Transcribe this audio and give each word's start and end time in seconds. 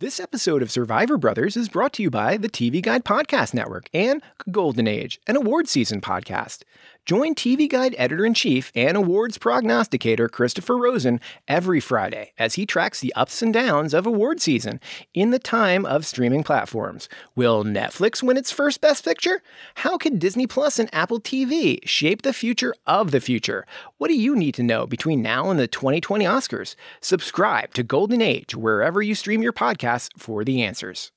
This 0.00 0.18
episode 0.18 0.62
of 0.62 0.70
Survivor 0.70 1.18
Brothers 1.18 1.58
is 1.58 1.68
brought 1.68 1.92
to 1.92 2.02
you 2.02 2.08
by 2.08 2.38
the 2.38 2.48
TV 2.48 2.80
Guide 2.80 3.04
Podcast 3.04 3.52
Network 3.52 3.90
and 3.92 4.22
Golden 4.50 4.88
Age, 4.88 5.20
an 5.26 5.36
award 5.36 5.68
season 5.68 6.00
podcast. 6.00 6.62
Join 7.06 7.34
TV 7.34 7.68
Guide 7.68 7.94
editor 7.98 8.26
in 8.26 8.34
chief 8.34 8.70
and 8.74 8.96
awards 8.96 9.38
prognosticator 9.38 10.28
Christopher 10.28 10.76
Rosen 10.76 11.18
every 11.48 11.80
Friday 11.80 12.32
as 12.38 12.54
he 12.54 12.66
tracks 12.66 13.00
the 13.00 13.12
ups 13.14 13.42
and 13.42 13.52
downs 13.52 13.94
of 13.94 14.06
award 14.06 14.40
season 14.40 14.80
in 15.14 15.30
the 15.30 15.38
time 15.38 15.86
of 15.86 16.06
streaming 16.06 16.44
platforms. 16.44 17.08
Will 17.34 17.64
Netflix 17.64 18.22
win 18.22 18.36
its 18.36 18.52
first 18.52 18.80
Best 18.80 19.04
Picture? 19.04 19.42
How 19.76 19.96
can 19.96 20.18
Disney 20.18 20.46
Plus 20.46 20.78
and 20.78 20.94
Apple 20.94 21.20
TV 21.20 21.78
shape 21.88 22.22
the 22.22 22.34
future 22.34 22.74
of 22.86 23.10
the 23.10 23.20
future? 23.20 23.66
What 23.96 24.08
do 24.08 24.14
you 24.14 24.36
need 24.36 24.54
to 24.54 24.62
know 24.62 24.86
between 24.86 25.22
now 25.22 25.50
and 25.50 25.58
the 25.58 25.66
2020 25.66 26.24
Oscars? 26.26 26.76
Subscribe 27.00 27.72
to 27.74 27.82
Golden 27.82 28.20
Age 28.20 28.54
wherever 28.54 29.00
you 29.00 29.14
stream 29.14 29.42
your 29.42 29.54
podcasts 29.54 30.10
for 30.16 30.44
the 30.44 30.62
answers. 30.62 31.12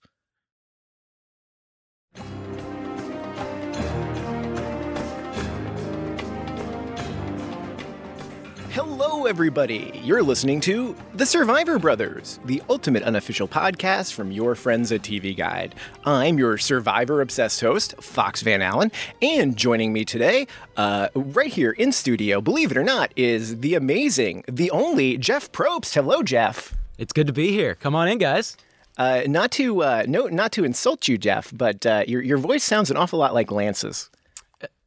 Hello, 8.73 9.27
everybody. 9.27 10.01
You're 10.03 10.23
listening 10.23 10.59
to 10.61 10.95
The 11.13 11.27
Survivor 11.27 11.77
Brothers, 11.77 12.39
the 12.45 12.59
ultimate 12.71 13.03
unofficial 13.03 13.47
podcast 13.47 14.13
from 14.13 14.31
your 14.31 14.55
friends 14.55 14.91
at 14.91 15.03
TV 15.03 15.37
Guide. 15.37 15.75
I'm 16.05 16.39
your 16.39 16.57
Survivor 16.57 17.21
obsessed 17.21 17.61
host, 17.61 17.93
Fox 18.01 18.41
Van 18.41 18.63
Allen, 18.63 18.91
and 19.21 19.55
joining 19.55 19.93
me 19.93 20.05
today, 20.05 20.47
uh, 20.75 21.09
right 21.13 21.53
here 21.53 21.73
in 21.73 21.91
studio, 21.91 22.41
believe 22.41 22.71
it 22.71 22.77
or 22.77 22.83
not, 22.83 23.13
is 23.15 23.59
the 23.59 23.75
amazing, 23.75 24.43
the 24.47 24.71
only 24.71 25.19
Jeff 25.19 25.51
Probst. 25.51 25.93
Hello, 25.93 26.23
Jeff. 26.23 26.75
It's 26.97 27.13
good 27.13 27.27
to 27.27 27.33
be 27.33 27.51
here. 27.51 27.75
Come 27.75 27.93
on 27.93 28.07
in, 28.07 28.17
guys. 28.17 28.57
Uh, 28.97 29.21
not 29.27 29.51
to 29.51 29.83
uh, 29.83 30.05
no, 30.07 30.25
not 30.25 30.51
to 30.53 30.63
insult 30.63 31.07
you, 31.07 31.19
Jeff, 31.19 31.51
but 31.55 31.85
uh, 31.85 32.05
your 32.07 32.23
your 32.23 32.39
voice 32.39 32.63
sounds 32.63 32.89
an 32.89 32.97
awful 32.97 33.19
lot 33.19 33.35
like 33.35 33.51
Lance's. 33.51 34.09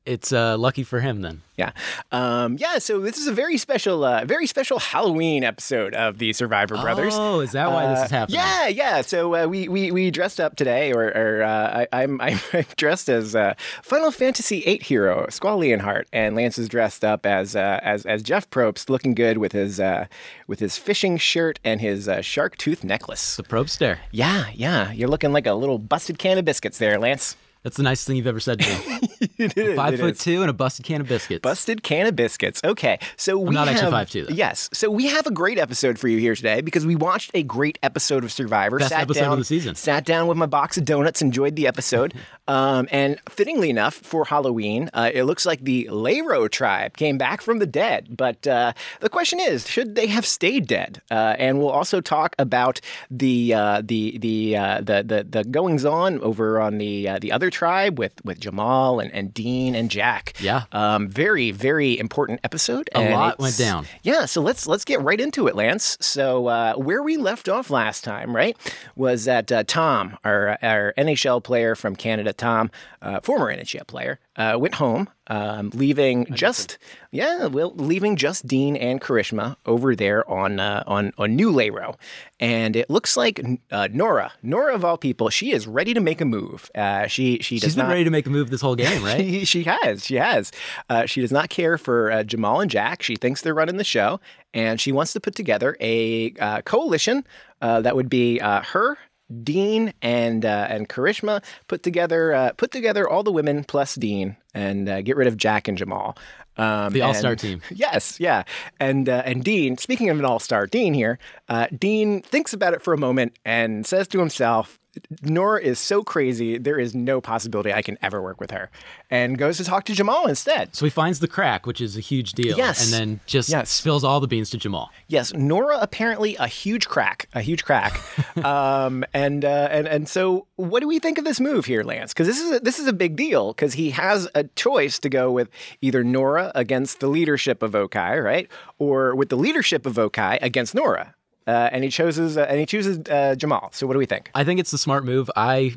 It's 0.07 0.33
uh, 0.33 0.57
lucky 0.57 0.85
for 0.85 1.01
him 1.01 1.23
then. 1.23 1.43
Yeah, 1.57 1.73
um, 2.13 2.59
yeah. 2.61 2.79
So 2.79 3.01
this 3.01 3.19
is 3.19 3.27
a 3.27 3.33
very 3.33 3.57
special, 3.57 4.05
uh, 4.05 4.25
very 4.25 4.47
special 4.47 4.79
Halloween 4.79 5.43
episode 5.43 5.95
of 5.95 6.19
the 6.19 6.33
Survivor 6.33 6.77
Brothers. 6.77 7.15
Oh, 7.17 7.41
is 7.41 7.53
that 7.53 7.73
why 7.73 7.89
this 7.89 8.05
is 8.05 8.11
happening? 8.11 8.39
Yeah, 8.39 8.69
yeah. 8.69 9.01
So 9.01 9.35
uh, 9.35 9.47
we, 9.47 9.67
we 9.67 9.91
we 9.91 10.11
dressed 10.13 10.39
up 10.39 10.55
today, 10.55 10.93
or, 10.93 11.05
or 11.05 11.43
uh, 11.43 11.87
I, 11.93 12.03
I'm 12.05 12.21
I'm 12.21 12.39
dressed 12.77 13.09
as 13.09 13.35
uh, 13.35 13.55
Final 13.83 14.13
Fantasy 14.13 14.61
VIII 14.61 14.79
hero 14.79 15.27
Squall 15.29 15.59
Leonhart, 15.59 16.05
and 16.13 16.37
Lance 16.37 16.57
is 16.57 16.69
dressed 16.69 17.05
up 17.05 17.27
as 17.27 17.57
uh, 17.57 17.81
as 17.83 18.07
as 18.07 18.23
Jeff 18.23 18.49
Probst, 18.51 18.89
looking 18.89 19.15
good 19.15 19.39
with 19.39 19.53
his 19.53 19.81
uh, 19.81 20.07
with 20.47 20.61
his 20.61 20.77
fishing 20.77 21.17
shirt 21.17 21.59
and 21.65 21.81
his 21.81 22.09
uh, 22.09 22.21
shark 22.21 22.57
tooth 22.59 22.85
necklace. 22.85 23.37
The 23.37 23.43
Probst 23.43 23.71
stare. 23.71 24.01
Yeah, 24.13 24.51
yeah. 24.55 24.93
You're 24.93 25.09
looking 25.09 25.33
like 25.33 25.47
a 25.47 25.55
little 25.55 25.79
busted 25.79 26.19
can 26.19 26.39
of 26.39 26.45
biscuits 26.45 26.79
there, 26.79 26.99
Lance. 26.99 27.37
That's 27.67 27.79
the 27.79 27.83
nicest 27.83 28.07
thing 28.07 28.15
you've 28.15 28.29
ever 28.29 28.39
said 28.39 28.61
to 28.61 28.69
me. 28.69 29.29
is, 29.39 29.75
Five 29.75 29.99
foot 29.99 30.13
is. 30.13 30.19
two 30.21 30.43
and 30.43 30.49
a 30.49 30.53
busted 30.53 30.87
can 30.87 31.01
of 31.01 31.09
biscuits. 31.09 31.43
Busted 31.43 31.83
can 31.83 32.07
of 32.07 32.15
biscuits. 32.15 32.61
Okay, 32.63 33.01
so 33.17 33.37
we 33.41 33.57
not 33.57 33.67
have, 33.67 33.93
actually 33.93 34.23
5'2", 34.23 34.29
though. 34.29 34.35
Yes, 34.37 34.71
so 34.73 34.89
we 34.89 35.09
have 35.09 35.27
a 35.27 35.33
great 35.33 35.59
episode 35.59 35.99
for 35.99 36.07
you 36.07 36.19
here 36.19 36.37
today 36.37 36.61
because 36.61 36.87
we 36.87 36.95
watched 36.95 37.33
a 37.35 37.43
great 37.43 37.77
episode 37.83 38.23
of 38.23 38.31
Survivor. 38.31 38.79
Best 38.79 38.91
sat 38.91 39.01
episode 39.01 39.23
down, 39.23 39.33
of 39.33 39.39
the 39.41 39.45
season. 39.45 39.75
Sat 39.75 40.05
down 40.05 40.29
with 40.29 40.39
my 40.39 40.47
box 40.47 40.79
of 40.79 40.85
donuts, 40.85 41.21
enjoyed 41.21 41.57
the 41.57 41.67
episode, 41.67 42.15
um, 42.47 42.87
and 42.93 43.19
fittingly 43.29 43.69
enough 43.69 43.95
for 43.95 44.25
Halloween, 44.25 44.89
uh, 44.95 45.11
it 45.13 45.25
looks 45.25 45.45
like 45.45 45.61
the 45.63 45.89
Lairo 45.91 46.49
tribe 46.49 46.97
came 46.97 47.19
back 47.19 47.41
from 47.41 47.59
the 47.59 47.67
dead. 47.67 48.17
But 48.17 48.47
uh, 48.47 48.75
the 49.01 49.09
question 49.09 49.41
is, 49.41 49.69
should 49.69 49.97
they 49.97 50.07
have 50.07 50.25
stayed 50.25 50.69
dead? 50.69 51.03
Uh, 51.11 51.35
and 51.37 51.59
we'll 51.59 51.71
also 51.71 52.01
talk 52.01 52.37
about 52.39 52.81
the 53.11 53.55
uh, 53.55 53.83
the 53.85 54.19
the, 54.19 54.57
uh, 54.57 54.81
the 54.83 55.03
the 55.03 55.27
the 55.29 55.43
goings 55.43 55.85
on 55.85 56.21
over 56.21 56.61
on 56.61 56.79
the 56.79 57.09
uh, 57.09 57.19
the 57.19 57.33
other 57.33 57.51
tribe 57.57 57.99
with 57.99 58.23
with 58.23 58.39
Jamal 58.39 59.01
and, 59.01 59.11
and 59.15 59.33
Dean 59.33 59.75
and 59.75 59.91
Jack. 59.91 60.35
Yeah. 60.41 60.65
Um, 60.73 61.09
very, 61.09 61.53
very 61.53 61.99
important 61.99 62.41
episode. 62.45 62.91
A 62.95 63.11
lot 63.11 63.39
went 63.39 63.57
down. 63.57 63.87
Yeah, 64.03 64.27
so 64.27 64.43
let's 64.43 64.67
let's 64.67 64.85
get 64.85 65.01
right 65.01 65.19
into 65.19 65.47
it, 65.47 65.55
Lance. 65.57 65.97
So 65.99 66.49
uh, 66.49 66.75
where 66.75 67.03
we 67.03 67.17
left 67.17 67.49
off 67.49 67.71
last 67.71 68.05
time, 68.05 68.37
right, 68.37 68.55
was 68.95 69.25
that 69.25 69.51
uh, 69.51 69.65
Tom, 69.65 70.19
our 70.23 70.59
our 70.63 70.93
NHL 70.99 71.43
player 71.43 71.75
from 71.75 71.97
Canada, 71.97 72.35
Tom, 72.35 72.71
uh, 73.01 73.21
former 73.21 73.47
NHL 73.47 73.87
player, 73.87 74.21
uh, 74.37 74.57
went 74.59 74.75
home, 74.75 75.09
um, 75.29 75.71
leaving 75.75 76.27
just 76.35 76.79
yeah, 77.11 77.47
well, 77.47 77.73
leaving 77.75 78.17
just 78.17 78.47
Dean 78.47 78.77
and 78.77 79.01
Karishma 79.01 79.57
over 79.65 79.97
there 79.97 80.29
on 80.31 80.61
uh, 80.61 80.85
on 80.87 81.13
on 81.17 81.35
New 81.35 81.51
Lairo, 81.53 81.97
and 82.39 82.77
it 82.77 82.91
looks 82.91 83.17
like 83.17 83.41
uh, 83.71 83.89
Noura, 83.93 84.33
Noura 84.43 84.75
of 84.75 84.85
all 84.85 84.99
people, 84.99 85.31
she 85.31 85.53
is 85.53 85.67
ready 85.67 85.95
to 85.95 86.01
make 86.01 86.21
a 86.21 86.25
move. 86.25 86.71
Uh, 86.75 87.07
she 87.07 87.39
she 87.41 87.57
does 87.59 87.69
She's 87.69 87.77
been 87.77 87.87
not 87.87 87.93
ready 87.93 88.05
to 88.05 88.11
make 88.11 88.27
a 88.27 88.31
move 88.31 88.51
this 88.51 88.61
whole 88.61 88.77
game, 88.77 89.03
right? 89.03 89.21
she, 89.25 89.45
she 89.45 89.63
has. 89.65 90.05
She 90.05 90.17
has. 90.17 90.53
Uh, 90.91 91.07
she 91.07 91.21
does 91.21 91.33
not 91.33 91.49
care 91.49 91.79
for 91.79 92.11
uh, 92.11 92.23
Jamal 92.23 92.61
and 92.61 92.71
Jack. 92.71 93.03
She 93.03 93.17
thinks 93.17 93.41
they're 93.41 93.55
running 93.55 93.79
the 93.79 93.85
show, 93.85 94.21
and 94.53 94.81
she 94.81 94.93
wants 94.93 95.13
to 95.15 95.21
put 95.21 95.35
together 95.35 95.77
a 95.81 96.33
uh, 96.41 96.63
coalition 96.63 97.27
uh, 97.61 97.81
that 97.81 97.97
would 97.97 98.11
be 98.11 98.41
uh, 98.41 98.63
her. 98.63 98.99
Dean 99.43 99.93
and 100.03 100.45
uh, 100.45 100.67
and 100.69 100.89
Karishma 100.89 101.43
put 101.69 101.83
together 101.83 102.33
uh, 102.33 102.53
put 102.57 102.71
together 102.71 103.09
all 103.09 103.23
the 103.23 103.33
women 103.33 103.65
plus 103.65 103.95
Dean 103.95 104.37
and 104.55 104.89
uh, 104.89 105.03
get 105.03 105.17
rid 105.17 105.27
of 105.29 105.37
Jack 105.37 105.69
and 105.69 105.77
Jamal. 105.77 106.17
Um, 106.57 106.93
The 106.93 107.03
all-star 107.03 107.37
team. 107.37 107.61
Yes, 107.71 108.19
yeah, 108.21 108.45
and 108.81 109.09
uh, 109.09 109.23
and 109.25 109.45
Dean. 109.45 109.77
Speaking 109.79 110.09
of 110.11 110.19
an 110.19 110.25
all-star, 110.25 110.67
Dean 110.67 110.95
here. 110.95 111.19
Uh, 111.49 111.67
Dean 111.77 112.23
thinks 112.23 112.53
about 112.53 112.73
it 112.73 112.83
for 112.83 112.95
a 112.95 112.99
moment 112.99 113.37
and 113.45 113.85
says 113.85 114.09
to 114.09 114.19
himself, 114.19 114.79
"Noura 115.23 115.61
is 115.61 115.79
so 115.79 116.03
crazy. 116.03 116.59
There 116.59 116.79
is 116.79 116.95
no 116.95 117.21
possibility 117.21 117.73
I 117.73 117.83
can 117.83 117.99
ever 118.03 118.23
work 118.23 118.41
with 118.41 118.51
her." 118.51 118.71
And 119.11 119.39
goes 119.39 119.57
to 119.59 119.65
talk 119.65 119.85
to 119.85 119.95
Jamal 119.95 120.27
instead. 120.27 120.75
So 120.75 120.85
he 120.85 120.91
finds 120.91 121.21
the 121.21 121.29
crack, 121.29 121.65
which 121.67 121.81
is 121.81 121.97
a 121.97 122.01
huge 122.01 122.33
deal. 122.33 122.57
Yes. 122.57 122.85
And 122.85 122.93
then 122.93 123.21
just 123.27 123.49
Yes. 123.49 123.71
spills 123.71 124.03
all 124.05 124.21
the 124.21 124.27
beans 124.27 124.51
to 124.51 124.57
Jamal. 124.57 124.91
Yes, 125.09 125.33
Noura 125.33 125.79
apparently 125.81 126.37
a 126.37 126.47
huge 126.49 126.89
crack, 126.89 127.29
a 127.35 127.41
huge 127.41 127.65
crack, 127.65 128.01
um, 128.45 129.05
and 129.15 129.45
uh, 129.45 129.69
and 129.71 129.87
and 129.87 130.09
so 130.09 130.47
what 130.57 130.81
do 130.81 130.89
we 130.89 130.99
think 130.99 131.19
of 131.19 131.25
this 131.25 131.41
move 131.41 131.67
here, 131.67 131.83
Lance? 131.83 132.13
Because 132.13 132.27
this 132.27 132.41
is 132.41 132.53
a, 132.57 132.61
this 132.61 132.79
is 132.79 132.87
a 132.87 132.93
big 132.93 133.17
deal 133.17 133.53
because 133.53 133.75
he 133.75 133.91
has 133.91 134.29
a 134.35 134.45
choice 134.57 134.99
to 135.01 135.09
go 135.09 135.31
with 135.31 135.49
either 135.81 136.03
Noura 136.03 136.51
against 136.55 137.01
the 137.01 137.09
leadership 137.09 137.63
of 137.63 137.73
Vokai, 137.73 138.23
right, 138.23 138.49
or 138.79 139.15
with 139.15 139.29
the 139.29 139.37
leadership 139.37 139.87
of 139.87 139.95
Vokai 139.95 140.39
against 140.43 140.75
Noura, 140.75 141.15
uh, 141.47 141.69
and 141.73 141.85
he 141.85 141.91
chooses 141.91 142.37
uh, 142.37 142.47
and 142.49 142.59
he 142.59 142.67
chooses 142.67 142.99
uh, 143.09 143.35
Jamal. 143.37 143.71
So 143.73 143.87
what 143.87 143.93
do 143.95 143.99
we 143.99 144.07
think? 144.07 144.31
I 144.35 144.45
think 144.45 144.61
it's 144.61 144.71
the 144.71 144.79
smart 144.79 145.05
move. 145.05 145.31
I 145.37 145.77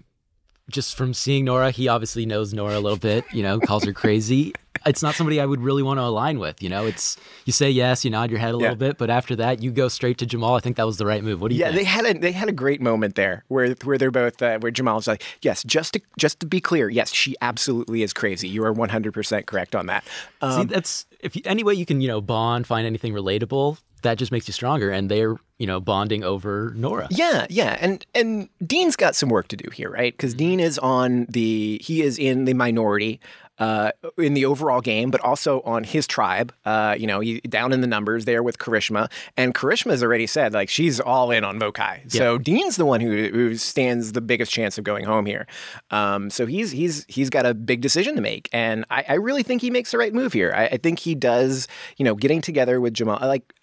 just 0.70 0.96
from 0.96 1.14
seeing 1.14 1.46
Noura, 1.46 1.72
he 1.72 1.88
obviously 1.88 2.26
knows 2.26 2.54
Noura 2.54 2.78
a 2.78 2.80
little 2.80 2.98
bit, 2.98 3.26
you 3.34 3.42
know, 3.42 3.60
calls 3.60 3.84
her 3.86 3.94
crazy. 3.94 4.54
It's 4.86 5.02
not 5.04 5.16
somebody 5.16 5.42
I 5.42 5.46
would 5.46 5.62
really 5.62 5.84
want 5.84 5.98
to 5.98 6.04
align 6.04 6.40
with, 6.40 6.64
you 6.64 6.70
know. 6.70 6.86
It's 6.86 7.18
you 7.44 7.52
say 7.52 7.70
yes, 7.70 8.06
you 8.06 8.12
nod 8.12 8.30
your 8.30 8.40
head 8.40 8.54
a 8.54 8.58
little 8.58 8.78
bit, 8.78 8.98
but 8.98 9.10
after 9.10 9.36
that 9.36 9.62
you 9.62 9.72
go 9.72 9.90
straight 9.90 10.18
to 10.20 10.26
Jamal. 10.26 10.56
I 10.56 10.62
think 10.62 10.78
that 10.78 10.86
was 10.86 10.98
the 10.98 11.06
right 11.06 11.22
move. 11.22 11.42
What 11.42 11.50
do 11.50 11.56
you 11.56 11.62
Yeah, 11.62 11.72
think? 11.72 11.80
they 11.80 11.84
had 11.84 12.06
a 12.06 12.18
they 12.18 12.32
had 12.32 12.48
a 12.48 12.54
great 12.54 12.80
moment 12.80 13.16
there 13.16 13.44
where 13.50 13.74
where 13.84 13.98
they're 13.98 14.12
both 14.12 14.42
uh, 14.42 14.58
where 14.60 14.72
Jamal's 14.72 15.06
like, 15.06 15.24
yes, 15.42 15.64
just 15.64 15.94
to 15.94 16.02
just 16.18 16.40
to 16.40 16.46
be 16.46 16.62
clear, 16.62 16.88
yes, 16.90 17.14
she 17.14 17.36
absolutely 17.42 18.04
is 18.04 18.14
crazy. 18.14 18.48
You 18.48 18.64
are 18.64 18.72
one 18.72 18.90
hundred 18.90 19.14
percent 19.14 19.48
correct 19.48 19.76
on 19.76 19.88
that. 19.88 20.08
Um, 20.42 20.62
See, 20.62 20.64
that's 20.74 21.06
if 21.20 21.36
you, 21.36 21.42
any 21.46 21.64
way 21.64 21.74
you 21.74 21.86
can, 21.86 22.00
you 22.00 22.08
know, 22.08 22.22
bond, 22.22 22.66
find 22.66 22.88
anything 22.88 23.12
relatable, 23.12 23.80
that 24.02 24.18
just 24.18 24.32
makes 24.32 24.48
you 24.48 24.54
stronger. 24.54 24.92
And 24.92 25.10
they're, 25.10 25.36
you 25.58 25.68
know, 25.68 25.80
bonding 25.80 26.24
over 26.24 26.74
Noura. 26.76 27.08
Yeah, 27.10 27.48
yeah, 27.50 27.78
and 27.80 28.06
and 28.16 28.50
Dean's 28.66 28.96
got 28.96 29.16
some 29.16 29.30
work 29.30 29.48
to 29.50 29.58
do 29.58 29.70
here, 29.72 29.90
right? 29.90 30.14
Because 30.14 30.34
Dean 30.34 30.60
is 30.60 30.78
on 30.80 31.26
the 31.30 31.80
he 31.84 32.02
is 32.02 32.18
in 32.18 32.46
the 32.46 32.54
minority 32.54 33.20
uh, 33.60 33.92
in 34.18 34.34
the 34.34 34.46
overall 34.46 34.82
game, 34.82 35.12
but 35.12 35.22
also 35.22 35.62
on 35.62 35.84
his 35.84 36.08
tribe. 36.08 36.54
Uh, 36.66 36.96
you 36.98 37.06
know, 37.06 37.20
he 37.20 37.42
down 37.42 37.74
in 37.74 37.82
the 37.82 37.88
numbers 37.88 38.26
there 38.26 38.42
with 38.42 38.58
Karishma, 38.58 39.12
and 39.36 39.54
Karishma's 39.54 40.02
already 40.02 40.28
said 40.28 40.54
like 40.54 40.70
she's 40.70 41.00
all 41.00 41.30
in 41.32 41.44
on 41.44 41.60
Vokai. 41.60 42.10
So 42.12 42.38
Dean's 42.38 42.78
the 42.78 42.86
one 42.86 43.02
who 43.02 43.28
who 43.30 43.56
stands 43.56 44.14
the 44.14 44.22
biggest 44.22 44.52
chance 44.52 44.78
of 44.78 44.84
going 44.84 45.04
home 45.06 45.26
here. 45.26 45.46
Um, 45.92 46.30
so 46.30 46.46
he's 46.46 46.72
he's 46.72 47.06
he's 47.10 47.30
got 47.30 47.46
a 47.46 47.54
big 47.54 47.82
decision 47.82 48.16
to 48.16 48.22
make, 48.22 48.50
and 48.54 48.86
I, 48.90 49.04
I 49.10 49.14
really 49.16 49.44
think 49.44 49.62
he 49.62 49.70
makes 49.70 49.92
the 49.92 49.98
right 49.98 50.14
move 50.14 50.34
here. 50.34 50.54
I, 50.56 50.68
I 50.68 50.78
think 50.78 51.00
he 51.00 51.14
does. 51.14 51.68
You 51.98 52.06
know, 52.06 52.16
getting 52.16 52.42
together 52.42 52.80
with 52.80 52.94
Jamal, 52.94 53.20
like 53.22 53.54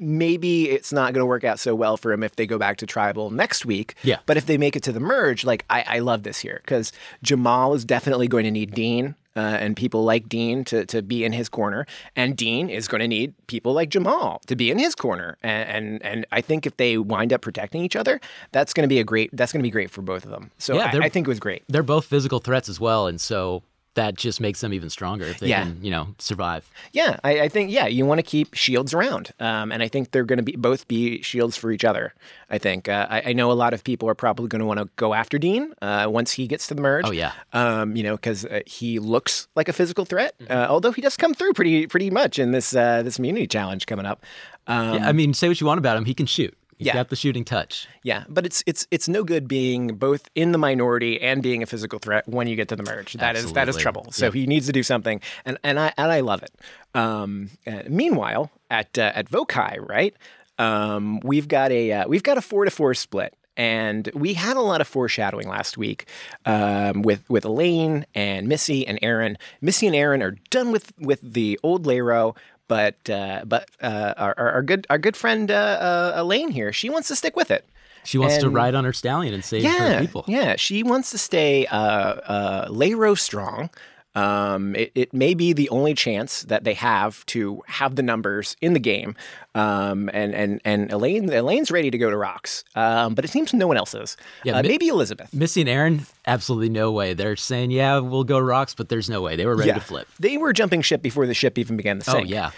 maybe 0.00 0.70
it's 0.70 0.92
not 0.92 1.12
going 1.12 1.20
to 1.20 1.26
work 1.26 1.44
out 1.44 1.60
so 1.60 1.74
well 1.74 1.96
for 1.96 2.12
him 2.12 2.22
if 2.22 2.34
they 2.36 2.46
go 2.46 2.58
back 2.58 2.78
to 2.78 2.86
tribal 2.86 3.30
next 3.30 3.66
week. 3.66 3.94
Yeah. 4.02 4.18
But 4.26 4.36
if 4.36 4.46
they 4.46 4.56
make 4.56 4.74
it 4.74 4.82
to 4.84 4.92
the 4.92 5.00
merge, 5.00 5.44
like 5.44 5.64
I, 5.68 5.84
I 5.86 5.98
love 5.98 6.22
this 6.22 6.38
here 6.38 6.60
because 6.64 6.90
Jamal 7.22 7.74
is 7.74 7.84
definitely 7.84 8.26
going 8.26 8.44
to 8.44 8.50
need 8.50 8.74
Dean. 8.74 9.14
Uh, 9.36 9.56
and 9.60 9.76
people 9.76 10.02
like 10.02 10.28
Dean 10.28 10.64
to, 10.64 10.84
to 10.86 11.02
be 11.02 11.24
in 11.24 11.32
his 11.32 11.48
corner, 11.48 11.86
and 12.16 12.36
Dean 12.36 12.68
is 12.68 12.88
going 12.88 13.00
to 13.00 13.06
need 13.06 13.32
people 13.46 13.72
like 13.72 13.88
Jamal 13.88 14.42
to 14.48 14.56
be 14.56 14.72
in 14.72 14.78
his 14.80 14.96
corner, 14.96 15.38
and, 15.40 15.68
and 15.68 16.04
and 16.04 16.26
I 16.32 16.40
think 16.40 16.66
if 16.66 16.76
they 16.78 16.98
wind 16.98 17.32
up 17.32 17.40
protecting 17.40 17.84
each 17.84 17.94
other, 17.94 18.20
that's 18.50 18.74
going 18.74 18.82
to 18.82 18.88
be 18.88 18.98
a 18.98 19.04
great 19.04 19.30
that's 19.32 19.52
going 19.52 19.60
to 19.60 19.66
be 19.66 19.70
great 19.70 19.88
for 19.88 20.02
both 20.02 20.24
of 20.24 20.32
them. 20.32 20.50
So 20.58 20.74
Yeah, 20.74 20.90
I, 20.92 21.04
I 21.04 21.08
think 21.08 21.28
it 21.28 21.30
was 21.30 21.38
great. 21.38 21.62
They're 21.68 21.84
both 21.84 22.06
physical 22.06 22.40
threats 22.40 22.68
as 22.68 22.80
well, 22.80 23.06
and 23.06 23.20
so 23.20 23.62
that 23.94 24.14
just 24.14 24.40
makes 24.40 24.60
them 24.60 24.72
even 24.72 24.88
stronger 24.88 25.24
if 25.24 25.40
they 25.40 25.48
Yeah. 25.48 25.64
can, 25.64 25.82
you 25.82 25.90
know, 25.90 26.14
survive. 26.18 26.70
Yeah, 26.92 27.18
I, 27.24 27.40
I 27.42 27.48
think 27.48 27.72
yeah, 27.72 27.86
you 27.86 28.06
want 28.06 28.18
to 28.18 28.22
keep 28.22 28.54
shields 28.54 28.94
around, 28.94 29.32
um, 29.40 29.72
and 29.72 29.82
I 29.82 29.88
think 29.88 30.12
they're 30.12 30.24
going 30.24 30.36
to 30.38 30.44
be 30.44 30.54
both 30.56 30.86
be 30.86 31.20
shields 31.22 31.56
for 31.56 31.72
each 31.72 31.84
other. 31.84 32.14
I 32.48 32.58
think 32.58 32.88
uh, 32.88 33.06
I, 33.10 33.22
I 33.26 33.32
know 33.32 33.50
a 33.50 33.54
lot 33.54 33.74
of 33.74 33.82
people 33.82 34.08
are 34.08 34.14
probably 34.14 34.46
going 34.48 34.60
to 34.60 34.66
want 34.66 34.78
to 34.78 34.88
go 34.96 35.12
after 35.12 35.38
Dean 35.38 35.74
uh, 35.82 36.06
once 36.08 36.30
he 36.32 36.46
gets 36.46 36.68
to 36.68 36.74
the 36.74 36.82
merge. 36.82 37.04
Oh, 37.06 37.10
yeah. 37.10 37.32
um, 37.52 37.96
you 37.96 38.02
know 38.04 38.14
because 38.14 38.44
uh, 38.44 38.60
he 38.64 38.98
looks 39.00 39.48
like 39.56 39.68
a 39.68 39.72
physical 39.72 40.04
threat, 40.04 40.34
Mm-hmm. 40.40 40.52
uh, 40.52 40.66
although 40.68 40.92
he 40.92 41.02
does 41.02 41.16
come 41.16 41.34
through 41.34 41.52
pretty 41.54 41.86
pretty 41.88 42.10
much 42.10 42.38
in 42.38 42.52
this 42.52 42.74
uh, 42.76 43.02
this 43.02 43.18
immunity 43.18 43.46
challenge 43.48 43.86
coming 43.86 44.06
up. 44.06 44.24
Um, 44.68 44.94
yeah, 44.96 45.08
I 45.08 45.12
mean, 45.12 45.34
say 45.34 45.48
what 45.48 45.60
you 45.60 45.66
want 45.66 45.78
about 45.78 45.96
him, 45.96 46.04
he 46.04 46.14
can 46.14 46.26
shoot. 46.26 46.56
He's 46.80 46.86
Yeah. 46.86 46.94
got 46.94 47.10
the 47.10 47.16
shooting 47.16 47.44
touch. 47.44 47.86
Yeah, 48.02 48.24
but 48.26 48.46
it's 48.46 48.64
it's 48.66 48.86
it's 48.90 49.06
no 49.06 49.22
good 49.22 49.46
being 49.46 49.88
both 49.96 50.30
in 50.34 50.52
the 50.52 50.56
minority 50.58 51.20
and 51.20 51.42
being 51.42 51.62
a 51.62 51.66
physical 51.66 51.98
threat 51.98 52.26
when 52.26 52.48
you 52.48 52.56
get 52.56 52.68
to 52.68 52.76
the 52.76 52.82
merge. 52.82 53.12
That 53.12 53.36
is 53.36 53.52
that 53.52 53.68
is 53.68 53.76
trouble. 53.76 54.06
So 54.12 54.24
Yep. 54.26 54.32
he 54.34 54.46
needs 54.46 54.64
to 54.64 54.72
do 54.72 54.82
something, 54.82 55.20
and 55.44 55.58
and 55.62 55.78
I 55.78 55.92
and 55.98 56.10
I 56.10 56.20
love 56.20 56.42
it. 56.42 56.52
Um, 56.94 57.50
uh, 57.66 57.82
meanwhile, 57.86 58.50
at 58.70 58.96
uh, 58.98 59.12
at 59.14 59.30
Vokai, 59.30 59.76
right, 59.86 60.14
um, 60.58 61.20
we've 61.20 61.48
got 61.48 61.70
a 61.70 61.92
uh, 61.92 62.08
we've 62.08 62.22
got 62.22 62.38
a 62.38 62.40
four 62.42 62.64
to 62.64 62.70
four 62.70 62.94
split. 62.94 63.34
And 63.56 64.08
we 64.14 64.32
had 64.32 64.56
a 64.56 64.60
lot 64.62 64.80
of 64.80 64.88
foreshadowing 64.88 65.46
last 65.46 65.76
week 65.76 66.06
um, 66.46 67.02
with 67.02 67.28
with 67.28 67.44
Elaine 67.44 68.06
and 68.14 68.48
Missy 68.48 68.86
and 68.86 68.98
Aaron. 69.02 69.36
Missy 69.60 69.86
and 69.86 69.94
Aaron 69.94 70.22
are 70.22 70.36
done 70.48 70.72
with 70.72 70.92
with 70.98 71.20
the 71.20 71.60
old 71.62 71.84
Lairo, 71.84 72.34
but 72.70 73.10
uh, 73.10 73.42
but 73.44 73.68
uh, 73.82 74.14
our, 74.16 74.38
our 74.38 74.62
good 74.62 74.86
our 74.88 74.96
good 74.96 75.16
friend 75.16 75.50
uh, 75.50 75.54
uh, 75.54 76.12
Elaine 76.22 76.52
here, 76.52 76.72
she 76.72 76.88
wants 76.88 77.08
to 77.08 77.16
stick 77.16 77.34
with 77.34 77.50
it. 77.50 77.64
She 78.04 78.16
wants 78.16 78.38
to 78.38 78.48
ride 78.48 78.76
on 78.76 78.84
her 78.84 78.92
stallion 78.92 79.34
and 79.34 79.44
save 79.44 79.64
yeah, 79.64 79.94
her 79.94 80.00
people. 80.00 80.24
Yeah, 80.28 80.54
she 80.54 80.84
wants 80.84 81.10
to 81.10 81.18
stay 81.18 81.66
uh, 81.66 81.76
uh, 81.76 82.68
Lairo 82.68 83.18
strong. 83.18 83.70
Um, 84.14 84.74
it, 84.74 84.92
it 84.94 85.12
may 85.12 85.34
be 85.34 85.52
the 85.52 85.68
only 85.70 85.94
chance 85.94 86.42
that 86.42 86.64
they 86.64 86.74
have 86.74 87.26
to 87.26 87.62
have 87.66 87.96
the 87.96 88.02
numbers 88.02 88.56
in 88.60 88.72
the 88.72 88.80
game. 88.80 89.16
Um, 89.56 90.08
and 90.12 90.32
and 90.32 90.60
and 90.64 90.92
Elaine 90.92 91.28
Elaine's 91.28 91.72
ready 91.72 91.90
to 91.90 91.98
go 91.98 92.08
to 92.08 92.16
rocks. 92.16 92.62
Um, 92.76 93.14
but 93.14 93.24
it 93.24 93.28
seems 93.28 93.52
no 93.52 93.66
one 93.66 93.76
else 93.76 93.94
is. 93.94 94.16
Yeah, 94.44 94.58
uh, 94.58 94.62
Mi- 94.62 94.68
maybe 94.68 94.86
Elizabeth. 94.86 95.34
Missy 95.34 95.62
and 95.62 95.70
Aaron, 95.70 96.06
absolutely 96.26 96.68
no 96.68 96.90
way. 96.92 97.14
They're 97.14 97.36
saying, 97.36 97.70
yeah, 97.70 97.98
we'll 97.98 98.24
go 98.24 98.38
rocks, 98.38 98.74
but 98.74 98.88
there's 98.88 99.08
no 99.10 99.20
way. 99.22 99.36
They 99.36 99.46
were 99.46 99.56
ready 99.56 99.72
to 99.72 99.80
flip. 99.80 100.08
They 100.18 100.36
were 100.36 100.52
jumping 100.52 100.82
ship 100.82 101.02
before 101.02 101.26
the 101.26 101.34
ship 101.34 101.58
even 101.58 101.76
began 101.76 101.98
to 102.00 102.10
Oh 102.10 102.14
sink. 102.14 102.28
yeah, 102.28 102.50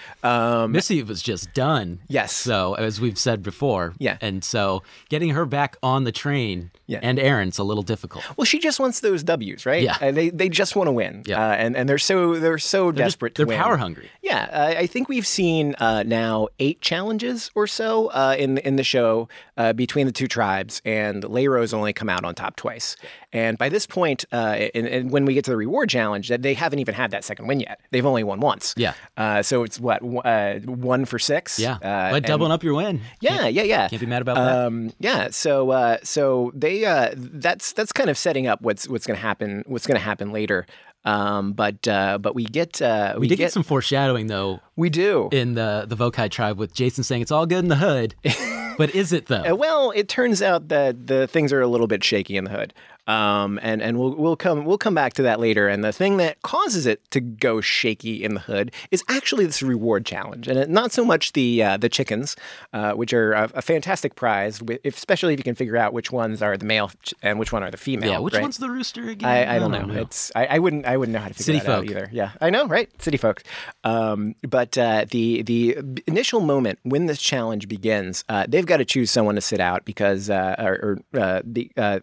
Missy 0.69 1.03
was 1.03 1.23
just 1.23 1.53
done. 1.55 2.01
Yes. 2.09 2.33
So 2.33 2.75
as 2.75 3.01
we've 3.01 3.19
said 3.19 3.43
before, 3.43 3.95
Yeah. 3.99 4.17
and 4.21 4.43
so 4.45 4.83
getting 5.09 5.31
her 5.31 5.45
back 5.47 5.77
on 5.83 6.05
the 6.05 6.13
train, 6.13 6.71
Yeah. 6.87 7.01
and 7.03 7.19
Aaron's 7.19 7.59
a 7.59 7.65
little 7.65 7.83
difficult. 7.83 8.25
Well, 8.37 8.45
she 8.45 8.59
just 8.59 8.79
wants 8.81 9.01
those 9.01 9.23
W's, 9.23 9.65
right? 9.67 9.83
Yeah. 9.83 9.97
Uh, 10.01 10.11
they 10.11 10.31
they 10.31 10.49
just 10.49 10.77
want 10.77 10.89
to 10.89 10.93
win. 10.93 11.23
Yeah. 11.27 11.41
Uh, 11.43 11.53
and 11.55 11.77
and 11.77 11.89
they're 11.89 11.99
so 11.99 12.39
they're 12.39 12.59
so 12.59 12.85
They're 12.93 13.05
just- 13.05 13.15
desperate 13.17 13.35
to 13.37 13.41
they're 13.45 13.47
win. 13.57 13.59
power 13.59 13.77
hungry. 13.77 14.11
Yeah, 14.23 14.49
uh, 14.53 14.75
I 14.79 14.87
think 14.87 15.09
we've 15.09 15.27
seen 15.27 15.75
uh, 15.79 16.03
now 16.05 16.49
eight 16.59 16.81
challenges 16.81 17.51
or 17.55 17.67
so 17.67 18.09
uh, 18.09 18.37
in 18.39 18.59
in 18.59 18.77
the 18.77 18.85
show 18.85 19.29
uh, 19.57 19.73
between 19.73 20.07
the 20.07 20.13
two 20.13 20.29
tribes, 20.29 20.81
and 20.85 21.25
Lairo's 21.25 21.73
only 21.75 21.93
come 21.93 22.09
out 22.09 22.25
on 22.25 22.35
top 22.35 22.57
twice. 22.57 22.97
And 23.33 23.57
by 23.63 23.69
this 23.69 23.87
point, 23.87 24.25
uh, 24.33 24.69
and, 24.75 24.89
and 24.89 25.11
when 25.13 25.25
we 25.25 25.35
get 25.35 25.45
to 25.45 25.53
the 25.53 25.57
reward 25.57 25.89
challenge, 25.89 26.29
that 26.31 26.43
they 26.43 26.53
haven't 26.55 26.81
even 26.81 26.95
had 26.95 27.13
that 27.13 27.23
second 27.23 27.47
win 27.47 27.61
yet. 27.61 27.79
They've 27.93 28.05
only 28.05 28.25
won 28.25 28.41
once. 28.41 28.75
Yeah. 28.77 28.95
Uh, 29.17 29.43
so 29.43 29.63
it's 29.63 29.79
what 29.79 30.01
uh, 30.25 30.55
one 30.67 31.05
for 31.05 31.21
six. 31.21 31.61
Yeah, 31.61 31.75
Uh, 31.75 32.11
but 32.11 32.17
and- 32.17 32.25
doubling 32.25 32.51
up 32.51 32.65
your 32.65 32.75
win. 32.75 33.01
yeah, 33.21 33.47
yeah, 33.47 33.63
yeah. 33.63 33.87
Can't 33.89 34.01
be 34.01 34.07
mad 34.07 34.23
about 34.23 34.35
that. 34.37 34.67
Um, 34.67 34.93
yeah, 34.99 35.31
so 35.31 35.71
uh, 35.71 35.99
so 36.03 36.51
they 36.57 36.85
uh, 36.85 37.11
that's 37.17 37.73
that's 37.73 37.93
kind 37.93 38.11
of 38.11 38.19
setting 38.19 38.49
up 38.49 38.61
what's 38.63 38.89
what's 38.89 39.07
going 39.07 39.17
to 39.17 39.23
happen. 39.23 39.63
What's 39.67 39.87
going 39.87 39.99
to 39.99 40.05
happen 40.05 40.33
later. 40.33 40.67
Um, 41.05 41.53
but 41.53 41.87
uh, 41.89 42.19
but 42.19 42.35
we 42.35 42.45
get 42.45 42.81
uh, 42.83 43.15
We 43.19 43.29
did 43.29 43.37
get 43.39 43.53
some 43.53 43.63
foreshadowing 43.65 44.27
though 44.29 44.61
we 44.77 44.89
do. 44.91 45.29
in 45.33 45.55
the 45.55 45.85
the 45.87 45.97
Vokai 45.97 46.31
tribe 46.31 46.59
with 46.59 46.75
Jason 46.75 47.03
saying 47.05 47.23
it's 47.23 47.33
all 47.33 47.47
good 47.47 47.59
in 47.59 47.69
the 47.69 47.77
hood, 47.77 48.15
but 48.79 48.95
is 48.95 49.13
it 49.13 49.27
though? 49.27 49.45
Uh, 49.53 49.55
well, 49.57 49.91
it 49.97 50.09
turns 50.09 50.43
out 50.43 50.69
that 50.69 51.09
the 51.09 51.27
things 51.27 51.53
are 51.53 51.61
a 51.61 51.67
little 51.67 51.89
bit 51.89 52.05
shaky 52.05 52.37
in 52.37 52.45
the 52.45 52.51
hood, 52.51 52.73
um, 53.07 53.59
and 53.63 53.83
and 53.83 53.99
we'll 53.99 54.15
we'll 54.15 54.37
come 54.37 54.65
we'll 54.65 54.79
come 54.79 54.95
back 54.95 55.15
to 55.15 55.23
that 55.23 55.41
later. 55.41 55.69
And 55.69 55.83
the 55.83 55.93
thing 55.93 56.19
that 56.19 56.41
causes 56.43 56.87
it 56.87 57.09
to 57.11 57.21
go 57.21 57.61
shaky 57.61 58.23
in 58.23 58.35
the 58.35 58.41
hood 58.41 58.73
is 58.91 59.03
actually 59.09 59.47
this 59.47 59.63
reward 59.63 60.07
challenge, 60.07 60.49
and 60.49 60.59
it, 60.59 60.71
not 60.71 60.93
so 60.93 61.05
much 61.05 61.33
the 61.33 61.63
uh, 61.63 61.77
the 61.77 61.89
chickens, 61.89 62.37
uh, 62.73 62.93
which 62.93 63.13
are 63.13 63.33
a, 63.33 63.51
a 63.55 63.63
fantastic 63.63 64.15
prize, 64.15 64.61
if, 64.85 64.97
especially 64.97 65.35
if 65.35 65.41
you 65.41 65.45
can 65.45 65.55
figure 65.55 65.77
out 65.77 65.93
which 65.93 66.13
ones 66.13 66.43
are 66.43 66.57
the 66.57 66.65
male 66.65 66.91
and 67.23 67.39
which 67.39 67.53
one 67.53 67.63
are 67.63 67.71
the 67.71 67.77
female. 67.77 68.11
yeah, 68.11 68.19
which 68.19 68.35
right? 68.35 68.43
one's 68.43 68.59
the 68.59 68.71
rooster 68.71 69.09
again? 69.09 69.29
I, 69.29 69.57
I 69.57 69.59
don't 69.59 69.73
know. 69.73 70.01
It's 70.01 70.31
I, 70.35 70.47
I 70.47 70.59
wouldn't 70.59 70.87
I 70.87 70.97
wouldn't 70.97 71.15
know 71.15 71.21
how 71.21 71.29
to 71.29 71.35
figure 71.35 71.55
City 71.55 71.67
that 71.67 71.71
out 71.71 71.85
either. 71.85 72.09
Yeah, 72.13 72.33
I 72.41 72.51
know, 72.51 72.67
right? 72.67 72.91
City 73.03 73.17
folks. 73.17 73.43
Um, 73.85 74.35
but 74.43 74.79
uh, 74.79 75.07
the 75.11 75.43
the 75.43 75.79
initial 76.07 76.41
moment 76.41 76.79
when 76.83 77.07
this 77.07 77.21
challenge 77.21 77.69
begins, 77.69 78.25
uh, 78.29 78.47
they've 78.49 78.67
got 78.67 78.77
to 78.77 78.85
choose 78.85 79.11
someone 79.11 79.35
to 79.35 79.41
sit 79.41 79.61
out 79.61 79.85
because 79.85 80.31
uh, 80.31 80.55
or, 80.59 80.99
or 81.15 81.21
uh, 81.21 81.43
the 81.45 81.71
uh, 81.77 82.01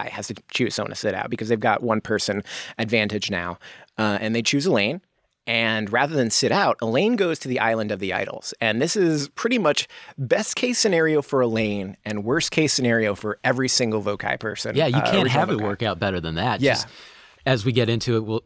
Vokai 0.00 0.10
has 0.10 0.28
to 0.28 0.34
choose 0.50 0.74
someone 0.74 0.90
to 0.90 0.96
sit 0.96 1.14
out 1.14 1.30
because 1.30 1.48
they've 1.48 1.60
got 1.60 1.82
one 1.82 2.00
person 2.00 2.42
advantage 2.78 3.30
now, 3.30 3.58
uh, 3.98 4.18
and 4.20 4.34
they 4.34 4.42
choose 4.42 4.66
Elaine. 4.66 5.00
And 5.46 5.92
rather 5.92 6.14
than 6.14 6.30
sit 6.30 6.52
out, 6.52 6.76
Elaine 6.80 7.16
goes 7.16 7.38
to 7.40 7.48
the 7.48 7.58
island 7.58 7.90
of 7.90 7.98
the 7.98 8.12
idols. 8.12 8.54
And 8.60 8.80
this 8.80 8.94
is 8.94 9.28
pretty 9.30 9.58
much 9.58 9.88
best 10.16 10.54
case 10.54 10.78
scenario 10.78 11.22
for 11.22 11.40
Elaine 11.40 11.96
and 12.04 12.24
worst 12.24 12.52
case 12.52 12.72
scenario 12.72 13.14
for 13.14 13.38
every 13.42 13.66
single 13.66 14.02
Vokai 14.02 14.38
person. 14.38 14.76
Yeah, 14.76 14.86
you 14.86 14.98
uh, 14.98 15.10
can't 15.10 15.24
original 15.24 15.30
have 15.30 15.50
it 15.50 15.60
work 15.60 15.82
out 15.82 15.98
better 15.98 16.20
than 16.20 16.36
that. 16.36 16.60
Yeah. 16.60 16.74
Just 16.74 16.88
as 17.46 17.64
we 17.64 17.72
get 17.72 17.88
into 17.88 18.16
it, 18.16 18.20
we'll, 18.20 18.44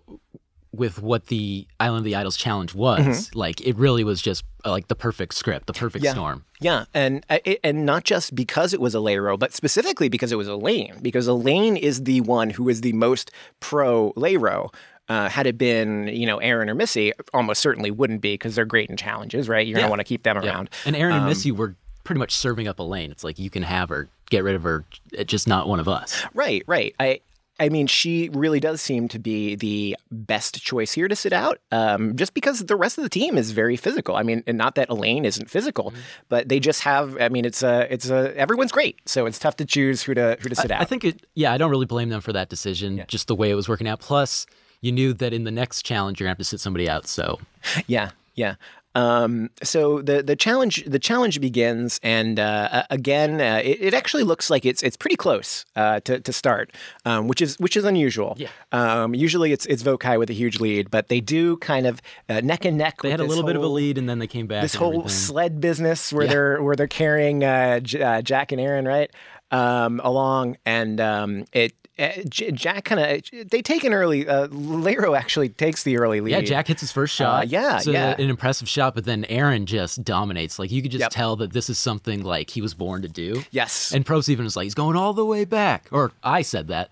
with 0.76 1.00
what 1.02 1.26
the 1.26 1.66
Island 1.80 1.98
of 2.00 2.04
the 2.04 2.14
Idols 2.16 2.36
challenge 2.36 2.74
was, 2.74 3.34
like 3.34 3.60
it 3.60 3.76
really 3.76 4.04
was 4.04 4.20
just 4.22 4.44
uh, 4.64 4.70
like 4.70 4.88
the 4.88 4.94
perfect 4.94 5.34
script, 5.34 5.66
the 5.66 5.72
perfect 5.72 6.04
Mm-hmm. 6.04 6.06
Yeah. 6.06 6.12
storm. 6.12 6.44
Yeah, 6.60 6.84
and 6.94 7.24
uh, 7.30 7.38
and 7.62 7.84
not 7.86 8.04
just 8.04 8.34
because 8.34 8.72
it 8.74 8.80
was 8.80 8.94
a 8.94 8.98
Lairo, 8.98 9.38
but 9.38 9.52
specifically 9.52 10.08
because 10.08 10.32
it 10.32 10.36
was 10.36 10.48
Elaine. 10.48 10.94
Because 11.02 11.26
Elaine 11.26 11.76
is 11.76 12.04
the 12.04 12.20
one 12.22 12.50
who 12.50 12.68
is 12.68 12.80
the 12.80 12.92
most 12.94 13.30
pro 13.60 14.12
Lairo. 14.14 14.72
Uh, 15.06 15.28
had 15.28 15.46
it 15.46 15.58
been, 15.58 16.08
you 16.08 16.24
know, 16.24 16.38
Aaron 16.38 16.70
or 16.70 16.74
Missy, 16.74 17.12
almost 17.34 17.60
certainly 17.60 17.90
wouldn't 17.90 18.22
be 18.22 18.32
because 18.34 18.54
they're 18.54 18.64
great 18.64 18.88
in 18.88 18.96
challenges, 18.96 19.50
right? 19.50 19.66
You're 19.66 19.76
Yeah. 19.76 19.82
gonna 19.82 19.90
want 19.90 20.00
to 20.00 20.04
keep 20.04 20.22
them 20.22 20.42
Yeah. 20.42 20.48
around. 20.50 20.70
And 20.86 20.96
Aaron 20.96 21.12
Um, 21.12 21.18
and 21.20 21.28
Missy 21.28 21.52
were 21.52 21.76
pretty 22.04 22.18
much 22.18 22.32
serving 22.34 22.66
up 22.68 22.78
Elaine. 22.78 23.10
It's 23.10 23.22
like 23.22 23.38
you 23.38 23.50
can 23.50 23.64
have 23.64 23.90
her, 23.90 24.08
get 24.30 24.42
rid 24.44 24.54
of 24.54 24.62
her, 24.62 24.84
just 25.26 25.46
not 25.46 25.68
one 25.68 25.78
of 25.78 25.88
us. 25.88 26.22
Right, 26.32 26.62
right. 26.66 26.94
I 26.98 27.20
I 27.60 27.68
mean, 27.68 27.86
she 27.86 28.30
really 28.32 28.58
does 28.58 28.80
seem 28.82 29.06
to 29.08 29.18
be 29.20 29.54
the 29.54 29.96
best 30.10 30.60
choice 30.62 30.92
here 30.92 31.06
to 31.06 31.14
sit 31.14 31.32
out, 31.32 31.60
um, 31.70 32.16
just 32.16 32.34
because 32.34 32.58
the 32.60 32.74
rest 32.74 32.98
of 32.98 33.04
the 33.04 33.10
team 33.10 33.38
is 33.38 33.52
very 33.52 33.76
physical. 33.76 34.16
I 34.16 34.24
mean, 34.24 34.42
and 34.46 34.58
not 34.58 34.74
that 34.74 34.88
Elaine 34.88 35.24
isn't 35.24 35.48
physical, 35.48 35.90
Mm-hmm. 35.92 36.00
but 36.28 36.48
they 36.48 36.58
just 36.58 36.80
have. 36.82 37.16
I 37.20 37.28
mean, 37.28 37.44
it's 37.44 37.62
a, 37.62 37.86
it's 37.92 38.10
a. 38.10 38.36
Everyone's 38.36 38.72
great, 38.72 38.98
so 39.06 39.26
it's 39.26 39.38
tough 39.38 39.56
to 39.56 39.64
choose 39.64 40.02
who 40.02 40.14
to 40.14 40.36
who 40.40 40.48
to 40.48 40.54
sit 40.56 40.70
out. 40.72 40.80
I 40.80 40.84
think 40.84 41.04
it, 41.04 41.24
yeah, 41.34 41.52
I 41.52 41.58
don't 41.58 41.70
really 41.70 41.86
blame 41.86 42.08
them 42.08 42.20
for 42.20 42.32
that 42.32 42.48
decision, 42.48 43.04
just 43.06 43.28
the 43.28 43.34
way 43.36 43.50
it 43.50 43.54
was 43.54 43.68
working 43.68 43.86
out. 43.86 44.00
Plus, 44.00 44.46
you 44.80 44.90
knew 44.92 45.12
that 45.14 45.32
in 45.32 45.44
the 45.44 45.50
next 45.52 45.82
challenge, 45.82 46.18
you're 46.18 46.26
going 46.26 46.34
to 46.34 46.38
have 46.38 46.44
to 46.46 46.50
sit 46.50 46.60
somebody 46.60 46.88
out. 46.88 47.06
So, 47.06 47.38
Yeah, 47.86 48.10
yeah. 48.34 48.56
Um, 48.94 49.50
so 49.62 50.00
the 50.02 50.22
the 50.22 50.36
challenge 50.36 50.84
the 50.86 50.98
challenge 50.98 51.40
begins, 51.40 51.98
and 52.02 52.38
uh, 52.38 52.84
again, 52.90 53.40
uh, 53.40 53.60
it, 53.64 53.78
it 53.80 53.94
actually 53.94 54.22
looks 54.22 54.50
like 54.50 54.64
it's 54.64 54.82
it's 54.82 54.96
pretty 54.96 55.16
close 55.16 55.64
uh, 55.74 56.00
to 56.00 56.20
to 56.20 56.32
start, 56.32 56.72
um, 57.04 57.26
which 57.26 57.42
is 57.42 57.58
which 57.58 57.76
is 57.76 57.84
unusual. 57.84 58.36
Yeah. 58.38 58.48
Um, 58.72 59.14
usually 59.14 59.52
it's 59.52 59.66
it's 59.66 59.82
Vokai 59.82 60.18
with 60.18 60.30
a 60.30 60.34
huge 60.34 60.60
lead, 60.60 60.90
but 60.90 61.08
they 61.08 61.20
do 61.20 61.56
kind 61.56 61.86
of 61.86 62.00
uh, 62.28 62.40
neck 62.40 62.64
and 62.64 62.78
neck. 62.78 63.02
they 63.02 63.08
with 63.08 63.12
had 63.12 63.20
a 63.20 63.24
little 63.28 63.44
bit 63.44 63.56
of 63.56 63.62
a 63.62 63.66
lead 63.68 63.98
and 63.98 64.08
then 64.08 64.18
they 64.20 64.26
came 64.28 64.46
back. 64.46 64.62
This 64.62 64.74
whole 64.76 64.90
everything. 64.90 65.08
sled 65.08 65.60
business 65.60 66.12
where 66.12 66.24
Yeah. 66.26 66.30
they're 66.30 66.62
where 66.62 66.76
they're 66.76 66.86
carrying 66.86 67.42
uh, 67.42 67.80
J- 67.80 68.00
uh, 68.02 68.22
Jack 68.22 68.52
and 68.52 68.60
Aaron 68.60 68.84
right 68.86 69.10
um, 69.50 70.00
along, 70.04 70.56
and 70.64 71.00
um, 71.00 71.44
it. 71.52 71.74
Uh, 71.96 72.08
J- 72.28 72.50
Jack 72.50 72.84
kind 72.86 73.00
of 73.00 73.48
they 73.50 73.62
take 73.62 73.84
an 73.84 73.92
early. 73.92 74.26
Uh, 74.28 74.48
Lairo 74.48 75.16
actually 75.16 75.48
takes 75.48 75.84
the 75.84 75.96
early 75.96 76.20
lead. 76.20 76.32
Yeah, 76.32 76.40
Jack 76.40 76.66
hits 76.66 76.80
his 76.80 76.90
first 76.90 77.14
shot. 77.14 77.42
Uh, 77.44 77.46
yeah, 77.46 77.78
a- 77.86 77.90
yeah. 77.90 78.14
an 78.18 78.28
impressive 78.30 78.68
shot, 78.68 78.94
but 78.96 79.04
then 79.04 79.24
Aaron 79.26 79.64
just 79.66 80.02
dominates. 80.02 80.58
Like 80.58 80.72
you 80.72 80.82
could 80.82 80.90
just 80.90 81.02
Yep. 81.02 81.10
tell 81.10 81.36
that 81.36 81.52
this 81.52 81.70
is 81.70 81.78
something 81.78 82.24
like 82.24 82.50
he 82.50 82.60
was 82.60 82.74
born 82.74 83.02
to 83.02 83.08
do. 83.08 83.42
Yes. 83.52 83.92
And 83.92 84.04
Probst 84.04 84.28
even 84.28 84.44
was 84.44 84.56
like, 84.56 84.64
he's 84.64 84.74
going 84.74 84.96
all 84.96 85.12
the 85.12 85.24
way 85.24 85.44
back. 85.44 85.86
Or 85.92 86.10
I 86.24 86.42
said 86.42 86.66
that. 86.68 86.90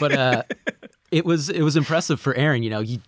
but 0.00 0.12
uh 0.12 0.42
it 1.10 1.26
was 1.26 1.50
it 1.50 1.60
was 1.62 1.76
impressive 1.76 2.18
for 2.20 2.34
Aaron, 2.34 2.62
you 2.62 2.70
know, 2.70 2.80
you 2.80 3.00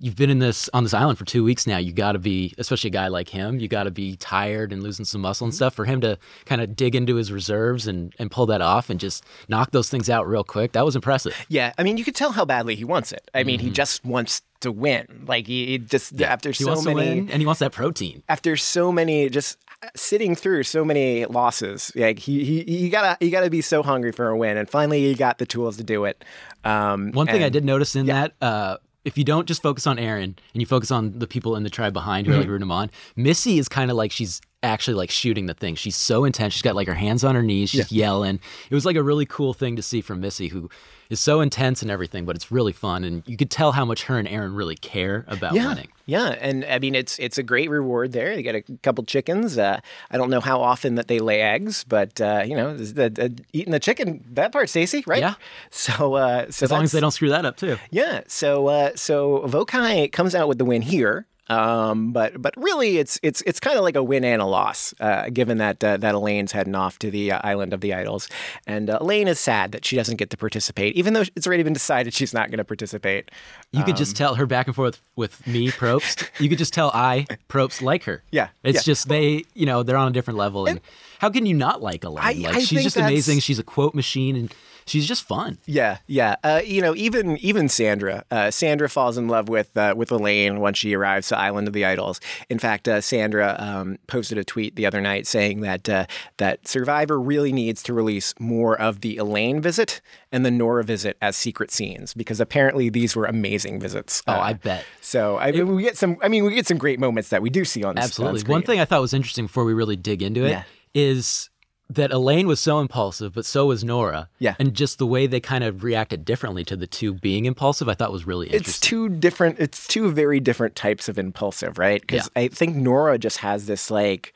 you've 0.00 0.16
been 0.16 0.30
in 0.30 0.38
this 0.38 0.68
on 0.74 0.82
this 0.82 0.94
island 0.94 1.18
for 1.18 1.24
two 1.24 1.44
weeks 1.44 1.66
now. 1.66 1.76
You 1.78 1.92
got 1.92 2.12
to 2.12 2.18
be, 2.18 2.54
especially 2.58 2.88
a 2.88 2.92
guy 2.92 3.08
like 3.08 3.28
him, 3.28 3.60
you 3.60 3.68
got 3.68 3.84
to 3.84 3.90
be 3.90 4.16
tired 4.16 4.72
and 4.72 4.82
losing 4.82 5.04
some 5.04 5.20
muscle 5.20 5.44
and 5.44 5.54
stuff. 5.54 5.74
For 5.74 5.84
him 5.84 6.00
to 6.00 6.18
kind 6.46 6.60
of 6.60 6.74
dig 6.74 6.96
into 6.96 7.14
his 7.16 7.30
reserves 7.30 7.86
and 7.86 8.12
and 8.18 8.30
pull 8.30 8.46
that 8.46 8.60
off 8.62 8.90
and 8.90 8.98
just 8.98 9.24
knock 9.48 9.70
those 9.70 9.88
things 9.90 10.10
out 10.10 10.26
real 10.26 10.42
quick, 10.42 10.72
that 10.72 10.84
was 10.84 10.96
impressive. 10.96 11.36
Yeah, 11.48 11.72
I 11.78 11.82
mean, 11.84 11.96
you 11.96 12.04
could 12.04 12.16
tell 12.16 12.32
how 12.32 12.44
badly 12.44 12.74
he 12.74 12.84
wants 12.84 13.12
it. 13.12 13.30
I 13.34 13.44
mean, 13.44 13.60
he 13.60 13.70
just 13.70 14.04
wants 14.04 14.42
to 14.60 14.72
win. 14.72 15.24
Like 15.26 15.46
he, 15.46 15.66
he 15.66 15.78
just 15.78 16.20
after 16.20 16.50
He 16.50 16.64
so 16.64 16.80
many 16.82 17.20
and 17.20 17.30
he 17.32 17.46
wants 17.46 17.60
that 17.60 17.72
protein. 17.72 18.22
after 18.28 18.56
so 18.56 18.90
many 18.90 19.28
just 19.28 19.58
sitting 19.96 20.34
through 20.34 20.62
so 20.64 20.84
many 20.84 21.24
losses 21.24 21.90
like 21.94 22.18
he, 22.18 22.44
he 22.44 22.76
you 22.76 22.90
gotta 22.90 23.16
you 23.24 23.30
gotta 23.30 23.48
be 23.48 23.62
so 23.62 23.82
hungry 23.82 24.12
for 24.12 24.28
a 24.28 24.36
win 24.36 24.58
and 24.58 24.68
finally 24.68 25.00
he 25.00 25.14
got 25.14 25.38
the 25.38 25.46
tools 25.46 25.78
to 25.78 25.82
do 25.82 26.04
it 26.04 26.22
um 26.64 27.12
One 27.12 27.26
thing 27.26 27.42
I 27.42 27.48
did 27.48 27.64
notice 27.64 27.96
in 27.96 28.04
that, 28.06 28.34
uh, 28.42 28.76
if 29.04 29.16
you 29.18 29.24
don't 29.24 29.46
just 29.46 29.62
focus 29.62 29.86
on 29.86 29.98
Aaron 29.98 30.36
and 30.52 30.60
you 30.60 30.66
focus 30.66 30.90
on 30.90 31.18
the 31.18 31.26
people 31.26 31.56
in 31.56 31.62
the 31.62 31.70
tribe 31.70 31.92
behind 31.92 32.26
who 32.26 32.32
are 32.32 32.36
like 32.36 32.44
Mm-hmm. 32.44 32.52
rooting 32.52 32.66
him 32.66 32.72
on, 32.72 32.90
Missy 33.16 33.58
is 33.58 33.68
kind 33.68 33.90
of 33.90 33.96
like 33.96 34.12
she's 34.12 34.40
actually 34.62 34.94
like 34.94 35.10
shooting 35.10 35.46
the 35.46 35.54
thing. 35.54 35.74
She's 35.74 35.96
so 35.96 36.24
intense. 36.24 36.54
She's 36.54 36.62
got 36.62 36.74
like 36.74 36.88
her 36.88 36.94
hands 36.94 37.24
on 37.24 37.34
her 37.34 37.42
knees. 37.42 37.70
She's 37.70 37.90
yelling. 37.92 38.40
It 38.68 38.74
was 38.74 38.84
like 38.84 38.96
a 38.96 39.02
really 39.02 39.26
cool 39.26 39.54
thing 39.54 39.76
to 39.76 39.82
see 39.82 40.00
from 40.00 40.20
Missy, 40.20 40.48
who 40.48 40.68
is 41.08 41.18
so 41.18 41.40
intense 41.40 41.82
and 41.82 41.90
everything, 41.90 42.24
but 42.24 42.36
it's 42.36 42.52
really 42.52 42.72
fun. 42.72 43.02
And 43.02 43.22
you 43.26 43.36
could 43.36 43.50
tell 43.50 43.72
how 43.72 43.84
much 43.84 44.04
her 44.04 44.18
and 44.18 44.28
Aaron 44.28 44.54
really 44.54 44.76
care 44.76 45.24
about 45.26 45.54
yeah, 45.54 45.68
winning. 45.68 45.88
yeah, 46.06 46.36
and 46.40 46.64
I 46.64 46.78
mean 46.78 46.94
it's 46.94 47.18
it's 47.18 47.36
a 47.36 47.42
great 47.42 47.68
reward 47.68 48.12
there. 48.12 48.34
They 48.36 48.42
get 48.42 48.54
a 48.54 48.62
couple 48.82 49.02
chickens. 49.04 49.58
Uh, 49.58 49.80
I 50.10 50.16
don't 50.16 50.30
know 50.30 50.40
how 50.40 50.60
often 50.60 50.94
that 50.94 51.08
they 51.08 51.18
lay 51.18 51.40
eggs, 51.40 51.84
but 51.84 52.20
uh, 52.20 52.44
you 52.46 52.54
know, 52.54 52.76
the, 52.76 53.10
the, 53.10 53.44
eating 53.52 53.72
the 53.72 53.80
chicken 53.80 54.24
that 54.32 54.52
part, 54.52 54.68
Stacey, 54.68 55.02
right? 55.06 55.20
Yeah. 55.20 55.34
So 55.70 56.14
uh, 56.14 56.50
so 56.50 56.64
As 56.64 56.70
long 56.70 56.84
as 56.84 56.92
they 56.92 57.00
don't 57.00 57.10
screw 57.10 57.30
that 57.30 57.44
up 57.44 57.56
too. 57.56 57.76
Yeah. 57.90 58.22
So 58.28 58.68
uh, 58.68 58.90
so 58.94 59.40
Vokai 59.46 60.12
comes 60.12 60.34
out 60.34 60.46
with 60.46 60.58
the 60.58 60.64
win 60.64 60.82
here. 60.82 61.26
Um, 61.50 62.12
but 62.12 62.40
but 62.40 62.54
really, 62.56 62.98
it's 62.98 63.18
it's 63.22 63.42
it's 63.42 63.58
kind 63.58 63.76
of 63.76 63.82
like 63.82 63.96
a 63.96 64.02
win 64.02 64.24
and 64.24 64.40
a 64.40 64.44
loss, 64.46 64.94
uh, 65.00 65.28
given 65.30 65.58
that 65.58 65.82
uh, 65.82 65.96
that 65.96 66.14
Elaine's 66.14 66.52
heading 66.52 66.74
off 66.76 66.98
to 67.00 67.10
the 67.10 67.32
uh, 67.32 67.40
island 67.42 67.72
of 67.72 67.80
the 67.80 67.92
idols, 67.92 68.28
and 68.68 68.88
uh, 68.88 68.98
Elaine 69.00 69.26
is 69.26 69.40
sad 69.40 69.72
that 69.72 69.84
she 69.84 69.96
doesn't 69.96 70.16
get 70.16 70.30
to 70.30 70.36
participate, 70.36 70.94
even 70.94 71.12
though 71.12 71.24
it's 71.34 71.46
already 71.48 71.64
been 71.64 71.72
decided 71.72 72.14
she's 72.14 72.32
not 72.32 72.50
going 72.50 72.58
to 72.58 72.64
participate. 72.64 73.30
You 73.72 73.82
could 73.82 73.94
Um, 73.94 73.98
just 73.98 74.16
tell 74.16 74.36
her 74.36 74.46
back 74.46 74.68
and 74.68 74.76
forth 74.76 75.00
with 75.16 75.44
me, 75.46 75.70
Probst. 75.70 76.28
you 76.38 76.48
could 76.48 76.58
just 76.58 76.72
tell 76.72 76.90
I, 76.94 77.26
Probst, 77.48 77.82
like 77.82 78.04
her. 78.04 78.22
Yeah, 78.30 78.48
It's 78.62 78.76
yeah. 78.76 78.82
just 78.82 79.08
they, 79.08 79.44
you 79.54 79.66
know, 79.66 79.82
they're 79.82 79.96
on 79.96 80.08
a 80.08 80.12
different 80.12 80.38
level. 80.38 80.66
And, 80.66 80.80
how 81.18 81.30
can 81.30 81.44
you 81.46 81.54
not 81.54 81.82
like 81.82 82.04
Elaine? 82.04 82.24
I- 82.24 82.32
like 82.48 82.56
I 82.56 82.60
she's 82.60 82.82
just 82.82 82.96
amazing. 82.96 83.40
She's 83.40 83.58
a 83.58 83.62
quote 83.64 83.94
machine 83.94 84.36
and 84.36 84.54
she's 84.90 85.06
just 85.06 85.22
fun. 85.22 85.58
Yeah, 85.66 85.98
yeah. 86.06 86.36
Uh, 86.42 86.60
you 86.64 86.82
know, 86.82 86.94
even 86.96 87.36
even 87.38 87.68
Sandra, 87.68 88.24
uh, 88.30 88.50
Sandra 88.50 88.88
falls 88.88 89.16
in 89.16 89.28
love 89.28 89.48
with 89.48 89.76
uh, 89.76 89.94
with 89.96 90.10
Elaine 90.10 90.60
once 90.60 90.78
she 90.78 90.94
arrives 90.94 91.28
to 91.28 91.38
Island 91.38 91.68
of 91.68 91.72
the 91.72 91.84
Idols. 91.84 92.20
In 92.48 92.58
fact, 92.58 92.88
uh, 92.88 93.00
Sandra 93.00 93.56
um, 93.58 93.98
posted 94.06 94.38
a 94.38 94.44
tweet 94.44 94.76
the 94.76 94.86
other 94.86 95.00
night 95.00 95.26
saying 95.26 95.60
that 95.60 95.88
uh, 95.88 96.06
that 96.38 96.66
Survivor 96.66 97.20
really 97.20 97.52
needs 97.52 97.82
to 97.84 97.94
release 97.94 98.34
more 98.38 98.78
of 98.78 99.00
the 99.00 99.16
Elaine 99.16 99.60
visit 99.60 100.00
and 100.32 100.44
the 100.44 100.50
Noura 100.50 100.84
visit 100.84 101.16
as 101.22 101.36
secret 101.36 101.70
scenes 101.70 102.14
because 102.14 102.40
apparently 102.40 102.88
these 102.88 103.14
were 103.16 103.26
amazing 103.26 103.80
visits. 103.80 104.22
Oh, 104.26 104.32
Uh, 104.32 104.38
I 104.40 104.52
bet. 104.54 104.84
So 105.00 105.38
I 105.38 105.52
mean, 105.52 105.74
we 105.74 105.82
get 105.82 105.96
some. 105.96 106.16
I 106.22 106.28
mean, 106.28 106.44
we 106.44 106.54
get 106.54 106.66
some 106.66 106.78
great 106.78 106.98
moments 106.98 107.30
that 107.30 107.42
we 107.42 107.50
do 107.50 107.64
see 107.64 107.84
on 107.84 107.94
this. 107.94 108.04
Absolutely. 108.04 108.42
on 108.42 108.48
One 108.50 108.62
thing 108.62 108.80
I 108.80 108.84
thought 108.84 109.00
was 109.00 109.14
interesting 109.14 109.46
before 109.46 109.64
we 109.64 109.72
really 109.74 109.96
dig 109.96 110.22
into 110.22 110.44
it 110.44 110.64
is 110.94 111.48
Yeah. 111.48 111.49
That 111.90 112.12
Elaine 112.12 112.46
was 112.46 112.60
so 112.60 112.78
impulsive, 112.78 113.34
but 113.34 113.44
so 113.44 113.66
was 113.66 113.82
Noura. 113.82 114.28
Yeah. 114.38 114.54
And 114.58 114.74
just 114.74 114.98
the 114.98 115.06
way 115.06 115.26
they 115.26 115.40
kind 115.40 115.64
of 115.64 115.82
reacted 115.82 116.24
differently 116.24 116.64
to 116.64 116.76
the 116.76 116.86
two 116.86 117.14
being 117.14 117.46
impulsive, 117.46 117.88
I 117.88 117.94
thought 117.94 118.12
was 118.12 118.26
really 118.26 118.46
interesting. 118.46 118.70
it's 118.70 118.80
two 118.80 119.08
different 119.08 119.58
it's 119.58 119.86
two 119.88 120.10
very 120.12 120.38
different 120.40 120.76
types 120.76 121.08
of 121.08 121.18
impulsive 121.18 121.78
right 121.78 122.00
because 122.00 122.30
i 122.36 122.46
think 122.48 122.76
noura 122.76 123.18
just 123.18 123.38
has 123.38 123.66
this 123.66 123.90
like 123.90 124.32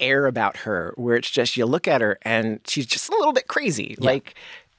air 0.00 0.26
about 0.26 0.58
her 0.58 0.92
where 0.96 1.16
it's 1.16 1.28
just 1.30 1.56
you 1.56 1.66
look 1.66 1.88
at 1.88 2.00
her 2.00 2.18
and 2.22 2.60
she's 2.66 2.86
just 2.86 3.08
a 3.08 3.12
little 3.12 3.32
bit 3.32 3.48
crazy 3.48 3.96
like 3.98 4.34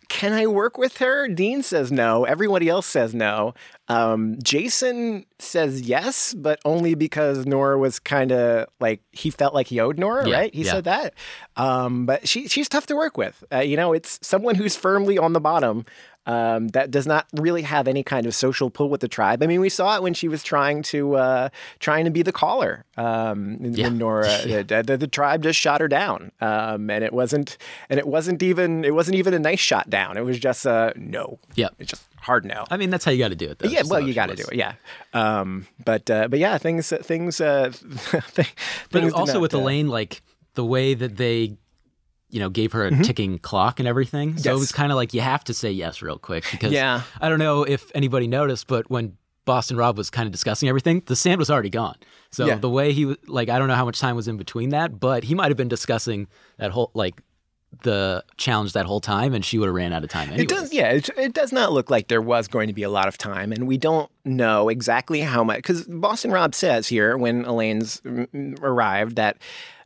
can 0.10 0.34
I 0.34 0.48
work 0.48 0.78
with 0.78 0.98
her? 0.98 1.28
Dean 1.28 1.63
says 1.63 1.92
no. 1.92 2.25
Everybody 2.25 2.68
else 2.68 2.88
says 2.88 3.13
no. 3.13 3.54
Um, 3.88 4.38
Jason 4.44 5.25
says 5.39 5.82
yes, 5.82 6.34
but 6.34 6.60
only 6.66 6.96
because 6.96 7.46
Noura 7.46 7.78
was 7.78 8.00
kind 8.00 8.32
of 8.32 8.68
like 8.80 9.01
he 9.12 9.30
felt 9.30 9.54
like 9.54 9.68
he 9.68 9.80
owed 9.80 9.98
Noura, 9.98 10.28
Yeah, 10.28 10.36
right? 10.38 10.54
He 10.54 10.63
yeah. 10.63 10.72
said 10.72 10.84
that. 10.86 11.13
Um, 11.56 12.06
but 12.06 12.28
she 12.28 12.48
she's 12.48 12.68
tough 12.68 12.88
to 12.88 12.96
work 12.96 13.18
with. 13.18 13.44
Uh, 13.54 13.60
you 13.60 13.78
know, 13.78 13.94
it's 13.94 14.20
someone 14.22 14.56
who's 14.56 14.75
firmly 14.75 15.18
on 15.18 15.34
the 15.34 15.39
bottom 15.39 15.86
um, 16.30 16.68
that 16.70 16.92
does 16.92 17.08
not 17.08 17.26
really 17.34 17.64
have 17.64 17.88
any 17.88 18.04
kind 18.04 18.26
of 18.28 18.34
social 18.36 18.70
pull 18.70 18.90
with 18.90 19.02
the 19.02 19.08
tribe. 19.08 19.42
I 19.44 19.48
mean, 19.48 19.62
we 19.62 19.70
saw 19.70 19.96
it 19.98 20.04
when 20.04 20.14
she 20.14 20.28
was 20.28 20.42
trying 20.44 20.84
to 20.94 21.16
uh, 21.16 21.50
trying 21.80 22.06
to 22.06 22.12
be 22.12 22.22
the 22.22 22.32
caller. 22.32 22.86
Um, 22.98 23.58
Yeah. 23.62 23.86
when 23.86 23.98
Noura, 23.98 24.28
the, 24.68 24.84
the, 24.86 24.98
the 24.98 25.08
tribe 25.08 25.42
just 25.44 25.60
shot 25.60 25.82
her 25.82 25.88
down, 25.88 26.32
um, 26.42 26.90
and 26.90 27.04
it 27.04 27.14
wasn't 27.14 27.58
and 27.90 27.98
it 28.00 28.08
wasn't 28.08 28.42
even 28.44 28.86
it 28.86 28.94
wasn't 28.94 29.16
even 29.22 29.34
a 29.34 29.40
nice 29.40 29.60
shot 29.72 29.90
down. 29.90 30.18
It 30.18 30.26
was 30.26 30.38
just 30.40 30.66
a 30.66 30.94
no. 30.96 31.40
Yeah, 31.56 31.70
It's 31.80 31.90
just 31.90 32.04
hard 32.22 32.46
no. 32.46 32.66
I 32.70 32.78
mean, 32.78 32.90
that's 32.92 33.06
how 33.06 33.12
you 33.12 33.18
got 33.20 33.30
to 33.30 33.36
do 33.46 33.50
it, 33.50 33.60
though. 33.60 33.70
Yeah, 33.70 33.84
well, 33.90 34.02
you 34.02 34.14
got 34.14 34.30
to 34.30 34.36
do 34.36 34.44
it. 34.52 34.56
Yeah, 34.56 34.74
um, 35.14 35.66
but 35.84 36.10
uh, 36.10 36.28
but 36.28 36.38
yeah, 36.40 36.58
things 36.58 36.94
things 37.04 37.42
uh, 37.42 37.72
th- 37.72 38.54
But 38.92 39.02
things 39.02 39.14
also 39.14 39.34
not, 39.34 39.42
with 39.42 39.54
uh, 39.56 39.60
Elaine, 39.60 39.88
like 39.88 40.22
the 40.56 40.66
way 40.66 40.94
that 40.94 41.16
they, 41.18 41.58
you 42.30 42.40
know, 42.40 42.50
gave 42.50 42.72
her 42.74 42.86
a 42.86 43.04
ticking 43.04 43.40
clock 43.40 43.80
and 43.80 43.88
everything. 43.88 44.38
So 44.38 44.52
it 44.56 44.60
was 44.60 44.72
kind 44.72 44.92
of 44.92 44.96
like 44.96 45.14
you 45.14 45.22
have 45.22 45.44
to 45.46 45.54
say 45.54 45.72
yes 45.72 46.02
real 46.02 46.18
quick 46.20 46.46
because 46.52 46.72
Yeah. 46.72 47.02
I 47.20 47.30
don't 47.30 47.40
know 47.40 47.64
if 47.64 47.92
anybody 47.96 48.28
noticed, 48.28 48.68
but 48.68 48.90
when 48.90 49.18
Boston 49.46 49.78
Rob 49.78 49.98
was 49.98 50.10
kind 50.12 50.28
of 50.28 50.32
discussing 50.32 50.70
everything, 50.70 51.02
the 51.08 51.16
sand 51.16 51.40
was 51.40 51.50
already 51.50 51.72
gone. 51.72 51.96
So 52.32 52.46
Yeah. 52.46 52.56
the 52.56 52.70
way 52.70 52.94
he 52.94 53.06
was 53.06 53.18
like, 53.28 53.50
I 53.50 53.58
don't 53.58 53.68
know 53.68 53.76
how 53.76 53.86
much 53.86 54.00
time 54.00 54.16
was 54.16 54.28
in 54.28 54.38
between 54.38 54.70
that, 54.70 55.00
but 55.00 55.24
he 55.24 55.34
might 55.34 55.48
have 55.50 55.58
been 55.58 55.68
discussing 55.70 56.28
that 56.58 56.70
whole 56.72 56.92
like 56.94 57.22
the 57.84 58.24
challenge 58.38 58.74
that 58.74 58.86
whole 58.88 59.00
time, 59.00 59.34
and 59.34 59.46
she 59.46 59.58
would 59.60 59.68
have 59.68 59.76
ran 59.76 59.94
out 59.94 60.04
of 60.04 60.10
time. 60.10 60.30
Anyways. 60.30 60.42
It 60.42 60.50
does, 60.50 60.74
yeah. 60.74 60.90
It, 60.90 61.10
it 61.18 61.34
does 61.34 61.52
not 61.52 61.72
look 61.72 61.90
like 61.92 62.08
there 62.08 62.22
was 62.22 62.48
going 62.48 62.68
to 62.68 62.74
be 62.74 62.82
a 62.84 62.90
lot 62.90 63.08
of 63.08 63.18
time, 63.18 63.52
and 63.52 63.68
we 63.68 63.78
don't 63.78 64.10
know 64.26 64.70
exactly 64.70 65.20
how 65.22 65.44
much. 65.44 65.58
Because 65.58 65.84
Boston 65.84 66.32
Rob 66.32 66.56
says 66.56 66.88
here 66.88 67.16
when 67.18 67.46
Elaine's 67.46 68.02
mm, 68.02 68.60
arrived 68.62 69.18
that 69.18 69.38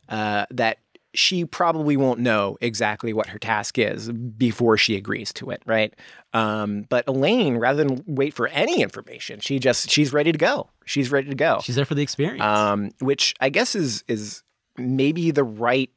uh, 0.08 0.46
that 0.50 0.78
she 1.14 1.44
probably 1.44 1.96
won't 1.96 2.20
know 2.20 2.58
exactly 2.60 3.12
what 3.12 3.28
her 3.28 3.38
task 3.38 3.78
is 3.78 4.10
before 4.10 4.76
she 4.76 4.96
agrees 4.96 5.32
to 5.34 5.50
it, 5.50 5.62
right? 5.66 5.94
Um, 6.32 6.82
but 6.88 7.04
Elaine, 7.06 7.56
rather 7.56 7.84
than 7.84 8.02
wait 8.06 8.34
for 8.34 8.48
any 8.48 8.82
information, 8.82 9.40
she 9.40 9.58
just 9.58 9.90
she's 9.90 10.12
ready 10.12 10.32
to 10.32 10.38
go. 10.38 10.68
She's 10.84 11.10
ready 11.10 11.28
to 11.28 11.34
go. 11.36 11.60
She's 11.62 11.76
there 11.76 11.84
for 11.84 11.94
the 11.94 12.02
experience. 12.02 12.42
um, 12.42 12.90
which 13.00 13.34
I 13.40 13.48
guess 13.48 13.74
is 13.74 14.04
is 14.08 14.42
maybe 14.76 15.30
the 15.30 15.44
right 15.44 15.90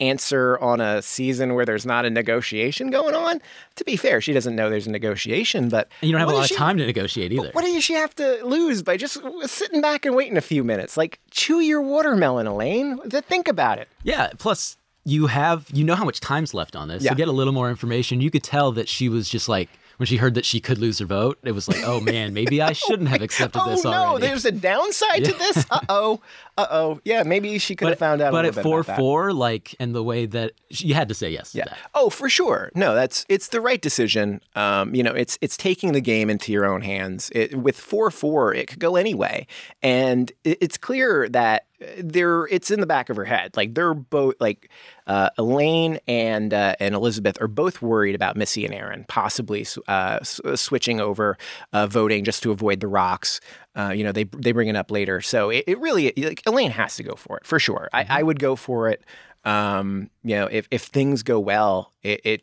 answer 0.00 0.58
on 0.60 0.80
a 0.80 1.02
season 1.02 1.54
where 1.54 1.64
there's 1.64 1.84
not 1.86 2.04
a 2.04 2.10
negotiation 2.10 2.90
going 2.90 3.14
on. 3.14 3.40
To 3.76 3.84
be 3.84 3.96
fair, 3.96 4.20
she 4.20 4.32
doesn't 4.32 4.54
know 4.54 4.70
there's 4.70 4.86
a 4.86 4.90
negotiation, 4.90 5.68
but 5.68 5.88
and 6.00 6.08
you 6.08 6.12
don't 6.12 6.20
have 6.20 6.28
a 6.28 6.32
lot 6.32 6.42
of 6.42 6.48
she- 6.48 6.54
time 6.54 6.76
to 6.78 6.86
negotiate 6.86 7.32
either. 7.32 7.50
What 7.52 7.64
does 7.64 7.82
she 7.84 7.94
have 7.94 8.14
to 8.16 8.44
lose 8.44 8.82
by 8.82 8.96
just 8.96 9.18
sitting 9.46 9.80
back 9.80 10.04
and 10.06 10.14
waiting 10.14 10.36
a 10.36 10.40
few 10.42 10.62
minutes? 10.64 10.96
Like 10.96 11.18
chew 11.30 11.60
your 11.60 11.82
watermelon, 11.82 12.46
Elaine. 12.46 12.98
Th- 13.08 13.24
Think 13.24 13.48
about 13.48 13.78
it. 13.78 13.88
Yeah. 14.02 14.30
Plus, 14.38 14.76
you 15.04 15.26
have 15.26 15.66
you 15.72 15.84
know 15.84 15.94
how 15.94 16.04
much 16.04 16.20
time's 16.20 16.54
left 16.54 16.76
on 16.76 16.88
this. 16.88 17.02
Yeah. 17.02 17.10
To 17.10 17.16
get 17.16 17.28
a 17.28 17.32
little 17.32 17.52
more 17.52 17.70
information, 17.70 18.20
you 18.20 18.30
could 18.30 18.42
tell 18.42 18.72
that 18.72 18.88
she 18.88 19.08
was 19.08 19.28
just 19.28 19.48
like 19.48 19.68
when 19.98 20.06
she 20.06 20.16
heard 20.16 20.34
that 20.34 20.44
she 20.44 20.60
could 20.60 20.78
lose 20.78 20.98
her 21.00 21.06
vote. 21.06 21.38
It 21.44 21.52
was 21.52 21.68
like, 21.68 21.82
oh 21.84 22.00
man, 22.00 22.32
maybe 22.32 22.62
I 22.62 22.72
shouldn't 22.72 23.08
have 23.10 23.20
accepted 23.22 23.60
this. 23.60 23.66
oh 23.68 23.70
this 23.72 23.84
no, 23.84 23.90
already. 23.92 24.26
there's 24.26 24.44
a 24.46 24.52
downside 24.52 25.24
to 25.24 25.32
this. 25.34 25.64
Uh 25.70 25.80
oh. 25.88 26.20
Uh 26.56 26.66
oh. 26.70 27.00
Yeah, 27.04 27.22
maybe 27.24 27.58
she 27.58 27.76
could 27.76 27.88
have 27.88 27.98
found 27.98 28.20
out. 28.20 28.32
But 28.32 28.44
a 28.44 28.48
at 28.48 28.56
little 28.56 28.62
bit 28.82 28.84
four 28.86 28.96
four, 28.96 29.32
like, 29.32 29.74
and 29.78 29.94
the 29.94 30.02
way 30.02 30.24
that 30.26 30.52
you 30.70 30.94
had 30.94 31.08
to 31.08 31.14
say 31.14 31.30
yes 31.30 31.54
Yeah. 31.54 31.64
to 31.64 31.70
that. 31.70 31.78
Oh, 31.94 32.10
for 32.10 32.28
sure. 32.30 32.70
No, 32.74 32.94
that's 32.94 33.26
it's 33.28 33.48
the 33.48 33.60
right 33.60 33.80
decision. 33.80 34.40
Um, 34.56 34.94
you 34.94 35.02
know, 35.02 35.12
it's 35.12 35.36
it's 35.40 35.56
taking 35.56 35.92
the 35.92 36.00
game 36.00 36.30
into 36.30 36.50
your 36.52 36.64
own 36.64 36.80
hands. 36.80 37.30
It, 37.34 37.54
with 37.56 37.78
four 37.78 38.10
four, 38.10 38.54
it 38.54 38.66
could 38.68 38.80
go 38.80 38.96
anyway, 38.96 39.46
and 39.82 40.32
it, 40.44 40.58
it's 40.60 40.78
clear 40.78 41.28
that 41.28 41.66
they're 41.98 42.46
it's 42.46 42.70
in 42.70 42.80
the 42.80 42.86
back 42.86 43.08
of 43.08 43.16
her 43.16 43.24
head. 43.24 43.56
Like 43.56 43.74
they're 43.74 43.94
both 43.94 44.34
like 44.40 44.70
uh, 45.06 45.30
Elaine 45.38 45.98
and 46.08 46.52
uh, 46.52 46.74
and 46.80 46.94
Elizabeth 46.94 47.40
are 47.40 47.48
both 47.48 47.80
worried 47.80 48.14
about 48.14 48.36
Missy 48.36 48.64
and 48.64 48.74
Aaron 48.74 49.04
possibly 49.08 49.66
uh, 49.86 50.18
s- 50.20 50.40
switching 50.56 51.00
over 51.00 51.38
uh, 51.72 51.86
voting 51.86 52.24
just 52.24 52.42
to 52.42 52.50
avoid 52.50 52.80
the 52.80 52.88
rocks. 52.88 53.40
Uh, 53.76 53.90
you 53.90 54.02
know, 54.02 54.12
they 54.12 54.24
they 54.24 54.52
bring 54.52 54.68
it 54.68 54.76
up 54.76 54.90
later. 54.90 55.20
So 55.20 55.50
it, 55.50 55.64
it 55.66 55.78
really 55.78 56.12
like 56.16 56.42
Elaine 56.46 56.72
has 56.72 56.96
to 56.96 57.02
go 57.02 57.14
for 57.14 57.36
it 57.38 57.46
for 57.46 57.58
sure. 57.58 57.88
I, 57.92 58.06
I 58.08 58.22
would 58.22 58.40
go 58.40 58.56
for 58.56 58.88
it. 58.88 59.04
Um, 59.44 60.10
you 60.24 60.34
know, 60.34 60.46
if 60.50 60.66
if 60.70 60.82
things 60.82 61.22
go 61.22 61.38
well, 61.38 61.92
it. 62.02 62.20
it 62.24 62.42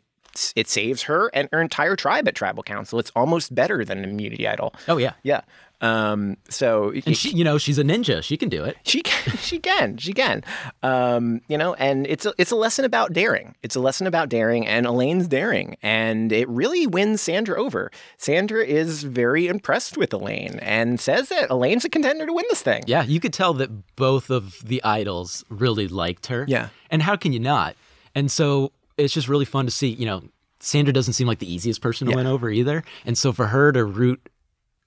it 0.54 0.68
saves 0.68 1.04
her 1.04 1.30
and 1.32 1.48
her 1.50 1.62
entire 1.62 1.96
tribe 1.96 2.28
at 2.28 2.34
tribal 2.34 2.62
council. 2.62 2.98
It's 2.98 3.10
almost 3.16 3.54
better 3.54 3.86
than 3.86 4.04
an 4.04 4.10
immunity 4.10 4.46
idol. 4.46 4.74
Oh 4.86 4.98
yeah. 4.98 5.14
Yeah. 5.22 5.40
Um, 5.82 6.38
so 6.48 6.90
and 7.04 7.14
she, 7.16 7.30
you 7.32 7.44
know, 7.44 7.58
she's 7.58 7.78
a 7.78 7.84
ninja. 7.84 8.22
She 8.22 8.36
can 8.38 8.48
do 8.48 8.64
it. 8.64 8.76
She 8.84 9.02
can, 9.02 9.36
she 9.38 9.58
can, 9.58 9.98
she 9.98 10.12
can. 10.14 10.42
Um, 10.82 11.42
you 11.48 11.58
know, 11.58 11.74
and 11.74 12.06
it's 12.06 12.24
a, 12.24 12.32
it's 12.38 12.50
a 12.50 12.56
lesson 12.56 12.84
about 12.86 13.12
daring. 13.12 13.54
It's 13.62 13.76
a 13.76 13.80
lesson 13.80 14.06
about 14.06 14.28
daring, 14.30 14.66
and 14.66 14.86
Elaine's 14.86 15.28
daring, 15.28 15.76
and 15.82 16.32
it 16.32 16.48
really 16.48 16.86
wins 16.86 17.20
Sandra 17.20 17.60
over. 17.60 17.90
Sandra 18.16 18.64
is 18.64 19.02
very 19.02 19.46
impressed 19.48 19.98
with 19.98 20.12
Elaine 20.14 20.58
and 20.60 20.98
says 20.98 21.28
that 21.28 21.50
Elaine's 21.50 21.84
a 21.84 21.90
contender 21.90 22.24
to 22.26 22.32
win 22.32 22.46
this 22.48 22.62
thing. 22.62 22.82
Yeah, 22.86 23.02
you 23.04 23.20
could 23.20 23.34
tell 23.34 23.52
that 23.54 23.96
both 23.96 24.30
of 24.30 24.56
the 24.64 24.82
idols 24.82 25.44
really 25.50 25.88
liked 25.88 26.28
her. 26.28 26.46
Yeah, 26.48 26.68
and 26.90 27.02
how 27.02 27.16
can 27.16 27.32
you 27.34 27.40
not? 27.40 27.76
And 28.14 28.30
so 28.30 28.72
it's 28.96 29.12
just 29.12 29.28
really 29.28 29.44
fun 29.44 29.66
to 29.66 29.70
see. 29.70 29.88
You 29.88 30.06
know, 30.06 30.22
Sandra 30.60 30.94
doesn't 30.94 31.12
seem 31.12 31.26
like 31.26 31.38
the 31.38 31.52
easiest 31.52 31.82
person 31.82 32.06
to 32.06 32.12
Yeah. 32.12 32.16
win 32.16 32.26
over 32.26 32.48
either, 32.48 32.82
and 33.04 33.18
so 33.18 33.32
for 33.34 33.48
her 33.48 33.72
to 33.72 33.84
root 33.84 34.26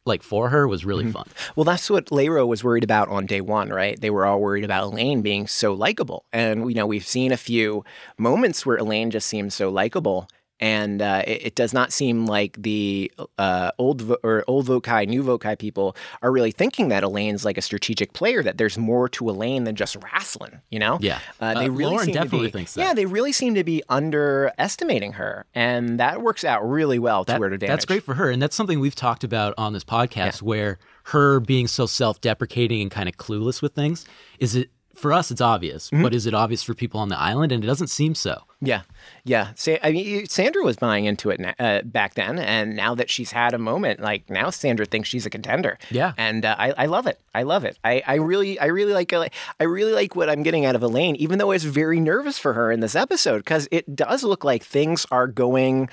like 0.05 0.23
for 0.23 0.49
her 0.49 0.67
was 0.67 0.85
really 0.85 1.03
mm-hmm. 1.03 1.13
fun. 1.13 1.27
Well, 1.55 1.63
that's 1.63 1.89
what 1.89 2.07
Lairo 2.07 2.47
was 2.47 2.63
worried 2.63 2.83
about 2.83 3.09
on 3.09 3.25
day 3.25 3.41
one, 3.41 3.69
right? 3.69 3.99
They 3.99 4.09
were 4.09 4.25
all 4.25 4.39
worried 4.39 4.63
about 4.63 4.85
Elaine 4.85 5.21
being 5.21 5.47
so 5.47 5.73
likable. 5.73 6.25
And, 6.33 6.69
you 6.69 6.75
know, 6.75 6.87
we've 6.87 7.05
seen 7.05 7.31
a 7.31 7.37
few 7.37 7.83
moments 8.17 8.65
where 8.65 8.77
Elaine 8.77 9.11
just 9.11 9.27
seems 9.27 9.53
so 9.53 9.69
likable. 9.69 10.27
And 10.59 11.01
uh, 11.01 11.23
it, 11.25 11.45
it 11.47 11.55
does 11.55 11.73
not 11.73 11.93
seem 11.93 12.25
like 12.25 12.61
the 12.61 13.11
uh, 13.37 13.71
old 13.77 14.01
vo- 14.01 14.17
or 14.23 14.43
old 14.47 14.67
Vokai, 14.67 15.07
new 15.07 15.23
Vokai 15.23 15.57
people 15.57 15.95
are 16.21 16.31
really 16.31 16.51
thinking 16.51 16.89
that 16.89 17.03
Elaine's 17.03 17.45
like 17.45 17.57
a 17.57 17.61
strategic 17.61 18.13
player. 18.13 18.43
That 18.43 18.57
there's 18.57 18.77
more 18.77 19.07
to 19.09 19.29
Elaine 19.29 19.63
than 19.63 19.75
just 19.75 19.95
wrestling. 20.03 20.59
You 20.69 20.79
know? 20.79 20.97
Yeah. 21.01 21.19
Uh, 21.39 21.53
they 21.53 21.65
Uh, 21.67 21.69
really 21.69 21.83
Lauren 21.91 22.05
seem 22.05 22.13
to 22.13 22.19
definitely 22.19 22.47
be, 22.47 22.51
thinks 22.51 22.73
that. 22.73 22.81
Yeah, 22.81 22.93
they 22.93 23.05
really 23.05 23.31
seem 23.31 23.55
to 23.55 23.63
be 23.63 23.81
underestimating 23.89 25.13
her, 25.13 25.45
and 25.53 25.99
that 25.99 26.21
works 26.21 26.43
out 26.43 26.67
really 26.67 26.99
well 26.99 27.25
to 27.25 27.31
That- 27.33 27.41
her 27.41 27.49
damage. 27.57 27.67
That's 27.69 27.85
great 27.85 28.03
for 28.03 28.15
her. 28.15 28.29
And 28.29 28.41
that's 28.41 28.55
something 28.55 28.79
we've 28.79 28.95
talked 28.95 29.23
about 29.23 29.53
on 29.57 29.73
this 29.73 29.83
podcast 29.83 30.41
where 30.41 30.77
her 31.05 31.39
being 31.39 31.67
so 31.67 31.85
self 31.85 32.21
deprecating 32.21 32.81
and 32.81 32.91
kind 32.91 33.07
of 33.09 33.17
clueless 33.17 33.61
with 33.61 33.73
things 33.73 34.05
is 34.39 34.55
it 34.55 34.69
for 34.99 35.11
us 35.13 35.31
it's 35.31 35.41
obvious, 35.41 35.89
Mm-hmm. 35.89 36.03
but 36.03 36.13
is 36.13 36.25
it 36.25 36.33
obvious 36.33 36.61
for 36.63 36.73
people 36.73 36.99
on 36.99 37.09
the 37.09 37.17
island? 37.17 37.51
And 37.51 37.63
it 37.63 37.67
doesn't 37.67 37.87
seem 37.87 38.13
so. 38.15 38.43
Yeah, 38.61 38.81
yeah. 39.23 39.53
Sa- 39.55 39.77
I 39.81 39.91
mean, 39.93 40.25
Sandra 40.27 40.63
was 40.63 40.75
buying 40.75 41.05
into 41.05 41.29
it 41.29 41.39
na- 41.39 41.53
uh, 41.57 41.81
back 41.83 42.15
then, 42.15 42.37
and 42.39 42.75
now 42.75 42.93
that 42.95 43.09
she's 43.09 43.31
had 43.31 43.53
a 43.53 43.57
moment, 43.57 44.01
like 44.01 44.29
now 44.29 44.49
Sandra 44.49 44.85
thinks 44.85 45.07
she's 45.07 45.25
a 45.25 45.29
contender. 45.29 45.77
Yeah. 45.89 46.11
and 46.17 46.43
uh, 46.45 46.55
I, 46.59 46.73
I 46.77 46.85
love 46.87 47.07
it. 47.07 47.19
I 47.33 47.43
love 47.43 47.63
it. 47.63 47.77
I, 47.85 48.03
I 48.05 48.15
really, 48.15 48.59
I 48.59 48.65
really 48.65 48.91
like, 48.93 49.13
uh, 49.13 49.27
I 49.59 49.63
really 49.63 49.93
like 49.93 50.15
what 50.15 50.29
I'm 50.29 50.43
getting 50.43 50.65
out 50.65 50.75
of 50.75 50.83
Elaine, 50.83 51.15
even 51.15 51.39
though 51.39 51.51
I 51.51 51.55
was 51.55 51.63
very 51.63 52.01
nervous 52.01 52.37
for 52.37 52.51
her 52.53 52.69
in 52.71 52.81
this 52.81 52.95
episode 52.95 53.37
because 53.39 53.67
it 53.71 53.95
does 53.95 54.23
look 54.25 54.43
like 54.43 54.63
things 54.63 55.05
are 55.09 55.27
going. 55.27 55.89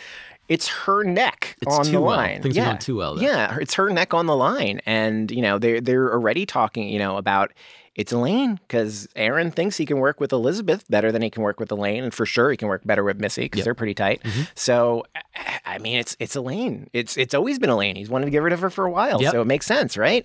It's 0.48 0.68
her 0.68 1.02
neck 1.02 1.56
It's 1.60 1.76
on 1.76 1.84
too 1.86 1.90
the 1.92 2.00
well. 2.00 2.16
line. 2.16 2.40
Things 2.42 2.56
are 2.56 2.60
yeah. 2.60 2.76
too 2.76 2.96
well 2.96 3.16
there. 3.16 3.28
Yeah, 3.28 3.58
it's 3.60 3.74
her 3.74 3.90
neck 3.90 4.14
on 4.14 4.26
the 4.26 4.36
line, 4.36 4.80
and 4.86 5.28
you 5.30 5.42
know 5.42 5.58
they're 5.58 5.80
they're 5.80 6.12
already 6.12 6.46
talking, 6.46 6.88
you 6.88 7.00
know, 7.00 7.16
about 7.16 7.52
it's 7.96 8.12
Elaine 8.12 8.60
because 8.68 9.08
Aaron 9.16 9.50
thinks 9.50 9.76
he 9.78 9.86
can 9.86 9.98
work 9.98 10.20
with 10.20 10.32
Elizabeth 10.32 10.84
better 10.88 11.10
than 11.10 11.22
he 11.22 11.30
can 11.30 11.42
work 11.42 11.58
with 11.58 11.72
Elaine, 11.72 12.04
and 12.04 12.12
for 12.14 12.26
sure 12.26 12.50
he 12.50 12.56
can 12.56 12.68
work 12.68 12.82
better 12.84 13.02
with 13.02 13.18
Missy 13.18 13.42
because 13.46 13.64
they're 13.64 13.74
pretty 13.74 13.94
tight. 13.94 14.22
Mm-hmm. 14.22 14.42
So, 14.54 15.04
I- 15.64 15.78
mean, 15.78 15.98
it's 15.98 16.16
it's 16.20 16.34
Elaine. 16.36 16.88
It's 16.92 17.16
it's 17.16 17.34
always 17.34 17.58
been 17.58 17.70
Elaine. 17.70 17.96
He's 17.96 18.08
wanted 18.10 18.26
to 18.26 18.30
get 18.30 18.42
rid 18.42 18.52
of 18.52 18.60
her 18.60 18.70
for 18.70 18.84
a 18.86 18.90
while, 18.90 19.20
Yep. 19.20 19.32
so 19.32 19.42
it 19.42 19.46
makes 19.46 19.66
sense, 19.66 19.96
right? 19.96 20.24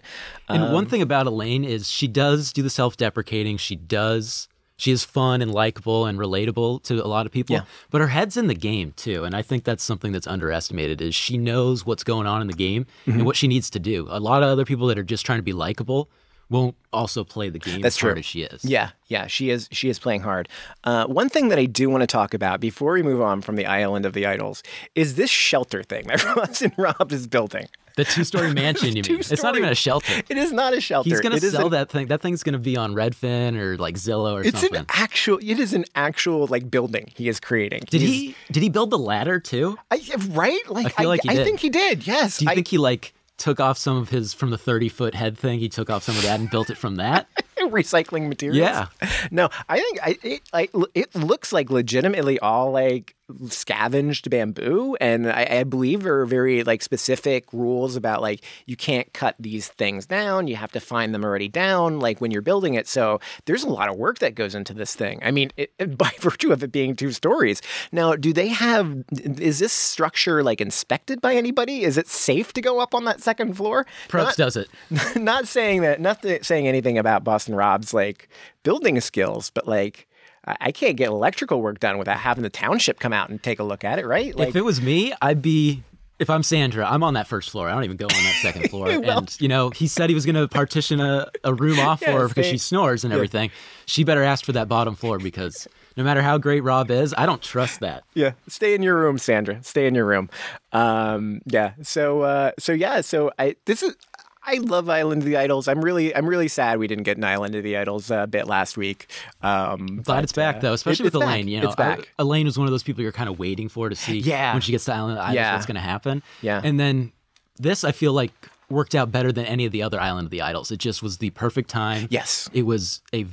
And 0.49 0.63
Um, 0.63 0.71
one 0.73 0.85
thing 0.85 1.01
about 1.01 1.27
Elaine 1.27 1.63
is 1.65 1.89
she 1.89 2.07
does 2.07 2.51
do 2.53 2.61
the 2.61 2.69
self 2.69 2.95
deprecating. 2.97 3.57
She 3.57 3.75
does. 3.75 4.47
She 4.77 4.91
is 4.91 5.03
fun 5.03 5.43
and 5.43 5.53
likable 5.53 6.07
and 6.07 6.17
relatable 6.17 6.81
to 6.83 7.05
a 7.05 7.07
lot 7.07 7.27
of 7.27 7.31
people. 7.31 7.55
Yeah. 7.55 7.63
But 7.91 8.01
her 8.01 8.07
head's 8.07 8.35
in 8.35 8.47
the 8.47 8.55
game 8.55 8.93
too. 8.95 9.23
And 9.25 9.35
I 9.35 9.43
think 9.43 9.63
that's 9.63 9.83
something 9.83 10.11
that's 10.11 10.25
underestimated 10.25 11.01
is 11.03 11.13
she 11.13 11.37
knows 11.37 11.85
what's 11.85 12.03
going 12.03 12.25
on 12.25 12.41
in 12.41 12.47
the 12.47 12.53
game 12.55 12.85
Mm-hmm. 13.05 13.11
and 13.19 13.25
what 13.27 13.35
she 13.35 13.47
needs 13.47 13.69
to 13.71 13.79
do. 13.79 14.07
A 14.09 14.19
lot 14.19 14.41
of 14.41 14.49
other 14.49 14.65
people 14.65 14.87
that 14.87 14.97
are 14.97 15.03
just 15.03 15.23
trying 15.23 15.37
to 15.37 15.43
be 15.43 15.53
likable 15.53 16.09
won't 16.51 16.75
also 16.93 17.23
play 17.23 17.49
the 17.49 17.57
game 17.57 17.81
That's 17.81 17.95
as 17.95 18.01
hard 18.01 18.13
true. 18.15 18.19
as 18.19 18.25
she 18.25 18.41
is. 18.43 18.63
Yeah, 18.63 18.89
yeah, 19.07 19.25
she 19.27 19.49
is. 19.49 19.67
She 19.71 19.89
is 19.89 19.97
playing 19.97 20.21
hard. 20.21 20.47
Uh, 20.83 21.05
one 21.07 21.29
thing 21.29 21.47
that 21.49 21.57
I 21.57 21.65
do 21.65 21.89
want 21.89 22.01
to 22.01 22.07
talk 22.07 22.33
about 22.33 22.59
before 22.59 22.93
we 22.93 23.01
move 23.01 23.21
on 23.21 23.41
from 23.41 23.55
the 23.55 23.65
island 23.65 24.05
of 24.05 24.13
the 24.13 24.25
idols 24.27 24.61
is 24.93 25.15
this 25.15 25.29
shelter 25.29 25.81
thing 25.81 26.05
that 26.07 26.23
Boston 26.35 26.73
Rob 26.77 27.11
is 27.11 27.25
building. 27.25 27.67
The 27.97 28.05
two 28.05 28.23
story 28.23 28.53
mansion, 28.63 28.95
you 28.95 29.03
mean? 29.03 29.19
It's 29.19 29.43
not 29.43 29.57
even 29.57 29.67
a 29.69 29.75
shelter. 29.75 30.21
It 30.29 30.37
is 30.37 30.53
not 30.53 30.73
a 30.73 30.79
shelter. 30.79 31.09
He's 31.09 31.19
gonna 31.19 31.35
It 31.35 31.43
is 31.43 31.51
sell 31.51 31.65
an- 31.65 31.71
that 31.73 31.89
thing. 31.89 32.07
That 32.07 32.21
thing's 32.21 32.41
gonna 32.41 32.57
be 32.59 32.77
on 32.77 32.93
Redfin 32.93 33.57
or 33.57 33.77
like 33.77 33.95
Zillow 33.95 34.33
or 34.33 34.43
It's 34.43 34.59
something. 34.61 34.79
an 34.79 34.85
actual. 34.89 35.39
It 35.41 35.59
is 35.59 35.73
an 35.73 35.83
actual 35.93 36.47
like 36.47 36.71
building 36.71 37.11
he 37.15 37.27
is 37.27 37.39
creating. 37.41 37.83
did 37.89 37.99
He's- 38.01 38.13
he 38.13 38.35
did 38.53 38.63
he 38.63 38.69
build 38.69 38.91
the 38.91 38.97
ladder 38.97 39.39
too? 39.41 39.77
I, 39.91 39.99
right? 40.29 40.61
Like 40.69 40.85
I 40.85 40.89
feel 40.89 41.09
like 41.09 41.21
he 41.23 41.29
I 41.31 41.35
think 41.43 41.59
he 41.59 41.69
did. 41.69 42.07
Yes. 42.07 42.37
Do 42.37 42.45
you 42.45 42.51
I, 42.51 42.55
think 42.55 42.69
he 42.69 42.77
like 42.77 43.13
took 43.41 43.59
off 43.59 43.77
some 43.77 43.97
of 43.97 44.09
his 44.09 44.33
from 44.33 44.51
the 44.51 44.57
30 44.57 44.89
foot 44.89 45.15
head 45.15 45.37
thing? 45.37 45.59
He 45.59 45.67
took 45.67 45.89
off 45.89 46.03
some 46.03 46.15
of 46.15 46.21
that 46.23 46.39
and 46.39 46.49
built 46.49 46.69
it 46.69 46.77
from 46.77 46.95
that? 46.97 47.27
recycling 47.57 48.27
materials? 48.29 48.59
Yeah. 48.59 48.87
No, 49.31 49.49
I 49.67 49.79
think 49.79 49.99
I 50.01 50.17
it 50.23 50.41
like 50.53 50.71
it 50.93 51.13
looks 51.15 51.51
like 51.51 51.69
legitimately 51.69 52.39
all 52.39 52.71
like 52.71 53.15
scavenged 53.49 54.29
bamboo, 54.29 54.95
and 55.01 55.29
I, 55.29 55.47
I 55.59 55.63
believe 55.63 56.03
there 56.03 56.19
are 56.19 56.25
very 56.25 56.63
like 56.63 56.81
specific 56.81 57.51
rules 57.53 57.95
about 57.95 58.21
like 58.21 58.43
you 58.65 58.75
can't 58.75 59.11
cut 59.13 59.35
these 59.39 59.67
things 59.67 60.05
down. 60.05 60.47
You 60.47 60.55
have 60.55 60.71
to 60.73 60.79
find 60.79 61.13
them 61.13 61.23
already 61.23 61.47
down, 61.47 61.99
like 61.99 62.21
when 62.21 62.31
you're 62.31 62.41
building 62.41 62.73
it. 62.75 62.87
So 62.87 63.19
there's 63.45 63.63
a 63.63 63.69
lot 63.69 63.89
of 63.89 63.95
work 63.97 64.19
that 64.19 64.35
goes 64.35 64.55
into 64.55 64.73
this 64.73 64.95
thing. 64.95 65.19
I 65.23 65.31
mean, 65.31 65.51
it, 65.57 65.71
it- 65.79 65.97
by 66.01 66.11
virtue 66.19 66.51
of 66.51 66.63
it 66.63 66.71
being 66.71 66.95
two 66.95 67.11
stories. 67.11 67.61
Now, 67.91 68.15
do 68.15 68.33
they 68.33 68.47
have? 68.47 69.03
Is 69.11 69.59
this 69.59 69.73
structure 69.73 70.43
like 70.43 70.61
inspected 70.61 71.21
by 71.21 71.35
anybody? 71.35 71.83
Is 71.83 71.97
it 71.97 72.07
safe 72.07 72.53
to 72.53 72.61
go 72.61 72.79
up 72.79 72.95
on 72.95 73.05
that 73.05 73.21
second 73.21 73.55
floor? 73.55 73.85
Probst 74.07 74.35
does 74.37 74.55
it. 74.55 74.67
not 75.15 75.47
saying 75.47 75.81
that, 75.81 75.99
not 76.01 76.25
saying 76.41 76.67
anything 76.67 76.97
about 76.97 77.23
Boston 77.23 77.55
Rob's 77.55 77.93
like 77.93 78.29
building 78.63 78.99
skills, 79.01 79.49
but 79.49 79.67
like 79.67 80.07
I 80.45 80.71
can't 80.71 80.97
get 80.97 81.09
electrical 81.09 81.61
work 81.61 81.79
done 81.79 81.97
without 81.97 82.17
having 82.17 82.41
the 82.43 82.49
township 82.49 82.99
come 82.99 83.13
out 83.13 83.29
and 83.29 83.41
take 83.41 83.59
a 83.59 83.63
look 83.63 83.83
at 83.83 83.99
it, 83.99 84.05
right? 84.07 84.35
Like, 84.35 84.49
if 84.49 84.55
it 84.55 84.65
was 84.65 84.81
me, 84.81 85.13
I'd 85.21 85.41
be. 85.41 85.83
If 86.19 86.29
I'm 86.29 86.43
Sandra, 86.43 86.85
I'm 86.87 87.01
on 87.01 87.15
that 87.15 87.25
first 87.27 87.49
floor. 87.49 87.67
I 87.67 87.73
don't 87.73 87.83
even 87.83 87.97
go 87.97 88.05
on 88.05 88.09
that 88.23 88.39
second 88.43 88.69
floor. 88.69 88.99
Well- 88.99 89.17
and 89.19 89.41
you 89.41 89.47
know, 89.47 89.71
he 89.71 89.87
said 89.87 90.07
he 90.09 90.13
was 90.13 90.23
going 90.25 90.35
to 90.35 90.47
partition 90.47 90.99
a, 90.99 91.27
a 91.43 91.51
room 91.53 91.79
off 91.79 91.99
Yeah, 92.01 92.11
for 92.11 92.19
her 92.21 92.27
because 92.27 92.45
she 92.45 92.59
snores 92.59 93.03
and 93.03 93.11
everything. 93.11 93.49
She 93.87 94.03
better 94.03 94.21
ask 94.21 94.45
for 94.45 94.51
that 94.51 94.67
bottom 94.67 94.93
floor 94.93 95.17
because 95.17 95.67
no 95.97 96.03
matter 96.03 96.21
how 96.21 96.37
great 96.37 96.61
Rob 96.61 96.91
is, 96.91 97.13
I 97.17 97.25
don't 97.25 97.41
trust 97.41 97.79
that. 97.79 98.03
yeah, 98.13 98.33
stay 98.47 98.75
in 98.75 98.83
your 98.83 98.97
room, 98.97 99.17
Sandra. 99.17 99.63
Stay 99.63 99.87
in 99.87 99.95
your 99.95 100.05
room. 100.05 100.29
Um, 100.73 101.41
yeah. 101.47 101.73
So, 101.81 102.21
uh, 102.21 102.51
so 102.59 102.71
yeah. 102.71 103.01
So 103.01 103.31
I 103.39 103.55
this 103.65 103.81
is. 103.83 103.95
I 104.43 104.55
love 104.57 104.89
Island 104.89 105.21
of 105.21 105.25
the 105.25 105.37
Idols. 105.37 105.67
I'm 105.67 105.81
really, 105.83 106.15
I'm 106.15 106.25
really 106.25 106.47
sad 106.47 106.79
we 106.79 106.87
didn't 106.87 107.03
get 107.03 107.17
an 107.17 107.23
Island 107.23 107.53
of 107.55 107.63
the 107.63 107.77
Idols 107.77 108.09
uh, 108.09 108.25
bit 108.25 108.47
last 108.47 108.75
week. 108.77 109.07
Um, 109.41 110.01
Glad 110.03 110.23
it's 110.23 110.33
back 110.33 110.61
though, 110.61 110.73
especially 110.73 111.05
it's 111.07 111.13
with 111.13 111.21
back. 111.21 111.29
Elaine. 111.29 111.47
You 111.47 111.61
know, 111.61 111.67
It's 111.67 111.75
back. 111.75 111.99
I- 112.17 112.23
Elaine 112.23 112.45
was 112.45 112.57
one 112.57 112.65
of 112.67 112.71
those 112.71 112.83
people 112.83 113.03
you're 113.03 113.11
kind 113.11 113.29
of 113.29 113.37
waiting 113.37 113.69
for 113.69 113.87
to 113.89 113.95
see 113.95 114.17
Yeah. 114.19 114.53
when 114.53 114.61
she 114.61 114.71
gets 114.71 114.85
to 114.85 114.93
Island 114.93 115.13
of 115.13 115.17
the 115.17 115.23
Idols 115.23 115.35
Yeah. 115.35 115.53
what's 115.53 115.65
going 115.67 115.75
to 115.75 115.81
happen. 115.81 116.23
Yeah. 116.41 116.59
And 116.63 116.79
then 116.79 117.11
this, 117.57 117.83
I 117.83 117.91
feel 117.91 118.13
like 118.13 118.31
worked 118.69 118.95
out 118.95 119.11
better 119.11 119.31
than 119.31 119.45
any 119.45 119.65
of 119.65 119.71
the 119.71 119.83
other 119.83 119.99
Island 119.99 120.25
of 120.25 120.31
the 120.31 120.41
Idols. 120.41 120.71
It 120.71 120.77
just 120.79 121.03
was 121.03 121.17
the 121.19 121.29
perfect 121.31 121.69
time. 121.69 122.07
Yes. 122.09 122.49
It 122.53 122.63
was 122.63 123.01
a 123.13 123.25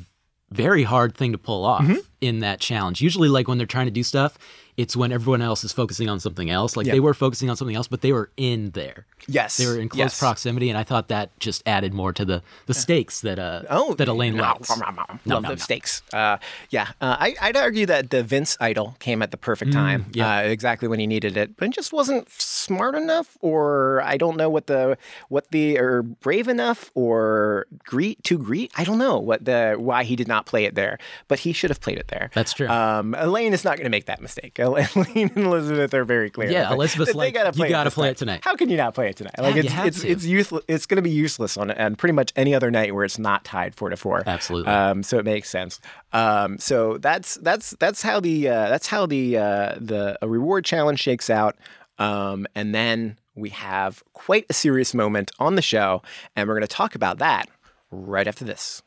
very 0.50 0.82
hard 0.82 1.14
thing 1.14 1.32
to 1.32 1.38
pull 1.38 1.64
off 1.64 1.82
Mm-hmm. 1.82 1.98
in 2.20 2.40
that 2.40 2.60
challenge. 2.60 3.00
Usually, 3.00 3.28
like 3.28 3.48
when 3.48 3.56
they're 3.58 3.66
trying 3.66 3.86
to 3.86 3.90
do 3.92 4.02
stuff, 4.02 4.36
it's 4.78 4.96
when 4.96 5.12
everyone 5.12 5.42
else 5.42 5.62
is 5.64 5.72
focusing 5.72 6.08
on 6.08 6.20
something 6.20 6.48
else. 6.48 6.74
Like 6.76 6.86
Yeah. 6.86 6.94
they 6.94 7.00
were 7.00 7.12
focusing 7.12 7.50
on 7.50 7.56
something 7.56 7.76
else, 7.76 7.88
but 7.88 8.00
they 8.00 8.12
were 8.12 8.30
in 8.38 8.70
there. 8.70 9.04
Yes. 9.26 9.58
They 9.58 9.66
were 9.66 9.76
in 9.78 9.88
close 9.90 9.98
Yes. 9.98 10.18
proximity, 10.18 10.70
and 10.70 10.78
I 10.78 10.84
thought 10.84 11.08
that 11.08 11.38
just 11.40 11.62
added 11.66 11.92
more 11.92 12.12
to 12.14 12.24
the 12.24 12.42
the 12.66 12.74
stakes 12.74 13.20
that 13.20 13.38
uh 13.38 13.62
Oh, 13.68 13.92
that 13.94 14.08
Elaine 14.08 14.36
nom, 14.36 14.56
likes. 14.56 14.70
nom, 14.70 14.78
nom, 14.80 14.94
nom. 14.96 15.20
Love 15.26 15.42
nom, 15.42 15.58
steaks. 15.58 16.00
Uh, 16.12 16.38
yeah, 16.70 16.88
uh, 17.00 17.16
I, 17.18 17.34
I'd 17.42 17.56
argue 17.56 17.84
that 17.86 18.10
the 18.10 18.22
Vince 18.22 18.56
idol 18.60 18.96
came 19.00 19.20
at 19.20 19.30
the 19.32 19.36
perfect 19.36 19.72
time, 19.72 20.04
Mm, 20.04 20.16
yeah. 20.16 20.38
uh, 20.38 20.40
exactly 20.42 20.86
when 20.88 21.00
he 21.00 21.06
needed 21.06 21.36
it, 21.36 21.56
but 21.56 21.68
it 21.68 21.74
just 21.74 21.92
wasn't 21.92 22.30
smart 22.30 22.94
enough, 22.94 23.36
or 23.40 24.00
I 24.02 24.16
don't 24.16 24.36
know 24.36 24.48
what 24.48 24.68
the 24.68 24.96
what 25.28 25.50
the 25.50 25.76
or 25.78 26.02
brave 26.02 26.46
enough, 26.46 26.90
or 26.94 27.66
greet 27.84 28.22
too 28.22 28.38
greet. 28.38 28.70
I 28.76 28.84
don't 28.84 28.98
know 28.98 29.18
what 29.18 29.44
the 29.44 29.74
why 29.76 30.04
he 30.04 30.14
did 30.14 30.28
not 30.28 30.46
play 30.46 30.64
it 30.64 30.74
there, 30.76 30.98
but 31.26 31.40
he 31.40 31.52
should 31.52 31.70
have 31.70 31.80
played 31.80 31.98
it 31.98 32.08
there. 32.08 32.30
That's 32.32 32.52
true. 32.52 32.68
Um, 32.68 33.14
Elaine 33.18 33.52
is 33.52 33.64
not 33.64 33.76
going 33.76 33.84
to 33.84 33.90
make 33.90 34.06
that 34.06 34.20
mistake. 34.22 34.58
Elaine 34.76 35.30
and 35.36 35.46
Elizabeth 35.46 35.92
are 35.94 36.04
very 36.04 36.30
clear. 36.30 36.50
Yeah, 36.50 36.68
But 36.68 36.74
Elizabeth's 36.74 37.14
like, 37.14 37.34
gotta 37.34 37.56
"You 37.58 37.68
gotta 37.68 37.90
play 37.90 38.08
night." 38.08 38.10
it 38.12 38.16
tonight. 38.18 38.40
How 38.44 38.56
can 38.56 38.68
you 38.68 38.76
not 38.76 38.94
play 38.94 39.08
it 39.10 39.16
tonight? 39.16 39.34
Like 39.38 39.54
Yeah, 39.54 39.62
you 39.62 39.64
it's 39.66 39.72
have 39.72 39.86
it's 39.86 40.00
to. 40.02 40.08
it's 40.08 40.24
useless. 40.24 40.64
It's 40.68 40.86
going 40.86 40.96
to 40.96 41.02
be 41.02 41.10
useless 41.10 41.56
on 41.56 41.70
and 41.70 41.96
pretty 41.98 42.12
much 42.12 42.32
any 42.36 42.54
other 42.54 42.70
night 42.70 42.94
where 42.94 43.04
it's 43.04 43.18
not 43.18 43.44
tied 43.44 43.74
four 43.74 43.90
to 43.90 43.96
four. 43.96 44.22
Absolutely. 44.26 44.72
Um, 44.72 45.02
so 45.02 45.18
it 45.18 45.24
makes 45.24 45.48
sense. 45.50 45.80
Um, 46.12 46.58
so 46.58 46.98
that's 46.98 47.34
that's 47.36 47.70
that's 47.78 48.02
how 48.02 48.20
the 48.20 48.48
uh, 48.48 48.68
that's 48.68 48.86
how 48.86 49.06
the 49.06 49.36
uh, 49.38 49.74
the 49.80 50.18
a 50.22 50.28
reward 50.28 50.64
challenge 50.64 51.00
shakes 51.00 51.30
out. 51.30 51.56
Um, 51.98 52.46
and 52.54 52.74
then 52.74 53.18
we 53.34 53.50
have 53.50 54.02
quite 54.12 54.46
a 54.50 54.52
serious 54.52 54.94
moment 54.94 55.30
on 55.38 55.54
the 55.54 55.62
show, 55.62 56.02
and 56.36 56.48
we're 56.48 56.54
going 56.54 56.62
to 56.66 56.68
talk 56.68 56.94
about 56.94 57.18
that 57.18 57.48
right 57.90 58.26
after 58.28 58.44
this. 58.44 58.82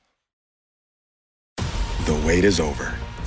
The 1.58 2.22
wait 2.26 2.44
is 2.44 2.60
over. 2.60 2.94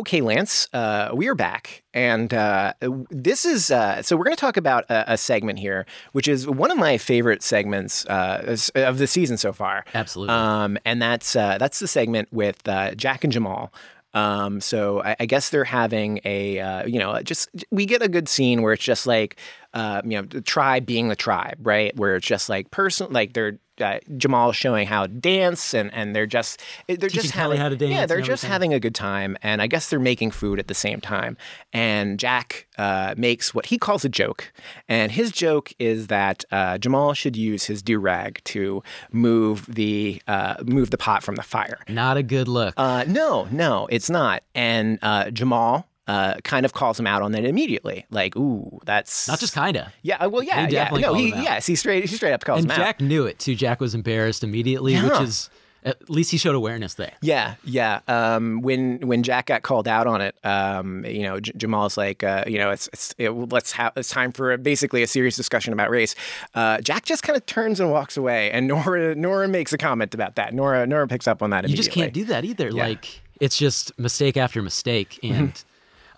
Okay, 0.00 0.22
Lance, 0.22 0.66
uh, 0.72 1.10
we 1.12 1.28
are 1.28 1.34
back. 1.34 1.82
And 1.92 2.32
uh, 2.32 2.72
this 3.10 3.44
is 3.44 3.70
uh, 3.70 4.00
so 4.00 4.16
we're 4.16 4.24
going 4.24 4.34
to 4.34 4.40
talk 4.40 4.56
about 4.56 4.84
a, 4.88 5.12
a, 5.12 5.18
segment 5.18 5.58
here, 5.58 5.84
which 6.12 6.26
is 6.26 6.48
one 6.48 6.70
of 6.70 6.78
my 6.78 6.96
favorite 6.96 7.42
segments 7.42 8.06
uh, 8.06 8.56
of 8.76 8.96
the 8.96 9.06
season 9.06 9.36
so 9.36 9.52
far. 9.52 9.84
Absolutely. 9.92 10.34
Um, 10.34 10.78
and 10.86 11.02
that's 11.02 11.36
uh, 11.36 11.58
that's 11.58 11.80
the 11.80 11.86
segment 11.86 12.32
with 12.32 12.66
uh, 12.66 12.94
Jack 12.94 13.24
and 13.24 13.32
Jamal. 13.32 13.74
Um, 14.14 14.62
so 14.62 15.02
I, 15.02 15.16
I, 15.20 15.26
guess 15.26 15.50
they're 15.50 15.64
having 15.64 16.20
a, 16.24 16.58
uh, 16.58 16.86
you 16.86 16.98
know, 16.98 17.20
just 17.22 17.48
we 17.70 17.86
get 17.86 18.02
a 18.02 18.08
good 18.08 18.28
scene 18.28 18.62
where 18.62 18.72
it's 18.72 18.82
just 18.82 19.06
like, 19.06 19.36
uh, 19.72 20.02
you 20.02 20.16
know, 20.16 20.22
the 20.22 20.40
tribe 20.40 20.84
being 20.84 21.08
the 21.08 21.14
tribe, 21.14 21.58
right? 21.60 21.94
Where 21.96 22.16
it's 22.16 22.26
just 22.26 22.48
like 22.48 22.72
person, 22.72 23.12
like 23.12 23.34
they're 23.34 23.58
uh, 23.80 24.00
Jamal 24.16 24.52
showing 24.52 24.86
how 24.86 25.06
to 25.06 25.12
dance, 25.12 25.74
and 25.74 25.92
and 25.92 26.14
they're 26.14 26.26
just 26.26 26.60
they're 26.86 26.96
Teaching 26.96 27.22
just 27.22 27.34
having 27.34 27.58
how 27.58 27.68
to 27.68 27.76
dance 27.76 27.92
yeah, 27.92 28.06
they're 28.06 28.20
just 28.20 28.44
having 28.44 28.74
a 28.74 28.80
good 28.80 28.94
time, 28.94 29.36
and 29.42 29.60
I 29.62 29.66
guess 29.66 29.90
they're 29.90 29.98
making 29.98 30.30
food 30.30 30.58
at 30.58 30.68
the 30.68 30.74
same 30.74 31.00
time. 31.00 31.36
And 31.72 32.18
Jack 32.18 32.66
uh, 32.78 33.14
makes 33.16 33.54
what 33.54 33.66
he 33.66 33.78
calls 33.78 34.04
a 34.04 34.08
joke, 34.08 34.52
and 34.88 35.12
his 35.12 35.32
joke 35.32 35.72
is 35.78 36.06
that 36.08 36.44
uh, 36.50 36.78
Jamal 36.78 37.14
should 37.14 37.36
use 37.36 37.64
his 37.64 37.82
do 37.82 37.98
rag 37.98 38.40
to 38.44 38.82
move 39.12 39.66
the 39.66 40.20
uh, 40.26 40.56
move 40.64 40.90
the 40.90 40.98
pot 40.98 41.22
from 41.22 41.36
the 41.36 41.42
fire. 41.42 41.78
Not 41.88 42.16
a 42.16 42.22
good 42.22 42.48
look. 42.48 42.74
Uh, 42.76 43.04
no, 43.06 43.48
no, 43.50 43.86
it's 43.90 44.10
not. 44.10 44.42
And 44.54 44.98
uh, 45.02 45.30
Jamal 45.30 45.86
uh, 46.06 46.34
kind 46.44 46.64
of 46.66 46.72
calls 46.72 46.98
him 46.98 47.06
out 47.06 47.22
on 47.22 47.32
that 47.32 47.44
immediately. 47.44 48.06
Like, 48.10 48.36
ooh, 48.36 48.80
that's 48.84 49.28
Not 49.28 49.38
just 49.40 49.54
kinda. 49.54 49.92
Yeah, 50.02 50.26
well, 50.26 50.42
yeah, 50.42 50.66
He 50.66 50.74
yeah. 50.74 50.84
definitely 50.84 51.02
No, 51.02 51.14
he, 51.14 51.28
yes, 51.42 51.66
he 51.66 51.76
straight, 51.76 52.04
he 52.08 52.16
straight 52.16 52.32
up 52.32 52.44
calls 52.44 52.62
and 52.62 52.70
him 52.70 52.72
out. 52.72 52.84
Jack 52.84 53.00
knew 53.00 53.26
it 53.26 53.38
too. 53.38 53.54
Jack 53.54 53.80
was 53.80 53.94
embarrassed 53.94 54.42
immediately, 54.42 54.96
which 55.00 55.20
is 55.20 55.50
at 55.82 56.10
least 56.10 56.30
he 56.30 56.36
showed 56.36 56.54
awareness 56.54 56.94
there. 56.94 57.12
Yeah, 57.22 57.54
yeah. 57.64 58.00
Um, 58.06 58.60
when 58.60 58.98
when 59.00 59.22
Jack 59.22 59.46
got 59.46 59.62
called 59.62 59.88
out 59.88 60.06
on 60.06 60.20
it, 60.20 60.34
um, 60.44 61.04
you 61.06 61.22
know, 61.22 61.40
J- 61.40 61.52
Jamal's 61.56 61.96
like, 61.96 62.22
uh, 62.22 62.44
you 62.46 62.58
know, 62.58 62.70
it's 62.70 62.88
it's 62.92 63.14
it, 63.16 63.30
let's 63.30 63.72
have 63.72 63.92
it's 63.96 64.10
time 64.10 64.32
for 64.32 64.56
basically 64.58 65.02
a 65.02 65.06
serious 65.06 65.36
discussion 65.36 65.72
about 65.72 65.88
race. 65.90 66.14
Uh, 66.54 66.80
Jack 66.82 67.04
just 67.04 67.22
kind 67.22 67.36
of 67.36 67.46
turns 67.46 67.80
and 67.80 67.90
walks 67.90 68.16
away, 68.16 68.50
and 68.50 68.66
Noura 68.68 69.14
Noura 69.14 69.48
makes 69.48 69.72
a 69.72 69.78
comment 69.78 70.14
about 70.14 70.36
that. 70.36 70.52
Noura 70.52 70.86
Noura 70.86 71.08
picks 71.08 71.26
up 71.26 71.42
on 71.42 71.50
that. 71.50 71.68
You 71.68 71.76
just 71.76 71.90
can't 71.92 72.12
do 72.12 72.24
that 72.26 72.44
either. 72.44 72.70
Like 72.72 73.22
it's 73.40 73.56
just 73.56 73.98
mistake 73.98 74.36
after 74.36 74.60
mistake, 74.60 75.18
and 75.22 75.64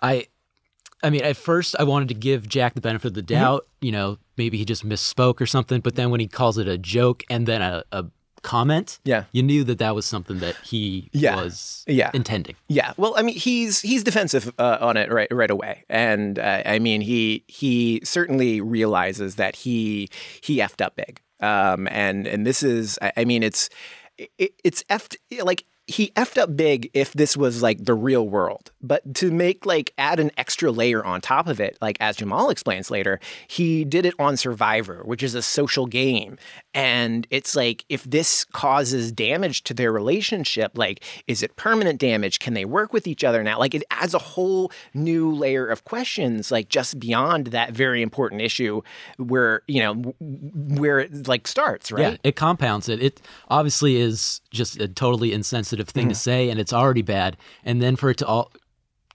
I, 0.03 0.27
I 1.01 1.09
mean, 1.09 1.23
at 1.23 1.37
first 1.37 1.75
I 1.79 1.83
wanted 1.83 2.09
to 2.09 2.13
give 2.13 2.47
Jack 2.47 2.75
the 2.75 2.81
benefit 2.81 3.07
of 3.07 3.13
the 3.15 3.21
Mm-hmm. 3.21 3.41
doubt. 3.41 3.67
You 3.81 3.91
know, 3.93 4.17
maybe 4.37 4.57
he 4.57 4.65
just 4.65 4.87
misspoke 4.87 5.41
or 5.41 5.45
something. 5.47 5.81
But 5.81 5.95
then 5.95 6.11
when 6.11 6.19
he 6.19 6.27
calls 6.27 6.57
it 6.59 6.67
a 6.67 6.77
joke 6.77 7.23
and 7.29 7.47
then 7.47 7.61
a, 7.61 7.83
a 7.91 8.05
comment, 8.43 8.99
Yeah. 9.05 9.23
you 9.31 9.41
knew 9.41 9.63
that 9.63 9.77
that 9.79 9.95
was 9.95 10.05
something 10.05 10.39
that 10.39 10.55
he 10.57 11.09
Yeah. 11.13 11.37
was 11.37 11.85
Yeah. 11.87 12.11
intending. 12.13 12.55
Yeah, 12.67 12.91
well, 12.97 13.13
I 13.17 13.21
mean, 13.21 13.37
he's 13.37 13.79
he's 13.79 14.03
defensive 14.03 14.51
uh, 14.59 14.77
on 14.81 14.97
it 14.97 15.09
right 15.11 15.29
right 15.31 15.49
away, 15.49 15.85
and 15.89 16.37
uh, 16.37 16.61
I 16.65 16.79
mean, 16.79 16.99
he 16.99 17.45
he 17.47 18.01
certainly 18.03 18.59
realizes 18.59 19.35
that 19.35 19.55
he 19.55 20.09
he 20.41 20.57
effed 20.57 20.81
up 20.85 20.97
big, 20.97 21.21
um, 21.39 21.87
and 21.89 22.27
and 22.27 22.45
this 22.45 22.63
is, 22.63 22.99
I, 23.01 23.13
I 23.15 23.23
mean, 23.25 23.43
it's 23.43 23.69
it, 24.17 24.53
it's 24.65 24.83
effed 24.89 25.15
like 25.41 25.63
he 25.87 26.11
effed 26.17 26.37
up 26.37 26.55
big 26.57 26.89
if 26.93 27.13
this 27.13 27.37
was 27.37 27.61
like 27.61 27.85
the 27.85 27.93
real 27.93 28.27
world, 28.27 28.72
but 28.83 29.15
to 29.15 29.31
make 29.31 29.65
like 29.65 29.93
add 29.97 30.19
an 30.19 30.29
extra 30.37 30.71
layer 30.71 31.03
on 31.03 31.21
top 31.21 31.47
of 31.47 31.59
it, 31.59 31.77
like 31.81 31.97
as 31.99 32.17
Jamal 32.17 32.51
explains 32.51 32.91
later, 32.91 33.19
he 33.47 33.83
did 33.83 34.05
it 34.05 34.13
on 34.19 34.37
Survivor, 34.37 35.01
which 35.05 35.23
is 35.23 35.33
a 35.33 35.41
social 35.41 35.87
game, 35.87 36.37
and 36.75 37.25
it's 37.31 37.55
like 37.55 37.85
if 37.89 38.03
this 38.03 38.43
causes 38.43 39.11
damage 39.11 39.63
to 39.63 39.73
their 39.73 39.91
relationship, 39.91 40.77
like 40.77 41.03
is 41.25 41.41
it 41.41 41.55
permanent 41.55 41.99
damage? 41.99 42.37
Can 42.37 42.53
they 42.53 42.65
work 42.65 42.93
with 42.93 43.07
each 43.07 43.23
other 43.23 43.41
now? 43.41 43.57
Like 43.57 43.73
it 43.73 43.83
adds 43.89 44.13
a 44.13 44.19
whole 44.19 44.71
new 44.93 45.33
layer 45.33 45.65
of 45.65 45.83
questions, 45.85 46.51
like 46.51 46.69
just 46.69 46.99
beyond 46.99 47.47
that 47.47 47.71
very 47.71 48.03
important 48.03 48.41
issue, 48.41 48.81
where 49.17 49.61
you 49.67 49.79
know 49.79 50.13
where 50.19 50.99
it 50.99 51.27
like 51.27 51.47
starts, 51.47 51.91
right? 51.91 52.13
Yeah, 52.13 52.17
it 52.23 52.35
compounds 52.35 52.87
it. 52.87 53.01
It 53.01 53.19
obviously 53.49 53.95
is 53.95 54.41
just 54.51 54.79
a 54.79 54.87
totally 54.87 55.33
insensitive 55.33 55.89
thing 55.89 56.03
Mm-hmm. 56.03 56.09
to 56.09 56.15
say, 56.15 56.49
and 56.49 56.59
it's 56.59 56.73
already 56.73 57.01
bad. 57.01 57.37
And 57.63 57.81
then 57.81 57.95
for 57.95 58.09
it 58.09 58.17
to 58.17 58.25
all 58.27 58.51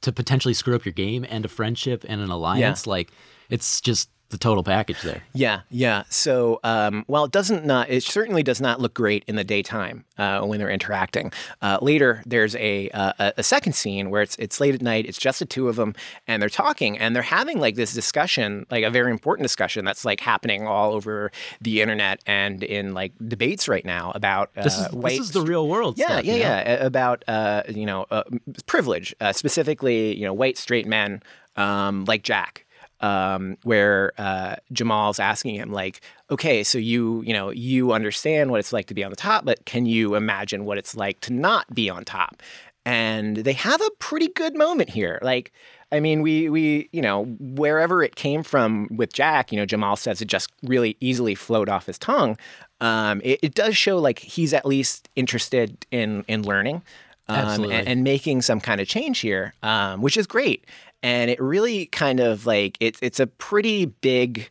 to 0.02 0.12
potentially 0.12 0.54
screw 0.54 0.74
up 0.74 0.84
your 0.84 0.92
game 0.92 1.24
and 1.28 1.44
a 1.44 1.48
friendship 1.48 2.04
and 2.08 2.20
an 2.20 2.30
alliance, 2.30 2.86
like 2.86 3.10
it's 3.50 3.80
just 3.80 4.10
the 4.30 4.38
total 4.38 4.62
package 4.62 5.00
there. 5.02 5.22
Yeah, 5.32 5.60
yeah. 5.70 6.02
So, 6.10 6.60
um, 6.62 7.04
while 7.06 7.24
it 7.24 7.32
doesn't 7.32 7.64
not, 7.64 7.88
it 7.88 8.02
certainly 8.02 8.42
does 8.42 8.60
not 8.60 8.80
look 8.80 8.94
great 8.94 9.24
in 9.26 9.36
the 9.36 9.44
daytime 9.44 10.04
uh, 10.18 10.42
when 10.42 10.58
they're 10.58 10.70
interacting. 10.70 11.32
Uh, 11.62 11.78
later, 11.80 12.22
there's 12.26 12.54
a, 12.56 12.90
uh, 12.90 13.32
a 13.36 13.42
second 13.42 13.74
scene 13.74 14.10
where 14.10 14.20
it's 14.22 14.36
it's 14.36 14.60
late 14.60 14.74
at 14.74 14.82
night. 14.82 15.06
It's 15.06 15.18
just 15.18 15.38
the 15.38 15.46
two 15.46 15.68
of 15.68 15.76
them, 15.76 15.94
and 16.26 16.42
they're 16.42 16.48
talking, 16.50 16.98
and 16.98 17.14
they're 17.14 17.22
having 17.22 17.58
like 17.58 17.74
this 17.76 17.94
discussion, 17.94 18.66
like 18.70 18.84
a 18.84 18.90
very 18.90 19.10
important 19.10 19.44
discussion 19.44 19.84
that's 19.84 20.04
like 20.04 20.20
happening 20.20 20.66
all 20.66 20.92
over 20.92 21.32
the 21.60 21.80
internet 21.80 22.20
and 22.26 22.62
in 22.62 22.92
like 22.94 23.12
debates 23.28 23.68
right 23.68 23.84
now 23.84 24.12
about 24.14 24.50
uh, 24.56 24.62
This 24.62 24.78
is 24.78 24.92
white 24.92 25.18
this 25.18 25.28
is 25.28 25.32
the 25.32 25.42
real 25.42 25.68
world. 25.68 25.98
yeah, 25.98 26.06
stuff, 26.06 26.24
yeah, 26.24 26.32
you 26.34 26.42
know? 26.42 26.48
yeah. 26.48 26.84
About 26.84 27.24
uh, 27.28 27.62
you 27.68 27.86
know 27.86 28.06
uh, 28.10 28.24
privilege, 28.66 29.14
uh, 29.20 29.32
specifically 29.32 30.14
you 30.16 30.24
know 30.24 30.34
white 30.34 30.58
straight 30.58 30.86
men 30.86 31.22
um, 31.56 32.04
like 32.04 32.22
Jack, 32.22 32.64
um, 33.00 33.56
where 33.62 34.12
uh, 34.18 34.56
Jamal's 34.72 35.18
asking 35.18 35.56
him 35.56 35.72
like, 35.72 36.00
okay, 36.30 36.62
so 36.62 36.78
you 36.78 37.22
you 37.22 37.32
know 37.32 37.50
you 37.50 37.92
understand 37.92 38.50
what 38.50 38.60
it's 38.60 38.72
like 38.72 38.86
to 38.86 38.94
be 38.94 39.04
on 39.04 39.10
the 39.10 39.16
top, 39.16 39.44
but 39.44 39.64
can 39.64 39.86
you 39.86 40.14
imagine 40.14 40.64
what 40.64 40.78
it's 40.78 40.96
like 40.96 41.20
to 41.20 41.32
not 41.32 41.72
be 41.74 41.88
on 41.88 42.04
top? 42.04 42.42
And 42.84 43.36
they 43.36 43.52
have 43.52 43.80
a 43.80 43.90
pretty 43.98 44.28
good 44.28 44.56
moment 44.56 44.90
here, 44.90 45.18
like. 45.22 45.52
I 45.90 46.00
mean, 46.00 46.20
we 46.20 46.50
we 46.50 46.90
you 46.92 47.00
know 47.00 47.24
wherever 47.40 48.02
it 48.02 48.14
came 48.14 48.42
from 48.42 48.88
with 48.90 49.14
Jack, 49.14 49.50
you 49.50 49.58
know, 49.58 49.64
Jamal 49.64 49.96
says 49.96 50.20
it 50.20 50.28
just 50.28 50.52
really 50.62 50.98
easily 51.00 51.34
flowed 51.34 51.70
off 51.70 51.86
his 51.86 51.98
tongue. 51.98 52.36
Um, 52.82 53.22
it, 53.24 53.40
it 53.42 53.54
does 53.54 53.74
show 53.74 53.96
like 53.96 54.18
he's 54.18 54.52
at 54.52 54.66
least 54.66 55.08
interested 55.16 55.86
in 55.90 56.26
in 56.28 56.42
learning 56.42 56.82
um, 57.28 57.64
and, 57.64 57.88
and 57.88 58.04
making 58.04 58.42
some 58.42 58.60
kind 58.60 58.80
of 58.80 58.88
change 58.88 59.20
here, 59.20 59.54
um, 59.62 60.00
which 60.00 60.16
is 60.16 60.26
great. 60.26 60.64
And 61.02 61.30
it 61.30 61.40
really 61.40 61.86
kind 61.86 62.20
of 62.20 62.46
like 62.46 62.76
it's 62.80 62.98
it's 63.02 63.20
a 63.20 63.26
pretty 63.26 63.86
big. 63.86 64.50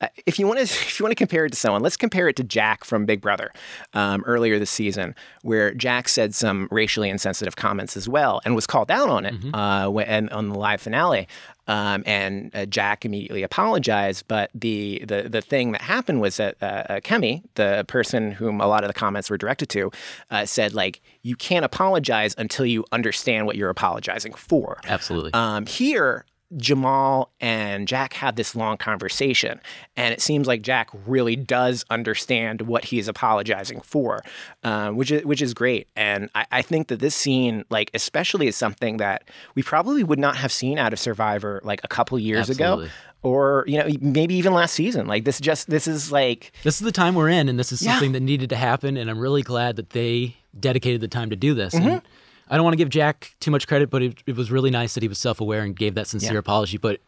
Uh, 0.00 0.08
if 0.26 0.38
you 0.38 0.46
want 0.46 0.58
to, 0.58 0.62
if 0.64 0.98
you 0.98 1.04
want 1.04 1.10
to 1.10 1.16
compare 1.16 1.44
it 1.44 1.50
to 1.50 1.58
someone, 1.58 1.82
let's 1.82 1.96
compare 1.96 2.28
it 2.28 2.36
to 2.36 2.44
Jack 2.44 2.84
from 2.84 3.06
Big 3.06 3.20
Brother 3.20 3.50
um, 3.94 4.22
earlier 4.26 4.58
this 4.58 4.70
season, 4.70 5.14
where 5.42 5.72
Jack 5.74 6.08
said 6.08 6.34
some 6.34 6.68
racially 6.70 7.08
insensitive 7.08 7.56
comments 7.56 7.96
as 7.96 8.08
well, 8.08 8.40
and 8.44 8.54
was 8.54 8.66
called 8.66 8.90
out 8.90 9.08
on 9.08 9.26
it 9.26 9.34
uh, 9.52 9.88
when, 9.88 10.28
on 10.30 10.48
the 10.50 10.58
live 10.58 10.80
finale. 10.80 11.26
Um, 11.68 12.02
and 12.06 12.50
uh, 12.54 12.64
Jack 12.64 13.04
immediately 13.04 13.42
apologized, 13.42 14.24
but 14.26 14.50
the, 14.54 15.04
the 15.06 15.28
the 15.28 15.42
thing 15.42 15.72
that 15.72 15.82
happened 15.82 16.22
was 16.22 16.38
that 16.38 16.56
uh, 16.62 16.64
uh, 16.64 17.00
Kemi, 17.00 17.42
the 17.56 17.84
person 17.86 18.32
whom 18.32 18.62
a 18.62 18.66
lot 18.66 18.84
of 18.84 18.88
the 18.88 18.94
comments 18.94 19.28
were 19.28 19.36
directed 19.36 19.68
to, 19.70 19.90
uh, 20.30 20.46
said 20.46 20.72
like, 20.72 21.02
"You 21.20 21.36
can't 21.36 21.66
apologize 21.66 22.34
until 22.38 22.64
you 22.64 22.86
understand 22.90 23.46
what 23.46 23.56
you're 23.56 23.68
apologizing 23.68 24.32
for." 24.32 24.80
Absolutely. 24.86 25.34
Um, 25.34 25.66
here, 25.66 26.24
Jamal 26.56 27.30
and 27.40 27.86
Jack 27.86 28.14
had 28.14 28.36
this 28.36 28.56
long 28.56 28.78
conversation, 28.78 29.60
and 29.96 30.14
it 30.14 30.20
seems 30.20 30.46
like 30.46 30.62
Jack 30.62 30.88
really 31.06 31.36
does 31.36 31.84
understand 31.90 32.62
what 32.62 32.86
he 32.86 32.98
is 32.98 33.06
apologizing 33.06 33.80
for, 33.82 34.22
um, 34.64 34.96
which 34.96 35.10
is 35.10 35.24
which 35.24 35.42
is 35.42 35.52
great. 35.52 35.88
And 35.94 36.30
I, 36.34 36.46
I 36.50 36.62
think 36.62 36.88
that 36.88 37.00
this 37.00 37.14
scene, 37.14 37.64
like 37.68 37.90
especially, 37.92 38.46
is 38.46 38.56
something 38.56 38.96
that 38.96 39.24
we 39.54 39.62
probably 39.62 40.02
would 40.02 40.18
not 40.18 40.36
have 40.36 40.50
seen 40.50 40.78
out 40.78 40.92
of 40.92 40.98
Survivor 40.98 41.60
like 41.64 41.80
a 41.84 41.88
couple 41.88 42.18
years 42.18 42.48
Absolutely. 42.48 42.86
ago, 42.86 42.92
or 43.22 43.64
you 43.66 43.76
know 43.78 43.88
maybe 44.00 44.34
even 44.34 44.54
last 44.54 44.72
season. 44.72 45.06
Like 45.06 45.24
this, 45.24 45.38
just 45.40 45.68
this 45.68 45.86
is 45.86 46.10
like 46.10 46.52
this 46.62 46.80
is 46.80 46.84
the 46.84 46.92
time 46.92 47.14
we're 47.14 47.28
in, 47.28 47.48
and 47.50 47.58
this 47.58 47.72
is 47.72 47.82
Yeah. 47.82 47.92
something 47.92 48.12
that 48.12 48.20
needed 48.20 48.48
to 48.50 48.56
happen. 48.56 48.96
And 48.96 49.10
I'm 49.10 49.18
really 49.18 49.42
glad 49.42 49.76
that 49.76 49.90
they 49.90 50.36
dedicated 50.58 51.02
the 51.02 51.08
time 51.08 51.28
to 51.30 51.36
do 51.36 51.52
this. 51.52 51.74
Mm-hmm. 51.74 51.88
And 51.88 52.02
I 52.50 52.56
don't 52.56 52.64
want 52.64 52.72
to 52.74 52.78
give 52.78 52.88
Jack 52.88 53.34
too 53.40 53.50
much 53.50 53.66
credit, 53.66 53.90
but 53.90 54.02
it, 54.02 54.22
it 54.26 54.36
was 54.36 54.50
really 54.50 54.70
nice 54.70 54.94
that 54.94 55.02
he 55.02 55.08
was 55.08 55.18
self 55.18 55.40
aware 55.40 55.62
and 55.62 55.74
gave 55.76 55.94
that 55.94 56.06
sincere 56.06 56.32
Yeah. 56.34 56.38
apology. 56.38 56.78
But 56.78 57.00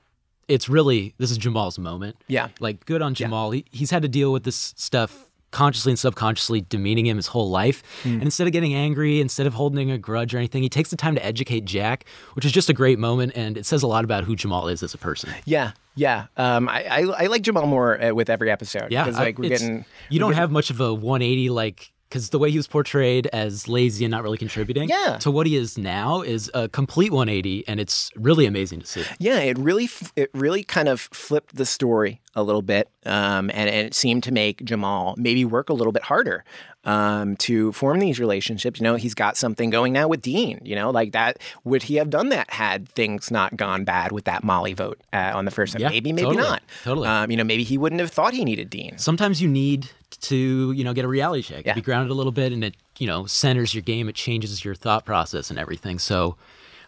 it's 0.49 0.69
really 0.69 1.15
this 1.19 1.31
is 1.31 1.39
Jamal's 1.39 1.79
moment. 1.79 2.17
Yeah. 2.29 2.49
like 2.61 2.85
good 2.87 3.03
on 3.03 3.15
Jamal. 3.15 3.51
He, 3.53 3.65
he's 3.71 3.91
had 3.91 4.03
to 4.03 4.09
deal 4.09 4.33
with 4.33 4.45
this 4.45 4.75
stuff 4.77 5.27
consciously 5.53 5.91
and 5.91 5.99
subconsciously 5.99 6.61
demeaning 6.61 7.07
him 7.07 7.17
his 7.17 7.27
whole 7.27 7.51
life. 7.51 7.83
Hmm. 8.05 8.15
And 8.15 8.23
instead 8.23 8.47
of 8.47 8.53
getting 8.53 8.73
angry, 8.73 9.21
instead 9.21 9.47
of 9.49 9.55
holding 9.55 9.91
a 9.91 9.99
grudge 9.99 10.33
or 10.33 10.39
anything, 10.39 10.63
he 10.63 10.69
takes 10.69 10.91
the 10.91 10.97
time 10.97 11.17
to 11.17 11.25
educate 11.25 11.65
Jack, 11.65 12.05
which 12.35 12.45
is 12.45 12.53
just 12.53 12.69
a 12.69 12.73
great 12.73 13.01
moment. 13.01 13.33
And 13.35 13.57
it 13.59 13.67
says 13.67 13.83
a 13.83 13.89
lot 13.89 14.05
about 14.05 14.23
who 14.25 14.37
Jamal 14.37 14.69
is 14.69 14.81
as 14.85 14.95
a 14.95 14.99
person. 14.99 15.31
yeah, 15.45 15.73
yeah. 15.97 16.27
Um, 16.37 16.69
I, 16.69 16.85
I 16.85 17.01
I 17.01 17.27
like 17.27 17.43
Jamal 17.43 17.67
more 17.67 18.01
uh, 18.01 18.13
with 18.15 18.31
every 18.31 18.49
episode. 18.51 18.93
Yeah, 18.93 19.05
because 19.05 19.19
like 19.19 19.39
we're 19.41 19.49
getting 19.49 19.85
You 20.09 20.21
don't 20.21 20.31
getting- 20.31 20.41
have 20.41 20.53
much 20.53 20.71
of 20.71 20.81
a 20.81 20.95
180 20.95 21.51
like 21.51 21.93
because 22.11 22.31
the 22.31 22.39
way 22.41 22.51
he 22.51 22.57
was 22.57 22.67
portrayed 22.67 23.29
as 23.33 23.69
lazy 23.69 24.05
and 24.05 24.11
not 24.11 24.23
really 24.25 24.37
contributing 24.37 24.89
Yeah. 24.89 25.17
to 25.21 25.31
what 25.31 25.47
he 25.47 25.55
is 25.57 25.79
now 25.79 26.23
is 26.23 26.51
a 26.55 26.69
complete 26.69 27.13
180, 27.13 27.67
and 27.69 27.79
it's 27.79 28.11
really 28.17 28.45
amazing 28.47 28.81
to 28.81 28.87
see. 28.87 29.05
Yeah, 29.21 29.39
it 29.39 29.57
really 29.59 29.89
it 30.17 30.29
really 30.35 30.65
kind 30.65 30.89
of 30.89 31.01
flipped 31.01 31.55
the 31.55 31.65
story 31.65 32.21
a 32.35 32.43
little 32.43 32.63
bit, 32.63 32.89
um, 33.07 33.49
and, 33.51 33.71
and 33.71 33.87
it 33.87 33.95
seemed 33.95 34.25
to 34.25 34.33
make 34.33 34.65
Jamal 34.65 35.15
maybe 35.17 35.45
work 35.45 35.69
a 35.71 35.73
little 35.73 35.93
bit 35.93 36.03
harder 36.05 36.45
um, 36.85 37.37
to 37.37 37.73
form 37.73 37.99
these 38.01 38.19
relationships. 38.19 38.81
You 38.81 38.85
know, 38.85 38.95
he's 38.97 39.15
got 39.15 39.37
something 39.37 39.71
going 39.71 39.93
now 39.93 40.09
with 40.09 40.23
Dean. 40.23 40.61
You 40.65 40.75
know, 40.77 40.91
like 40.91 41.13
that. 41.13 41.39
Would 41.65 41.85
he 41.85 41.97
have 41.97 42.11
done 42.11 42.29
that 42.31 42.51
had 42.51 42.89
things 42.89 43.31
not 43.31 43.57
gone 43.57 43.85
bad 43.85 44.13
with 44.13 44.25
that 44.25 44.43
Molly 44.45 44.73
vote 44.75 45.01
uh, 45.13 45.33
on 45.35 45.45
the 45.45 45.51
first 45.51 45.73
time? 45.75 45.83
Yeah, 45.83 45.89
maybe, 45.91 46.13
maybe 46.13 46.27
totally, 46.27 46.43
not. 46.43 46.63
totally. 46.85 47.09
Um, 47.09 47.31
you 47.31 47.37
know, 47.37 47.45
maybe 47.45 47.63
he 47.65 47.79
wouldn't 47.79 48.01
have 48.01 48.11
thought 48.11 48.33
he 48.33 48.45
needed 48.45 48.71
Dean. 48.71 48.97
Sometimes 48.99 49.41
you 49.43 49.49
need 49.49 49.91
to, 50.23 50.73
you 50.73 50.85
know, 50.85 50.93
get 50.93 51.05
a 51.05 51.09
reality 51.09 51.43
check, 51.43 51.65
Yeah. 51.67 51.75
be 51.75 51.81
grounded 51.81 52.11
a 52.11 52.15
little 52.15 52.33
bit, 52.33 52.53
and 52.53 52.63
it, 52.65 52.75
you 52.99 53.07
know, 53.07 53.27
centers 53.27 53.75
your 53.75 53.83
game. 53.83 54.09
It 54.09 54.15
changes 54.15 54.65
your 54.65 54.75
thought 54.75 55.05
process 55.05 55.51
and 55.51 55.59
everything. 55.59 55.99
So, 55.99 56.37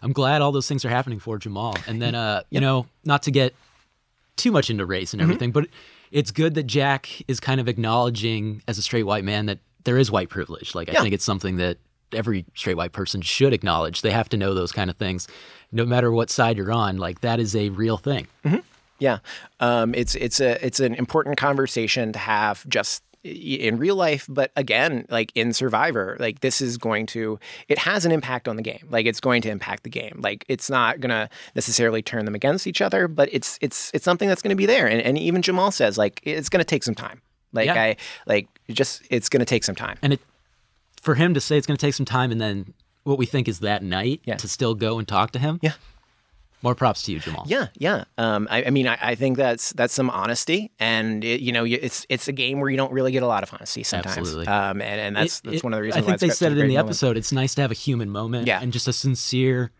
I'm 0.01 0.11
glad 0.11 0.41
all 0.41 0.51
those 0.51 0.67
things 0.67 0.83
are 0.83 0.89
happening 0.89 1.19
for 1.19 1.37
Jamal. 1.37 1.75
And 1.87 2.01
then, 2.01 2.13
uh, 2.13 2.43
you 2.49 2.59
know, 2.59 2.87
not 3.05 3.23
to 3.23 3.31
get 3.31 3.55
too 4.35 4.51
much 4.51 4.69
into 4.69 4.85
race 4.85 5.13
and 5.13 5.21
Mm-hmm. 5.21 5.29
everything, 5.31 5.51
but 5.51 5.67
it's 6.11 6.29
good 6.31 6.55
that 6.55 6.63
Jack 6.63 7.09
is 7.27 7.39
kind 7.39 7.61
of 7.61 7.67
acknowledging 7.69 8.61
as 8.67 8.77
a 8.77 8.81
straight 8.81 9.03
white 9.03 9.23
man 9.23 9.45
that 9.45 9.59
there 9.85 9.97
is 9.97 10.11
white 10.11 10.29
privilege. 10.29 10.75
Like, 10.75 10.89
I 10.89 10.93
Yeah. 10.93 11.01
think 11.01 11.13
it's 11.13 11.23
something 11.23 11.55
that 11.57 11.77
every 12.11 12.45
straight 12.53 12.75
white 12.77 12.91
person 12.91 13.21
should 13.21 13.53
acknowledge. 13.53 14.01
They 14.01 14.11
have 14.11 14.29
to 14.29 14.37
know 14.37 14.53
those 14.53 14.71
kind 14.73 14.89
of 14.89 14.97
things, 14.97 15.27
no 15.71 15.85
matter 15.85 16.11
what 16.11 16.29
side 16.29 16.57
you're 16.57 16.71
on. 16.71 16.97
Like, 16.97 17.21
that 17.21 17.39
is 17.39 17.55
a 17.55 17.69
real 17.69 17.97
thing. 17.97 18.27
Yeah, 18.99 19.19
um, 19.59 19.93
it's 19.95 20.15
it's 20.15 20.39
a 20.39 20.63
it's 20.65 20.79
an 20.79 20.93
important 20.95 21.37
conversation 21.37 22.13
to 22.13 22.19
have 22.19 22.67
just 22.69 23.03
i- 23.12 23.12
in 23.23 23.77
real 23.77 23.95
life, 23.95 24.25
but 24.29 24.51
again, 24.55 25.05
like 25.09 25.31
in 25.35 25.53
Survivor, 25.53 26.17
like 26.19 26.41
this 26.41 26.61
is 26.61 26.77
going 26.77 27.05
to 27.07 27.39
it 27.69 27.77
has 27.77 28.05
an 28.05 28.11
impact 28.11 28.47
on 28.47 28.57
the 28.57 28.61
game. 28.61 28.85
Like 28.89 29.05
it's 29.05 29.19
going 29.21 29.41
to 29.43 29.49
impact 29.49 29.83
the 29.83 29.89
game. 29.89 30.19
Like 30.21 30.43
it's 30.49 30.69
not 30.69 30.99
gonna 30.99 31.29
necessarily 31.55 32.01
turn 32.01 32.25
them 32.25 32.35
against 32.35 32.67
each 32.67 32.81
other, 32.81 33.07
but 33.07 33.29
it's 33.31 33.57
it's 33.61 33.91
it's 33.93 34.03
something 34.03 34.27
that's 34.27 34.41
going 34.41 34.49
to 34.49 34.55
be 34.55 34.65
there. 34.65 34.87
And 34.87 35.01
and 35.01 35.17
even 35.17 35.41
Jamal 35.41 35.71
says 35.71 35.97
like 35.97 36.19
it's 36.23 36.49
going 36.49 36.59
to 36.59 36.65
take 36.65 36.83
some 36.83 36.95
time. 36.95 37.21
Like 37.53 37.67
Yeah. 37.67 37.81
I 37.81 37.95
like 38.25 38.47
just 38.69 39.03
it's 39.09 39.29
going 39.29 39.39
to 39.39 39.45
take 39.45 39.63
some 39.63 39.75
time. 39.75 39.97
And 40.01 40.13
it 40.13 40.19
for 41.01 41.15
him 41.15 41.33
to 41.33 41.39
say 41.41 41.57
it's 41.57 41.67
going 41.67 41.77
to 41.77 41.85
take 41.85 41.93
some 41.93 42.05
time 42.05 42.31
and 42.31 42.41
then 42.41 42.73
what 43.03 43.17
we 43.17 43.25
think 43.25 43.47
is 43.47 43.59
that 43.59 43.83
night 43.83 44.21
Yeah. 44.25 44.35
to 44.37 44.47
still 44.47 44.75
go 44.75 44.99
and 44.99 45.07
talk 45.07 45.31
to 45.31 45.39
him. 45.39 45.59
Yeah. 45.61 45.73
More 46.63 46.73
props 46.75 47.03
to 47.03 47.11
you, 47.11 47.19
Jamal. 47.19 47.43
Yeah, 47.47 47.67
yeah. 47.77 48.05
Um, 48.17 48.47
I, 48.49 48.63
I 48.63 48.69
mean, 48.69 48.87
I, 48.87 48.97
I 49.01 49.15
think 49.15 49.35
that's 49.37 49.73
that's 49.73 49.93
some 49.93 50.09
honesty, 50.09 50.71
and 50.79 51.23
it, 51.23 51.41
you 51.41 51.51
know, 51.51 51.65
it's 51.65 52.05
it's 52.09 52.27
a 52.27 52.31
game 52.31 52.59
where 52.61 52.69
you 52.69 52.77
don't 52.77 52.91
really 52.93 53.11
get 53.11 53.21
a 53.21 53.27
lot 53.27 53.43
of 53.43 53.53
honesty 53.53 53.83
sometimes. 53.83 54.17
Absolutely. 54.17 54.47
Um, 54.47 54.81
and, 54.81 55.01
and 55.01 55.15
that's 55.15 55.39
It- 55.39 55.43
that's 55.43 55.57
it- 55.57 55.63
one 55.63 55.73
of 55.73 55.77
the 55.77 55.83
reasons. 55.83 56.03
I 56.03 56.07
think 56.07 56.19
they 56.21 56.29
said 56.29 56.53
it 56.53 56.57
in 56.57 56.67
the 56.69 56.75
moment. 56.75 56.87
episode. 56.87 57.17
It's 57.17 57.31
nice 57.33 57.53
to 57.55 57.61
have 57.61 57.71
a 57.71 57.75
human 57.75 58.09
moment 58.09 58.47
Yeah. 58.47 58.61
and 58.61 58.71
just 58.71 58.87
a 58.87 58.93
sincere, 58.93 59.71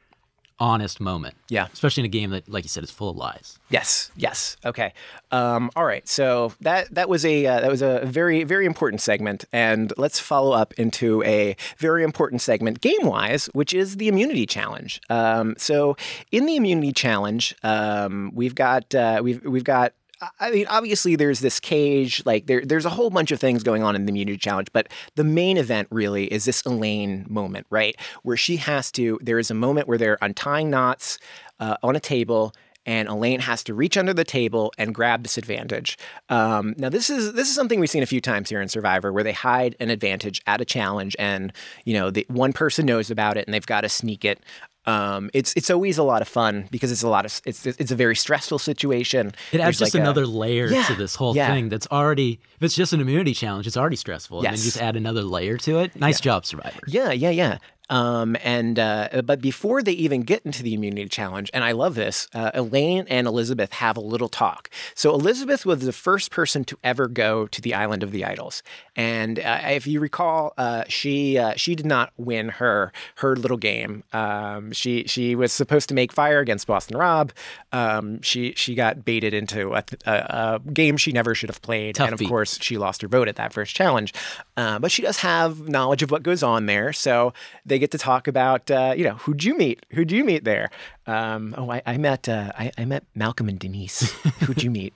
honest 0.64 1.02
moment. 1.02 1.36
Yeah. 1.50 1.68
Especially 1.74 2.02
in 2.02 2.06
a 2.06 2.10
game 2.10 2.30
that, 2.30 2.48
like 2.48 2.64
you 2.64 2.70
said, 2.70 2.86
is 2.86 2.90
full 2.90 3.10
of 3.10 3.18
lies. 3.18 3.60
Yes, 3.70 4.12
yes. 4.16 4.56
Okay. 4.66 4.94
Um, 5.32 5.70
all 5.76 5.84
right. 5.84 6.08
So 6.08 6.54
that 6.62 6.94
that 6.96 7.10
was 7.10 7.26
a 7.26 7.46
uh, 7.46 7.60
that 7.60 7.70
was 7.70 7.82
a 7.82 8.06
very 8.06 8.46
very 8.46 8.66
important 8.66 9.02
segment, 9.02 9.44
and 9.52 9.92
let's 9.98 10.20
follow 10.20 10.54
up 10.54 10.74
into 10.76 11.22
a 11.24 11.58
very 11.78 12.04
important 12.04 12.42
segment 12.42 12.80
game 12.80 13.06
wise, 13.06 13.48
which 13.54 13.74
is 13.74 13.98
the 13.98 14.08
immunity 14.08 14.46
challenge. 14.46 15.02
Um, 15.10 15.56
so 15.58 15.98
in 16.32 16.46
the 16.46 16.56
immunity 16.56 16.94
challenge, 16.94 17.56
um, 17.64 18.32
we've 18.34 18.56
got 18.56 18.96
uh, 18.96 19.20
we've 19.22 19.44
we've 19.44 19.66
got. 19.66 19.94
I 20.40 20.52
mean, 20.52 20.66
obviously, 20.68 21.16
there's 21.16 21.40
this 21.40 21.60
cage. 21.60 22.22
Like, 22.26 22.48
there, 22.48 22.64
there's 22.66 22.86
a 22.86 22.90
whole 22.90 23.10
bunch 23.10 23.32
of 23.32 23.40
things 23.40 23.64
going 23.64 23.84
on 23.84 23.96
in 23.96 24.06
the 24.06 24.12
immunity 24.12 24.38
challenge, 24.38 24.68
but 24.74 24.88
the 25.16 25.24
main 25.24 25.58
event 25.58 25.88
really 25.92 26.26
is 26.26 26.46
this 26.46 26.62
Elaine 26.66 27.26
moment, 27.30 27.68
right? 27.70 27.96
Where 28.24 28.38
she 28.38 28.58
has 28.58 28.92
to. 28.94 29.20
There 29.22 29.40
is 29.40 29.52
a 29.52 29.56
moment 29.56 29.88
where 29.88 29.98
they're 29.98 30.18
untying 30.22 30.70
knots 30.70 31.18
uh, 31.60 31.78
on 31.84 31.96
a 31.96 32.00
table, 32.00 32.54
and 32.86 33.08
Elaine 33.08 33.40
has 33.40 33.64
to 33.66 33.74
reach 33.74 33.98
under 33.98 34.14
the 34.14 34.24
table 34.24 34.74
and 34.78 34.94
grab 34.94 35.24
this 35.24 35.38
advantage. 35.38 35.98
Um, 36.30 36.76
now, 36.78 36.90
this 36.90 37.10
is 37.10 37.34
this 37.34 37.48
is 37.48 37.56
something 37.56 37.80
we've 37.80 37.90
seen 37.90 38.04
a 38.04 38.08
few 38.08 38.22
times 38.22 38.50
here 38.50 38.62
in 38.62 38.68
Survivor, 38.68 39.14
where 39.14 39.24
they 39.24 39.32
hide 39.32 39.76
an 39.80 39.90
advantage 39.90 40.42
at 40.48 40.62
a 40.62 40.66
challenge, 40.66 41.16
and 41.18 41.54
you 41.86 41.94
know, 41.94 42.12
the 42.12 42.26
one 42.30 42.54
person 42.54 42.86
knows 42.86 43.10
about 43.10 43.38
it, 43.38 43.48
and 43.48 43.54
they've 43.54 43.66
got 43.66 43.82
to 43.82 43.90
sneak 43.90 44.26
it. 44.26 44.40
Um, 44.86 45.30
it's 45.34 45.54
it's 45.56 45.70
always 45.70 45.98
a 45.98 46.04
lot 46.04 46.22
of 46.22 46.28
fun 46.28 46.68
because 46.72 46.92
it's 46.92 47.04
a 47.04 47.08
lot 47.08 47.26
of 47.26 47.42
it's 47.46 47.66
it's 47.66 47.92
a 47.92 47.96
very 47.96 48.16
stressful 48.16 48.60
situation. 48.60 49.28
It 49.52 49.62
adds 49.62 49.78
There's 49.78 49.80
just 49.80 49.94
like 49.94 50.00
a- 50.00 50.04
another 50.04 50.26
layer 50.28 50.68
Yeah, 50.68 50.84
to 50.84 50.96
this 50.96 51.16
whole 51.16 51.36
yeah. 51.36 51.48
thing 51.54 51.70
that's 51.70 51.88
already, 51.92 52.40
if 52.58 52.64
it's 52.64 52.76
just 52.76 52.92
an 52.94 53.00
immunity 53.00 53.34
challenge, 53.34 53.66
it's 53.66 53.78
already 53.78 53.96
stressful. 53.96 54.40
And 54.40 54.46
then 54.48 54.54
you 54.54 54.64
just 54.64 54.82
add 54.82 54.96
another 54.96 55.22
layer 55.22 55.58
to 55.60 55.80
it. 55.80 55.96
Nice 55.96 56.20
job, 56.20 56.46
Survivor. 56.46 56.80
Yeah, 56.88 57.12
yeah, 57.12 57.30
yeah. 57.30 57.58
Um, 57.94 58.36
and 58.44 58.80
uh, 58.80 59.22
but 59.24 59.40
before 59.40 59.84
they 59.84 59.92
even 59.92 60.22
get 60.22 60.42
into 60.46 60.64
the 60.64 60.74
immunity 60.74 61.08
challenge, 61.08 61.52
and 61.54 61.64
I 61.64 61.74
love 61.74 61.94
this, 61.94 62.28
uh, 62.34 62.50
Elaine 62.56 63.06
and 63.08 63.28
Elizabeth 63.28 63.72
have 63.74 63.98
a 63.98 64.02
little 64.02 64.30
talk. 64.30 64.72
So 64.96 65.14
Elizabeth 65.14 65.64
was 65.64 65.82
the 65.82 65.94
first 65.94 66.32
person 66.32 66.64
to 66.66 66.78
ever 66.84 67.08
go 67.08 67.46
to 67.46 67.62
the 67.62 67.76
Island 67.76 68.02
of 68.02 68.10
the 68.10 68.26
Idols, 68.26 68.64
and 68.96 69.38
uh, 69.40 69.60
if 69.66 69.86
you 69.86 70.00
recall, 70.00 70.54
uh, 70.58 70.86
she 70.88 71.38
uh, 71.38 71.54
she 71.56 71.76
did 71.76 71.86
not 71.86 72.12
win 72.18 72.50
her 72.50 72.92
her 73.18 73.36
little 73.36 73.58
game. 73.58 74.04
Um, 74.12 74.72
she 74.72 75.04
she 75.06 75.36
was 75.36 75.54
supposed 75.54 75.88
to 75.90 75.94
make 75.94 76.12
fire 76.12 76.40
against 76.40 76.66
Boston 76.66 76.98
Rob. 76.98 77.32
Um, 77.72 78.24
she 78.24 78.54
she 78.56 78.74
got 78.74 79.06
baited 79.06 79.36
into 79.36 79.76
a, 79.76 79.84
a, 80.08 80.12
a 80.12 80.62
game 80.74 80.98
she 80.98 81.12
never 81.12 81.36
should 81.36 81.50
have 81.50 81.62
played, 81.62 81.94
Tough 81.94 82.08
and 82.08 82.14
of 82.14 82.20
beat. 82.20 82.30
course 82.30 82.58
she 82.60 82.80
lost 82.80 83.04
her 83.04 83.08
vote 83.08 83.28
at 83.28 83.36
that 83.36 83.54
first 83.54 83.76
challenge. 83.76 84.16
Uh, 84.58 84.80
but 84.80 84.92
she 84.92 85.04
does 85.04 85.18
have 85.18 85.68
knowledge 85.70 86.02
of 86.02 86.10
what 86.10 86.24
goes 86.24 86.42
on 86.42 86.66
there, 86.66 86.92
so 86.92 87.34
they 87.66 87.83
get 87.84 87.92
to 87.92 87.98
talk 87.98 88.28
about 88.28 88.72
uh, 88.72 88.94
you 88.98 89.04
know 89.04 89.16
who'd 89.16 89.44
you 89.44 89.56
meet? 89.56 89.86
Who'd 89.92 90.12
you 90.12 90.24
meet 90.24 90.44
there? 90.44 90.70
Um, 91.06 91.54
oh, 91.58 91.70
I, 91.70 91.82
I 91.86 91.98
met 91.98 92.30
uh, 92.30 92.52
I, 92.58 92.72
I 92.78 92.86
met 92.86 93.04
Malcolm 93.14 93.50
and 93.50 93.60
Denise. 93.60 94.12
who'd 94.42 94.64
you 94.64 94.72
meet? 94.72 94.94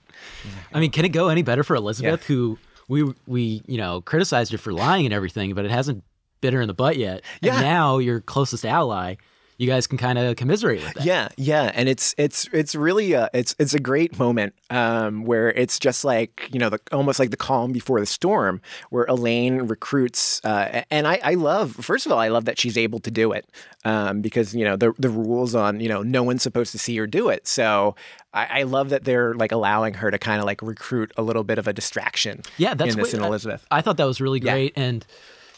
I 0.72 0.80
mean, 0.80 0.90
can 0.90 1.04
it 1.04 1.10
go 1.10 1.28
any 1.28 1.42
better 1.42 1.62
for 1.62 1.76
Elizabeth, 1.76 2.24
who 2.24 2.58
we 2.88 3.12
we 3.26 3.62
you 3.66 3.76
know 3.76 4.00
criticized 4.00 4.52
her 4.52 4.58
for 4.58 4.72
lying 4.72 5.04
and 5.04 5.14
everything, 5.14 5.54
but 5.54 5.64
it 5.64 5.70
hasn't 5.70 6.02
bit 6.40 6.52
her 6.52 6.60
in 6.60 6.68
the 6.68 6.74
butt 6.74 6.96
yet. 6.96 7.22
Yeah. 7.40 7.54
And 7.54 7.62
now 7.62 7.98
your 7.98 8.20
closest 8.20 8.64
ally, 8.64 9.16
you 9.58 9.66
guys 9.66 9.86
can 9.88 9.98
kind 9.98 10.18
of 10.18 10.36
commiserate 10.36 10.82
with 10.82 10.94
that. 10.94 11.04
Yeah, 11.04 11.28
yeah, 11.36 11.70
and 11.74 11.88
it's 11.88 12.14
it's 12.16 12.48
it's 12.52 12.74
really 12.74 13.12
a, 13.12 13.28
it's 13.34 13.54
it's 13.58 13.74
a 13.74 13.80
great 13.80 14.18
moment 14.18 14.54
um, 14.70 15.24
where 15.24 15.50
it's 15.50 15.78
just 15.78 16.04
like 16.04 16.48
you 16.52 16.58
know 16.60 16.70
the 16.70 16.78
almost 16.92 17.18
like 17.18 17.30
the 17.30 17.36
calm 17.36 17.72
before 17.72 17.98
the 18.00 18.06
storm, 18.06 18.60
where 18.90 19.04
Elaine 19.06 19.62
recruits, 19.62 20.40
uh, 20.44 20.82
and 20.90 21.06
I, 21.06 21.20
I 21.22 21.34
love 21.34 21.72
first 21.74 22.06
of 22.06 22.12
all 22.12 22.18
I 22.18 22.28
love 22.28 22.44
that 22.46 22.58
she's 22.58 22.78
able 22.78 23.00
to 23.00 23.10
do 23.10 23.32
it 23.32 23.46
um, 23.84 24.20
because 24.22 24.54
you 24.54 24.64
know 24.64 24.76
the 24.76 24.92
the 24.98 25.10
rules 25.10 25.54
on 25.54 25.80
you 25.80 25.88
know 25.88 26.02
no 26.02 26.22
one's 26.22 26.42
supposed 26.42 26.72
to 26.72 26.78
see 26.78 26.96
her 26.96 27.06
do 27.06 27.28
it, 27.28 27.46
so. 27.46 27.94
I, 28.34 28.60
I 28.60 28.62
love 28.64 28.90
that 28.90 29.04
they're 29.04 29.32
like 29.34 29.52
allowing 29.52 29.94
her 29.94 30.10
to 30.10 30.18
kind 30.18 30.38
of 30.38 30.44
like 30.44 30.60
recruit 30.60 31.12
a 31.16 31.22
little 31.22 31.44
bit 31.44 31.56
of 31.58 31.66
a 31.66 31.72
distraction. 31.72 32.42
Yeah, 32.58 32.74
that's 32.74 32.92
in 32.92 33.00
this 33.00 33.14
what- 33.14 33.20
in 33.20 33.24
Elizabeth. 33.26 33.64
I, 33.70 33.80
thought 33.80 33.96
that 33.96 34.04
was 34.04 34.20
really 34.20 34.38
Yeah. 34.38 34.52
great. 34.52 34.74
And 34.76 35.04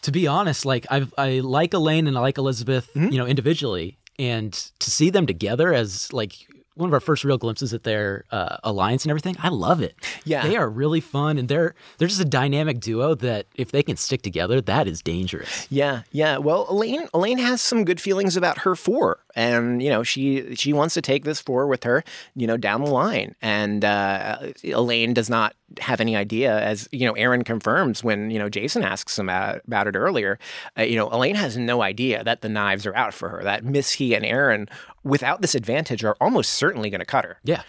to 0.03 0.11
be 0.13 0.27
honest, 0.27 0.65
like 0.65 0.87
I 0.91 1.07
I 1.19 1.41
like 1.41 1.73
Elaine 1.75 2.07
and 2.07 2.17
I 2.17 2.21
like 2.21 2.39
Elizabeth, 2.39 2.89
Mm-hmm. 2.95 3.13
you 3.13 3.19
know, 3.19 3.27
individually, 3.27 3.99
and 4.19 4.53
to 4.79 4.91
see 4.91 5.11
them 5.11 5.27
together 5.27 5.73
as 5.73 6.13
like 6.13 6.35
one 6.77 6.89
of 6.89 6.95
our 6.95 7.01
first 7.01 7.25
real 7.25 7.37
glimpses 7.37 7.75
at 7.75 7.83
their 7.83 8.25
uh, 8.31 8.57
alliance 8.65 9.05
and 9.05 9.11
everything, 9.11 9.37
I 9.41 9.49
love 9.49 9.83
it. 9.83 9.95
Yeah. 10.25 10.47
they 10.47 10.57
are 10.57 10.67
really 10.69 11.01
fun, 11.01 11.37
and 11.37 11.47
they're 11.49 11.75
they're 11.99 12.09
just 12.09 12.21
a 12.21 12.25
dynamic 12.25 12.81
duo 12.81 13.15
that 13.17 13.47
if 13.55 13.71
they 13.71 13.83
can 13.83 13.97
stick 13.99 14.23
together, 14.23 14.61
that 14.63 14.87
is 14.87 15.03
dangerous. 15.03 15.67
Yeah, 15.71 16.03
yeah. 16.13 16.39
Well, 16.39 16.67
Elaine 16.71 17.07
Elaine 17.13 17.39
has 17.39 17.61
some 17.61 17.85
good 17.85 18.01
feelings 18.01 18.37
about 18.37 18.59
her 18.59 18.75
four, 18.77 19.19
and 19.35 19.83
you 19.83 19.91
know 19.91 20.03
she 20.03 20.55
she 20.55 20.73
wants 20.73 20.95
to 20.95 21.03
take 21.03 21.25
this 21.25 21.41
four 21.41 21.67
with 21.67 21.85
her, 21.85 22.03
you 22.35 22.47
know, 22.47 22.57
down 22.57 22.83
the 22.83 22.91
line. 22.91 23.35
And 23.43 23.85
uh, 23.85 24.39
Elaine 24.65 25.13
does 25.13 25.29
not 25.29 25.55
have 25.79 26.01
any 26.01 26.17
idea, 26.17 26.59
as 26.61 26.89
you 26.91 27.07
know, 27.07 27.13
Aaron 27.13 27.45
confirms 27.45 28.03
when 28.03 28.31
you 28.31 28.39
know 28.39 28.49
Jason 28.49 28.83
asks 28.83 29.19
him 29.19 29.29
about, 29.29 29.61
about 29.67 29.87
it 29.87 29.95
earlier. 29.97 30.39
Uh, 30.79 30.83
you 30.83 30.97
know, 30.97 31.09
Elaine 31.11 31.37
has 31.37 31.57
no 31.57 31.83
idea 31.83 32.25
that 32.25 32.41
the 32.43 32.49
knives 32.49 32.87
are 32.87 32.97
out 32.97 33.15
for 33.15 33.29
her. 33.29 33.43
That 33.45 33.65
Missy 33.65 34.15
and 34.15 34.25
Aaron, 34.25 34.69
without 35.05 35.43
this 35.43 35.55
advantage, 35.55 36.05
are 36.05 36.17
almost 36.21 36.53
certainly 36.55 36.91
going 36.91 37.01
to 37.01 37.07
cut 37.07 37.25
her. 37.25 37.39
Yeah. 37.45 37.63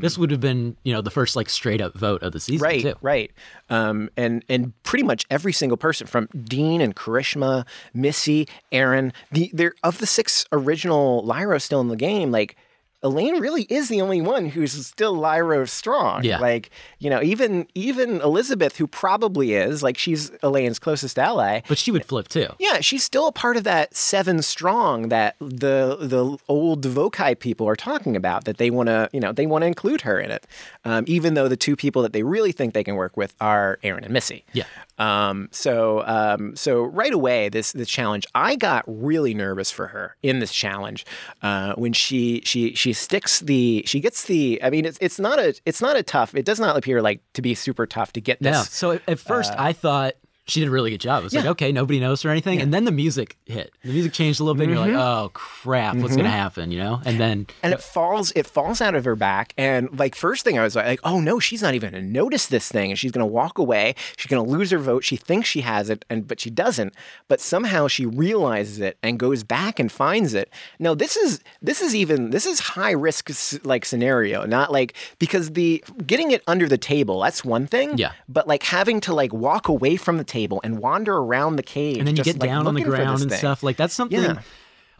this 0.00 0.18
would 0.18 0.30
have 0.30 0.40
been, 0.40 0.76
you 0.84 0.92
know, 0.92 1.00
the 1.00 1.10
first 1.10 1.36
like 1.36 1.48
straight 1.48 1.80
up 1.80 1.94
vote 1.94 2.22
of 2.22 2.32
the 2.32 2.40
season, 2.40 2.64
Um, 2.66 2.70
Right, 2.70 2.82
too. 2.82 2.94
right. 3.00 3.30
Um, 3.70 4.10
and 4.16 4.44
and 4.48 4.72
pretty 4.82 5.04
much 5.04 5.24
every 5.30 5.52
single 5.52 5.76
person 5.78 6.06
from 6.06 6.28
Dean 6.44 6.80
and 6.80 6.94
Karishma, 6.94 7.66
Missy, 7.94 8.46
Aaron, 8.72 9.12
the 9.32 9.50
they're 9.54 9.74
of 9.82 9.98
the 9.98 10.06
six 10.06 10.46
original 10.52 11.24
Lairo 11.26 11.60
still 11.60 11.80
in 11.80 11.88
the 11.88 11.96
game, 11.96 12.30
like 12.30 12.56
Elaine 13.04 13.38
really 13.38 13.64
is 13.64 13.90
the 13.90 14.00
only 14.00 14.22
one 14.22 14.46
who's 14.46 14.72
still 14.86 15.14
Lairo 15.14 15.68
strong. 15.68 16.24
Yeah. 16.24 16.38
Like, 16.38 16.70
you 16.98 17.10
know, 17.10 17.22
even 17.22 17.68
even 17.74 18.22
Elizabeth, 18.22 18.78
who 18.78 18.86
probably 18.86 19.52
is, 19.52 19.82
like 19.82 19.98
she's 19.98 20.30
Elaine's 20.42 20.78
closest 20.78 21.18
ally. 21.18 21.60
But 21.68 21.76
she 21.76 21.90
would 21.90 22.06
flip 22.06 22.28
too. 22.28 22.48
Yeah, 22.58 22.80
she's 22.80 23.04
still 23.04 23.26
a 23.26 23.32
part 23.32 23.58
of 23.58 23.64
that 23.64 23.94
seven 23.94 24.40
strong 24.40 25.10
that 25.10 25.36
the 25.38 25.98
the 26.00 26.38
old 26.48 26.86
Vokai 26.86 27.38
people 27.38 27.68
are 27.68 27.76
talking 27.76 28.16
about. 28.16 28.46
That 28.46 28.56
they 28.56 28.70
want 28.70 28.88
to, 28.88 29.10
you 29.12 29.20
know, 29.20 29.32
they 29.32 29.46
want 29.46 29.62
to 29.62 29.66
include 29.66 30.00
her 30.00 30.18
in 30.18 30.30
it, 30.30 30.46
um, 30.86 31.04
even 31.06 31.34
though 31.34 31.46
the 31.46 31.58
two 31.58 31.76
people 31.76 32.00
that 32.02 32.14
they 32.14 32.22
really 32.22 32.52
think 32.52 32.72
they 32.72 32.84
can 32.84 32.96
work 32.96 33.18
with 33.18 33.34
are 33.38 33.78
Aaron 33.82 34.04
and 34.04 34.14
Missy. 34.14 34.46
Yeah. 34.54 34.64
Um, 34.98 35.48
so 35.50 36.04
um, 36.06 36.56
so 36.56 36.84
right 36.84 37.12
away, 37.12 37.50
this 37.50 37.72
this 37.72 37.88
challenge, 37.88 38.24
I 38.34 38.56
got 38.56 38.84
really 38.86 39.34
nervous 39.34 39.70
for 39.70 39.88
her 39.88 40.16
in 40.22 40.38
this 40.38 40.52
challenge 40.52 41.04
uh, 41.42 41.74
when 41.74 41.92
she 41.92 42.40
she 42.46 42.74
she 42.74 42.93
sticks 42.94 43.40
the 43.40 43.82
she 43.86 44.00
gets 44.00 44.24
the. 44.24 44.62
I 44.62 44.70
mean, 44.70 44.84
it's 44.84 44.98
it's 45.00 45.18
not 45.18 45.38
a 45.38 45.54
it's 45.66 45.80
not 45.80 45.96
a 45.96 46.02
tough. 46.02 46.34
It 46.34 46.44
does 46.44 46.60
not 46.60 46.76
appear 46.76 47.02
like 47.02 47.20
to 47.34 47.42
be 47.42 47.54
super 47.54 47.86
tough 47.86 48.12
to 48.14 48.20
get 48.20 48.40
this. 48.40 48.70
So 48.70 48.92
at, 48.92 49.02
at 49.06 49.18
first, 49.18 49.52
uh, 49.52 49.56
I 49.58 49.72
thought 49.72 50.14
she 50.46 50.60
did 50.60 50.68
a 50.68 50.70
really 50.70 50.90
good 50.90 51.00
job. 51.00 51.20
It 51.22 51.24
was 51.24 51.34
like, 51.34 51.46
okay, 51.46 51.72
nobody 51.72 51.98
knows 52.00 52.20
her 52.22 52.28
or 52.28 52.32
anything. 52.32 52.60
And 52.60 52.72
then 52.72 52.84
the 52.84 52.92
music 52.92 53.36
hit. 53.46 53.72
The 53.82 53.92
music 53.92 54.12
changed 54.12 54.40
a 54.40 54.44
little 54.44 54.54
bit. 54.54 54.64
And 54.68 54.72
you're 54.76 54.80
like, 54.86 54.92
Mhm. 54.92 55.24
oh 55.24 55.30
crap, 55.32 55.96
what's 55.96 56.16
gonna 56.16 56.28
happen? 56.30 56.70
You 56.70 56.78
know? 56.80 57.00
And 57.04 57.18
then 57.18 57.46
and 57.62 57.72
it 57.72 57.80
falls 57.80 58.32
it 58.36 58.46
falls 58.46 58.80
out 58.80 58.94
of 58.94 59.04
her 59.04 59.16
back 59.16 59.54
and 59.56 59.98
like 59.98 60.14
first 60.14 60.44
thing 60.44 60.58
i 60.58 60.62
was 60.62 60.76
like 60.76 61.00
oh 61.04 61.20
no 61.20 61.38
she's 61.40 61.62
not 61.62 61.74
even 61.74 61.92
gonna 61.92 62.02
notice 62.02 62.46
this 62.46 62.68
thing 62.68 62.90
and 62.90 62.98
she's 62.98 63.10
gonna 63.12 63.26
walk 63.26 63.58
away 63.58 63.94
she's 64.16 64.28
gonna 64.30 64.42
lose 64.42 64.70
her 64.70 64.78
vote 64.78 65.02
she 65.04 65.16
thinks 65.16 65.48
she 65.48 65.60
has 65.62 65.88
it 65.90 66.04
and 66.10 66.26
but 66.28 66.40
she 66.40 66.50
doesn't 66.50 66.94
but 67.28 67.40
somehow 67.40 67.86
she 67.88 68.04
realizes 68.06 68.80
it 68.80 68.98
and 69.02 69.18
goes 69.18 69.42
back 69.44 69.78
and 69.78 69.90
finds 69.92 70.34
it 70.34 70.50
now 70.78 70.94
this 70.94 71.16
is 71.16 71.40
this 71.62 71.80
is 71.80 71.94
even 71.94 72.30
this 72.30 72.46
is 72.46 72.58
high 72.60 72.90
risk 72.92 73.30
like 73.64 73.84
scenario 73.84 74.44
not 74.44 74.70
like 74.72 74.94
because 75.18 75.50
the 75.52 75.82
getting 76.06 76.30
it 76.30 76.42
under 76.46 76.68
the 76.68 76.78
table 76.78 77.20
that's 77.20 77.44
one 77.44 77.66
thing 77.66 77.96
Yeah. 77.96 78.12
but 78.28 78.46
like 78.48 78.62
having 78.64 79.00
to 79.02 79.14
like 79.14 79.32
walk 79.32 79.68
away 79.68 79.96
from 79.96 80.18
the 80.18 80.24
table 80.24 80.33
and 80.64 80.78
wander 80.78 81.16
around 81.16 81.56
the 81.56 81.62
cage 81.62 81.98
and 81.98 82.06
then 82.06 82.16
you 82.16 82.22
just, 82.22 82.38
get 82.38 82.40
like, 82.40 82.48
down 82.50 82.66
on 82.66 82.74
the 82.74 82.80
looking 82.80 82.84
for 82.84 82.90
this 82.92 82.98
ground 83.00 83.20
and 83.22 83.30
thing. 83.30 83.38
stuff. 83.38 83.62
Like 83.62 83.76
that's 83.76 83.94
something. 83.94 84.20
Yeah. 84.20 84.40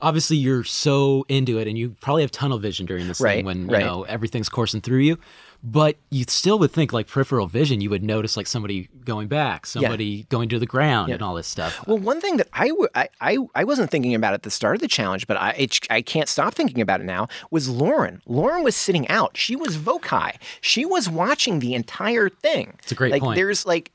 Obviously, 0.02 0.36
you're 0.36 0.64
so 0.64 1.24
into 1.28 1.58
it, 1.58 1.66
and 1.68 1.78
you 1.78 1.96
probably 2.00 2.22
have 2.22 2.30
tunnel 2.30 2.58
vision 2.58 2.84
during 2.84 3.08
this 3.08 3.20
Right, 3.20 3.36
thing 3.36 3.44
when 3.46 3.68
right. 3.68 3.78
you 3.80 3.86
know 3.86 4.02
everything's 4.02 4.48
coursing 4.50 4.80
through 4.82 4.98
you. 4.98 5.18
But 5.66 5.96
you 6.10 6.24
still 6.28 6.58
would 6.58 6.72
think, 6.72 6.92
like 6.92 7.06
peripheral 7.06 7.46
vision, 7.46 7.80
you 7.80 7.88
would 7.88 8.02
notice 8.02 8.36
like 8.36 8.46
somebody 8.46 8.90
going 9.02 9.28
back, 9.28 9.64
somebody 9.64 10.24
going 10.28 10.50
to 10.50 10.58
the 10.58 10.66
ground, 10.66 11.08
Yeah. 11.08 11.14
and 11.14 11.22
all 11.22 11.34
this 11.34 11.46
stuff. 11.46 11.86
Well, 11.86 11.96
one 11.96 12.20
thing 12.20 12.36
that 12.36 12.48
I, 12.52 12.68
w- 12.68 12.88
I, 12.94 13.08
I, 13.22 13.38
I 13.54 13.64
wasn't 13.64 13.90
thinking 13.90 14.14
about 14.14 14.34
at 14.34 14.42
the 14.42 14.50
start 14.50 14.74
of 14.74 14.82
the 14.82 14.88
challenge, 14.88 15.26
but 15.26 15.38
I, 15.38 15.52
it, 15.52 15.78
I 15.88 16.02
can't 16.02 16.28
stop 16.28 16.52
thinking 16.52 16.82
about 16.82 17.00
it 17.00 17.04
now, 17.04 17.28
was 17.50 17.70
Lauren. 17.70 18.20
Lauren 18.26 18.62
was 18.62 18.76
sitting 18.76 19.08
out. 19.08 19.38
She 19.38 19.56
was 19.56 19.78
Vokai. 19.78 20.36
She 20.60 20.84
was 20.84 21.08
watching 21.08 21.60
the 21.60 21.72
entire 21.72 22.28
thing. 22.28 22.74
It's 22.82 22.92
a 22.92 22.94
great 22.94 23.12
like, 23.12 23.22
point. 23.22 23.36
There's 23.36 23.64
like, 23.64 23.90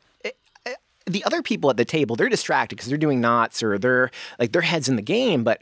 the 1.09 1.23
other 1.23 1.41
people 1.41 1.69
at 1.69 1.77
the 1.77 1.85
table, 1.85 2.15
they're 2.15 2.29
distracted 2.29 2.75
because 2.75 2.89
they're 2.89 2.97
doing 2.97 3.21
knots 3.21 3.63
or 3.63 3.77
they're 3.77 4.11
like 4.37 4.51
their 4.51 4.61
heads 4.61 4.87
in 4.87 4.95
the 4.95 5.01
game, 5.01 5.43
but 5.43 5.61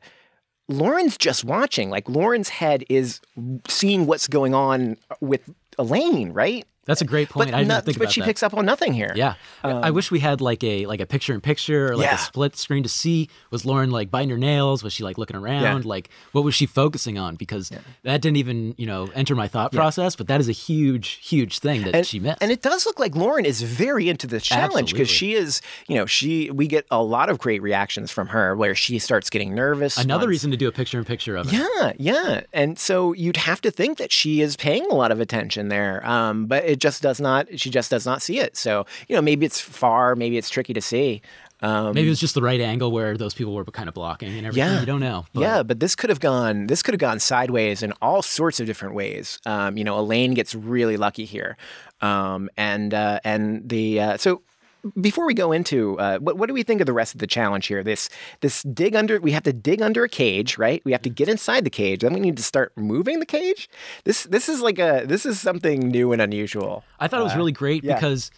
Lauren's 0.70 1.18
just 1.18 1.44
watching. 1.44 1.90
Like 1.90 2.10
Lauren's 2.10 2.50
head 2.50 2.84
is 2.90 3.22
seeing 3.68 4.06
what's 4.06 4.28
going 4.28 4.54
on 4.54 4.98
with 5.22 5.50
Elaine, 5.78 6.34
right? 6.34 6.66
That's 6.88 7.02
a 7.02 7.06
great 7.06 7.30
point. 7.30 7.52
But, 7.52 7.56
I 7.56 7.60
didn't 7.60 7.67
not- 7.69 7.86
think 7.86 7.97
but 8.00 8.06
about 8.06 8.13
she 8.13 8.21
that. 8.21 8.26
picks 8.28 8.41
up 8.41 8.54
on 8.56 8.65
nothing 8.65 8.93
here. 8.93 9.12
Yeah, 9.15 9.36
I 9.63 9.91
wish 9.91 10.10
we 10.10 10.19
had 10.19 10.41
like 10.41 10.63
a 10.63 10.86
like 10.88 11.00
a 11.00 11.06
picture 11.06 11.34
in 11.34 11.41
picture, 11.41 11.91
or 11.91 11.95
like 11.97 12.06
Yeah. 12.08 12.15
a 12.15 12.17
split 12.17 12.56
screen 12.56 12.82
to 12.84 12.89
see. 12.89 13.30
Was 13.52 13.65
Lauren 13.65 13.91
like 13.91 14.10
biting 14.10 14.30
her 14.30 14.38
nails? 14.38 14.84
Was 14.84 14.93
she 14.93 15.04
like 15.04 15.17
looking 15.17 15.36
around? 15.36 15.86
Like 15.86 16.10
what 16.32 16.43
was 16.43 16.56
she 16.56 16.65
focusing 16.65 17.17
on? 17.19 17.36
Because 17.36 17.69
that 18.04 18.21
didn't 18.21 18.38
even 18.38 18.73
you 18.78 18.86
know 18.88 19.10
enter 19.13 19.36
my 19.36 19.47
thought 19.47 19.71
process. 19.71 20.15
But 20.15 20.28
that 20.28 20.39
is 20.39 20.50
a 20.50 20.54
huge 20.54 21.19
huge 21.21 21.60
thing 21.60 21.84
that 21.84 21.95
and, 21.95 22.08
she 22.08 22.19
missed. 22.19 22.38
And 22.41 22.52
it 22.52 22.62
does 22.62 22.86
look 22.86 23.00
like 23.00 23.15
Lauren 23.15 23.45
is 23.45 23.62
very 23.62 24.10
into 24.10 24.26
this 24.28 24.43
challenge 24.43 24.93
because 24.93 25.10
she 25.10 25.34
is, 25.34 25.62
you 25.88 25.95
know, 25.95 26.06
she 26.06 26.50
we 26.52 26.67
get 26.67 26.86
a 26.89 27.04
lot 27.04 27.30
of 27.30 27.38
great 27.39 27.62
reactions 27.62 28.12
from 28.12 28.28
her 28.30 28.56
where 28.56 28.73
she 28.76 28.97
starts 28.97 29.30
getting 29.30 29.54
nervous. 29.54 29.97
Another 29.97 30.21
once- 30.21 30.30
reason 30.30 30.52
to 30.52 30.58
do 30.58 30.67
a 30.67 30.71
picture 30.71 30.97
in 30.97 31.06
picture 31.06 31.36
of 31.36 31.52
it. 31.52 31.54
Yeah, 31.54 31.93
yeah. 31.97 32.41
And 32.54 32.80
so 32.80 33.13
you'd 33.13 33.38
have 33.38 33.60
to 33.62 33.71
think 33.71 33.97
that 33.97 34.12
she 34.12 34.41
is 34.41 34.56
paying 34.56 34.86
a 34.89 34.95
lot 34.95 35.12
of 35.12 35.19
attention 35.19 35.67
there. 35.69 36.06
Um, 36.08 36.45
but 36.45 36.63
it 36.63 36.77
just 36.78 37.02
does 37.02 37.20
not 37.20 37.48
she 37.60 37.70
just 37.70 37.92
does 37.92 38.06
not 38.06 38.22
see 38.22 38.40
it. 38.40 38.56
So, 38.56 38.86
you 39.08 39.16
know, 39.16 39.22
maybe 39.22 39.46
it's 39.46 39.60
far, 39.60 40.16
maybe 40.16 40.38
it's 40.38 40.50
tricky 40.50 40.74
to 40.74 40.82
see. 40.82 41.22
Um, 41.60 41.96
Maybe 41.96 42.08
it 42.08 42.12
was 42.12 42.20
just 42.20 42.36
the 42.36 42.42
right 42.42 42.62
angle 42.62 42.92
where 42.92 43.18
those 43.18 43.34
people 43.34 43.54
were 43.54 43.66
kind 43.66 43.90
of 43.90 43.96
blocking 43.96 44.30
and 44.38 44.46
everything. 44.46 44.70
Yeah. 44.70 44.80
You 44.80 44.86
don't 44.86 45.00
know. 45.00 45.26
But 45.34 45.42
Yeah, 45.42 45.63
but 45.63 45.80
this 45.80 45.96
could 45.96 46.12
have 46.12 46.20
gone 46.20 46.68
this 46.68 46.84
could 46.84 46.94
have 46.94 47.00
gone 47.00 47.20
sideways 47.20 47.82
in 47.82 47.94
all 48.02 48.22
sorts 48.22 48.60
of 48.60 48.68
different 48.68 48.94
ways. 48.94 49.40
Um, 49.46 49.78
you 49.78 49.84
know, 49.84 49.98
Elaine 50.00 50.34
gets 50.36 50.54
really 50.54 50.98
lucky 50.98 51.26
here, 51.26 51.58
um, 52.02 52.50
and 52.58 52.94
uh, 52.94 53.20
and 53.24 53.68
the 53.68 54.00
uh, 54.00 54.18
so. 54.18 54.42
Before 55.02 55.26
we 55.26 55.34
go 55.34 55.52
into 55.52 56.00
uh, 56.00 56.20
what, 56.20 56.38
what 56.38 56.48
do 56.48 56.54
we 56.54 56.63
think 56.63 56.82
of 56.82 56.88
the 56.88 56.94
rest 56.94 57.13
of 57.13 57.20
the 57.20 57.28
challenge 57.28 57.68
here? 57.68 57.84
This 57.84 58.10
this 58.42 58.63
dig 58.63 58.96
under 58.96 59.20
we 59.20 59.32
have 59.32 59.44
to 59.44 59.54
dig 59.54 59.82
under 59.82 60.04
a 60.04 60.10
cage, 60.10 60.58
right? 60.58 60.82
We 60.86 60.92
have 60.92 61.02
to 61.02 61.10
get 61.10 61.28
inside 61.28 61.63
the 61.66 61.70
cage. 61.70 62.02
Then 62.02 62.13
we 62.13 62.20
need 62.20 62.38
to 62.38 62.44
start 62.44 62.72
moving 62.78 63.20
the 63.20 63.26
cage. 63.26 63.70
This 64.04 64.24
this 64.24 64.48
is 64.48 64.62
like 64.62 64.80
a 64.80 65.04
this 65.06 65.26
is 65.26 65.40
something 65.40 65.88
new 65.90 66.12
and 66.13 66.22
unusual. 66.22 66.84
I 67.00 67.08
thought 67.08 67.22
it 67.22 67.24
was 67.24 67.34
Uh, 67.34 67.38
really 67.38 67.52
great 67.52 67.84
yeah. 67.84 67.96
because 67.96 68.32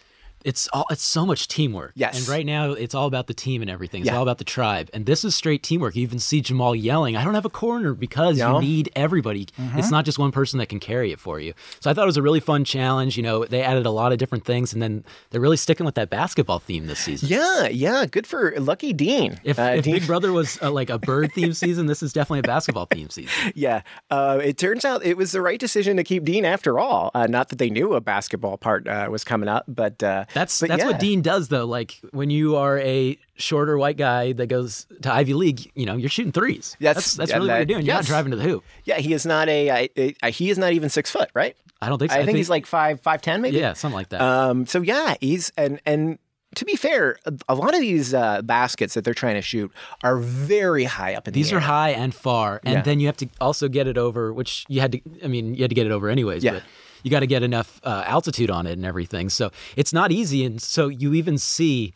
it's 0.44 0.68
all 0.72 0.86
it's 0.90 1.02
so 1.02 1.26
much 1.26 1.48
teamwork. 1.48 1.92
Yes. 1.94 2.18
And 2.18 2.28
right 2.28 2.46
now 2.46 2.72
it's 2.72 2.94
all 2.94 3.06
about 3.06 3.26
the 3.26 3.34
team 3.34 3.62
and 3.62 3.70
everything. 3.70 4.02
It's 4.02 4.08
Yeah. 4.10 4.16
all 4.16 4.22
about 4.22 4.38
the 4.38 4.44
tribe. 4.44 4.88
And 4.94 5.06
this 5.06 5.24
is 5.24 5.34
straight 5.34 5.62
teamwork. 5.62 5.96
You 5.96 6.02
even 6.02 6.18
see 6.18 6.40
Jamal 6.40 6.74
yelling, 6.74 7.16
I 7.16 7.24
don't 7.24 7.34
have 7.34 7.44
a 7.44 7.50
corner 7.50 7.94
because 7.94 8.38
No. 8.38 8.54
you 8.56 8.60
need 8.66 8.90
everybody. 8.96 9.46
Mhm. 9.58 9.78
It's 9.78 9.90
not 9.90 10.04
just 10.04 10.18
one 10.18 10.32
person 10.32 10.58
that 10.58 10.66
can 10.66 10.80
carry 10.80 11.12
it 11.12 11.18
for 11.20 11.40
you. 11.40 11.52
So 11.80 11.90
I 11.90 11.94
thought 11.94 12.02
it 12.04 12.06
was 12.06 12.16
a 12.16 12.22
really 12.22 12.40
fun 12.40 12.64
challenge. 12.64 13.16
You 13.16 13.22
know, 13.22 13.44
they 13.44 13.62
added 13.62 13.86
a 13.86 13.90
lot 13.90 14.12
of 14.12 14.18
different 14.18 14.44
things 14.44 14.72
and 14.72 14.80
then 14.82 15.04
they're 15.30 15.40
really 15.40 15.56
sticking 15.56 15.84
with 15.86 15.94
that 15.96 16.10
basketball 16.10 16.58
theme 16.58 16.86
this 16.86 16.98
season. 17.00 17.28
Yeah, 17.28 17.68
yeah, 17.68 18.06
good 18.06 18.26
for 18.26 18.54
Lucky 18.58 18.92
Dean. 18.92 19.40
If, 19.44 19.58
Uh, 19.58 19.72
if 19.76 19.84
Dean- 19.84 19.94
Big 19.94 20.06
Brother 20.06 20.32
was 20.32 20.58
uh, 20.62 20.70
like 20.70 20.90
a 20.90 20.98
bird 21.10 21.32
theme 21.34 21.52
season, 21.52 21.86
this 21.86 22.02
is 22.02 22.12
definitely 22.12 22.40
a 22.40 22.42
basketball 22.42 22.86
theme 22.86 23.10
season. 23.10 23.52
Yeah, 23.54 23.82
uh, 24.10 24.40
it 24.42 24.56
turns 24.58 24.84
out 24.84 25.04
it 25.04 25.16
was 25.16 25.32
the 25.32 25.42
right 25.42 25.58
decision 25.60 25.96
to 25.96 26.04
keep 26.04 26.24
Dean 26.24 26.44
after 26.44 26.78
all. 26.78 27.10
Uh, 27.14 27.26
not 27.26 27.48
that 27.50 27.58
they 27.58 27.70
knew 27.70 27.94
a 27.94 28.00
basketball 28.00 28.56
part 28.56 28.86
uh, 28.88 29.06
was 29.10 29.24
coming 29.24 29.48
up, 29.48 29.64
but 29.68 30.02
uh, 30.02 30.24
That's 30.34 30.60
but 30.60 30.68
that's 30.68 30.80
yeah. 30.82 30.86
what 30.86 30.98
Dean 31.00 31.22
does 31.22 31.48
though. 31.48 31.64
Like 31.66 31.98
when 32.12 32.30
you 32.30 32.56
are 32.56 32.78
a 32.78 33.18
shorter 33.36 33.76
white 33.78 33.96
guy 33.96 34.32
that 34.32 34.46
goes 34.46 34.86
to 35.02 35.12
Ivy 35.12 35.34
League, 35.34 35.70
you 35.74 35.86
know, 35.86 35.96
you're 35.96 36.10
shooting 36.10 36.32
threes. 36.32 36.76
That's 36.80 37.14
that's, 37.14 37.30
yeah, 37.30 37.36
really 37.36 37.48
what 37.48 37.56
you're 37.56 37.64
doing. 37.66 37.86
You're 37.86 37.94
not 37.94 38.04
driving 38.04 38.30
to 38.30 38.36
the 38.36 38.44
hoop. 38.44 38.64
Yeah, 38.84 38.98
he 38.98 39.12
is 39.12 39.26
not 39.26 39.48
a, 39.48 39.88
a, 39.96 40.14
a- 40.22 40.30
he 40.30 40.50
is 40.50 40.58
not 40.58 40.72
even 40.72 40.88
six 40.88 41.10
foot, 41.10 41.30
right? 41.34 41.56
I 41.82 41.88
don't 41.88 41.98
think 41.98 42.12
so. 42.12 42.18
I, 42.18 42.24
think, 42.24 42.36
he's 42.36 42.50
like 42.50 42.66
five 42.66 43.00
five 43.00 43.22
ten, 43.22 43.40
maybe. 43.40 43.58
yeah, 43.58 43.72
something 43.72 43.96
like 43.96 44.10
that. 44.10 44.20
Um. 44.20 44.66
So 44.66 44.82
yeah, 44.82 45.14
he's 45.20 45.52
and 45.56 45.80
and. 45.86 46.18
To 46.56 46.64
be 46.64 46.74
fair, 46.74 47.16
a- 47.48 47.54
lot 47.54 47.74
of 47.74 47.80
these 47.80 48.12
uh, 48.12 48.42
baskets 48.42 48.94
that 48.94 49.04
they're 49.04 49.14
trying 49.14 49.36
to 49.36 49.40
shoot 49.40 49.70
are 50.02 50.16
very 50.18 50.82
high 50.82 51.14
up 51.14 51.28
in 51.28 51.32
the 51.32 51.38
air. 51.38 51.44
These 51.44 51.50
the 51.50 51.58
are 51.58 51.60
high 51.60 51.90
and 51.90 52.12
far, 52.12 52.60
and 52.64 52.74
Yeah. 52.74 52.82
then 52.82 52.98
you 52.98 53.06
have 53.06 53.16
to 53.18 53.28
also 53.40 53.68
get 53.68 53.86
it 53.86 53.96
over, 53.96 54.32
which 54.32 54.64
you 54.68 54.80
had 54.80 54.90
to. 54.90 55.00
I 55.22 55.28
mean, 55.28 55.54
you 55.54 55.62
had 55.62 55.70
to 55.70 55.76
get 55.76 55.86
it 55.86 55.92
over 55.92 56.08
anyways. 56.08 56.42
Yeah. 56.42 56.54
But 56.54 56.62
you 57.02 57.10
got 57.10 57.20
to 57.20 57.26
get 57.26 57.42
enough 57.42 57.80
uh, 57.84 58.04
altitude 58.06 58.50
on 58.50 58.66
it 58.66 58.72
and 58.72 58.84
everything. 58.84 59.28
So 59.28 59.50
it's 59.76 59.92
not 59.92 60.12
easy, 60.12 60.44
and 60.44 60.60
so 60.60 60.88
you 60.88 61.14
even 61.14 61.38
see 61.38 61.94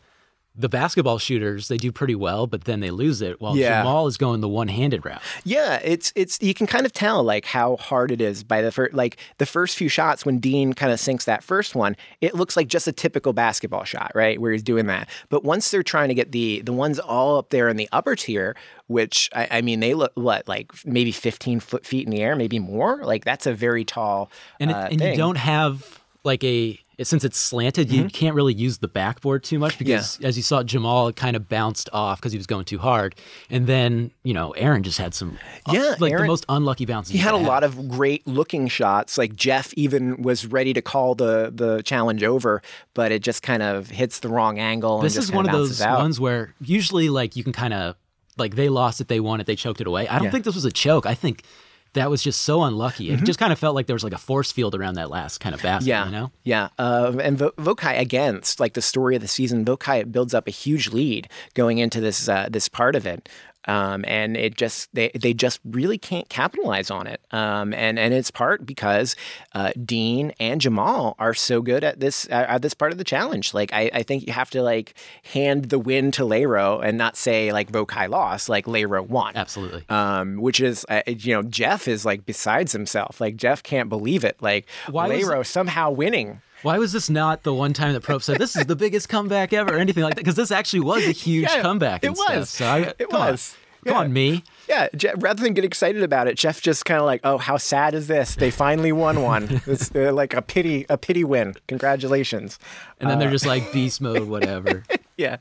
the 0.57 0.69
basketball 0.69 1.17
shooters. 1.19 1.67
They 1.67 1.77
do 1.77 1.91
pretty 1.91 2.15
well, 2.15 2.47
but 2.47 2.63
then 2.63 2.79
they 2.79 2.91
lose 2.91 3.21
it. 3.21 3.41
While 3.41 3.57
Yeah. 3.57 3.81
Jamal 3.81 4.07
is 4.07 4.17
going 4.17 4.41
the 4.41 4.47
one-handed 4.47 5.05
route. 5.05 5.21
Yeah, 5.43 5.79
it's 5.83 6.13
it's 6.15 6.41
you 6.41 6.53
can 6.53 6.65
kind 6.67 6.85
of 6.85 6.93
tell 6.93 7.23
like 7.23 7.45
how 7.45 7.75
hard 7.77 8.11
it 8.11 8.21
is 8.21 8.43
by 8.43 8.61
the 8.61 8.71
first 8.71 8.93
like 8.93 9.17
the 9.37 9.45
first 9.45 9.77
few 9.77 9.89
shots 9.89 10.25
when 10.25 10.39
Dean 10.39 10.73
kind 10.73 10.91
of 10.91 10.99
sinks 10.99 11.25
that 11.25 11.43
first 11.43 11.75
one, 11.75 11.95
it 12.21 12.35
looks 12.35 12.55
like 12.55 12.67
just 12.67 12.87
a 12.87 12.91
typical 12.91 13.33
basketball 13.33 13.83
shot, 13.83 14.11
right? 14.15 14.39
Where 14.39 14.51
he's 14.51 14.63
doing 14.63 14.85
that. 14.87 15.09
But 15.29 15.43
once 15.43 15.71
they're 15.71 15.83
trying 15.83 16.07
to 16.09 16.15
get 16.15 16.31
the 16.31 16.61
the 16.61 16.73
ones 16.73 16.99
all 16.99 17.37
up 17.37 17.49
there 17.49 17.67
in 17.69 17.77
the 17.77 17.89
upper 17.91 18.15
tier, 18.15 18.55
which 18.87 19.29
I, 19.35 19.47
I 19.51 19.61
mean 19.61 19.79
they 19.81 19.93
look 19.93 20.11
what 20.15 20.47
like 20.47 20.71
maybe 20.85 21.11
fifteen 21.11 21.59
foot 21.59 21.85
feet 21.85 22.05
in 22.05 22.11
the 22.11 22.21
air, 22.21 22.35
maybe 22.35 22.59
more. 22.59 23.03
Like 23.03 23.25
that's 23.25 23.45
a 23.45 23.53
very 23.53 23.83
tall 23.83 24.31
and, 24.59 24.71
it, 24.71 24.73
uh, 24.75 24.87
and 24.91 25.01
you 25.01 25.15
don't 25.15 25.37
have 25.37 25.99
like 26.23 26.43
a 26.43 26.79
since 27.03 27.23
it's 27.23 27.37
slanted 27.37 27.91
you 27.91 28.05
can't 28.09 28.35
really 28.35 28.53
use 28.53 28.77
the 28.79 28.87
backboard 28.87 29.43
too 29.43 29.59
much 29.59 29.77
because 29.77 30.19
as 30.21 30.37
you 30.37 30.43
saw 30.43 30.63
Jamal 30.63 31.11
kind 31.13 31.35
of 31.35 31.49
bounced 31.49 31.89
off 31.91 32.19
because 32.19 32.31
he 32.31 32.37
was 32.37 32.47
going 32.47 32.65
too 32.65 32.77
hard 32.77 33.15
and 33.49 33.67
then 33.67 34.11
you 34.23 34.33
know 34.33 34.51
Aaron 34.51 34.83
just 34.83 34.97
had 34.97 35.13
some 35.13 35.37
uh, 35.65 35.71
Yeah, 35.73 35.95
like 35.99 36.11
Aaron- 36.11 36.23
the 36.23 36.27
most 36.27 36.45
unlucky 36.49 36.85
bounces 36.85 37.11
He 37.11 37.17
had 37.19 37.33
a 37.33 37.37
lot 37.37 37.63
of 37.63 37.87
great 37.89 38.25
looking 38.27 38.67
shots. 38.67 39.17
Like 39.17 39.35
Jeff 39.35 39.73
even 39.75 40.21
was 40.21 40.45
ready 40.45 40.73
to 40.73 40.81
call 40.81 41.15
the 41.15 41.51
the 41.53 41.81
challenge 41.83 42.23
over, 42.23 42.61
but 42.93 43.11
it 43.11 43.21
just 43.23 43.43
kind 43.43 43.61
of 43.63 43.89
hits 43.89 44.19
the 44.19 44.29
wrong 44.29 44.59
angle. 44.59 44.99
this 45.01 45.17
is 45.17 45.31
one 45.31 45.45
kinda 45.45 45.57
those 45.57 45.81
out. 45.81 45.99
ones 45.99 46.19
where 46.19 46.53
usually 46.61 47.09
like 47.09 47.35
you 47.35 47.43
can 47.43 47.53
kind 47.53 47.73
of 47.73 47.95
like 48.37 48.55
they 48.55 48.69
lost 48.69 48.99
it 49.01 49.07
they 49.07 49.19
won 49.19 49.39
it 49.39 49.47
they 49.47 49.55
choked 49.55 49.81
it 49.81 49.87
away 49.87 50.07
I 50.07 50.15
don't 50.15 50.25
Yeah. 50.25 50.31
think 50.31 50.45
this 50.45 50.55
was 50.55 50.65
a 50.65 50.71
choke 50.71 51.05
I 51.05 51.13
think 51.15 51.43
that 51.95 52.09
was 52.09 52.21
just 52.23 52.43
so 52.43 52.63
unlucky 52.63 53.09
it 53.09 53.19
Mhm. 53.19 53.25
just 53.25 53.39
kind 53.39 53.51
of 53.51 53.59
felt 53.59 53.75
like 53.75 53.87
there 53.87 53.95
was 53.95 54.03
like 54.03 54.13
a 54.13 54.17
force 54.17 54.51
field 54.51 54.75
around 54.75 54.93
that 54.95 55.09
last 55.09 55.39
kind 55.39 55.53
of 55.55 55.61
basket 55.61 55.87
Yeah, 55.87 56.05
you 56.05 56.11
know 56.11 56.31
yeah. 56.43 56.69
Um, 56.77 57.19
and 57.19 57.37
Vo- 57.37 57.51
Vokai 57.57 57.99
against 57.99 58.59
like 58.59 58.73
the 58.73 58.81
story 58.81 59.15
of 59.15 59.21
the 59.21 59.27
season, 59.27 59.65
Vokai 59.65 60.09
builds 60.11 60.33
up 60.33 60.47
a 60.47 60.51
huge 60.51 60.89
lead 60.91 61.27
going 61.55 61.79
into 61.79 61.99
this 61.99 62.29
uh, 62.29 62.47
this 62.51 62.69
part 62.69 62.95
of 62.95 63.05
it. 63.07 63.27
Um, 63.67 64.05
and 64.07 64.37
it 64.37 64.55
just 64.55 64.93
they 64.93 65.09
they 65.19 65.33
just 65.33 65.59
really 65.65 65.97
can't 65.97 66.29
capitalize 66.29 66.91
on 66.91 67.07
it. 67.07 67.21
Um, 67.31 67.73
and 67.73 67.97
and 67.97 68.13
it's 68.13 68.31
part 68.31 68.65
because 68.65 69.15
uh, 69.53 69.71
Dean 69.83 70.33
and 70.39 70.61
Jamal 70.61 71.15
are 71.19 71.33
so 71.33 71.61
good 71.61 71.83
at 71.83 71.99
this 71.99 72.27
uh, 72.29 72.45
at 72.47 72.61
this 72.61 72.73
part 72.73 72.91
of 72.91 72.97
the 72.97 73.03
challenge. 73.03 73.53
Like 73.53 73.73
I, 73.73 73.89
I 73.93 74.03
think 74.03 74.27
you 74.27 74.33
have 74.33 74.49
to 74.51 74.61
like 74.61 74.93
hand 75.33 75.65
the 75.65 75.79
win 75.79 76.11
to 76.11 76.21
Lairo 76.23 76.83
and 76.83 76.97
not 76.97 77.17
say 77.17 77.51
like 77.51 77.71
Vokai 77.71 78.09
lost, 78.09 78.49
like 78.49 78.65
Lairo 78.65 79.05
won. 79.07 79.35
Absolutely. 79.35 79.83
Um, 79.89 80.37
which 80.37 80.59
is 80.59 80.85
uh, 80.89 81.01
you 81.07 81.33
know 81.33 81.43
Jeff 81.43 81.87
is 81.87 82.05
like 82.05 82.25
besides 82.25 82.71
himself. 82.71 83.19
Like 83.19 83.35
Jeff 83.35 83.63
can't 83.63 83.89
believe 83.89 84.23
it. 84.23 84.37
Like 84.41 84.67
Why 84.89 85.07
was- 85.07 85.47
somehow 85.47 85.91
winning. 85.91 86.41
Why 86.65 86.79
was 86.79 86.91
this 86.91 87.09
not 87.09 87.43
the 87.43 87.53
one 87.53 87.73
time 87.73 87.93
that 87.93 88.01
Probst 88.03 88.23
said 88.23 88.37
this 88.39 88.55
is 88.55 88.65
the 88.65 88.75
biggest 88.75 89.07
comeback 89.07 89.53
ever 89.53 89.75
or 89.75 89.77
anything 89.77 90.03
like 90.03 90.15
that? 90.15 90.21
Because 90.21 90.35
this 90.35 90.51
actually 90.51 90.79
was 90.81 91.05
a 91.05 91.11
huge 91.11 91.43
Yeah, 91.49 91.61
comeback. 91.61 92.03
it 92.03 92.07
and 92.07 92.17
stuff. 92.17 92.35
was. 92.35 92.49
So 92.49 92.65
I, 92.65 92.79
It 92.97 93.09
come 93.09 93.19
was. 93.19 93.55
On. 93.55 93.61
Come 93.85 93.93
Yeah. 93.93 93.99
on, 93.99 94.13
me. 94.13 94.43
Yeah, 94.67 94.87
Je- 94.95 95.11
rather 95.17 95.43
than 95.43 95.53
get 95.53 95.63
excited 95.63 96.01
about 96.01 96.27
it, 96.27 96.37
Jeff 96.39 96.59
just 96.59 96.85
kind 96.85 96.99
of 96.99 97.05
like, 97.05 97.21
"Oh, 97.23 97.37
how 97.37 97.57
sad 97.57 97.93
is 97.93 98.07
this? 98.07 98.33
They 98.33 98.49
finally 98.49 98.91
won 98.91 99.21
one. 99.21 99.61
It's 99.67 99.91
uh, 99.93 100.11
like 100.11 100.33
a 100.33 100.41
pity, 100.41 100.87
a 100.89 100.97
pity 100.97 101.23
win. 101.23 101.53
Congratulations." 101.67 102.57
And 102.99 103.07
then 103.11 103.19
they're 103.19 103.27
Uh, 103.27 103.31
just 103.33 103.45
like 103.45 103.71
beast 103.71 104.01
mode, 104.01 104.23
whatever. 104.27 104.83
yeah, 105.17 105.37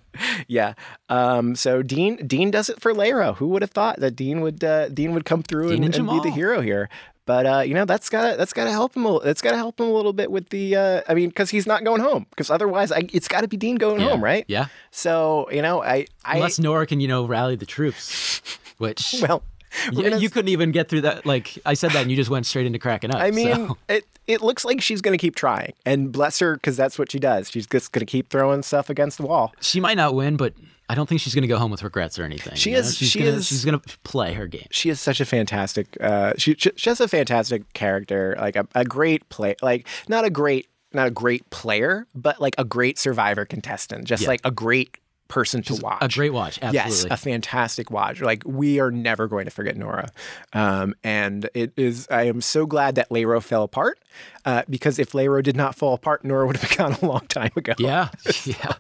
yeah. 0.47 0.75
Um, 1.09 1.55
so 1.57 1.81
Dean, 1.83 2.17
Dean 2.27 2.51
does 2.51 2.69
it 2.69 2.83
for 2.83 2.93
Lairo. 2.93 3.35
Who 3.37 3.49
would 3.49 3.63
have 3.63 3.71
thought 3.71 4.01
that 4.01 4.11
Dean 4.15 4.43
would, 4.43 4.63
uh, 4.63 4.91
Dean 4.91 5.15
would 5.15 5.25
come 5.25 5.43
through 5.43 5.71
Dean 5.71 5.83
and, 5.85 5.95
and 5.97 6.09
and 6.11 6.23
be 6.23 6.29
the 6.29 6.35
hero 6.35 6.61
here? 6.61 6.91
But 7.27 7.47
uh, 7.47 7.61
you 7.61 7.73
know 7.75 7.85
that's 7.87 8.11
gotta 8.11 8.37
that's 8.37 8.53
gotta 8.53 8.71
help 8.71 8.95
him. 8.97 9.07
A, 9.07 9.19
that's 9.21 9.41
gotta 9.41 9.57
help 9.57 9.81
him 9.81 9.87
a 9.87 9.93
little 9.93 10.13
bit 10.13 10.31
with 10.31 10.51
the. 10.51 10.77
Uh, 10.77 11.01
I 11.09 11.15
mean, 11.15 11.31
because 11.31 11.49
he's 11.51 11.67
not 11.67 11.83
going 11.83 12.03
home. 12.03 12.27
Because 12.31 12.51
otherwise, 12.51 12.93
I, 12.93 13.09
it's 13.13 13.29
got 13.29 13.41
to 13.41 13.49
be 13.49 13.57
Dean 13.57 13.77
going 13.77 14.01
Yeah. 14.03 14.11
home, 14.11 14.23
right? 14.23 14.45
Yeah. 14.47 14.67
So 14.91 15.49
you 15.51 15.63
know, 15.63 15.83
I, 15.83 16.07
I 16.25 16.37
Unless 16.37 16.59
Noura 16.59 16.87
can, 16.87 17.01
you 17.01 17.09
know, 17.09 17.25
rally 17.25 17.57
the 17.57 17.65
troops, 17.67 18.41
which 18.79 19.15
well, 19.23 19.43
you, 19.91 20.03
gonna 20.03 20.19
you 20.19 20.29
couldn't 20.29 20.51
even 20.51 20.71
get 20.71 20.89
through 20.91 21.03
that. 21.03 21.25
Like 21.25 21.59
I 21.65 21.73
said 21.75 21.93
that, 21.93 22.03
and 22.03 22.11
you 22.11 22.17
just 22.17 22.31
went 22.31 22.45
straight 22.47 22.67
into 22.67 22.79
cracking 22.79 23.11
up. 23.11 23.21
I 23.23 23.31
mean, 23.31 23.69
so. 23.69 23.79
it 23.89 24.05
it 24.27 24.43
looks 24.43 24.65
like 24.67 24.83
she's 24.83 25.01
going 25.01 25.17
to 25.17 25.21
keep 25.21 25.35
trying, 25.35 25.73
and 25.87 26.13
bless 26.13 26.39
her 26.41 26.55
because 26.55 26.77
that's 26.77 26.99
what 26.99 27.11
she 27.11 27.19
does. 27.19 27.51
She's 27.51 27.67
just 27.67 27.93
going 27.93 28.01
to 28.01 28.11
keep 28.11 28.29
throwing 28.29 28.63
stuff 28.63 28.91
against 28.91 29.17
the 29.19 29.27
wall. 29.27 29.55
she 29.61 29.81
might 29.81 29.97
not 29.97 30.15
win, 30.15 30.37
but 30.37 30.53
I 30.89 30.95
don't 30.95 31.09
think 31.09 31.21
she's 31.23 31.35
going 31.35 31.43
to 31.43 31.49
go 31.49 31.57
home 31.59 31.71
with 31.71 31.83
regrets 31.83 32.19
or 32.19 32.25
anything. 32.25 32.55
She 32.57 32.71
you 32.71 32.77
know? 32.77 32.81
is- 32.81 32.97
She's 32.97 33.09
she 33.11 33.19
gonna, 33.21 33.31
is- 33.33 33.47
She's 33.47 33.65
going 33.65 33.79
to 33.79 33.99
play 34.05 34.35
her 34.35 34.47
game. 34.47 34.67
She 34.71 34.91
is 34.91 35.01
such 35.01 35.21
a 35.21 35.25
fantastic. 35.25 35.97
Uh, 36.01 36.35
she 36.37 36.55
she 36.59 36.71
she 36.77 36.91
has 36.91 37.01
a 37.01 37.09
fantastic 37.09 37.73
character, 37.73 38.37
like 38.39 38.57
a, 38.57 38.67
a 38.75 38.85
great 38.85 39.29
play, 39.31 39.57
like 39.63 39.87
not 40.09 40.25
a 40.25 40.31
great 40.31 40.69
not 40.93 41.07
a 41.09 41.11
great 41.11 41.49
player, 41.51 42.07
but 42.15 42.41
like 42.41 42.55
a 42.59 42.65
great 42.65 42.99
survivor 42.99 43.45
contestant, 43.45 44.05
just 44.05 44.23
Yeah. 44.23 44.29
like 44.29 44.41
a 44.45 44.51
great 44.51 44.99
person 45.27 45.63
to 45.63 45.75
watch. 45.77 45.99
A 46.03 46.09
great 46.09 46.33
watch, 46.35 46.59
absolutely. 46.63 46.77
Yes, 46.77 47.05
a 47.11 47.17
fantastic 47.17 47.91
watch. 47.91 48.21
Like 48.21 48.43
we 48.47 48.79
are 48.79 48.91
never 48.91 49.27
going 49.27 49.47
to 49.47 49.51
forget 49.51 49.77
Noura, 49.77 50.11
um, 50.53 50.95
and 51.03 51.49
it 51.55 51.73
is. 51.79 52.07
I 52.11 52.25
am 52.25 52.41
so 52.43 52.67
glad 52.67 52.95
that 52.97 53.09
Lairo 53.09 53.43
fell 53.43 53.63
apart, 53.65 53.99
uh, 54.45 54.63
because 54.69 54.99
if 54.99 55.13
Lairo 55.13 55.43
did 55.43 55.57
not 55.57 55.75
fall 55.75 55.95
apart, 55.95 56.25
Noura 56.25 56.47
would 56.47 56.59
have 56.59 56.77
gone 56.77 56.93
a 57.01 57.07
long 57.07 57.27
time 57.27 57.51
ago. 57.57 57.73
Yeah, 57.79 58.11
yeah. 58.45 58.75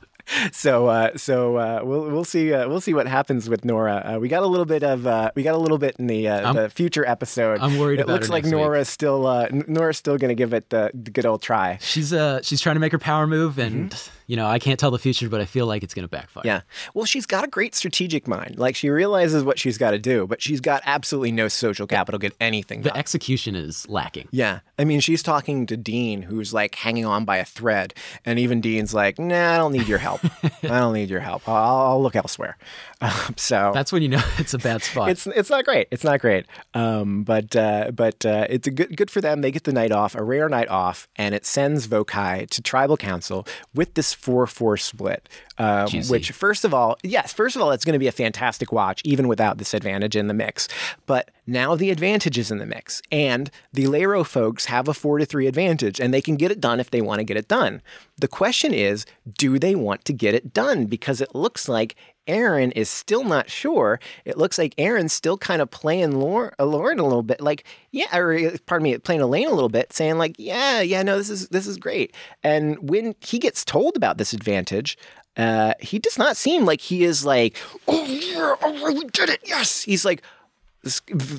So, 0.52 0.86
uh, 0.86 1.16
so 1.16 1.56
uh, 1.56 1.80
we'll 1.84 2.04
we'll 2.10 2.24
see 2.24 2.52
uh, 2.52 2.68
we'll 2.68 2.80
see 2.80 2.94
what 2.94 3.06
happens 3.06 3.48
with 3.48 3.64
Noura. 3.64 4.14
Uh, 4.14 4.18
we 4.18 4.28
got 4.28 4.42
a 4.42 4.46
little 4.46 4.64
bit 4.64 4.82
of 4.82 5.06
uh, 5.06 5.30
we 5.34 5.42
got 5.42 5.54
a 5.54 5.58
little 5.58 5.78
bit 5.78 5.96
in 5.98 6.06
the 6.06 6.28
uh, 6.28 6.52
the 6.52 6.68
future 6.70 7.06
episode. 7.06 7.60
I'm 7.60 7.78
worried 7.78 8.00
It 8.00 8.06
looks 8.06 8.28
like 8.28 8.44
next 8.44 8.54
week. 8.54 8.60
Noura's 8.62 8.88
still 8.88 9.26
uh, 9.26 9.48
Noura's 9.50 9.98
still 9.98 10.16
going 10.16 10.30
to 10.30 10.34
give 10.34 10.54
it 10.54 10.70
the, 10.70 10.90
the 10.94 11.10
good 11.10 11.26
old 11.26 11.42
try. 11.42 11.78
She's 11.80 12.12
uh 12.12 12.40
she's 12.42 12.60
trying 12.60 12.76
to 12.76 12.80
make 12.80 12.92
her 12.92 12.98
power 12.98 13.26
move, 13.26 13.58
and 13.58 13.94
you 14.26 14.36
know 14.36 14.46
I 14.46 14.58
can't 14.58 14.78
tell 14.78 14.90
the 14.90 14.98
future, 14.98 15.28
but 15.28 15.40
I 15.40 15.44
feel 15.44 15.66
like 15.66 15.82
it's 15.82 15.94
going 15.94 16.04
to 16.04 16.08
backfire. 16.08 16.42
Yeah. 16.44 16.60
Well, 16.94 17.04
she's 17.04 17.26
got 17.26 17.44
a 17.44 17.48
great 17.48 17.74
strategic 17.74 18.26
mind. 18.26 18.58
Like 18.58 18.76
she 18.76 18.90
realizes 18.90 19.44
what 19.44 19.58
she's 19.58 19.78
got 19.78 19.92
to 19.92 19.98
do, 19.98 20.26
but 20.26 20.42
she's 20.42 20.60
got 20.60 20.82
absolutely 20.86 21.32
no 21.32 21.48
social 21.48 21.86
capital 21.86 22.18
to 22.18 22.28
get 22.28 22.36
anything 22.40 22.82
done. 22.82 22.92
The 22.92 22.98
execution 22.98 23.54
is 23.54 23.88
lacking. 23.88 24.28
Yeah. 24.30 24.60
I 24.78 24.84
mean, 24.84 25.00
she's 25.00 25.22
talking 25.22 25.66
to 25.66 25.76
Dean, 25.76 26.22
who's 26.22 26.52
like 26.52 26.74
hanging 26.74 27.04
on 27.04 27.24
by 27.24 27.36
a 27.36 27.44
thread. 27.44 27.94
And 28.24 28.38
even 28.38 28.60
Dean's 28.60 28.92
like, 28.94 29.18
nah, 29.18 29.54
I 29.54 29.56
don't 29.56 29.72
need 29.72 29.88
your 29.88 29.98
help. 29.98 30.20
I 30.62 30.80
don't 30.80 30.94
need 30.94 31.10
your 31.10 31.20
help. 31.20 31.48
I'll, 31.48 31.92
I'll 31.92 32.02
look 32.02 32.16
elsewhere. 32.16 32.56
Um, 33.00 33.34
so 33.36 33.70
That's 33.74 33.92
when 33.92 34.00
you 34.00 34.08
know 34.08 34.22
it's 34.38 34.54
a 34.54 34.58
bad 34.58 34.82
spot. 34.82 35.10
it's 35.10 35.26
it's 35.26 35.50
not 35.50 35.66
great. 35.66 35.88
It's 35.90 36.04
not 36.04 36.20
great. 36.20 36.46
Um, 36.72 37.22
but 37.22 37.54
uh, 37.54 37.90
but 37.90 38.24
uh, 38.24 38.46
it's 38.48 38.66
a 38.66 38.70
good 38.70 38.96
good 38.96 39.10
for 39.10 39.20
them. 39.20 39.42
They 39.42 39.50
get 39.50 39.64
the 39.64 39.74
night 39.74 39.92
off, 39.92 40.14
a 40.14 40.22
rare 40.22 40.48
night 40.48 40.68
off, 40.68 41.06
and 41.16 41.34
it 41.34 41.44
sends 41.44 41.86
Vokai 41.86 42.48
to 42.48 42.62
Tribal 42.62 42.96
Council 42.96 43.46
with 43.74 43.92
this 43.92 44.13
four 44.14 44.46
four 44.46 44.76
split. 44.76 45.28
Um, 45.58 45.88
which 46.08 46.32
first 46.32 46.64
of 46.64 46.74
all, 46.74 46.98
yes, 47.02 47.32
first 47.32 47.54
of 47.54 47.62
all, 47.62 47.70
it's 47.70 47.84
going 47.84 47.92
to 47.92 47.98
be 47.98 48.08
a 48.08 48.12
fantastic 48.12 48.72
watch, 48.72 49.00
even 49.04 49.28
without 49.28 49.58
this 49.58 49.74
advantage 49.74 50.16
in 50.16 50.26
the 50.26 50.34
mix. 50.34 50.68
But 51.06 51.30
now 51.46 51.76
the 51.76 51.90
advantage 51.90 52.38
is 52.38 52.50
in 52.50 52.58
the 52.58 52.66
mix, 52.66 53.02
and 53.12 53.50
the 53.72 53.84
Lairo 53.84 54.26
folks 54.26 54.66
have 54.66 54.88
a 54.88 54.94
four 54.94 55.18
to 55.18 55.26
three 55.26 55.46
advantage, 55.46 56.00
and 56.00 56.12
they 56.12 56.22
can 56.22 56.36
get 56.36 56.50
it 56.50 56.60
done 56.60 56.80
if 56.80 56.90
they 56.90 57.00
want 57.00 57.20
to 57.20 57.24
get 57.24 57.36
it 57.36 57.48
done. 57.48 57.82
The 58.16 58.28
question 58.28 58.72
is, 58.72 59.06
do 59.38 59.58
they 59.58 59.74
want 59.74 60.04
to 60.06 60.12
get 60.12 60.34
it 60.34 60.54
done? 60.54 60.86
Because 60.86 61.20
it 61.20 61.34
looks 61.34 61.68
like 61.68 61.96
Aaron 62.26 62.72
is 62.72 62.88
still 62.88 63.24
not 63.24 63.50
sure. 63.50 64.00
It 64.24 64.38
looks 64.38 64.58
like 64.58 64.74
Aaron's 64.78 65.12
still 65.12 65.36
kind 65.36 65.60
of 65.60 65.70
playing 65.70 66.18
Lauren, 66.18 66.52
uh, 66.58 66.64
a 66.64 66.66
little 66.66 67.22
bit, 67.22 67.40
like 67.40 67.64
yeah, 67.90 68.16
or 68.16 68.34
uh, 68.34 68.56
pardon 68.66 68.84
me, 68.84 68.98
playing 68.98 69.20
Elaine 69.20 69.48
a 69.48 69.54
little 69.54 69.68
bit, 69.68 69.92
saying 69.92 70.18
like 70.18 70.36
yeah, 70.38 70.80
yeah, 70.80 71.02
no, 71.02 71.18
this 71.18 71.30
is 71.30 71.48
this 71.48 71.66
is 71.66 71.76
great. 71.76 72.14
And 72.42 72.78
when 72.88 73.14
he 73.20 73.38
gets 73.38 73.64
told 73.64 73.96
about 73.96 74.18
this 74.18 74.32
advantage, 74.32 74.96
uh, 75.36 75.74
he 75.80 75.98
does 75.98 76.18
not 76.18 76.36
seem 76.36 76.64
like 76.64 76.80
he 76.80 77.04
is 77.04 77.24
like 77.24 77.56
oh 77.88 78.04
yeah, 78.04 78.54
oh 78.62 78.92
we 78.94 79.04
did 79.06 79.30
it, 79.30 79.40
yes. 79.44 79.82
He's 79.82 80.04
like 80.04 80.22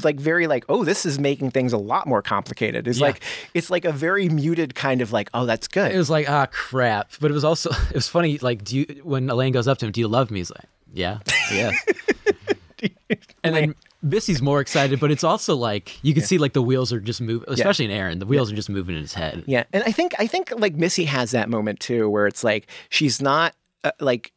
like 0.04 0.20
very 0.20 0.48
like 0.48 0.66
oh 0.70 0.84
this 0.84 1.06
is 1.06 1.20
making 1.20 1.52
things 1.52 1.74
a 1.74 1.78
lot 1.78 2.08
more 2.08 2.22
complicated. 2.22 2.88
It's 2.88 3.00
Yeah. 3.00 3.08
like 3.08 3.22
it's 3.54 3.70
like 3.70 3.86
a 3.86 3.92
very 3.92 4.30
muted 4.30 4.76
kind 4.76 5.02
of 5.02 5.12
like 5.12 5.30
oh 5.34 5.46
that's 5.46 5.68
good. 5.68 5.92
it 5.92 5.98
was 5.98 6.10
like 6.10 6.30
ah 6.30 6.48
crap, 6.52 7.12
but 7.20 7.32
it 7.32 7.34
was 7.34 7.44
also 7.44 7.70
it 7.90 7.96
was 7.96 8.08
funny. 8.08 8.38
Like, 8.40 8.64
do 8.64 8.78
you 8.78 8.86
when 9.04 9.30
Elaine 9.30 9.54
goes 9.54 9.68
up 9.68 9.78
to 9.80 9.86
him, 9.86 9.92
do 9.92 10.00
you 10.02 10.08
love 10.08 10.32
me? 10.32 10.40
He's 10.40 10.52
like, 10.52 10.66
yeah, 10.94 11.20
yeah. 11.52 11.72
and 13.44 13.56
then 13.56 13.76
Missy's 14.02 14.42
more 14.42 14.60
excited, 14.62 15.00
but 15.00 15.12
it's 15.12 15.24
also 15.24 15.56
like 15.56 15.98
you 16.04 16.14
can 16.14 16.24
see 16.24 16.38
like 16.38 16.54
the 16.54 16.62
wheels 16.62 16.94
are 16.94 17.00
just 17.00 17.22
moving, 17.22 17.48
especially 17.52 17.86
in 17.86 17.92
Aaron. 17.92 18.20
The 18.20 18.26
wheels 18.26 18.52
are 18.52 18.56
just 18.56 18.70
moving 18.70 18.96
in 18.96 19.02
his 19.02 19.14
head. 19.14 19.44
Yeah, 19.48 19.64
and 19.74 19.84
I 19.84 19.92
think 19.92 20.14
I 20.20 20.28
think 20.28 20.52
like 20.58 20.76
Missy 20.76 21.06
has 21.06 21.32
that 21.32 21.50
moment 21.50 21.80
too, 21.80 22.10
where 22.10 22.28
it's 22.28 22.44
like 22.44 22.68
she's 22.90 23.22
not 23.22 23.56
uh, 23.84 23.92
like 24.00 24.32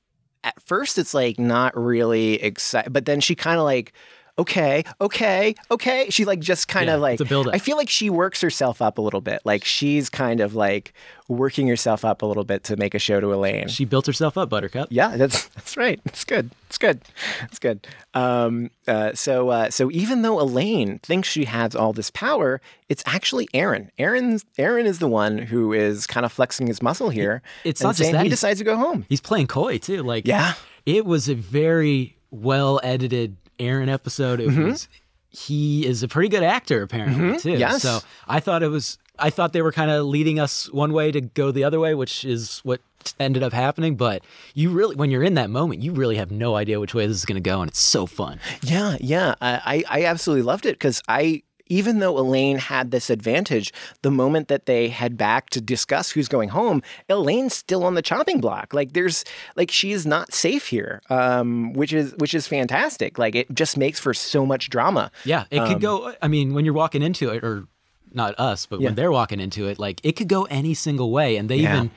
at 0.45 0.61
first 0.63 0.99
it's 0.99 1.13
like 1.15 1.39
not 1.39 1.77
really 1.77 2.35
excited, 2.43 2.93
but 2.93 3.05
then 3.07 3.21
she 3.21 3.35
kind 3.35 3.59
of 3.59 3.65
like. 3.65 3.93
Okay, 4.39 4.85
okay, 5.01 5.55
okay. 5.71 6.07
She 6.11 6.25
like 6.25 6.39
just 6.41 6.69
kind 6.69 6.87
Yeah, 6.87 6.95
of 6.95 7.01
like 7.01 7.15
it's 7.15 7.23
a 7.23 7.25
build-up. 7.25 7.55
I 7.55 7.59
feel 7.59 7.77
like 7.77 7.89
she 7.89 8.09
works 8.09 8.41
herself 8.41 8.81
up 8.81 8.99
a 8.99 9.01
little 9.01 9.21
bit. 9.21 9.41
Like 9.45 9.65
she's 9.65 10.09
kind 10.09 10.41
of 10.41 10.55
like 10.55 10.93
working 11.27 11.67
herself 11.69 12.05
up 12.05 12.23
a 12.23 12.27
little 12.27 12.45
bit 12.45 12.65
to 12.65 12.77
make 12.77 12.95
a 12.95 12.99
show 12.99 13.21
to 13.21 13.35
Elaine. 13.35 13.69
She 13.69 13.85
built 13.85 14.07
herself 14.07 14.39
up, 14.39 14.49
Buttercup. 14.49 14.89
Yeah, 14.91 15.17
that's 15.17 15.47
that's 15.55 15.77
right. 15.77 16.01
It's 16.05 16.25
good. 16.25 16.51
It's 16.69 16.79
good. 16.79 17.01
It's 17.45 17.59
good. 17.59 17.87
Um, 18.15 18.71
uh, 18.87 19.13
so 19.15 19.49
uh, 19.49 19.71
so 19.71 19.91
even 19.91 20.23
though 20.23 20.41
Elaine 20.41 20.99
thinks 21.01 21.29
she 21.29 21.45
has 21.47 21.75
all 21.75 21.93
this 21.93 22.11
power, 22.11 22.61
it's 22.89 23.03
actually 23.07 23.49
Aaron. 23.55 23.91
Aaron's 23.99 24.45
Aaron 24.57 24.87
is 24.87 24.99
the 25.01 25.09
one 25.09 25.39
who 25.39 25.73
is 25.73 26.07
kind 26.07 26.25
of 26.25 26.31
flexing 26.33 26.67
his 26.69 26.81
muscle 26.81 27.11
here. 27.11 27.43
It's 27.65 27.81
and 27.81 27.89
not 27.89 27.97
just 27.97 28.03
saying 28.07 28.13
that, 28.15 28.23
he 28.23 28.29
decides 28.29 28.61
to 28.61 28.65
go 28.65 28.77
home. 28.77 29.05
He's 29.09 29.21
playing 29.21 29.49
coy 29.49 29.79
too. 29.79 30.03
Like, 30.03 30.27
Yeah. 30.27 30.55
it 30.87 31.05
was 31.05 31.29
a 31.29 31.35
very 31.35 32.17
well 32.31 32.79
edited 32.85 33.37
Aaron 33.59 33.89
episode. 33.89 34.41
It 34.41 34.49
was 34.57 34.89
he 35.31 35.87
is 35.87 36.03
a 36.03 36.09
pretty 36.09 36.29
good 36.29 36.43
actor 36.43 36.83
apparently 36.83 37.39
too. 37.39 37.51
Mm-hmm. 37.51 37.61
Yes. 37.61 37.83
So 37.83 38.01
I 38.27 38.41
thought 38.41 38.63
it 38.63 38.69
was. 38.69 38.99
I 39.21 39.31
thought 39.31 39.53
they 39.53 39.63
were 39.63 39.73
kind 39.73 39.91
of 39.91 40.07
leading 40.07 40.39
us 40.39 40.73
one 40.73 40.93
way 40.93 41.11
to 41.11 41.21
go 41.21 41.51
the 41.51 41.65
other 41.65 41.81
way, 41.81 41.93
which 41.95 42.25
is 42.25 42.61
what 42.61 42.81
ended 43.19 43.43
up 43.43 43.53
happening. 43.53 43.97
But 43.97 44.23
you 44.55 44.71
really, 44.71 44.95
when 44.95 45.11
you're 45.11 45.25
in 45.25 45.35
that 45.35 45.51
moment, 45.51 45.83
you 45.83 45.93
really 45.93 46.17
have 46.17 46.31
no 46.31 46.55
idea 46.55 46.79
which 46.79 46.95
way 46.95 47.07
this 47.07 47.17
is 47.17 47.25
going 47.25 47.43
to 47.43 47.51
go, 47.51 47.61
and 47.61 47.69
it's 47.69 47.81
so 47.81 48.07
fun. 48.07 48.39
Yeah, 48.63 48.97
yeah. 49.01 49.35
I 49.41 49.85
I 49.89 50.01
I 50.01 50.05
absolutely 50.05 50.43
loved 50.43 50.67
it 50.67 50.75
because 50.75 51.03
I. 51.09 51.43
Even 51.69 51.99
though 51.99 52.19
Elaine 52.19 52.59
had 52.59 52.91
this 52.91 53.11
advantage, 53.11 53.73
the 54.03 54.11
moment 54.11 54.49
that 54.49 54.67
they 54.67 54.89
head 54.89 55.17
back 55.17 55.51
to 55.51 55.61
discuss 55.61 56.11
who's 56.11 56.29
going 56.29 56.49
home, 56.51 56.83
Elaine's 57.09 57.55
still 57.55 57.85
on 57.85 57.95
the 57.95 58.03
chopping 58.03 58.41
block. 58.41 58.73
Like 58.75 58.93
there's 58.93 59.25
like 59.57 59.71
she 59.71 59.93
is 59.93 60.07
not 60.07 60.33
safe 60.33 60.69
here, 60.69 61.01
um, 61.11 61.73
which 61.73 61.93
is 61.93 62.15
which 62.17 62.35
is 62.35 62.47
fantastic. 62.49 63.19
Like 63.19 63.35
it 63.35 63.53
just 63.55 63.77
makes 63.77 63.99
for 64.01 64.15
so 64.15 64.45
much 64.47 64.71
drama. 64.71 65.11
Yeah, 65.25 65.45
it 65.51 65.59
Um, 65.59 65.69
could 65.69 65.81
go. 65.81 66.15
I 66.23 66.29
mean, 66.29 66.55
when 66.55 66.65
you're 66.65 66.75
walking 66.75 67.03
into 67.03 67.31
it, 67.31 67.45
or 67.45 67.67
not 68.13 68.39
us, 68.41 68.65
but 68.67 68.81
Yeah. 68.81 68.87
when 68.89 68.95
they're 68.95 69.13
walking 69.13 69.39
into 69.41 69.67
it, 69.69 69.79
like 69.79 70.01
it 70.03 70.13
could 70.13 70.29
go 70.29 70.45
any 70.45 70.75
single 70.75 71.11
way. 71.11 71.37
And 71.37 71.49
they 71.51 71.57
Yeah. 71.57 71.75
even 71.77 71.91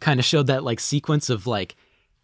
kind 0.00 0.18
of 0.18 0.24
showed 0.24 0.46
that 0.46 0.64
like 0.64 0.80
sequence 0.80 1.28
of 1.28 1.46
like 1.46 1.76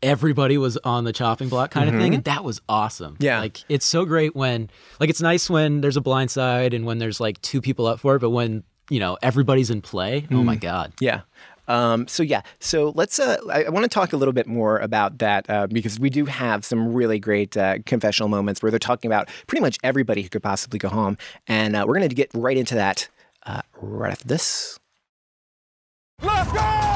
everybody 0.02 0.58
was 0.58 0.76
on 0.78 1.04
the 1.04 1.12
chopping 1.12 1.48
block 1.48 1.70
kind 1.70 1.88
of 1.88 1.94
thing, 2.00 2.14
and 2.14 2.24
that 2.24 2.44
was 2.44 2.60
awesome. 2.68 3.14
Mm-hmm. 3.14 3.24
Yeah. 3.24 3.40
like 3.40 3.64
it's 3.68 3.86
so 3.86 4.04
great 4.04 4.36
when 4.36 4.70
like 5.00 5.10
it's 5.10 5.20
nice 5.22 5.48
when 5.50 5.80
there's 5.80 5.96
a 5.96 6.00
blind 6.00 6.30
side 6.30 6.74
and 6.74 6.84
when 6.84 6.98
there's 6.98 7.20
like 7.20 7.40
two 7.42 7.60
people 7.60 7.86
up 7.86 8.00
for 8.00 8.16
it, 8.16 8.20
but 8.20 8.30
when 8.30 8.62
you 8.90 9.00
know 9.00 9.16
everybody's 9.22 9.70
in 9.70 9.80
play, 9.82 10.26
oh 10.30 10.34
Mm. 10.36 10.44
my 10.44 10.56
god. 10.56 10.92
Yeah. 11.00 11.22
Um, 11.68 12.06
so 12.06 12.22
yeah, 12.22 12.42
so 12.60 12.92
let's. 12.94 13.18
Uh, 13.18 13.38
I, 13.50 13.64
I 13.64 13.68
want 13.70 13.82
to 13.82 13.88
talk 13.88 14.12
a 14.12 14.16
little 14.16 14.32
bit 14.32 14.46
more 14.46 14.78
about 14.78 15.18
that 15.18 15.50
uh, 15.50 15.66
because 15.66 15.98
we 15.98 16.10
do 16.10 16.24
have 16.26 16.64
some 16.64 16.92
really 16.94 17.18
great 17.18 17.56
uh, 17.56 17.78
confessional 17.86 18.28
moments 18.28 18.62
where 18.62 18.70
they're 18.70 18.78
talking 18.78 19.08
about 19.10 19.28
pretty 19.48 19.62
much 19.62 19.76
everybody 19.82 20.22
who 20.22 20.28
could 20.28 20.44
possibly 20.44 20.78
go 20.78 20.88
home, 20.88 21.18
and 21.48 21.74
uh, 21.74 21.84
we're 21.84 21.96
going 21.98 22.08
to 22.08 22.14
get 22.14 22.30
right 22.34 22.56
into 22.56 22.76
that 22.76 23.08
uh, 23.46 23.62
right 23.80 24.12
after 24.12 24.28
this. 24.28 24.78
Let's 26.22 26.52
go! 26.52 26.95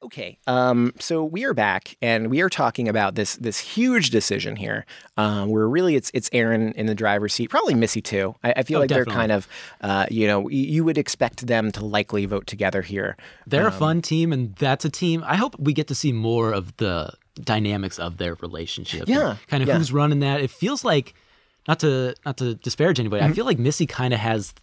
Okay, 0.00 0.38
um, 0.46 0.92
so 1.00 1.24
we 1.24 1.44
are 1.44 1.52
back, 1.52 1.96
and 2.00 2.30
we 2.30 2.40
are 2.40 2.48
talking 2.48 2.88
about 2.88 3.16
this 3.16 3.34
this 3.36 3.58
huge 3.58 4.10
decision 4.10 4.54
here. 4.54 4.86
Um, 5.16 5.48
where 5.48 5.68
really 5.68 5.96
it's 5.96 6.08
it's 6.14 6.30
Aaron 6.32 6.70
in 6.74 6.86
the 6.86 6.94
driver's 6.94 7.34
seat, 7.34 7.50
probably 7.50 7.74
Missy 7.74 8.00
too. 8.00 8.36
I, 8.44 8.52
I 8.58 8.62
feel 8.62 8.78
Oh, 8.78 8.80
like 8.82 8.90
definitely. 8.90 9.10
they're 9.10 9.18
kind 9.20 9.32
of, 9.32 9.48
uh, 9.80 10.06
you 10.08 10.28
know, 10.28 10.48
you 10.48 10.84
would 10.84 10.98
expect 10.98 11.48
them 11.48 11.72
to 11.72 11.84
likely 11.84 12.26
vote 12.26 12.46
together 12.46 12.80
here. 12.82 13.16
They're 13.44 13.66
a 13.66 13.72
Um, 13.72 13.78
fun 13.78 14.02
team, 14.02 14.32
and 14.32 14.54
that's 14.54 14.84
a 14.84 14.88
team. 14.90 15.24
I 15.26 15.34
hope 15.34 15.58
we 15.58 15.72
get 15.72 15.88
to 15.88 15.96
see 15.96 16.12
more 16.12 16.52
of 16.52 16.76
the 16.76 17.12
dynamics 17.34 17.98
of 17.98 18.18
their 18.18 18.34
relationship. 18.36 19.08
Yeah, 19.08 19.36
kind 19.48 19.64
of 19.64 19.68
yeah. 19.68 19.78
who's 19.78 19.92
running 19.92 20.20
that. 20.20 20.40
It 20.40 20.52
feels 20.52 20.84
like 20.84 21.12
not 21.66 21.80
to 21.80 22.14
not 22.24 22.36
to 22.36 22.54
disparage 22.54 23.00
anybody. 23.00 23.24
I 23.24 23.28
Mhm. 23.28 23.34
feel 23.34 23.44
like 23.46 23.58
Missy 23.58 23.86
kind 23.86 24.14
of 24.14 24.20
has 24.20 24.54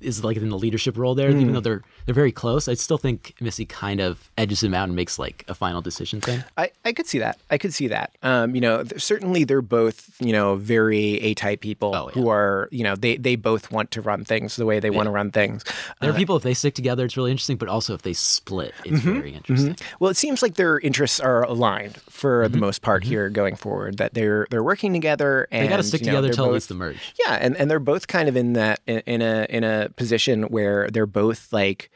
is 0.00 0.22
like 0.24 0.36
in 0.36 0.48
the 0.48 0.58
leadership 0.58 0.96
role 0.96 1.14
there, 1.14 1.30
even 1.30 1.48
Mm. 1.48 1.52
though 1.54 1.60
they're 1.60 1.82
they're 2.04 2.14
very 2.14 2.32
close. 2.32 2.68
I 2.68 2.74
still 2.74 2.98
think 2.98 3.34
Missy 3.40 3.64
kind 3.64 4.00
of 4.00 4.30
edges 4.38 4.62
him 4.62 4.74
out 4.74 4.84
and 4.88 4.94
makes 4.94 5.18
like 5.18 5.44
a 5.48 5.54
final 5.54 5.82
decision 5.82 6.20
thing. 6.20 6.44
I, 6.56 6.70
I 6.84 6.92
could 6.92 7.06
see 7.06 7.18
that. 7.18 7.38
I 7.50 7.58
could 7.58 7.74
see 7.74 7.88
that. 7.88 8.12
Um, 8.22 8.54
you 8.54 8.60
know, 8.60 8.84
th- 8.84 9.02
certainly 9.02 9.42
they're 9.44 9.60
both, 9.62 10.14
you 10.20 10.32
know, 10.32 10.54
very 10.56 11.14
A-type 11.20 11.60
people 11.60 12.10
who 12.10 12.28
are, 12.28 12.68
you 12.70 12.84
know, 12.84 12.94
they, 12.94 13.16
they 13.16 13.34
both 13.36 13.72
want 13.72 13.90
to 13.92 14.00
run 14.00 14.24
things 14.24 14.54
the 14.56 14.66
way 14.66 14.78
they 14.78 14.90
want 14.90 15.06
to 15.06 15.10
run 15.10 15.32
things. 15.32 15.64
There 16.00 16.10
are 16.10 16.12
Uh, 16.12 16.16
people 16.16 16.36
if 16.36 16.42
they 16.44 16.54
stick 16.54 16.74
together, 16.74 17.04
it's 17.04 17.16
really 17.16 17.32
interesting. 17.32 17.56
But 17.56 17.68
also 17.68 17.94
if 17.94 18.02
they 18.02 18.12
split, 18.12 18.72
it's 18.84 19.00
Mhm, 19.02 19.14
very 19.14 19.34
interesting. 19.34 19.74
mhm. 19.74 19.82
Well, 19.98 20.10
it 20.10 20.16
seems 20.16 20.42
like 20.42 20.54
their 20.54 20.78
interests 20.78 21.18
are 21.18 21.42
aligned 21.42 21.96
for 22.08 22.44
Mm-hmm. 22.44 22.52
the 22.52 22.58
most 22.58 22.82
part 22.82 23.02
here 23.04 23.28
going 23.30 23.56
forward. 23.56 23.96
That 23.98 24.14
they're 24.14 24.46
they're 24.50 24.62
working 24.62 24.92
together 24.92 25.48
and 25.50 25.64
They 25.64 25.68
got 25.68 25.78
to 25.78 25.82
stick 25.82 26.02
you 26.02 26.06
know, 26.06 26.12
together 26.20 26.34
till 26.34 26.44
at 26.44 26.48
both- 26.48 26.54
least 26.54 26.68
the 26.68 26.74
merge. 26.74 27.14
Yeah, 27.26 27.34
and, 27.40 27.56
and 27.56 27.68
they're 27.70 27.78
both 27.80 28.06
kind 28.06 28.28
of 28.28 28.36
in 28.36 28.52
that 28.54 28.80
in, 28.86 28.98
in 29.06 29.22
a 29.22 29.46
in 29.50 29.64
a 29.64 29.85
position 29.94 30.44
where 30.44 30.88
they're 30.90 31.06
both 31.06 31.52
like 31.52 31.90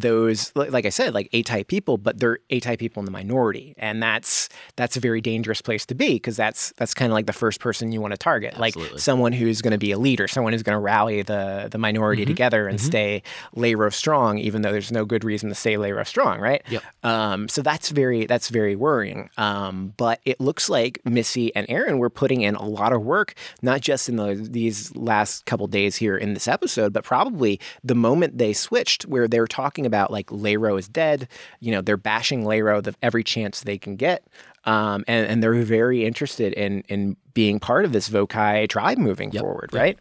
those 0.00 0.52
like 0.54 0.84
I 0.86 0.90
said 0.90 1.14
like 1.14 1.28
A 1.32 1.42
type 1.42 1.68
people, 1.68 1.98
but 1.98 2.18
they're 2.20 2.38
A 2.50 2.60
type 2.60 2.78
people 2.78 3.00
in 3.00 3.04
the 3.04 3.10
minority, 3.10 3.74
and 3.78 4.02
that's 4.02 4.48
that's 4.76 4.96
a 4.96 5.00
very 5.00 5.20
dangerous 5.20 5.62
place 5.62 5.86
to 5.86 5.94
be 5.94 6.14
because 6.14 6.36
that's 6.36 6.72
that's 6.76 6.94
kind 6.94 7.10
of 7.10 7.14
like 7.14 7.26
the 7.26 7.32
first 7.32 7.60
person 7.60 7.92
you 7.92 8.00
want 8.00 8.12
to 8.12 8.18
target, 8.18 8.58
like 8.58 8.74
someone 8.96 9.32
who's 9.32 9.62
going 9.62 9.72
to 9.72 9.78
be 9.78 9.92
a 9.92 9.98
leader, 9.98 10.28
someone 10.28 10.52
who's 10.52 10.62
going 10.62 10.76
to 10.76 10.80
rally 10.80 11.22
the 11.22 11.68
the 11.70 11.78
minority 11.78 12.24
Mhm, 12.24 12.26
together 12.28 12.68
and 12.68 12.78
mhm. 12.78 12.82
stay 12.82 13.22
Lairo 13.56 13.92
strong, 13.92 14.38
even 14.38 14.62
though 14.62 14.72
there's 14.72 14.92
no 14.92 15.04
good 15.04 15.24
reason 15.24 15.48
to 15.48 15.54
stay 15.54 15.74
Lairo 15.76 16.06
strong, 16.06 16.40
right? 16.40 16.62
Yep. 16.68 16.82
Um, 17.02 17.48
so 17.48 17.62
that's 17.62 17.90
very 17.90 18.26
that's 18.26 18.48
very 18.50 18.76
worrying. 18.76 19.30
Um, 19.38 19.94
but 19.96 20.20
it 20.24 20.40
looks 20.40 20.68
like 20.68 21.00
Missy 21.04 21.54
and 21.56 21.64
Aaron 21.68 21.98
were 21.98 22.10
putting 22.10 22.42
in 22.42 22.54
a 22.54 22.66
lot 22.66 22.92
of 22.92 23.02
work, 23.02 23.34
not 23.62 23.80
just 23.80 24.08
in 24.08 24.16
the, 24.16 24.34
these 24.34 24.94
last 24.96 25.46
couple 25.46 25.66
days 25.68 25.96
here 25.96 26.16
in 26.16 26.34
this 26.34 26.48
episode, 26.48 26.92
but 26.92 27.04
probably 27.04 27.60
the 27.84 27.94
moment 27.94 28.38
they 28.38 28.52
switched, 28.52 29.04
where 29.06 29.28
they 29.28 29.40
were 29.40 29.46
talking 29.46 29.85
about 29.86 30.10
like 30.10 30.26
Lairo 30.28 30.78
is 30.78 30.88
dead. 30.88 31.28
You 31.60 31.72
know, 31.72 31.80
they're 31.80 31.96
bashing 31.96 32.42
Lairo 32.44 32.82
the 32.82 32.94
every 33.02 33.24
chance 33.24 33.60
they 33.62 33.78
can 33.78 33.96
get. 33.96 34.26
Um, 34.64 35.04
and, 35.06 35.26
and 35.28 35.42
they're 35.42 35.62
very 35.62 36.04
interested 36.04 36.52
in 36.52 36.82
in 36.88 37.16
being 37.34 37.60
part 37.60 37.84
of 37.84 37.92
this 37.92 38.08
Vokai 38.08 38.68
tribe 38.68 38.98
moving 38.98 39.30
forward, 39.30 39.70
right? 39.72 39.98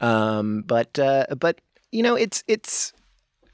Um, 0.00 0.62
but 0.66 0.98
uh, 0.98 1.26
but 1.38 1.60
you 1.90 2.02
know, 2.02 2.14
it's 2.14 2.44
it's 2.46 2.92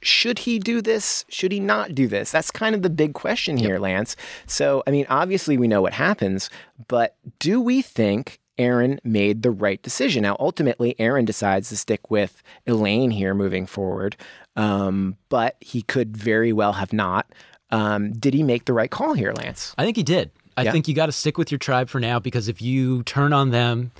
should 0.00 0.40
he 0.40 0.58
do 0.58 0.80
this? 0.80 1.24
Should 1.28 1.52
he 1.52 1.60
not 1.60 1.94
do 1.94 2.06
this? 2.06 2.30
That's 2.30 2.50
kind 2.50 2.74
of 2.74 2.82
the 2.82 2.90
big 2.90 3.14
question 3.14 3.56
here, 3.56 3.78
Lance. 3.78 4.14
So, 4.46 4.82
I 4.86 4.92
mean, 4.92 5.06
obviously 5.08 5.58
we 5.58 5.66
know 5.68 5.82
what 5.82 5.92
happens, 5.92 6.50
but 6.86 7.16
do 7.40 7.60
we 7.60 7.82
think 7.82 8.40
Aaron 8.58 8.98
made 9.04 9.42
the 9.42 9.50
right 9.50 9.80
decision? 9.82 10.22
Now, 10.22 10.36
ultimately, 10.38 10.94
Aaron 10.98 11.24
decides 11.24 11.68
to 11.70 11.76
stick 11.76 12.10
with 12.10 12.42
Elaine 12.66 13.10
here 13.10 13.34
moving 13.34 13.66
forward, 13.66 14.16
um, 14.56 15.16
but 15.28 15.56
he 15.60 15.82
could 15.82 16.16
very 16.16 16.52
well 16.52 16.72
have 16.74 16.92
not. 16.92 17.26
Um, 17.70 18.12
did 18.12 18.34
he 18.34 18.42
make 18.42 18.64
the 18.64 18.72
right 18.72 18.90
call 18.90 19.14
here, 19.14 19.32
Lance? 19.32 19.74
I 19.78 19.84
think 19.84 19.96
he 19.96 20.02
did. 20.02 20.30
I 20.56 20.62
Yeah. 20.64 20.72
think 20.72 20.88
you 20.88 20.94
got 20.94 21.06
to 21.06 21.12
stick 21.12 21.38
with 21.38 21.50
your 21.52 21.58
tribe 21.58 21.88
for 21.88 22.00
now 22.00 22.18
because 22.18 22.48
if 22.48 22.60
you 22.60 23.02
turn 23.04 23.32
on 23.32 23.50
them, 23.50 23.92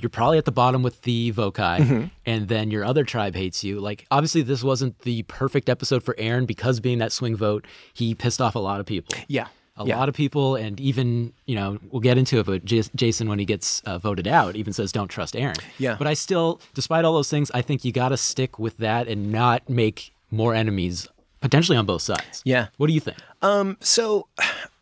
you're 0.00 0.08
probably 0.10 0.38
at 0.38 0.44
the 0.44 0.52
bottom 0.52 0.82
with 0.82 1.02
the 1.02 1.32
Vokai, 1.32 1.78
Mhm. 1.80 2.10
and 2.24 2.46
then 2.48 2.70
your 2.70 2.84
other 2.84 3.04
tribe 3.04 3.34
hates 3.34 3.64
you. 3.64 3.80
Like, 3.80 4.06
obviously, 4.10 4.42
this 4.42 4.62
wasn't 4.62 5.00
the 5.00 5.22
perfect 5.24 5.68
episode 5.68 6.02
for 6.04 6.14
Aaron 6.18 6.46
because 6.46 6.78
being 6.78 6.98
that 6.98 7.10
swing 7.10 7.34
vote, 7.36 7.66
he 7.92 8.14
pissed 8.14 8.40
off 8.40 8.54
a 8.54 8.58
lot 8.60 8.78
of 8.80 8.86
people. 8.86 9.14
Yeah. 9.26 9.48
A 9.78 9.86
Yeah. 9.86 9.96
lot 9.98 10.08
of 10.08 10.14
people, 10.14 10.56
and 10.56 10.78
even, 10.80 11.32
you 11.46 11.54
know, 11.54 11.78
we'll 11.90 12.00
get 12.00 12.18
into 12.18 12.38
it, 12.40 12.46
but 12.46 12.64
Jas- 12.64 12.90
Jason, 12.96 13.28
when 13.28 13.38
he 13.38 13.44
gets 13.44 13.80
uh, 13.86 13.98
voted 13.98 14.26
out, 14.26 14.56
even 14.56 14.72
says, 14.72 14.90
don't 14.92 15.08
trust 15.08 15.36
Aaron. 15.36 15.56
Yeah. 15.78 15.94
But 15.96 16.06
I 16.08 16.14
still, 16.14 16.60
despite 16.74 17.04
all 17.04 17.14
those 17.14 17.30
things, 17.30 17.50
I 17.54 17.62
think 17.62 17.84
you 17.84 17.92
got 17.92 18.08
to 18.08 18.16
stick 18.16 18.58
with 18.58 18.76
that 18.78 19.06
and 19.08 19.30
not 19.30 19.68
make 19.70 20.12
more 20.30 20.54
enemies 20.54 21.06
potentially 21.40 21.78
on 21.78 21.86
both 21.86 22.02
sides. 22.02 22.42
Yeah. 22.44 22.66
What 22.76 22.88
do 22.88 22.92
you 22.92 23.00
think? 23.00 23.18
Um, 23.40 23.76
so 23.80 24.26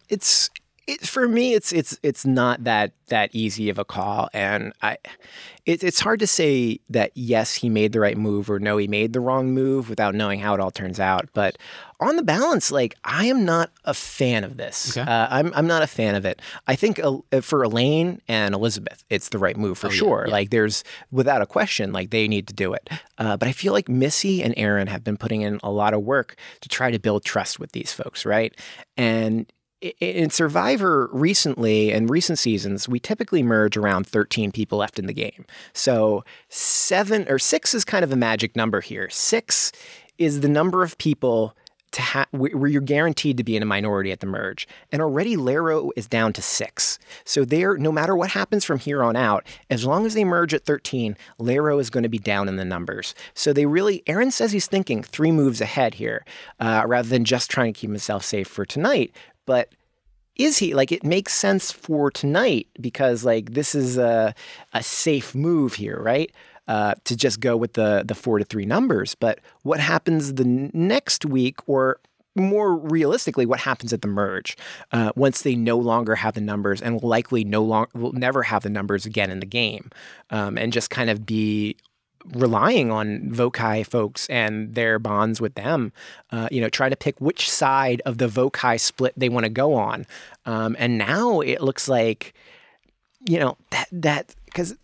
it's 0.08 0.48
it, 0.86 1.06
for 1.06 1.26
me, 1.28 1.54
it's 1.54 1.72
it's 1.72 1.98
it's 2.02 2.24
not 2.24 2.64
that 2.64 2.92
that 3.08 3.30
easy 3.32 3.68
of 3.70 3.78
a 3.78 3.84
call, 3.84 4.28
and 4.32 4.72
I 4.82 4.98
it, 5.64 5.82
it's 5.84 6.00
hard 6.00 6.20
to 6.20 6.26
say 6.26 6.80
that 6.90 7.10
yes 7.14 7.54
he 7.54 7.68
made 7.68 7.92
the 7.92 8.00
right 8.00 8.16
move 8.16 8.48
or 8.50 8.58
no 8.60 8.76
he 8.76 8.86
made 8.88 9.12
the 9.12 9.20
wrong 9.20 9.52
move 9.52 9.88
without 9.90 10.14
knowing 10.14 10.38
how 10.40 10.54
it 10.54 10.60
all 10.60 10.70
turns 10.70 10.98
out. 11.00 11.28
But 11.34 11.56
on 12.00 12.16
the 12.16 12.22
balance, 12.22 12.70
like 12.70 12.94
I 13.04 13.26
am 13.26 13.44
not 13.44 13.70
a 13.84 13.94
fan 13.94 14.44
of 14.44 14.56
this. 14.58 14.96
Okay. 14.96 15.08
Uh, 15.10 15.26
I'm 15.30 15.52
I'm 15.54 15.66
not 15.66 15.82
a 15.82 15.86
fan 15.88 16.14
of 16.14 16.24
it. 16.24 16.40
I 16.68 16.76
think 16.76 17.00
uh, 17.02 17.40
for 17.40 17.62
Elaine 17.64 18.20
and 18.28 18.54
Elizabeth, 18.54 19.04
it's 19.10 19.28
the 19.30 19.38
right 19.38 19.56
move 19.56 19.78
for 19.78 19.86
Oh, 19.88 19.90
sure. 19.90 20.24
yeah. 20.26 20.32
Like 20.32 20.50
there's 20.50 20.84
without 21.10 21.42
a 21.42 21.46
question, 21.46 21.92
like 21.92 22.10
they 22.10 22.28
need 22.28 22.46
to 22.48 22.54
do 22.54 22.72
it. 22.74 22.88
Uh, 23.18 23.36
but 23.36 23.48
I 23.48 23.52
feel 23.52 23.72
like 23.72 23.88
Missy 23.88 24.42
and 24.42 24.52
Aaron 24.56 24.86
have 24.88 25.02
been 25.02 25.16
putting 25.16 25.42
in 25.42 25.58
a 25.64 25.70
lot 25.70 25.94
of 25.94 26.02
work 26.02 26.36
to 26.60 26.68
try 26.68 26.90
to 26.90 26.98
build 26.98 27.24
trust 27.24 27.58
with 27.58 27.72
these 27.72 27.92
folks, 27.92 28.24
right? 28.26 28.54
And 28.96 29.50
in 30.00 30.30
Survivor 30.30 31.08
recently 31.12 31.92
and 31.92 32.10
recent 32.10 32.38
seasons, 32.38 32.88
we 32.88 32.98
typically 32.98 33.42
merge 33.42 33.76
around 33.76 34.06
13 34.06 34.52
people 34.52 34.78
left 34.78 34.98
in 34.98 35.06
the 35.06 35.12
game. 35.12 35.44
So 35.72 36.24
seven 36.48 37.26
or 37.28 37.38
six 37.38 37.74
is 37.74 37.84
kind 37.84 38.04
of 38.04 38.12
a 38.12 38.16
magic 38.16 38.56
number 38.56 38.80
here. 38.80 39.08
Six 39.10 39.72
is 40.18 40.40
the 40.40 40.48
number 40.48 40.82
of 40.82 40.96
people 40.98 41.54
to 41.92 42.02
ha- 42.02 42.26
where 42.30 42.66
you're 42.66 42.82
guaranteed 42.82 43.38
to 43.38 43.44
be 43.44 43.56
in 43.56 43.62
a 43.62 43.66
minority 43.66 44.12
at 44.12 44.20
the 44.20 44.26
merge. 44.26 44.68
And 44.92 45.00
already 45.00 45.34
Lairo 45.34 45.90
is 45.96 46.06
down 46.06 46.34
to 46.34 46.42
six. 46.42 46.98
So 47.24 47.44
there, 47.44 47.78
no 47.78 47.90
matter 47.90 48.14
what 48.14 48.30
happens 48.30 48.66
from 48.66 48.78
here 48.78 49.02
on 49.02 49.16
out, 49.16 49.46
as 49.70 49.86
long 49.86 50.04
as 50.04 50.12
they 50.12 50.24
merge 50.24 50.52
at 50.52 50.66
13, 50.66 51.16
Lairo 51.40 51.80
is 51.80 51.88
going 51.88 52.02
to 52.02 52.08
be 52.10 52.18
down 52.18 52.48
in 52.48 52.56
the 52.56 52.66
numbers. 52.66 53.14
So 53.32 53.52
they 53.52 53.64
really, 53.64 54.02
Aaron 54.06 54.30
says 54.30 54.52
he's 54.52 54.66
thinking 54.66 55.02
three 55.02 55.32
moves 55.32 55.62
ahead 55.62 55.94
here, 55.94 56.26
uh, 56.60 56.82
rather 56.86 57.08
than 57.08 57.24
just 57.24 57.50
trying 57.50 57.72
to 57.72 57.80
keep 57.80 57.88
himself 57.88 58.24
safe 58.24 58.48
for 58.48 58.66
tonight. 58.66 59.10
But 59.46 59.72
is 60.36 60.58
he 60.58 60.74
like 60.74 60.92
it 60.92 61.04
makes 61.04 61.32
sense 61.34 61.72
for 61.72 62.10
tonight 62.10 62.68
because 62.80 63.24
like 63.24 63.52
this 63.52 63.74
is 63.74 63.98
a 63.98 64.34
a 64.72 64.82
safe 64.82 65.34
move 65.34 65.74
here, 65.74 66.00
right? 66.00 66.30
Uh, 66.68 66.94
to 67.04 67.16
just 67.16 67.40
go 67.40 67.56
with 67.56 67.74
the 67.74 68.02
the 68.06 68.14
four 68.14 68.38
to 68.38 68.44
three 68.44 68.66
numbers. 68.66 69.14
But 69.14 69.40
what 69.62 69.80
happens 69.80 70.34
the 70.34 70.44
next 70.44 71.24
week, 71.24 71.60
or 71.66 72.00
more 72.34 72.76
realistically, 72.76 73.46
what 73.46 73.60
happens 73.60 73.92
at 73.92 74.02
the 74.02 74.08
merge 74.08 74.56
uh, 74.92 75.12
once 75.16 75.42
they 75.42 75.54
no 75.54 75.78
longer 75.78 76.16
have 76.16 76.34
the 76.34 76.40
numbers 76.40 76.82
and 76.82 77.00
will 77.00 77.08
likely 77.08 77.44
no 77.44 77.62
longer 77.62 77.90
will 77.94 78.12
never 78.12 78.42
have 78.42 78.62
the 78.62 78.68
numbers 78.68 79.06
again 79.06 79.30
in 79.30 79.40
the 79.40 79.46
game, 79.46 79.90
um, 80.30 80.58
and 80.58 80.72
just 80.72 80.90
kind 80.90 81.08
of 81.08 81.24
be 81.24 81.76
relying 82.32 82.90
on 82.90 83.30
Vokai 83.30 83.86
folks 83.86 84.26
and 84.28 84.74
their 84.74 84.98
bonds 84.98 85.40
with 85.40 85.54
them, 85.54 85.92
uh, 86.30 86.48
you 86.50 86.60
know, 86.60 86.68
try 86.68 86.88
to 86.88 86.96
pick 86.96 87.20
which 87.20 87.50
side 87.50 88.02
of 88.04 88.18
the 88.18 88.28
Vokai 88.28 88.78
split 88.80 89.14
they 89.16 89.28
want 89.28 89.44
to 89.44 89.50
go 89.50 89.74
on. 89.74 90.06
Um, 90.44 90.76
and 90.78 90.98
now 90.98 91.40
it 91.40 91.60
looks 91.60 91.88
like, 91.88 92.34
you 93.26 93.38
know, 93.38 93.56
that 93.70 93.88
that 93.92 94.34
because 94.46 94.76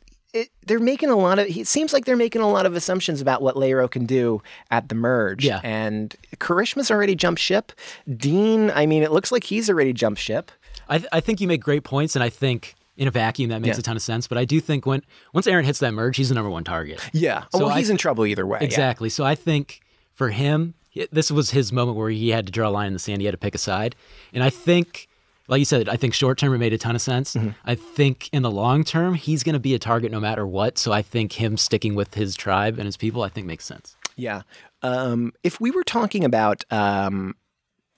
they're 0.67 0.79
making 0.79 1.11
a 1.11 1.17
lot 1.17 1.39
of. 1.39 1.47
It 1.47 1.67
seems 1.67 1.93
like 1.93 2.05
they're 2.05 2.17
making 2.17 2.43
a 2.43 2.51
lot 2.51 2.67
of 2.67 2.75
assumptions 2.75 3.21
about 3.21 3.43
what 3.43 3.55
Lairo 3.55 3.91
can 3.91 4.07
do 4.07 4.43
at 4.71 4.89
the 4.89 4.95
merge. 4.95 5.45
Yeah. 5.45 5.61
And 5.63 6.15
Karishma's 6.37 6.91
already 6.91 7.15
jumped 7.15 7.41
ship. 7.41 7.73
Dean, 8.17 8.71
I 8.71 8.87
mean, 8.87 9.03
it 9.03 9.13
looks 9.13 9.31
like 9.31 9.45
he's 9.45 9.69
already 9.69 9.93
jumped 9.93 10.21
ship. 10.21 10.51
I, 10.89 10.99
th- 10.99 11.09
I 11.13 11.21
think 11.21 11.41
you 11.41 11.49
make 11.49 11.63
great 11.63 11.85
points, 11.85 12.17
and 12.17 12.23
I 12.23 12.29
think 12.29 12.75
in 12.97 13.09
a 13.09 13.11
vacuum 13.11 13.49
that 13.51 13.61
makes 13.63 13.77
Yeah. 13.77 13.81
a 13.81 13.83
ton 13.83 13.97
of 13.97 14.03
sense. 14.03 14.27
But 14.29 14.39
I 14.39 14.45
do 14.45 14.61
think 14.61 14.85
when 14.87 15.03
once 15.33 15.47
Aaron 15.47 15.65
hits 15.65 15.79
that 15.81 15.93
merge, 15.93 16.17
he's 16.17 16.29
the 16.29 16.35
number 16.35 16.51
one 16.51 16.65
target. 16.65 17.01
Yeah. 17.13 17.45
So 17.53 17.61
well, 17.61 17.69
I- 17.71 17.79
he's 17.79 17.91
in 17.91 17.97
trouble 17.97 18.27
either 18.27 18.47
way. 18.47 18.59
yeah. 18.61 18.67
Exactly. 18.67 19.09
So 19.09 19.25
I 19.25 19.35
think 19.35 19.81
for 20.13 20.29
him, 20.31 20.75
this 21.11 21.31
was 21.31 21.51
his 21.53 21.73
moment 21.73 21.97
where 21.97 22.11
he 22.11 22.29
had 22.31 22.45
to 22.47 22.53
draw 22.53 22.69
a 22.69 22.71
line 22.71 22.89
in 22.89 22.93
the 22.93 22.99
sand. 22.99 23.21
He 23.23 23.27
had 23.27 23.33
to 23.33 23.39
pick 23.39 23.55
a 23.55 23.59
side, 23.59 23.97
and 24.35 24.45
I 24.45 24.51
think, 24.51 25.09
like 25.49 25.59
you 25.59 25.65
said, 25.65 25.89
I 25.89 25.97
think 25.97 26.13
short 26.13 26.37
term 26.37 26.53
it 26.55 26.59
made 26.59 26.75
a 26.75 26.79
ton 26.79 26.95
of 26.95 27.01
sense. 27.01 27.35
Mm-hmm. 27.35 27.49
I 27.65 27.75
think 27.77 28.29
in 28.31 28.43
the 28.43 28.51
long 28.51 28.85
term 28.85 29.15
he's 29.15 29.43
going 29.43 29.55
to 29.55 29.59
be 29.61 29.75
a 29.75 29.79
target 29.79 30.13
no 30.13 30.21
matter 30.21 30.47
what. 30.47 30.77
So 30.77 30.93
I 30.93 31.01
think 31.01 31.33
him 31.33 31.57
sticking 31.57 31.95
with 31.95 32.13
his 32.15 32.37
tribe 32.37 32.79
and 32.79 32.85
his 32.85 32.99
people, 32.99 33.23
I 33.23 33.31
think 33.31 33.47
makes 33.47 33.65
sense. 33.65 33.97
Yeah. 34.17 34.43
Um, 34.83 35.33
if 35.43 35.59
we 35.61 35.71
were 35.71 35.85
talking 35.85 36.25
about 36.27 36.65
um, 36.71 37.37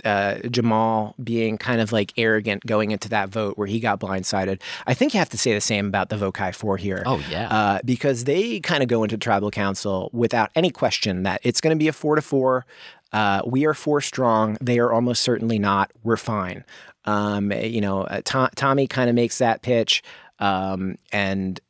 uh, 0.04 0.36
Jamal 0.50 1.14
being 1.22 1.58
kind 1.58 1.80
of 1.80 1.92
like 1.92 2.12
arrogant 2.16 2.64
going 2.66 2.90
into 2.90 3.08
that 3.08 3.28
vote 3.28 3.56
where 3.58 3.66
he 3.66 3.80
got 3.80 4.00
blindsided, 4.00 4.60
I 4.86 4.94
think 4.94 5.14
you 5.14 5.18
have 5.18 5.30
to 5.30 5.38
say 5.38 5.54
the 5.54 5.60
same 5.60 5.86
about 5.86 6.08
the 6.08 6.16
Vokai 6.16 6.54
Four 6.54 6.76
here. 6.76 7.02
Oh 7.06 7.22
yeah, 7.30 7.48
uh, 7.48 7.78
because 7.84 8.24
they 8.24 8.60
kind 8.60 8.82
of 8.82 8.88
go 8.88 9.02
into 9.02 9.16
tribal 9.16 9.50
council 9.50 10.10
without 10.12 10.50
any 10.54 10.70
question 10.70 11.22
that 11.24 11.40
it's 11.42 11.60
going 11.60 11.76
to 11.76 11.78
be 11.78 11.88
a 11.88 11.92
four 11.92 12.16
to 12.16 12.22
four. 12.22 12.66
Uh, 13.12 13.42
we 13.46 13.64
are 13.64 13.74
four 13.74 14.00
strong. 14.00 14.56
They 14.60 14.78
are 14.78 14.92
almost 14.92 15.22
certainly 15.22 15.58
not. 15.58 15.90
We're 16.02 16.16
fine. 16.16 16.64
Um, 17.04 17.52
you 17.52 17.80
know, 17.80 18.02
uh, 18.02 18.22
Tom, 18.24 18.48
Tommy 18.56 18.86
kind 18.86 19.08
of 19.08 19.14
makes 19.14 19.38
that 19.38 19.62
pitch, 19.62 20.02
um, 20.38 20.96
and 21.12 21.60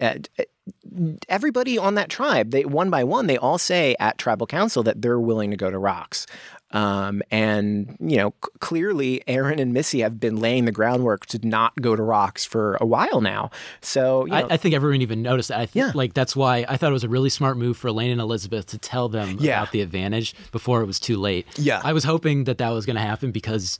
uh, 0.00 0.14
everybody 1.28 1.76
on 1.76 1.94
that 1.96 2.08
tribe, 2.08 2.50
they 2.50 2.64
one 2.64 2.90
by 2.90 3.04
one, 3.04 3.26
they 3.26 3.36
all 3.36 3.58
say 3.58 3.96
at 4.00 4.18
tribal 4.18 4.46
council 4.46 4.82
that 4.84 5.02
they're 5.02 5.20
willing 5.20 5.50
to 5.50 5.56
go 5.56 5.70
to 5.70 5.78
rocks. 5.78 6.26
Um, 6.74 7.22
and 7.30 7.96
you 8.00 8.16
know, 8.16 8.34
c- 8.44 8.50
clearly, 8.58 9.22
Aaron 9.28 9.60
and 9.60 9.72
Missy 9.72 10.00
have 10.00 10.18
been 10.18 10.40
laying 10.40 10.64
the 10.64 10.72
groundwork 10.72 11.24
to 11.26 11.38
not 11.46 11.72
go 11.80 11.94
to 11.94 12.02
rocks 12.02 12.44
for 12.44 12.76
a 12.80 12.84
while 12.86 13.20
now. 13.20 13.52
So 13.80 14.24
you 14.26 14.32
know, 14.32 14.48
I, 14.50 14.54
I, 14.54 14.56
think 14.56 14.74
everyone 14.74 15.00
even 15.00 15.22
noticed 15.22 15.50
that. 15.50 15.60
I 15.60 15.66
think, 15.66 15.86
yeah. 15.86 15.92
like 15.94 16.14
that's 16.14 16.34
why 16.34 16.66
I 16.68 16.76
thought 16.76 16.90
it 16.90 16.92
was 16.92 17.04
a 17.04 17.08
really 17.08 17.30
smart 17.30 17.56
move 17.56 17.76
for 17.76 17.86
Elaine 17.88 18.10
and 18.10 18.20
Elizabeth 18.20 18.66
to 18.66 18.78
tell 18.78 19.08
them 19.08 19.36
yeah. 19.38 19.60
about 19.60 19.70
the 19.72 19.82
advantage 19.82 20.34
before 20.50 20.82
it 20.82 20.86
was 20.86 20.98
too 20.98 21.16
late. 21.16 21.46
Yeah, 21.56 21.80
I 21.84 21.92
was 21.92 22.02
hoping 22.02 22.44
that 22.44 22.58
that 22.58 22.70
was 22.70 22.86
going 22.86 22.96
to 22.96 23.02
happen 23.02 23.30
because 23.30 23.78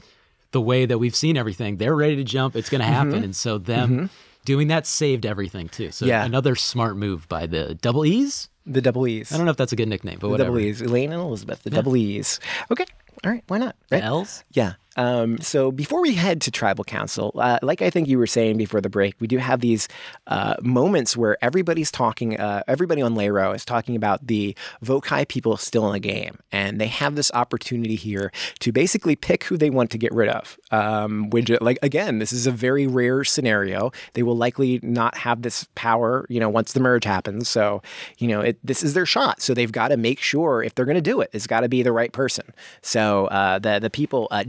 the 0.53 0.61
way 0.61 0.86
that 0.86 0.99
we've 0.99 1.16
seen 1.16 1.36
everything, 1.36 1.78
they're 1.78 1.97
ready 1.97 2.14
to 2.14 2.24
jump. 2.24 2.55
It's 2.55 2.70
going 2.70 2.80
to 2.80 2.86
happen, 2.86 3.14
Mhm. 3.14 3.24
and 3.24 3.34
so 3.36 3.59
them 3.59 3.90
Mhm. 3.90 4.11
Doing 4.45 4.68
that 4.68 4.86
saved 4.86 5.24
everything 5.26 5.68
too. 5.68 5.90
So 5.90 6.07
Yeah. 6.07 6.24
another 6.24 6.55
smart 6.55 6.97
move 6.97 7.28
by 7.28 7.47
the 7.47 7.74
double 7.76 8.05
E's. 8.07 8.49
the 8.66 8.80
double 8.80 9.07
E's. 9.07 9.30
I 9.32 9.36
don't 9.36 9.45
know 9.47 9.51
if 9.51 9.57
that's 9.59 9.72
a 9.72 9.76
good 9.76 9.88
nickname, 9.88 10.18
but 10.20 10.30
whatever. 10.30 10.51
the 10.51 10.53
whatever. 10.53 10.70
double 10.72 10.84
E's, 10.84 10.90
Elaine 10.90 11.12
and 11.12 11.20
Elizabeth, 11.20 11.62
the 11.64 11.70
Yeah. 11.70 11.76
double 11.76 11.97
E's. 11.97 12.40
Okay, 12.70 12.86
all 13.24 13.30
right, 13.30 13.45
why 13.49 13.59
not? 13.59 13.76
Right? 13.90 14.03
L's. 14.03 14.42
Yeah. 14.53 14.74
Um, 14.97 15.38
so 15.38 15.72
before 15.72 16.01
we 16.01 16.14
head 16.14 16.40
to 16.42 16.51
tribal 16.51 16.84
council, 16.84 17.32
uh, 17.36 17.59
like 17.62 17.82
I 17.82 17.90
think 17.90 18.09
you 18.09 18.18
were 18.18 18.26
saying 18.26 18.57
before 18.57 18.80
the 18.80 18.88
break, 18.88 19.14
we 19.20 19.26
do 19.26 19.38
have 19.38 19.61
these 19.61 19.88
uh, 20.26 20.55
moments 20.62 21.16
where 21.16 21.36
everybody's 21.42 21.90
talking, 21.90 22.38
uh, 22.38 22.62
everybody 22.68 23.03
on 23.03 23.14
Lairo 23.14 23.55
is 23.55 23.64
talking 23.64 23.97
about 23.97 24.26
the 24.26 24.57
Vokai 24.84 25.26
people 25.26 25.57
still 25.57 25.86
in 25.86 25.92
the 25.92 26.01
game. 26.01 26.38
And 26.53 26.80
they 26.80 26.86
have 26.86 27.16
this 27.16 27.30
opportunity 27.34 27.97
here 27.97 28.32
to 28.61 28.72
basically 28.72 29.16
pick 29.16 29.45
who 29.45 29.57
they 29.57 29.70
want 29.70 29.90
to 29.90 29.99
get 29.99 30.12
rid 30.12 30.28
of. 30.28 30.59
Um, 30.70 31.30
which, 31.30 31.51
like, 31.61 31.78
again, 31.82 32.18
this 32.18 32.32
is 32.32 32.47
a 32.47 32.51
very 32.51 32.86
rare 32.86 33.24
scenario. 33.24 33.92
They 34.14 34.22
will 34.22 34.36
likely 34.36 34.80
not 34.82 35.16
have 35.18 35.42
this 35.42 35.66
power, 35.74 36.26
you 36.28 36.40
know, 36.40 36.49
once 36.49 36.72
the 36.72 36.80
merge 36.80 37.05
happens. 37.05 37.49
So, 37.49 37.82
you 38.18 38.28
know, 38.28 38.40
it, 38.40 38.59
this 38.64 38.82
is 38.82 38.95
their 38.95 39.07
shot. 39.07 39.40
So 39.40 39.55
they've 39.55 39.70
got 39.70 39.88
to 39.88 39.97
make 39.97 40.20
sure 40.20 40.62
if 40.62 40.74
they're 40.74 40.84
going 40.84 40.95
to 40.97 41.01
do 41.01 41.20
it, 41.20 41.30
it's 41.32 41.47
got 41.47 41.61
to 41.61 41.68
be 41.68 41.82
the 41.82 41.92
right 41.92 42.12
person. 42.12 42.53
So 42.82 43.26
uh, 43.26 43.59
the, 43.59 43.78
the 43.78 43.90
people, 43.90 44.28
uh, 44.30 44.45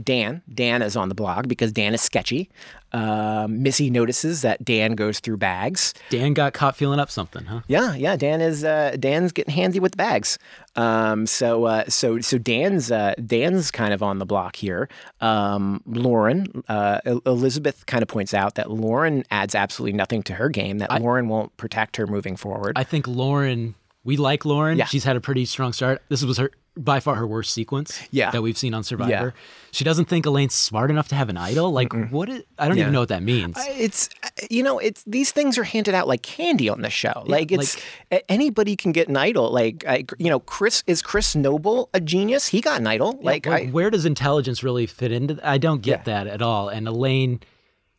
Dan, 0.52 0.66
Dan 0.66 0.82
is 0.82 0.96
on 0.96 1.08
the 1.08 1.14
blog 1.14 1.48
because 1.48 1.72
Dan 1.72 1.94
is 1.94 2.02
sketchy. 2.02 2.50
Um, 2.92 3.62
Missy 3.62 3.90
notices 3.90 4.42
that 4.42 4.64
Dan 4.64 4.94
goes 4.94 5.20
through 5.20 5.36
bags. 5.36 5.94
Dan 6.10 6.34
got 6.34 6.52
caught 6.54 6.76
feeling 6.76 6.98
up 6.98 7.10
something, 7.10 7.44
huh? 7.44 7.60
Yeah, 7.68 7.94
yeah. 7.94 8.16
Dan 8.16 8.40
is 8.40 8.64
uh, 8.64 8.96
Dan's 8.98 9.32
getting 9.32 9.54
handsy 9.54 9.80
with 9.80 9.92
the 9.92 9.96
bags. 9.96 10.38
Um, 10.76 11.26
so 11.26 11.64
uh, 11.64 11.84
so 11.88 12.20
so 12.20 12.38
Dan's 12.38 12.90
uh, 12.90 13.14
Dan's 13.24 13.70
kind 13.70 13.92
of 13.94 14.02
on 14.02 14.18
the 14.18 14.26
block 14.26 14.56
here. 14.56 14.88
Um, 15.20 15.82
Lauren 15.86 16.64
uh, 16.68 17.00
El- 17.04 17.22
Elizabeth 17.26 17.86
kind 17.86 18.02
of 18.02 18.08
points 18.08 18.34
out 18.34 18.54
that 18.56 18.70
Lauren 18.70 19.24
adds 19.30 19.54
absolutely 19.54 19.96
nothing 19.96 20.22
to 20.24 20.34
her 20.34 20.48
game. 20.48 20.78
That 20.78 21.00
Lauren 21.00 21.28
won't 21.28 21.56
protect 21.56 21.96
her 21.96 22.06
moving 22.06 22.36
forward. 22.36 22.78
I 22.78 22.84
think 22.84 23.06
Lauren. 23.06 23.74
We 24.04 24.16
like 24.16 24.44
Lauren. 24.44 24.78
Yeah. 24.78 24.84
She's 24.84 25.02
had 25.02 25.16
a 25.16 25.20
pretty 25.20 25.44
strong 25.46 25.72
start. 25.72 26.00
This 26.08 26.22
was 26.22 26.38
her 26.38 26.52
by 26.76 27.00
far 27.00 27.14
her 27.16 27.26
worst 27.26 27.52
sequence. 27.52 28.00
Yeah. 28.10 28.30
that 28.30 28.42
we've 28.42 28.56
seen 28.58 28.74
on 28.74 28.82
Survivor. 28.84 29.10
Yeah. 29.10 29.30
She 29.72 29.84
doesn't 29.84 30.06
think 30.06 30.24
Elaine's 30.26 30.54
smart 30.54 30.90
enough 30.90 31.08
to 31.08 31.14
have 31.14 31.28
an 31.28 31.36
idol. 31.36 31.70
Like 31.72 31.92
what? 32.10 32.28
Is, 32.28 32.42
I 32.58 32.68
don't 32.68 32.76
Yeah. 32.76 32.84
even 32.84 32.92
know 32.94 33.00
what 33.00 33.08
that 33.10 33.22
means. 33.22 33.56
It's 33.68 34.08
you 34.50 34.62
know 34.62 34.78
it's 34.78 35.02
these 35.04 35.32
things 35.32 35.58
are 35.58 35.64
handed 35.64 35.94
out 35.94 36.08
like 36.08 36.22
candy 36.22 36.68
on 36.68 36.80
the 36.82 36.90
show. 36.90 37.22
Like 37.26 37.52
it's 37.52 37.76
a- 38.10 38.30
anybody 38.30 38.76
can 38.76 38.92
get 38.92 39.08
an 39.08 39.16
idol. 39.16 39.50
Like 39.50 39.84
I, 39.86 40.04
you 40.18 40.30
know, 40.30 40.40
Chris 40.40 40.82
is 40.86 41.02
Chris 41.02 41.34
Noble 41.36 41.88
a 41.94 42.00
genius? 42.00 42.46
He 42.48 42.60
got 42.60 42.80
an 42.80 42.86
idol. 42.86 43.18
Like 43.22 43.46
I, 43.46 43.66
where 43.66 43.90
does 43.90 44.04
intelligence 44.06 44.62
really 44.62 44.86
fit 44.86 45.12
into? 45.12 45.34
th- 45.34 45.44
I 45.46 45.58
don't 45.58 45.82
get 45.82 46.04
that 46.06 46.26
at 46.26 46.40
all. 46.42 46.68
And 46.68 46.86
Elaine, 46.88 47.40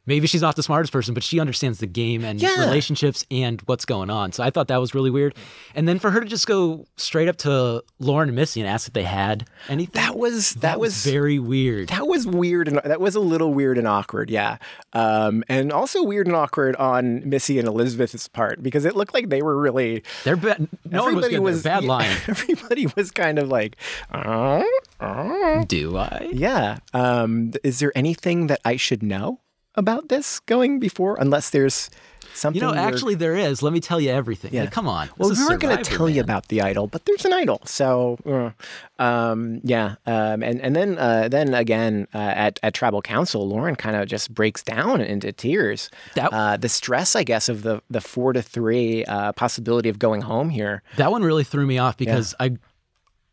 maybe 0.08 0.26
she's 0.26 0.42
not 0.42 0.56
the 0.56 0.64
smartest 0.64 0.92
person, 0.92 1.14
but 1.14 1.24
she 1.24 1.40
understands 1.40 1.78
the 1.80 1.86
game 1.86 2.24
and 2.26 2.42
Yeah. 2.42 2.60
relationships 2.62 3.24
and 3.30 3.62
what's 3.68 3.86
going 3.86 4.10
on. 4.10 4.32
So 4.32 4.44
I 4.44 4.50
thought 4.50 4.70
that 4.70 4.78
was 4.78 4.96
really 4.96 5.12
weird. 5.12 5.36
And 5.76 5.88
then 5.88 6.00
for 6.00 6.10
her 6.10 6.20
to 6.22 6.26
just 6.26 6.48
go 6.48 6.86
straight 6.96 7.28
up 7.28 7.38
to 7.38 7.84
Lauren 8.00 8.30
and 8.30 8.36
Missy 8.36 8.60
and 8.62 8.70
ask 8.70 8.88
if 8.88 8.94
they 8.94 9.04
had 9.04 9.46
anything. 9.70 9.92
that 10.02 10.18
was 10.18 10.54
that, 10.56 10.80
was 10.80 11.04
very 11.06 11.38
weird. 11.38 11.90
That 11.90 12.08
was 12.08 12.26
weird 12.26 12.68
and 12.68 12.78
that 12.84 13.00
was 13.00 13.16
a 13.16 13.20
little 13.20 13.54
weird 13.54 13.78
and 13.78 13.88
awkward, 13.88 14.30
yeah. 14.32 14.58
Um, 14.94 15.44
and 15.50 15.72
also 15.72 16.02
weird 16.04 16.26
and 16.28 16.36
awkward 16.36 16.76
on 16.78 17.28
Missy 17.30 17.60
and 17.60 17.68
Elizabeth's 17.68 18.28
part 18.28 18.64
because 18.64 18.86
it 18.86 18.96
looked 18.96 19.14
like 19.14 19.30
they 19.30 19.42
were 19.42 19.58
really 19.60 20.04
They're 20.24 20.36
bad. 20.38 20.68
No 20.90 21.04
was 21.04 21.08
everybody 21.26 21.36
good. 21.36 21.54
They're 21.64 21.74
bad 21.74 21.84
lying. 21.84 22.18
Everybody 22.28 22.88
was 22.96 23.12
kind 23.12 23.38
of 23.40 23.50
like, 23.50 23.76
uh, 24.14 24.64
uh. 25.00 25.64
Do 25.66 25.98
I? 25.98 26.30
yeah. 26.32 26.78
Um, 26.94 27.52
is 27.64 27.80
there 27.80 27.92
anything 27.96 28.48
that 28.48 28.62
I 28.64 28.78
should 28.78 29.04
know 29.04 29.42
about 29.78 30.10
this 30.10 30.40
going 30.42 30.80
before, 30.80 31.16
unless 31.20 31.52
there's 31.52 31.90
something? 32.34 32.62
You 32.62 32.68
know, 32.68 32.74
actually, 32.74 33.16
there 33.16 33.36
is. 33.36 33.62
Let 33.64 33.72
me 33.74 33.80
tell 33.80 34.02
you 34.02 34.10
everything. 34.10 34.54
Yeah. 34.54 34.62
Like, 34.62 34.72
come 34.72 34.88
on. 34.88 35.10
Well, 35.18 35.30
we 35.30 35.36
weren't 35.46 35.62
going 35.62 35.78
to 35.78 35.84
tell 35.84 36.10
you 36.10 36.20
about 36.22 36.48
the 36.50 36.62
idol, 36.62 36.88
but 36.88 37.06
there's 37.06 37.24
an 37.26 37.34
idol. 37.34 37.62
So, 37.66 38.18
uh, 38.26 39.02
um, 39.02 39.62
yeah, 39.64 39.96
um, 40.06 40.44
and 40.44 40.60
and 40.62 40.76
then 40.76 40.98
uh, 40.98 41.28
then 41.30 41.54
again 41.54 42.08
uh, 42.14 42.18
at 42.18 42.60
at 42.64 42.74
tribal 42.74 43.02
council, 43.02 43.48
Lauren 43.48 43.76
kind 43.76 43.96
of 43.96 44.08
just 44.08 44.34
breaks 44.34 44.64
down 44.64 45.02
into 45.02 45.32
tears. 45.32 45.90
That- 46.16 46.34
uh, 46.34 46.58
the 46.58 46.70
stress, 46.70 47.16
I 47.16 47.24
guess, 47.24 47.48
of 47.50 47.62
the 47.64 47.82
the 47.90 48.02
four 48.02 48.34
to 48.34 48.42
three 48.42 49.06
uh, 49.06 49.32
possibility 49.34 49.90
of 49.90 50.00
going 50.00 50.22
home 50.22 50.50
here. 50.50 50.82
That 50.98 51.12
one 51.12 51.24
really 51.24 51.44
threw 51.44 51.66
me 51.66 51.78
off 51.78 51.96
because 51.98 52.34
I 52.40 52.58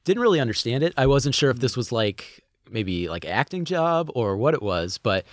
didn't 0.05 0.23
really 0.23 0.41
understand 0.41 0.85
it. 0.85 0.93
I 0.99 1.07
wasn't 1.07 1.35
sure 1.35 1.51
if 1.51 1.61
this 1.61 1.77
was 1.77 1.91
like 1.91 2.45
maybe 2.71 3.09
like 3.09 3.25
acting 3.25 3.65
job 3.65 4.11
or 4.15 4.37
what 4.37 4.53
it 4.55 4.63
was, 4.63 4.99
but 4.99 5.25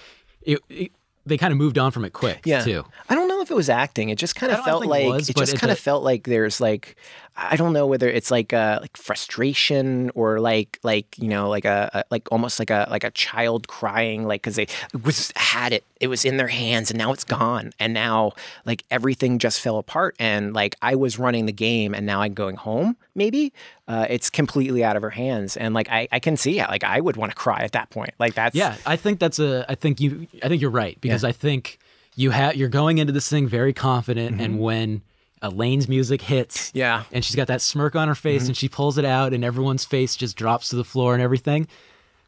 it, 0.42 0.60
it 0.70 0.92
they 1.26 1.38
kind 1.38 1.52
of 1.52 1.58
moved 1.58 1.78
on 1.78 1.92
from 1.92 2.04
it 2.06 2.14
quick 2.14 2.42
Yeah, 2.46 2.64
too. 2.64 2.84
I 3.10 3.16
don't 3.16 3.28
know 3.28 3.42
if 3.42 3.52
it 3.52 3.56
was 3.56 3.70
acting. 3.70 4.10
It 4.10 4.18
just 4.18 4.36
kind 4.36 4.52
of 4.52 4.64
felt 4.64 4.82
think 4.82 4.90
it 4.90 5.06
like 5.06 5.14
was, 5.14 5.30
it 5.30 5.36
just 5.36 5.58
kind 5.58 5.72
of 5.72 5.80
felt 5.80 6.04
like 6.04 6.24
there's 6.24 6.60
like 6.60 6.96
I 7.36 7.56
don't 7.56 7.74
know 7.74 7.88
whether 7.88 8.10
it's 8.10 8.30
like 8.30 8.54
a, 8.54 8.80
like 8.82 8.96
frustration 8.98 10.12
or 10.16 10.40
like 10.40 10.80
like 10.84 11.18
you 11.18 11.28
know 11.28 11.50
like 11.50 11.66
a, 11.66 11.90
a 11.94 12.04
like 12.12 12.32
almost 12.32 12.60
like 12.60 12.70
a 12.70 12.88
like 12.90 13.04
a 13.04 13.12
child 13.12 13.68
crying 13.68 14.26
like 14.28 14.42
because 14.42 14.56
they 14.56 14.68
was 15.04 15.32
had 15.36 15.74
it 15.74 15.84
it 16.00 16.08
was 16.08 16.26
in 16.26 16.38
their 16.38 16.48
hands 16.50 16.92
and 16.92 16.98
now 16.98 17.14
it's 17.14 17.24
gone 17.24 17.72
and 17.80 17.94
now 17.94 18.34
like 18.66 18.84
everything 18.92 19.40
just 19.40 19.60
fell 19.62 19.78
apart 19.78 20.16
and 20.20 20.54
like 20.54 20.76
I 20.82 20.96
was 20.96 21.18
running 21.18 21.46
the 21.46 21.54
game 21.54 21.94
and 21.94 22.06
now 22.06 22.22
I'm 22.22 22.34
going 22.34 22.58
home 22.58 22.98
maybe 23.16 23.54
uh, 23.88 24.06
it's 24.10 24.30
completely 24.30 24.84
out 24.84 24.96
of 24.96 25.02
her 25.02 25.10
hands 25.10 25.58
and 25.58 25.74
like 25.74 25.90
I 25.90 26.08
I 26.12 26.20
can 26.20 26.38
see 26.38 26.60
it 26.60 26.70
like 26.70 26.84
I 26.84 27.00
would 27.00 27.18
want 27.18 27.32
to 27.32 27.36
cry 27.36 27.62
at 27.62 27.72
that 27.72 27.90
point 27.90 28.14
like 28.20 28.34
that's 28.36 28.56
Yeah, 28.56 28.76
I 28.86 28.96
think 28.96 29.20
that's 29.20 29.40
a. 29.40 29.66
I 29.68 29.76
think 29.76 30.00
you. 30.00 30.28
I 30.44 30.48
think 30.48 30.62
you're 30.62 30.70
right 30.70 31.00
because 31.02 31.24
I 31.24 31.32
think 31.32 31.80
you 32.16 32.32
have. 32.32 32.56
You're 32.56 32.70
going 32.70 33.00
into 33.00 33.14
this 33.14 33.28
thing 33.28 33.48
very 33.48 33.74
confident, 33.74 34.40
and 34.40 34.60
when 34.60 35.02
Elaine's 35.42 35.88
music 35.90 36.22
hits, 36.22 36.70
Mm-hmm. 36.70 36.78
Yeah. 36.78 37.04
and 37.12 37.24
she's 37.26 37.36
got 37.36 37.48
that 37.48 37.62
smirk 37.62 37.96
on 37.96 38.08
her 38.08 38.16
face, 38.16 38.44
Mhm. 38.44 38.48
and 38.50 38.58
she 38.58 38.70
pulls 38.70 38.98
it 38.98 39.06
out, 39.06 39.34
and 39.34 39.44
everyone's 39.44 39.86
face 39.86 40.16
just 40.16 40.36
drops 40.38 40.70
to 40.70 40.76
the 40.76 40.84
floor 40.84 41.14
and 41.14 41.22
everything. 41.24 41.68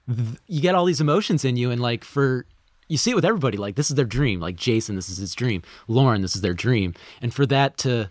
th- 0.07 0.37
You 0.47 0.61
get 0.61 0.75
all 0.75 0.85
these 0.85 0.99
emotions 1.01 1.45
in 1.45 1.55
you, 1.57 1.71
and 1.71 1.81
like 1.81 2.03
for 2.03 2.45
you 2.89 2.97
see 2.97 3.11
it 3.11 3.15
with 3.15 3.25
everybody. 3.25 3.57
Like 3.57 3.75
this 3.75 3.89
is 3.89 3.95
their 3.95 4.05
dream. 4.05 4.39
Like 4.39 4.55
Jason, 4.57 4.95
this 4.95 5.09
is 5.09 5.17
his 5.17 5.33
dream. 5.33 5.61
Lauren, 5.87 6.21
this 6.21 6.35
is 6.35 6.41
their 6.41 6.53
dream, 6.53 6.93
and 7.21 7.33
for 7.33 7.45
that 7.45 7.77
to, 7.79 8.09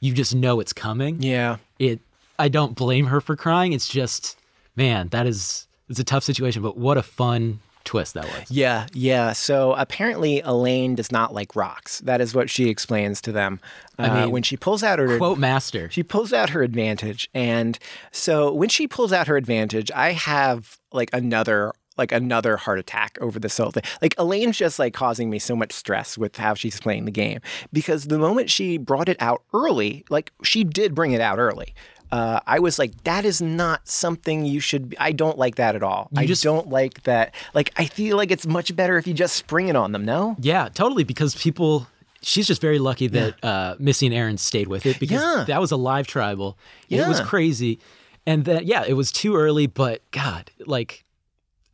you 0.00 0.14
just 0.14 0.34
know 0.34 0.60
it's 0.60 0.72
coming. 0.72 1.22
Yeah. 1.22 1.56
It. 1.78 2.00
I 2.38 2.48
don't 2.48 2.74
blame 2.74 3.06
her 3.06 3.20
for 3.20 3.36
crying. 3.36 3.72
It's 3.74 3.86
just, 3.88 4.38
man, 4.76 5.08
that 5.08 5.26
is. 5.26 5.66
It's 5.90 5.98
a 6.00 6.04
tough 6.04 6.22
situation, 6.24 6.62
but 6.62 6.78
what 6.78 6.96
a 6.96 7.02
fun 7.02 7.60
twist 7.90 8.14
that 8.14 8.24
was. 8.24 8.48
Yeah, 8.48 8.86
yeah. 8.92 9.32
So 9.32 9.72
apparently 9.72 10.40
Elaine 10.42 10.94
does 10.94 11.10
not 11.10 11.34
like 11.34 11.56
rocks. 11.56 11.98
That 12.00 12.20
is 12.20 12.36
what 12.36 12.48
she 12.48 12.68
explains 12.68 13.20
to 13.22 13.32
them. 13.32 13.58
I 13.98 14.06
uh, 14.08 14.14
mean, 14.14 14.30
when 14.30 14.44
she 14.44 14.56
pulls 14.56 14.84
out 14.84 15.00
her 15.00 15.18
quote 15.18 15.38
master. 15.38 15.90
She 15.90 16.04
pulls 16.04 16.32
out 16.32 16.50
her 16.50 16.62
advantage, 16.62 17.28
and 17.34 17.76
so 18.12 18.52
when 18.54 18.68
she 18.68 18.86
pulls 18.86 19.12
out 19.12 19.26
her 19.26 19.36
advantage, 19.36 19.90
I 19.90 20.12
have 20.12 20.78
like 20.92 21.10
another 21.12 21.72
like 21.98 22.12
another 22.12 22.56
heart 22.56 22.78
attack 22.78 23.18
over 23.20 23.40
this 23.40 23.58
whole 23.58 23.72
thing. 23.72 23.82
Like 24.00 24.14
Elaine's 24.18 24.56
just 24.56 24.78
like 24.78 24.94
causing 24.94 25.28
me 25.28 25.40
so 25.40 25.56
much 25.56 25.72
stress 25.72 26.16
with 26.16 26.36
how 26.36 26.54
she's 26.54 26.78
playing 26.80 27.06
the 27.06 27.10
game 27.10 27.40
because 27.72 28.04
the 28.04 28.20
moment 28.20 28.50
she 28.50 28.78
brought 28.78 29.08
it 29.08 29.20
out 29.20 29.42
early, 29.52 30.04
like 30.10 30.32
she 30.44 30.62
did 30.62 30.94
bring 30.94 31.10
it 31.10 31.20
out 31.20 31.40
early. 31.40 31.74
Uh, 32.12 32.40
I 32.46 32.58
was 32.58 32.78
like, 32.78 33.04
that 33.04 33.24
is 33.24 33.40
not 33.40 33.86
something 33.88 34.44
you 34.44 34.60
should. 34.60 34.96
I 34.98 35.12
don't 35.12 35.38
like 35.38 35.56
that 35.56 35.74
at 35.76 35.82
all. 35.82 36.08
You 36.12 36.22
I 36.22 36.26
just- 36.26 36.42
don't 36.42 36.68
like 36.68 37.02
that. 37.04 37.34
Like, 37.54 37.72
I 37.76 37.84
feel 37.86 38.16
like 38.16 38.30
it's 38.30 38.46
much 38.46 38.74
better 38.74 38.96
if 38.98 39.06
you 39.06 39.14
just 39.14 39.36
spring 39.36 39.68
it 39.68 39.76
on 39.76 39.92
them. 39.92 40.04
No. 40.04 40.36
Yeah, 40.40 40.68
totally. 40.74 41.04
Because 41.04 41.34
people, 41.36 41.86
she's 42.22 42.46
just 42.46 42.60
very 42.60 42.78
lucky 42.78 43.06
that 43.08 43.44
uh, 43.44 43.76
Missy 43.78 44.06
and 44.06 44.14
Aaron 44.14 44.38
stayed 44.38 44.68
with 44.68 44.86
it 44.86 44.98
because 44.98 45.20
Yeah. 45.22 45.44
that 45.46 45.60
was 45.60 45.70
a 45.70 45.76
live 45.76 46.06
tribal. 46.06 46.58
and 46.90 47.00
It 47.00 47.08
was 47.08 47.20
crazy. 47.20 47.78
And 48.26 48.44
then, 48.44 48.66
yeah, 48.66 48.84
it 48.86 48.92
was 48.94 49.12
too 49.12 49.34
early, 49.36 49.66
but 49.66 50.02
God, 50.10 50.50
like 50.66 51.04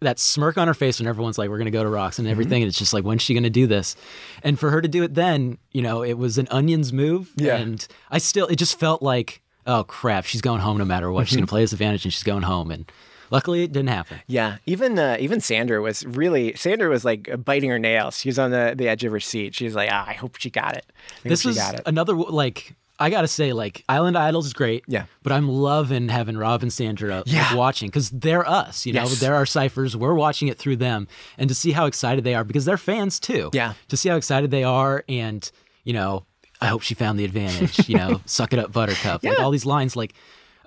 that 0.01 0.19
smirk 0.19 0.59
on 0.59 0.69
her 0.69 0.75
face 0.75 1.01
when 1.01 1.09
everyone's 1.09 1.39
like, 1.39 1.49
we're 1.49 1.57
going 1.57 1.65
to 1.65 1.71
go 1.71 1.83
to 1.83 1.89
rocks 1.89 2.17
Mm-hmm. 2.17 2.27
and 2.27 2.31
everything. 2.31 2.63
And 2.63 2.69
it's 2.69 2.79
just 2.79 2.93
like, 2.93 3.03
when's 3.05 3.23
she 3.23 3.33
going 3.35 3.43
to 3.45 3.51
do 3.51 3.67
this? 3.67 3.97
And 4.43 4.59
for 4.61 4.71
her 4.71 4.81
to 4.83 4.89
do 4.89 5.03
it 5.03 5.15
then, 5.15 5.57
you 5.73 5.81
know, 5.83 6.03
it 6.03 6.15
was 6.19 6.37
an 6.39 6.47
onions 6.51 6.93
move. 6.93 7.33
Yeah. 7.37 7.57
And 7.57 7.87
I 8.11 8.19
still, 8.19 8.47
it 8.47 8.57
just 8.57 8.79
felt 8.79 9.03
like, 9.03 9.43
oh 9.67 9.85
crap, 9.85 10.25
she's 10.25 10.41
going 10.41 10.61
home 10.61 10.79
no 10.79 10.85
matter 10.85 11.11
what. 11.11 11.21
Mm-hmm. 11.23 11.27
She's 11.27 11.37
going 11.37 11.47
to 11.47 11.51
play 11.51 11.61
this 11.63 11.73
advantage 11.73 12.05
and 12.05 12.13
she's 12.13 12.23
going 12.23 12.43
home. 12.43 12.71
And 12.71 12.91
luckily 13.31 13.63
it 13.65 13.73
didn't 13.73 13.89
happen. 13.89 14.19
Yeah, 14.27 14.59
even 14.67 14.99
uh, 14.99 15.17
even 15.19 15.41
Sandra 15.41 15.81
was 15.83 16.05
really 16.07 16.55
Sandra 16.55 16.89
was 16.89 17.05
like 17.05 17.45
biting 17.45 17.71
her 17.71 17.79
nails. 17.79 18.19
She 18.19 18.29
was 18.29 18.39
on 18.39 18.51
the, 18.51 18.75
the 18.77 18.89
edge 18.89 19.05
of 19.05 19.13
her 19.13 19.21
seat. 19.21 19.55
She's 19.55 19.75
like, 19.75 19.91
ah, 19.93 20.05
I 20.09 20.13
hope 20.15 20.37
she 20.37 20.51
got 20.51 20.77
it. 20.77 20.87
This 21.23 21.41
she 21.43 21.49
was 21.49 21.57
got 21.57 21.75
it. 21.75 21.83
another 21.87 22.15
like 22.15 22.75
I 22.99 23.11
gotta 23.11 23.29
say 23.29 23.53
like 23.53 23.85
Island 23.91 24.17
Idols 24.17 24.47
is 24.47 24.55
great. 24.55 24.83
Yeah. 24.89 25.05
but 25.23 25.31
I'm 25.33 25.49
loving 25.51 26.09
having 26.09 26.37
Rob 26.39 26.63
and 26.63 26.73
Sandra 26.73 27.25
like, 27.27 27.55
watching 27.55 27.89
because 27.89 28.09
they're 28.11 28.49
us. 28.49 28.87
You 28.87 28.95
know, 28.95 29.03
Yes. 29.03 29.21
they're 29.21 29.35
our 29.35 29.45
ciphers. 29.45 29.95
We're 29.95 30.15
watching 30.15 30.49
it 30.49 30.57
through 30.59 30.77
them, 30.77 31.07
and 31.37 31.49
to 31.51 31.55
see 31.55 31.73
how 31.73 31.85
excited 31.87 32.25
they 32.25 32.35
are 32.35 32.43
because 32.45 32.65
they're 32.65 32.79
fans 32.79 33.21
too. 33.21 33.51
Yeah. 33.53 33.75
to 33.89 33.97
see 33.99 34.09
how 34.09 34.17
excited 34.17 34.51
they 34.51 34.65
are, 34.65 35.05
and 35.11 35.51
you 35.85 35.93
know, 35.93 36.25
I 36.61 36.67
hope 36.67 36.83
she 36.83 36.95
found 36.95 37.19
the 37.19 37.25
advantage. 37.25 37.89
You 37.89 37.97
know, 37.97 38.21
suck 38.27 38.53
it 38.53 38.59
up, 38.59 38.73
Buttercup. 38.73 39.25
Like 39.25 39.39
all 39.39 39.51
these 39.51 39.67
lines 39.67 39.97
like. 39.97 40.15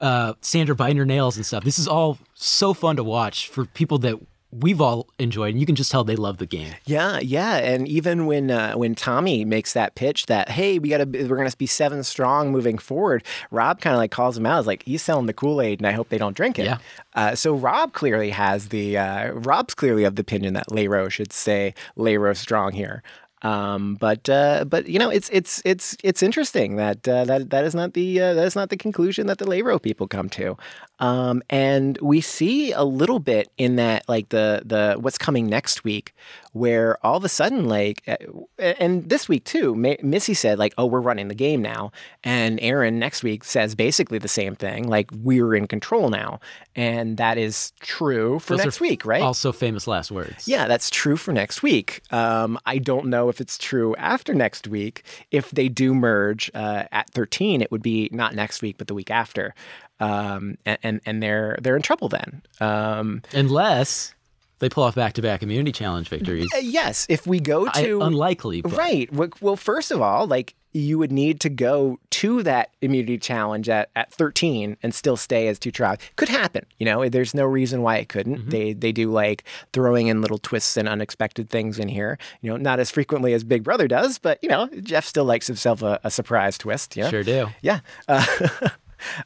Uh, 0.02 0.34
Sandra 0.40 0.76
biting 0.76 0.96
her 0.96 1.06
nails 1.06 1.36
and 1.36 1.46
stuff. 1.46 1.66
This 1.66 1.78
is 1.78 1.86
all 1.86 2.18
so 2.34 2.74
fun 2.74 2.96
to 2.96 3.04
watch 3.04 3.50
for 3.50 3.66
people 3.66 3.98
that 3.98 4.18
we've 4.52 4.82
all 4.82 5.08
enjoyed, 5.20 5.52
and 5.52 5.60
you 5.60 5.66
can 5.66 5.76
just 5.76 5.92
tell 5.92 6.04
they 6.04 6.16
love 6.16 6.38
the 6.38 6.46
game. 6.46 6.74
Yeah, 6.86 7.20
yeah, 7.20 7.58
and 7.58 7.88
even 7.88 8.26
when 8.26 8.52
uh, 8.52 8.74
when 8.74 8.96
Tommy 8.96 9.46
makes 9.46 9.74
that 9.74 9.96
pitch 9.96 10.26
that 10.28 10.50
hey, 10.50 10.80
we 10.80 10.90
got 10.90 10.98
to 11.00 11.06
we're 11.06 11.36
going 11.36 11.50
to 11.50 11.58
be 11.58 11.66
seven 11.66 12.04
strong 12.04 12.52
moving 12.52 12.78
forward, 12.78 13.24
Rob 13.52 13.82
kind 13.82 13.94
of 13.94 14.00
like 14.00 14.12
calls 14.12 14.38
him 14.38 14.46
out. 14.46 14.60
Is 14.60 14.68
like 14.68 14.84
he's 14.84 15.02
selling 15.02 15.26
the 15.26 15.34
Kool 15.34 15.62
Aid, 15.62 15.80
and 15.80 15.88
I 15.88 15.92
hope 15.92 16.10
they 16.10 16.18
don't 16.18 16.36
drink 16.36 16.60
it. 16.60 16.66
Yeah. 16.66 16.78
Uh, 17.14 17.36
so 17.36 17.54
Rob 17.54 17.94
clearly 17.94 18.32
has 18.32 18.70
the 18.70 18.98
uh, 18.98 19.32
Rob's 19.32 19.74
clearly 19.74 20.04
of 20.04 20.16
the 20.16 20.22
opinion 20.22 20.54
that 20.54 20.68
Lairo 20.70 21.10
should 21.10 21.34
stay 21.34 21.74
Lairo 21.98 22.36
strong 22.36 22.72
here. 22.72 23.04
Um, 23.42 23.96
but 23.96 24.28
uh, 24.30 24.66
but 24.66 24.88
you 24.88 25.00
know 25.00 25.10
it's 25.10 25.30
it's 25.30 25.62
it's 25.64 25.96
it's 26.04 26.22
interesting 26.22 26.76
that 26.76 27.08
uh, 27.08 27.24
that 27.26 27.50
that 27.52 27.64
is 27.64 27.74
not 27.74 27.94
the 27.94 28.22
uh, 28.22 28.34
that 28.34 28.46
is 28.46 28.56
not 28.56 28.70
the 28.70 28.78
conclusion 28.78 29.28
that 29.28 29.38
the 29.38 29.46
Lairo 29.46 29.82
people 29.82 30.08
come 30.08 30.30
to. 30.32 30.58
Um, 31.00 31.41
and 31.50 31.97
we 32.02 32.22
see 32.22 32.72
a 32.72 32.84
little 32.84 33.20
bit 33.20 33.50
in 33.58 33.78
that 33.78 34.08
like 34.08 34.30
the 34.30 34.62
the 34.66 34.97
what's 35.00 35.18
coming 35.18 35.47
next 35.47 35.84
week, 35.84 36.14
where 36.52 37.04
all 37.06 37.18
of 37.18 37.24
a 37.24 37.30
sudden 37.30 37.68
like 37.68 38.04
uh, 38.08 38.18
and 38.60 39.08
this 39.10 39.30
week 39.30 39.45
too, 39.45 39.76
Missy 39.76 40.34
said 40.34 40.60
like 40.60 40.74
oh 40.78 40.86
we're 40.86 41.00
running 41.02 41.30
the 41.30 41.36
game 41.36 41.62
now, 41.62 41.91
and 42.24 42.60
Aaron 42.62 43.00
next 43.00 43.24
week 43.24 43.43
says 43.43 43.76
basically 43.76 44.18
the 44.18 44.28
same 44.28 44.56
thing 44.56 44.88
like 44.88 45.10
we're 45.14 45.56
in 45.56 45.68
control 45.68 46.10
now, 46.10 46.39
and 46.76 47.18
that 47.18 47.38
is 47.38 47.72
true 47.80 48.39
for 48.39 48.56
Those 48.58 48.66
next 48.66 48.82
week, 48.82 49.06
right? 49.06 49.22
Also, 49.22 49.52
famous 49.52 49.88
last 49.88 50.12
words. 50.12 50.47
Yeah, 50.47 50.68
that's 50.68 50.89
true 50.89 51.18
for 51.18 51.32
next 51.32 51.64
week. 51.64 52.02
Um, 52.12 52.60
I 52.66 52.78
don't 52.78 53.08
know 53.08 53.30
if 53.30 53.39
it's 53.39 53.58
true 53.58 53.95
after 53.95 54.34
next 54.34 54.68
week. 54.68 55.04
If 55.32 55.52
they 55.52 55.70
do 55.70 55.93
merge 55.93 56.52
uh, 56.54 56.86
at 56.91 57.10
13, 57.12 57.62
it 57.62 57.72
would 57.72 57.82
be 57.82 58.10
not 58.12 58.36
next 58.36 58.62
week, 58.62 58.78
but 58.78 58.88
the 58.88 58.93
week 58.93 59.12
after. 59.12 59.54
Um, 60.00 60.58
and, 60.66 60.78
and 60.84 61.02
and 61.06 61.24
they're 61.24 61.58
they're 61.62 61.76
in 61.76 61.82
trouble 61.82 62.10
then. 62.10 62.41
Um, 62.62 63.22
unless 63.34 64.14
they 64.60 64.70
pull 64.70 64.84
off 64.84 64.95
back-to-back 64.95 65.41
immunity 65.41 65.72
challenge 65.72 66.10
victories. 66.10 66.50
uh, 66.54 66.58
yes, 66.60 67.06
if 67.10 67.26
we 67.26 67.39
go 67.39 67.68
I- 67.74 67.84
to 67.84 68.02
unlikely, 68.02 68.62
but- 68.62 68.74
right? 68.78 69.12
Well, 69.14 69.30
well, 69.41 69.56
first 69.56 69.89
of 69.91 70.02
all, 70.02 70.28
like 70.28 70.54
you 70.72 71.00
would 71.00 71.12
need 71.12 71.39
to 71.39 71.50
go 71.50 71.97
to 72.12 72.43
that 72.43 72.70
immunity 72.82 73.18
challenge 73.18 73.68
at, 73.70 73.89
at 73.95 74.14
13 74.14 74.78
and 74.84 74.93
still 74.93 75.18
stay 75.18 75.47
as 75.47 75.58
two 75.58 75.72
tribes. 75.72 76.04
Could 76.16 76.30
happen, 76.30 76.64
you 76.78 76.86
know. 76.86 77.10
There's 77.10 77.34
no 77.34 77.45
reason 77.45 77.82
why 77.82 77.97
it 77.97 78.08
couldn't. 78.10 78.38
Mm-hmm. 78.38 78.50
They 78.52 78.74
they 78.74 78.91
do 78.91 79.12
like 79.12 79.45
throwing 79.74 80.08
in 80.08 80.22
little 80.22 80.38
twists 80.38 80.78
and 80.78 80.88
unexpected 80.88 81.50
things 81.50 81.80
in 81.80 81.88
here. 81.88 82.20
You 82.41 82.52
know, 82.52 82.58
not 82.58 82.80
as 82.80 82.91
frequently 82.91 83.34
as 83.34 83.43
Big 83.43 83.64
Brother 83.64 83.88
does, 83.88 84.20
but 84.20 84.38
you 84.43 84.50
know, 84.50 84.68
Jeff 84.84 85.06
still 85.06 85.26
likes 85.26 85.47
himself 85.47 85.82
a, 85.82 86.00
a 86.04 86.12
surprise 86.12 86.58
twist. 86.58 86.95
Yeah, 86.95 87.10
Sure 87.10 87.24
do. 87.24 87.47
Yeah. 87.64 87.80
Uh, 88.08 88.26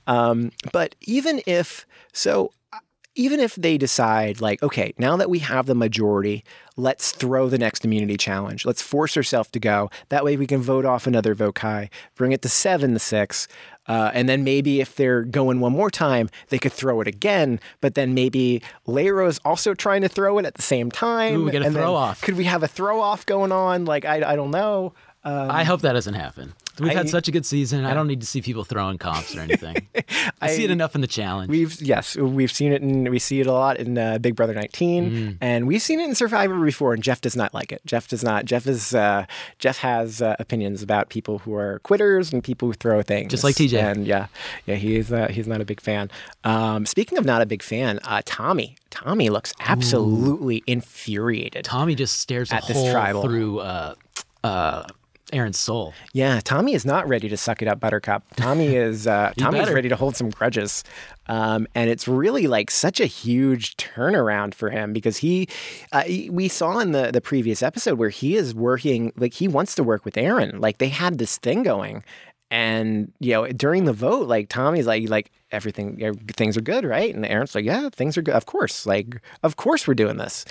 um, 0.08 0.52
but 0.72 0.96
even 1.02 1.42
if 1.46 1.86
so, 2.12 2.52
uh, 2.72 2.80
even 3.16 3.40
if 3.40 3.56
they 3.56 3.78
decide 3.78 4.42
like, 4.42 4.62
okay, 4.64 4.94
now 4.98 5.16
that 5.18 5.30
we 5.30 5.40
have 5.40 5.66
the 5.66 5.76
majority, 5.76 6.44
let's 6.76 7.12
throw 7.12 7.48
the 7.48 7.58
next 7.58 7.86
immunity 7.86 8.18
challenge. 8.18 8.66
Let's 8.66 8.82
force 8.82 9.16
ourselves 9.16 9.52
to 9.52 9.60
go. 9.60 9.90
That 10.10 10.24
way 10.24 10.38
we 10.38 10.48
can 10.48 10.62
vote 10.62 10.86
off 10.86 11.06
another 11.06 11.36
vokai, 11.36 11.90
bring 12.16 12.32
it 12.32 12.42
to 12.42 12.50
seven 12.50 12.94
to 12.94 13.00
six. 13.00 13.48
Uh, 13.86 14.12
and 14.14 14.30
then 14.30 14.44
maybe 14.44 14.80
if 14.80 14.96
they're 14.96 15.24
going 15.24 15.60
one 15.60 15.74
more 15.74 15.92
time, 15.92 16.30
they 16.50 16.58
could 16.58 16.72
throw 16.72 17.02
it 17.02 17.08
again. 17.08 17.60
But 17.82 17.96
then 17.96 18.14
maybe 18.14 18.62
Lairo's 18.88 19.40
also 19.44 19.74
trying 19.74 20.02
to 20.02 20.10
throw 20.10 20.38
it 20.38 20.46
at 20.46 20.56
the 20.56 20.62
same 20.62 20.90
time. 20.90 21.36
Ooh, 21.36 21.46
we 21.46 21.52
get 21.52 21.64
a 21.64 21.66
and 21.66 21.76
throw 21.76 21.94
off. 21.94 22.22
Could 22.22 22.38
we 22.38 22.46
have 22.46 22.64
a 22.64 22.68
throw 22.68 23.02
off 23.02 23.26
going 23.26 23.52
on? 23.52 23.86
Like 23.86 24.06
I, 24.06 24.34
I 24.34 24.36
don't 24.36 24.52
know. 24.52 24.94
Um, 25.26 25.50
I 25.52 25.64
hope 25.64 25.82
that 25.82 25.94
doesn't 25.94 26.16
happen. 26.16 26.54
We've 26.80 26.92
I- 26.92 26.96
had 26.96 27.10
such 27.10 27.28
a 27.28 27.32
good 27.32 27.46
season. 27.46 27.86
I 27.86 27.94
don't 27.94 28.08
need 28.08 28.20
to 28.22 28.28
see 28.28 28.42
people 28.42 28.64
throwing 28.64 28.98
comps 28.98 29.36
or 29.36 29.42
anything. 29.42 29.88
I, 30.42 30.48
see 30.50 30.64
it 30.66 30.72
enough 30.72 30.96
in 30.96 31.02
the 31.02 31.08
challenge. 31.08 31.50
We've 31.50 31.80
yes, 31.82 32.16
we've 32.18 32.52
seen 32.52 32.74
it, 32.74 32.82
and 32.82 33.08
we 33.10 33.20
see 33.20 33.40
it 33.40 33.48
a 33.48 33.54
lot 33.54 33.78
in 33.78 33.98
uh, 33.98 34.18
Big 34.18 34.36
Brother 34.36 34.54
19, 34.54 35.12
Mm. 35.12 35.38
and 35.40 35.68
we've 35.68 35.82
seen 35.82 36.00
it 36.00 36.06
in 36.06 36.16
Survivor 36.16 36.60
before. 36.66 36.94
And 36.94 37.04
Jeff 37.04 37.22
does 37.22 37.36
not 37.36 37.54
like 37.54 37.72
it. 37.72 37.82
Jeff 37.86 38.08
does 38.08 38.24
not. 38.24 38.46
Jeff 38.46 38.66
is 38.68 38.94
uh, 38.96 39.26
Jeff 39.60 39.78
has 39.78 40.22
uh, 40.22 40.36
opinions 40.40 40.82
about 40.82 41.10
people 41.10 41.40
who 41.40 41.54
are 41.54 41.80
quitters 41.80 42.34
and 42.34 42.44
people 42.44 42.68
who 42.68 42.74
throw 42.74 43.02
things, 43.04 43.30
Just 43.32 43.44
like 43.44 43.56
TJ. 43.56 43.82
And 43.82 44.08
yeah, 44.08 44.28
yeah, 44.66 44.76
he's 44.76 45.12
uh, 45.14 45.28
he's 45.30 45.48
not 45.48 45.62
a 45.62 45.66
big 45.66 45.80
fan. 45.80 46.10
Um, 46.44 46.86
speaking 46.88 47.18
of 47.18 47.24
not 47.26 47.42
a 47.42 47.46
big 47.46 47.62
fan, 47.64 48.00
uh, 48.04 48.22
Tommy. 48.26 48.76
Tommy 48.90 49.30
looks 49.30 49.54
absolutely 49.60 50.64
infuriated. 50.68 51.66
Tommy 51.66 51.96
just 51.96 52.20
stares 52.20 52.52
At 52.52 52.68
this 52.68 52.92
tribal. 52.92 53.22
through 53.24 53.60
uh, 53.60 53.96
uh, 54.44 54.84
Aaron's 55.32 55.58
soul. 55.58 55.94
Yeah, 56.12 56.42
Tommy 56.44 56.74
is 56.74 56.86
not 56.86 57.08
ready 57.08 57.30
to 57.30 57.38
suck 57.38 57.62
it 57.62 57.68
up, 57.68 57.80
Buttercup. 57.80 58.24
Tommy 58.36 58.76
is 58.76 59.08
uh, 59.08 59.32
He 59.36 59.42
Tommy's 59.42 59.62
better. 59.62 59.74
ready 59.74 59.90
to 59.90 59.96
hold 59.96 60.16
some 60.16 60.30
grudges, 60.30 60.84
um, 61.28 61.66
and 61.74 61.90
it's 61.90 62.08
really 62.08 62.48
like 62.48 62.70
such 62.70 63.00
a 63.00 63.06
huge 63.06 63.76
turnaround 63.78 64.54
for 64.54 64.70
him 64.70 64.94
because 64.94 65.18
he, 65.18 65.48
uh, 65.92 66.02
he- 66.04 66.30
we 66.30 66.48
saw 66.48 66.80
in 66.80 66.92
the 66.92 67.12
the 67.12 67.22
previous 67.22 67.64
episode 67.64 67.98
where 67.98 68.10
he 68.10 68.36
is 68.36 68.54
working 68.54 69.12
like 69.16 69.34
he 69.34 69.48
wants 69.48 69.76
to 69.76 69.84
work 69.84 70.06
with 70.06 70.18
Aaron. 70.18 70.60
Like 70.60 70.78
they 70.80 70.90
had 70.90 71.18
this 71.18 71.38
thing 71.38 71.64
going, 71.64 72.04
and 72.52 73.12
you 73.20 73.32
know 73.34 73.48
during 73.48 73.86
the 73.86 73.94
vote, 73.94 74.28
like 74.28 74.50
Tommy's 74.50 74.86
like 74.88 75.10
like 75.10 75.32
everything 75.52 76.16
things 76.36 76.58
are 76.58 76.62
good, 76.62 76.84
right? 76.84 77.14
And 77.14 77.26
Aaron's 77.26 77.56
like, 77.56 77.66
yeah, 77.66 77.90
things 77.92 78.18
are 78.18 78.22
good, 78.22 78.36
of 78.36 78.46
course, 78.46 78.86
like 78.86 79.22
of 79.42 79.56
course 79.56 79.88
we're 79.88 79.94
doing 79.94 80.18
this, 80.18 80.46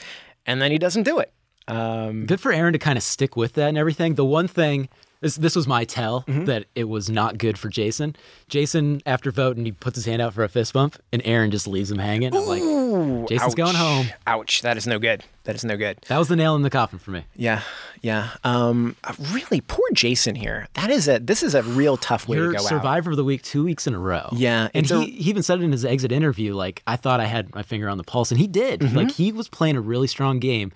and 0.47 0.61
then 0.63 0.71
he 0.73 0.79
doesn't 0.79 1.03
do 1.05 1.19
it. 1.19 1.33
Um, 1.69 2.27
Good 2.27 2.41
for 2.41 2.53
Aaron 2.53 2.73
to 2.73 2.79
kind 2.79 2.97
of 2.97 3.03
stick 3.03 3.37
with 3.37 3.55
that 3.55 3.69
and 3.69 3.79
everything. 3.79 4.15
The 4.15 4.25
one 4.25 4.49
thing 4.49 4.89
this 5.21 5.37
this 5.37 5.55
was 5.55 5.69
my 5.69 5.85
tell 5.85 6.23
Mm-hmm. 6.23 6.47
that 6.47 6.65
it 6.75 6.85
was 6.89 7.09
not 7.09 7.39
good 7.39 7.57
for 7.57 7.69
Jason. 7.69 8.17
Jason 8.49 9.01
after 9.07 9.31
voting, 9.31 9.65
he 9.65 9.71
puts 9.73 9.95
his 9.97 10.05
hand 10.05 10.21
out 10.21 10.35
for 10.35 10.43
a 10.43 10.49
fist 10.49 10.73
bump, 10.73 10.97
and 11.13 11.23
Aaron 11.25 11.51
just 11.53 11.69
leaves 11.69 11.91
him 11.93 11.99
hanging. 11.99 12.35
I'm 12.35 12.45
like, 12.47 13.29
Jason's 13.29 13.53
ouch. 13.53 13.57
going 13.57 13.75
home. 13.77 14.07
Ouch! 14.27 14.63
That 14.63 14.77
is 14.77 14.87
no 14.89 14.99
good. 14.99 15.23
That 15.45 15.55
is 15.55 15.65
no 15.65 15.77
good. 15.77 15.99
That 16.09 16.19
was 16.19 16.27
the 16.29 16.35
nail 16.37 16.57
in 16.57 16.63
the 16.63 16.71
coffin 16.71 16.99
for 16.99 17.13
me. 17.13 17.25
Yeah, 17.37 17.63
yeah. 18.01 18.31
Um, 18.43 18.97
uh, 19.05 19.15
really, 19.33 19.61
poor 19.61 19.87
Jason 19.93 20.35
here. 20.35 20.67
That 20.75 20.91
is 20.91 21.07
a 21.07 21.21
this 21.21 21.45
is 21.45 21.55
a 21.55 21.63
real 21.63 21.97
tough 21.97 22.27
way 22.27 22.39
You're 22.39 22.53
to 22.53 22.59
go 22.59 22.65
out. 22.65 22.69
survivor 22.69 23.13
of 23.13 23.17
the 23.17 23.25
week 23.25 23.43
two 23.43 23.63
weeks 23.63 23.87
in 23.87 23.95
a 23.95 23.99
row. 24.01 24.29
Yeah, 24.33 24.69
and 24.75 24.85
he, 24.87 24.95
a- 24.95 24.99
he 25.01 25.31
even 25.31 25.45
said 25.45 25.61
it 25.61 25.63
in 25.63 25.71
his 25.71 25.85
exit 25.85 26.11
interview, 26.11 26.55
like 26.55 26.83
I 26.89 26.97
thought 26.97 27.21
I 27.21 27.27
had 27.27 27.55
my 27.55 27.63
finger 27.63 27.89
on 27.89 27.97
the 27.97 28.05
pulse, 28.05 28.33
and 28.33 28.41
he 28.41 28.49
did. 28.49 28.81
Mm-hmm. 28.81 28.97
Like 28.97 29.11
he 29.13 29.31
was 29.31 29.49
playing 29.49 29.77
a 29.77 29.81
really 29.81 30.09
strong 30.09 30.41
game, 30.41 30.73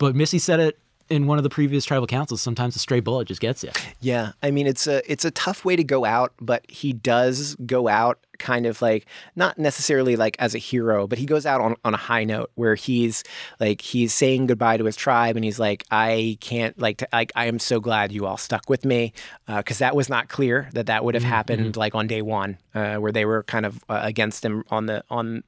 but 0.00 0.16
Missy 0.16 0.38
said 0.38 0.58
it 0.58 0.78
in 1.10 1.26
one 1.26 1.38
of 1.38 1.44
the 1.44 1.50
previous 1.50 1.84
tribal 1.84 2.06
councils. 2.06 2.40
Sometimes 2.40 2.74
a 2.74 2.78
stray 2.78 3.00
bullet 3.00 3.28
just 3.28 3.40
gets 3.40 3.62
you. 3.62 3.70
Yeah, 4.00 4.32
I 4.42 4.50
mean 4.50 4.66
it's 4.66 4.86
a 4.86 5.02
it's 5.10 5.24
a 5.24 5.30
tough 5.30 5.64
way 5.64 5.76
to 5.76 5.84
go 5.84 6.04
out, 6.04 6.32
but 6.40 6.68
he 6.68 6.92
does 6.92 7.54
go 7.66 7.86
out 7.86 8.18
kind 8.38 8.64
of 8.64 8.80
like 8.80 9.04
not 9.36 9.58
necessarily 9.58 10.16
like 10.16 10.36
as 10.38 10.54
a 10.54 10.58
hero, 10.58 11.06
but 11.06 11.18
he 11.18 11.26
goes 11.26 11.44
out 11.44 11.60
on, 11.60 11.76
on 11.84 11.92
a 11.92 11.98
high 11.98 12.24
note 12.24 12.50
where 12.54 12.74
he's 12.74 13.22
like 13.58 13.82
he's 13.82 14.14
saying 14.14 14.46
goodbye 14.46 14.78
to 14.78 14.84
his 14.86 14.96
tribe 14.96 15.36
and 15.36 15.44
he's 15.44 15.58
like 15.58 15.84
I 15.90 16.38
can't 16.40 16.78
like 16.78 16.98
to, 16.98 17.08
like 17.12 17.32
I 17.36 17.44
am 17.46 17.58
so 17.58 17.78
glad 17.80 18.10
you 18.10 18.24
all 18.24 18.38
stuck 18.38 18.70
with 18.70 18.86
me 18.86 19.12
because 19.46 19.78
that 19.78 19.94
was 19.94 20.08
not 20.08 20.28
clear 20.28 20.70
that 20.72 20.86
that 20.86 21.04
would 21.04 21.14
have 21.14 21.24
happened 21.24 21.76
like 21.76 21.94
on 21.94 22.06
day 22.06 22.22
one 22.22 22.56
uh, 22.74 22.96
where 22.96 23.12
they 23.12 23.26
were 23.26 23.42
kind 23.42 23.66
of 23.66 23.84
uh, 23.90 24.00
against 24.02 24.44
him 24.44 24.64
on 24.70 24.86
the 24.86 25.04
on 25.10 25.44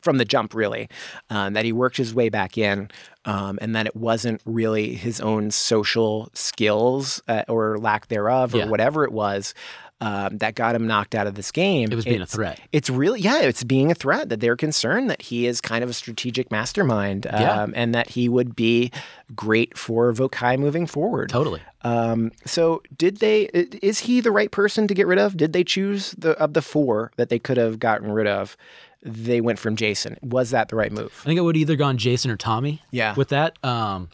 from 0.00 0.18
the 0.18 0.24
jump, 0.24 0.54
really, 0.54 0.88
um, 1.30 1.52
that 1.54 1.64
he 1.64 1.72
worked 1.72 1.96
his 1.96 2.14
way 2.14 2.28
back 2.28 2.58
in, 2.58 2.90
um, 3.24 3.58
and 3.62 3.74
that 3.74 3.86
it 3.86 3.96
wasn't 3.96 4.40
really 4.44 4.94
his 4.94 5.20
own 5.20 5.50
social 5.50 6.28
skills 6.34 7.22
uh, 7.28 7.42
or 7.48 7.78
lack 7.78 8.08
thereof 8.08 8.54
or 8.54 8.58
Yeah. 8.58 8.66
whatever 8.68 9.04
it 9.04 9.12
was. 9.12 9.54
um, 10.02 10.36
that 10.38 10.54
got 10.54 10.74
him 10.74 10.86
knocked 10.86 11.14
out 11.14 11.26
of 11.26 11.36
this 11.36 11.50
game. 11.50 11.90
It 11.90 11.94
was 11.94 12.04
being 12.04 12.20
it's, 12.20 12.34
a 12.34 12.36
threat. 12.36 12.60
It's 12.70 12.90
really, 12.90 13.18
yeah, 13.20 13.40
it's 13.40 13.64
being 13.64 13.90
a 13.90 13.94
threat 13.94 14.28
that 14.28 14.40
they're 14.40 14.54
concerned 14.54 15.08
that 15.08 15.22
he 15.22 15.46
is 15.46 15.62
kind 15.62 15.82
of 15.82 15.88
a 15.88 15.94
strategic 15.94 16.50
mastermind 16.50 17.26
um, 17.28 17.40
yeah. 17.40 17.66
and 17.74 17.94
that 17.94 18.10
he 18.10 18.28
would 18.28 18.54
be 18.54 18.92
great 19.34 19.76
for 19.78 20.12
Vokai 20.12 20.58
moving 20.58 20.86
forward. 20.86 21.30
Totally. 21.30 21.62
Um, 21.80 22.30
so 22.44 22.82
did 22.98 23.20
they, 23.20 23.44
is 23.80 24.00
he 24.00 24.20
the 24.20 24.30
right 24.30 24.50
person 24.50 24.86
to 24.86 24.92
get 24.92 25.06
rid 25.06 25.18
of? 25.18 25.34
Did 25.34 25.54
they 25.54 25.64
choose 25.64 26.10
the, 26.18 26.32
of 26.32 26.52
the 26.52 26.60
four 26.60 27.10
that 27.16 27.30
they 27.30 27.38
could 27.38 27.56
have 27.56 27.78
gotten 27.78 28.12
rid 28.12 28.26
of? 28.26 28.54
They 29.02 29.40
went 29.40 29.58
from 29.58 29.76
Jason. 29.76 30.16
Was 30.22 30.50
that 30.50 30.68
the 30.68 30.76
right 30.76 30.90
move? 30.90 31.12
I 31.22 31.26
think 31.26 31.38
I 31.38 31.42
would 31.42 31.56
have 31.56 31.60
either 31.60 31.76
gone 31.76 31.96
Jason 31.98 32.30
or 32.30 32.36
Tommy. 32.36 32.82
Yeah. 32.90 33.14
With 33.14 33.28
that, 33.28 33.56
um, 33.64 34.08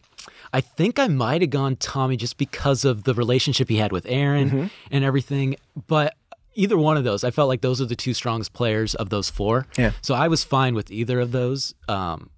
I 0.53 0.61
think 0.61 0.99
I 0.99 1.09
might 1.09 1.41
have 1.41 1.51
gone 1.51 1.77
Tommy 1.77 2.17
just 2.17 2.37
because 2.37 2.85
of 2.85 3.05
the 3.05 3.15
relationship 3.15 3.69
he 3.69 3.77
had 3.77 3.93
with 3.93 4.05
Aaron 4.07 4.51
mm-hmm. 4.51 4.67
and 4.91 5.05
everything. 5.05 5.57
But 5.87 6.15
either 6.55 6.77
one 6.77 6.97
of 6.97 7.05
those, 7.05 7.25
I 7.25 7.31
felt 7.31 7.49
like 7.49 7.63
those 7.63 7.81
are 7.81 7.87
the 7.87 7.97
two 7.97 8.13
strongest 8.15 8.53
players 8.53 8.95
of 8.95 9.09
those 9.09 9.31
four. 9.31 9.67
Yeah. 9.79 9.93
So 10.03 10.15
I 10.15 10.29
was 10.29 10.45
fine 10.45 10.75
with 10.75 10.91
either 10.91 11.21
of 11.21 11.33
those. 11.33 11.75
Um, 11.89 12.31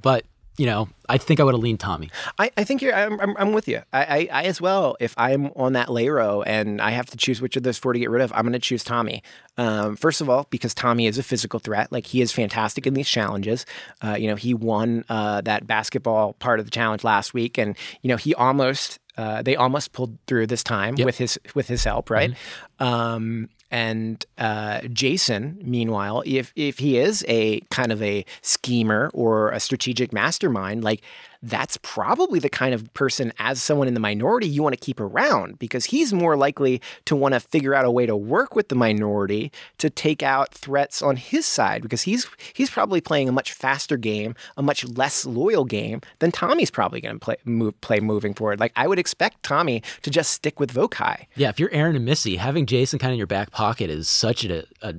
but 0.00 0.24
you 0.56 0.66
know, 0.66 0.88
I 1.08 1.18
think 1.18 1.40
I 1.40 1.44
would 1.44 1.54
have 1.54 1.62
leaned 1.62 1.80
Tommy. 1.80 2.10
I, 2.38 2.50
I 2.56 2.64
think 2.64 2.80
you're. 2.80 2.94
I'm, 2.94 3.20
I'm, 3.20 3.36
I'm 3.36 3.52
with 3.52 3.66
you. 3.66 3.82
I, 3.92 4.04
I, 4.04 4.28
I, 4.32 4.42
as 4.44 4.60
well. 4.60 4.96
If 5.00 5.14
I'm 5.16 5.46
on 5.56 5.72
that 5.72 5.88
Lairo 5.88 6.44
and 6.46 6.80
I 6.80 6.90
have 6.90 7.06
to 7.10 7.16
choose 7.16 7.42
which 7.42 7.56
of 7.56 7.64
those 7.64 7.76
four 7.76 7.92
to 7.92 7.98
get 7.98 8.10
rid 8.10 8.22
of, 8.22 8.32
I'm 8.32 8.42
going 8.42 8.52
to 8.52 8.58
choose 8.58 8.84
Tommy. 8.84 9.22
Um, 9.58 9.96
first 9.96 10.20
of 10.20 10.30
all, 10.30 10.46
because 10.50 10.72
Tommy 10.72 11.06
is 11.06 11.18
a 11.18 11.22
physical 11.22 11.58
threat. 11.58 11.90
Like 11.90 12.06
he 12.06 12.20
is 12.20 12.30
fantastic 12.32 12.86
in 12.86 12.94
these 12.94 13.08
challenges. 13.08 13.66
Uh, 14.02 14.16
you 14.18 14.28
know, 14.28 14.36
he 14.36 14.54
won 14.54 15.04
uh, 15.08 15.40
that 15.42 15.66
basketball 15.66 16.34
part 16.34 16.60
of 16.60 16.66
the 16.66 16.70
challenge 16.70 17.04
last 17.04 17.34
week, 17.34 17.58
and 17.58 17.76
you 18.02 18.08
know, 18.08 18.16
he 18.16 18.34
almost. 18.34 19.00
Uh, 19.16 19.42
they 19.42 19.54
almost 19.54 19.92
pulled 19.92 20.18
through 20.26 20.44
this 20.44 20.64
time 20.64 20.96
yep. 20.96 21.06
with 21.06 21.16
his 21.16 21.38
with 21.54 21.68
his 21.68 21.84
help, 21.84 22.10
right? 22.10 22.32
Mm-hmm. 22.80 22.84
Um, 22.84 23.48
and 23.74 24.24
uh, 24.38 24.82
Jason, 24.92 25.58
meanwhile, 25.60 26.22
if 26.24 26.52
if 26.54 26.78
he 26.78 26.96
is 26.96 27.24
a 27.26 27.58
kind 27.72 27.90
of 27.90 28.00
a 28.00 28.24
schemer 28.40 29.10
or 29.12 29.50
a 29.50 29.58
strategic 29.58 30.12
mastermind, 30.12 30.84
like 30.84 31.02
that's 31.44 31.78
probably 31.82 32.38
the 32.38 32.48
kind 32.48 32.74
of 32.74 32.92
person, 32.94 33.32
as 33.38 33.62
someone 33.62 33.86
in 33.86 33.94
the 33.94 34.00
minority, 34.00 34.48
you 34.48 34.62
want 34.62 34.72
to 34.72 34.80
keep 34.80 34.98
around 34.98 35.58
because 35.58 35.84
he's 35.84 36.12
more 36.12 36.36
likely 36.36 36.80
to 37.04 37.14
want 37.14 37.34
to 37.34 37.40
figure 37.40 37.74
out 37.74 37.84
a 37.84 37.90
way 37.90 38.06
to 38.06 38.16
work 38.16 38.56
with 38.56 38.68
the 38.68 38.74
minority 38.74 39.52
to 39.78 39.90
take 39.90 40.22
out 40.22 40.54
threats 40.54 41.02
on 41.02 41.16
his 41.16 41.44
side 41.44 41.82
because 41.82 42.02
he's 42.02 42.26
he's 42.54 42.70
probably 42.70 43.00
playing 43.00 43.28
a 43.28 43.32
much 43.32 43.52
faster 43.52 43.96
game, 43.96 44.34
a 44.56 44.62
much 44.62 44.84
less 44.88 45.26
loyal 45.26 45.64
game 45.64 46.00
than 46.20 46.32
Tommy's 46.32 46.70
probably 46.70 47.00
going 47.00 47.16
to 47.16 47.20
play 47.20 47.36
move, 47.44 47.78
play 47.82 48.00
moving 48.00 48.32
forward. 48.32 48.58
Like 48.58 48.72
I 48.74 48.86
would 48.86 48.98
expect 48.98 49.42
Tommy 49.42 49.82
to 50.02 50.10
just 50.10 50.32
stick 50.32 50.58
with 50.58 50.72
Vokai. 50.72 51.26
Yeah, 51.36 51.50
if 51.50 51.60
you're 51.60 51.72
Aaron 51.72 51.94
and 51.94 52.04
Missy, 52.04 52.36
having 52.36 52.64
Jason 52.64 52.98
kind 52.98 53.10
of 53.10 53.14
in 53.14 53.18
your 53.18 53.26
back 53.26 53.50
pocket 53.50 53.90
is 53.90 54.08
such 54.08 54.44
a, 54.46 54.64
a 54.80 54.94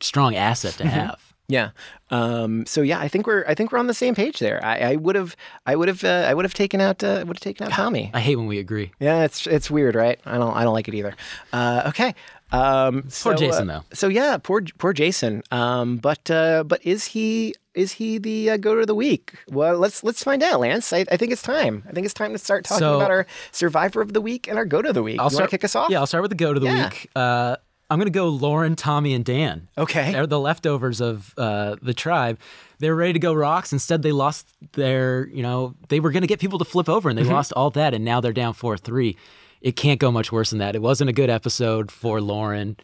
strong 0.00 0.34
asset 0.34 0.74
to 0.74 0.84
mm-hmm. 0.84 0.92
have. 0.92 1.29
Yeah. 1.50 1.70
Um, 2.10 2.66
so 2.66 2.82
yeah, 2.82 3.00
I 3.00 3.08
think 3.08 3.26
we're 3.26 3.44
I 3.46 3.54
think 3.54 3.72
we're 3.72 3.78
on 3.78 3.86
the 3.86 3.94
same 3.94 4.14
page 4.14 4.38
there. 4.38 4.64
I 4.64 4.96
would 4.96 5.16
have 5.16 5.36
I 5.66 5.76
would 5.76 5.88
have 5.88 6.04
uh, 6.04 6.26
I 6.28 6.34
would 6.34 6.44
have 6.44 6.54
taken 6.54 6.80
out 6.80 7.02
uh, 7.04 7.24
would 7.26 7.36
have 7.36 7.40
taken 7.40 7.66
out 7.66 7.72
Tommy. 7.72 8.10
I 8.14 8.20
hate 8.20 8.36
when 8.36 8.46
we 8.46 8.58
agree. 8.58 8.92
Yeah, 8.98 9.24
it's 9.24 9.46
it's 9.46 9.70
weird, 9.70 9.94
right? 9.94 10.18
I 10.24 10.38
don't 10.38 10.56
I 10.56 10.64
don't 10.64 10.74
like 10.74 10.88
it 10.88 10.94
either. 10.94 11.14
Uh, 11.52 11.82
okay. 11.86 12.14
Um, 12.52 13.02
poor 13.02 13.10
so, 13.10 13.34
Jason 13.34 13.68
though. 13.68 13.84
So 13.92 14.08
yeah, 14.08 14.38
poor 14.38 14.62
poor 14.78 14.92
Jason. 14.92 15.42
Um, 15.50 15.98
but 15.98 16.30
uh, 16.30 16.64
but 16.64 16.84
is 16.84 17.04
he 17.06 17.54
is 17.74 17.92
he 17.92 18.18
the 18.18 18.50
uh, 18.50 18.56
go 18.56 18.74
to 18.74 18.84
the 18.84 18.94
week? 18.94 19.38
Well, 19.48 19.78
let's 19.78 20.02
let's 20.02 20.24
find 20.24 20.42
out, 20.42 20.60
Lance. 20.60 20.92
I, 20.92 21.04
I, 21.10 21.16
think 21.16 21.30
it's 21.30 21.42
time. 21.42 21.84
I 21.88 21.92
think 21.92 22.04
it's 22.04 22.14
time 22.14 22.32
to 22.32 22.38
start 22.38 22.64
talking 22.64 22.80
so, 22.80 22.96
about 22.96 23.10
our 23.10 23.26
survivor 23.52 24.00
of 24.00 24.12
the 24.12 24.20
week 24.20 24.48
and 24.48 24.58
our 24.58 24.64
go 24.64 24.82
to 24.82 24.92
the 24.92 25.02
week. 25.02 25.20
I'll 25.20 25.26
you 25.26 25.36
start, 25.36 25.50
kick 25.50 25.64
us 25.64 25.76
off? 25.76 25.90
Yeah, 25.90 26.00
I'll 26.00 26.06
start 26.06 26.22
with 26.22 26.30
the 26.30 26.36
go 26.36 26.52
to 26.52 26.58
the 26.58 26.66
yeah. 26.66 26.88
week. 26.88 27.10
Uh, 27.14 27.56
I'm 27.90 27.98
going 27.98 28.06
to 28.06 28.10
go 28.16 28.28
Lauren, 28.28 28.76
Tommy, 28.76 29.12
and 29.14 29.24
Dan. 29.24 29.68
Okay. 29.76 30.12
They're 30.12 30.26
the 30.26 30.38
leftovers 30.38 31.00
of 31.00 31.34
uh, 31.36 31.76
the 31.82 31.92
tribe. 31.92 32.38
They 32.78 32.88
were 32.88 32.96
ready 32.96 33.12
to 33.14 33.18
go 33.18 33.34
rocks. 33.34 33.72
Instead, 33.72 34.02
they 34.02 34.12
lost 34.12 34.46
their, 34.72 35.26
you 35.28 35.42
know, 35.42 35.74
they 35.88 35.98
were 36.00 36.10
going 36.12 36.22
to 36.22 36.26
get 36.28 36.38
people 36.40 36.58
to 36.60 36.64
flip 36.64 36.88
over 36.88 37.08
and 37.08 37.18
they 37.18 37.22
Mm-hmm. 37.24 37.32
lost 37.32 37.52
all 37.54 37.70
that. 37.70 37.92
And 37.92 38.04
now 38.04 38.20
they're 38.20 38.32
down 38.32 38.54
4 38.54 38.78
3. 38.78 39.16
It 39.60 39.76
can't 39.76 39.98
go 40.00 40.10
much 40.10 40.30
worse 40.32 40.50
than 40.50 40.60
that. 40.60 40.74
It 40.76 40.80
wasn't 40.82 41.10
a 41.10 41.12
good 41.12 41.28
episode 41.30 41.90
for 41.90 42.20
Lauren. 42.20 42.76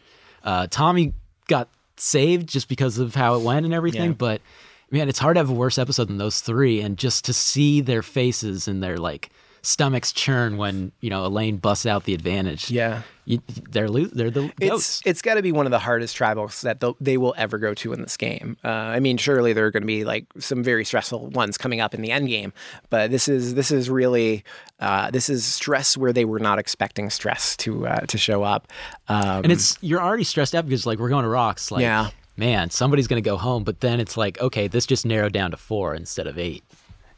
Uh, 0.45 0.67
Tommy 0.69 1.15
got 1.49 1.69
saved 1.97 2.49
just 2.49 2.69
because 2.69 2.99
of 2.99 3.15
how 3.15 3.37
it 3.37 3.43
went 3.43 3.65
and 3.65 3.73
everything. 3.73 4.11
Yeah. 4.11 4.17
But 4.19 4.43
man, 4.91 5.09
it's 5.09 5.19
hard 5.21 5.37
to 5.37 5.41
have 5.41 5.49
a 5.49 5.55
worse 5.55 5.79
episode 5.79 6.09
than 6.09 6.19
those 6.19 6.41
three. 6.41 6.81
And 6.81 6.99
just 6.99 7.25
to 7.27 7.33
see 7.33 7.81
their 7.81 8.03
faces 8.03 8.69
and 8.69 8.83
their 8.83 8.99
like 8.99 9.31
stomachs 9.63 10.13
churn 10.13 10.57
when, 10.59 10.93
you 11.01 11.09
know, 11.11 11.25
Elaine 11.25 11.57
busts 11.57 11.87
out 11.87 12.05
the 12.05 12.13
advantage. 12.15 12.71
Yeah. 12.71 13.03
You, 13.29 13.41
they're 13.73 13.89
lo- 13.89 14.07
they're 14.13 14.31
the 14.31 14.53
It's 14.61 14.71
goats. 14.71 15.03
it's 15.05 15.21
got 15.21 15.35
to 15.35 15.43
be 15.43 15.51
one 15.51 15.67
of 15.67 15.73
the 15.73 15.81
hardest 15.81 16.17
tribals 16.17 16.61
that 16.61 16.81
they 17.01 17.17
will 17.17 17.35
ever 17.37 17.59
go 17.59 17.75
to 17.75 17.93
in 17.93 18.01
this 18.01 18.17
game. 18.17 18.57
Uh, 18.65 18.69
I 18.69 19.01
mean, 19.01 19.17
surely 19.17 19.53
there 19.53 19.67
are 19.67 19.73
going 19.73 19.83
to 19.83 19.87
be 19.87 20.05
like 20.05 20.27
some 20.39 20.63
very 20.63 20.85
stressful 20.85 21.31
ones 21.31 21.59
coming 21.59 21.81
up 21.81 21.93
in 21.93 22.03
the 22.03 22.13
end 22.13 22.29
game, 22.29 22.53
but 22.89 23.11
this 23.11 23.29
is 23.29 23.55
this 23.55 23.73
is 23.73 23.91
really 23.91 24.45
uh, 24.79 25.11
this 25.11 25.29
is 25.29 25.45
stress 25.45 25.97
where 25.97 26.13
they 26.13 26.25
were 26.25 26.39
not 26.39 26.61
expecting 26.61 27.11
stress 27.11 27.57
to 27.59 27.89
uh, 27.89 28.01
to 28.07 28.17
show 28.17 28.45
up. 28.45 28.69
Um, 29.09 29.43
and 29.43 29.51
it's 29.51 29.77
you're 29.81 30.01
already 30.01 30.23
stressed 30.25 30.55
out 30.55 30.65
because 30.65 30.87
like 30.87 31.01
we're 31.01 31.09
going 31.09 31.25
to 31.25 31.29
rocks. 31.29 31.73
Like, 31.73 31.83
Yeah. 31.83 32.11
man, 32.37 32.71
somebody's 32.71 33.09
going 33.09 33.21
to 33.21 33.29
go 33.29 33.37
home. 33.37 33.65
But 33.65 33.81
then 33.81 33.99
it's 33.99 34.17
like, 34.17 34.41
okay, 34.41 34.69
this 34.69 34.87
just 34.87 35.05
narrowed 35.05 35.33
down 35.33 35.51
to 35.51 35.57
four 35.57 35.97
instead 35.97 36.29
of 36.29 36.39
eight. 36.39 36.63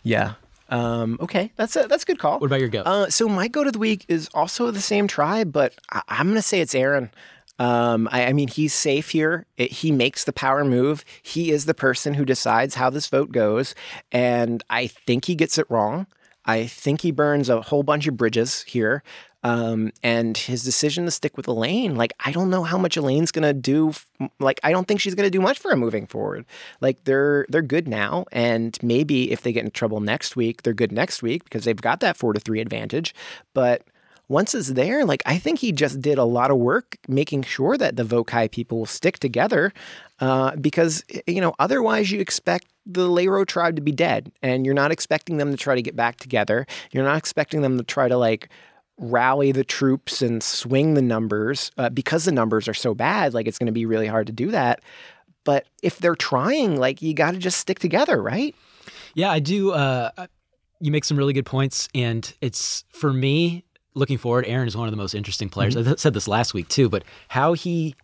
yeah. 0.03 0.35
Um, 0.69 1.19
okay, 1.21 1.53
that's 1.57 1.77
a 1.77 1.87
that's 1.87 2.03
a 2.03 2.07
good 2.07 2.19
call. 2.19 2.39
What 2.39 2.47
about 2.47 2.61
your 2.61 2.69
go? 2.69 2.83
Uh, 2.83 3.09
so 3.09 3.29
my 3.29 3.49
go 3.49 3.64
to 3.64 3.71
the 3.71 3.79
week 3.79 4.05
is 4.09 4.29
also 4.35 4.71
the 4.71 4.81
same 4.81 5.09
tribe, 5.09 5.53
but 5.53 5.75
I, 5.91 6.03
I'm 6.09 6.27
going 6.27 6.37
to 6.37 6.43
say 6.43 6.61
it's 6.61 6.75
Aaron. 6.75 7.11
Um, 7.59 8.09
I, 8.12 8.27
I 8.27 8.33
mean, 8.33 8.49
he's 8.49 8.73
safe 8.73 9.11
here. 9.11 9.47
It, 9.57 9.73
he 9.73 9.91
makes 9.91 10.25
the 10.25 10.33
power 10.33 10.64
move. 10.64 11.05
He 11.23 11.51
is 11.51 11.64
the 11.64 11.75
person 11.75 12.14
who 12.14 12.25
decides 12.25 12.77
how 12.77 12.91
this 12.91 13.09
vote 13.09 13.33
goes, 13.33 13.75
and 14.12 14.62
I 14.71 14.87
think 14.87 15.25
he 15.25 15.35
gets 15.35 15.59
it 15.59 15.66
wrong. 15.69 16.07
I 16.45 16.66
think 16.66 17.03
he 17.03 17.11
burns 17.11 17.51
a 17.51 17.61
whole 17.61 17.83
bunch 17.83 18.07
of 18.07 18.16
bridges 18.16 18.62
here. 18.62 19.03
Um, 19.45 19.93
and 20.03 20.36
his 20.36 20.64
decision 20.64 21.05
to 21.05 21.11
stick 21.11 21.36
with 21.36 21.47
Elaine, 21.47 21.95
like, 21.95 22.12
I 22.24 22.32
don't 22.32 22.51
know 22.51 22.64
how 22.64 22.76
much 22.76 22.97
Elaine's 22.97 23.30
gonna 23.30 23.53
do. 23.53 23.93
Like, 24.41 24.59
I 24.64 24.72
don't 24.72 24.89
think 24.89 25.01
she's 25.01 25.14
gonna 25.14 25.30
do 25.30 25.41
much 25.41 25.59
for 25.59 25.70
him 25.70 25.78
moving 25.78 26.07
forward. 26.07 26.45
Like, 26.80 27.05
they're 27.05 27.47
they're 27.49 27.62
good 27.62 27.86
now, 27.86 28.24
and 28.32 28.76
maybe 28.82 29.30
if 29.30 29.43
they 29.43 29.53
get 29.53 29.64
in 29.64 29.70
trouble 29.70 30.01
next 30.01 30.34
week, 30.34 30.62
they're 30.62 30.72
good 30.72 30.93
next 30.93 31.22
week 31.22 31.45
because 31.45 31.64
they've 31.64 31.80
got 31.80 32.01
that 32.01 32.16
four 32.16 32.32
to 32.32 32.41
three 32.41 32.61
advantage. 32.61 33.14
But 33.55 33.84
once 34.28 34.55
it's 34.55 34.68
there, 34.68 35.05
like 35.05 35.22
I 35.24 35.39
think 35.39 35.59
he 35.59 35.72
just 35.72 36.01
did 36.01 36.18
a 36.18 36.24
lot 36.24 36.51
of 36.51 36.59
work 36.59 36.97
making 37.09 37.43
sure 37.45 37.78
that 37.78 37.97
the 37.97 38.05
Vokai 38.05 38.51
people 38.51 38.78
will 38.78 38.86
stick 38.86 39.18
together, 39.18 39.72
uh, 40.20 40.55
because 40.57 41.03
you 41.26 41.41
know 41.41 41.55
otherwise 41.59 42.11
you 42.11 42.20
expect 42.20 42.66
the 42.84 43.09
Lairo 43.09 43.47
tribe 43.47 43.76
to 43.76 43.82
be 43.82 43.93
dead, 43.93 44.30
and 44.43 44.66
you're 44.66 44.74
not 44.74 44.93
expecting 44.93 45.39
them 45.39 45.51
to 45.51 45.57
try 45.57 45.74
to 45.74 45.82
get 45.82 45.97
back 45.97 46.16
together. 46.16 46.66
You're 46.93 47.05
not 47.05 47.16
expecting 47.16 47.62
them 47.62 47.78
to 47.78 47.84
try 47.84 48.09
to 48.09 48.16
like 48.18 48.51
rally 48.99 49.53
the 49.53 49.64
troops 49.64 50.20
and 50.22 50.42
swing 50.42 50.94
the 50.94 51.03
numbers 51.03 51.70
uh, 51.78 51.88
because 51.88 52.24
the 52.24 52.32
numbers 52.32 52.66
are 52.68 52.74
so 52.74 52.94
bad. 52.94 53.32
Like 53.34 53.46
it's 53.46 53.59
going 53.59 53.66
to 53.66 53.72
be 53.72 53.86
really 53.86 54.07
hard 54.09 54.26
to 54.26 54.32
do 54.32 54.51
that. 54.51 54.80
But 55.44 55.66
if 55.82 55.99
they're 55.99 56.16
trying, 56.16 56.76
like 56.78 57.01
you 57.01 57.14
got 57.14 57.30
to 57.32 57.38
just 57.38 57.59
stick 57.59 57.78
together, 57.78 58.20
right? 58.20 58.55
Yeah, 59.14 59.30
I 59.30 59.38
do. 59.38 59.70
Uh, 59.72 60.11
you 60.80 60.90
make 60.90 61.05
some 61.05 61.16
really 61.16 61.32
good 61.32 61.46
points, 61.46 61.88
and 61.94 62.32
it's 62.40 62.84
for 62.90 63.12
me 63.12 63.64
looking 63.94 64.18
forward. 64.18 64.44
Aaron 64.46 64.68
is 64.68 64.76
one 64.76 64.86
of 64.86 64.92
the 64.92 64.96
most 64.99 65.14
interesting 65.14 65.49
players. 65.49 65.74
Mm-hmm. 65.74 65.92
I 65.92 65.96
said 65.96 66.12
this 66.14 66.28
last 66.28 66.53
week 66.55 66.68
too, 66.68 66.88
but 66.88 67.03
how 67.28 67.53
he 67.55 67.94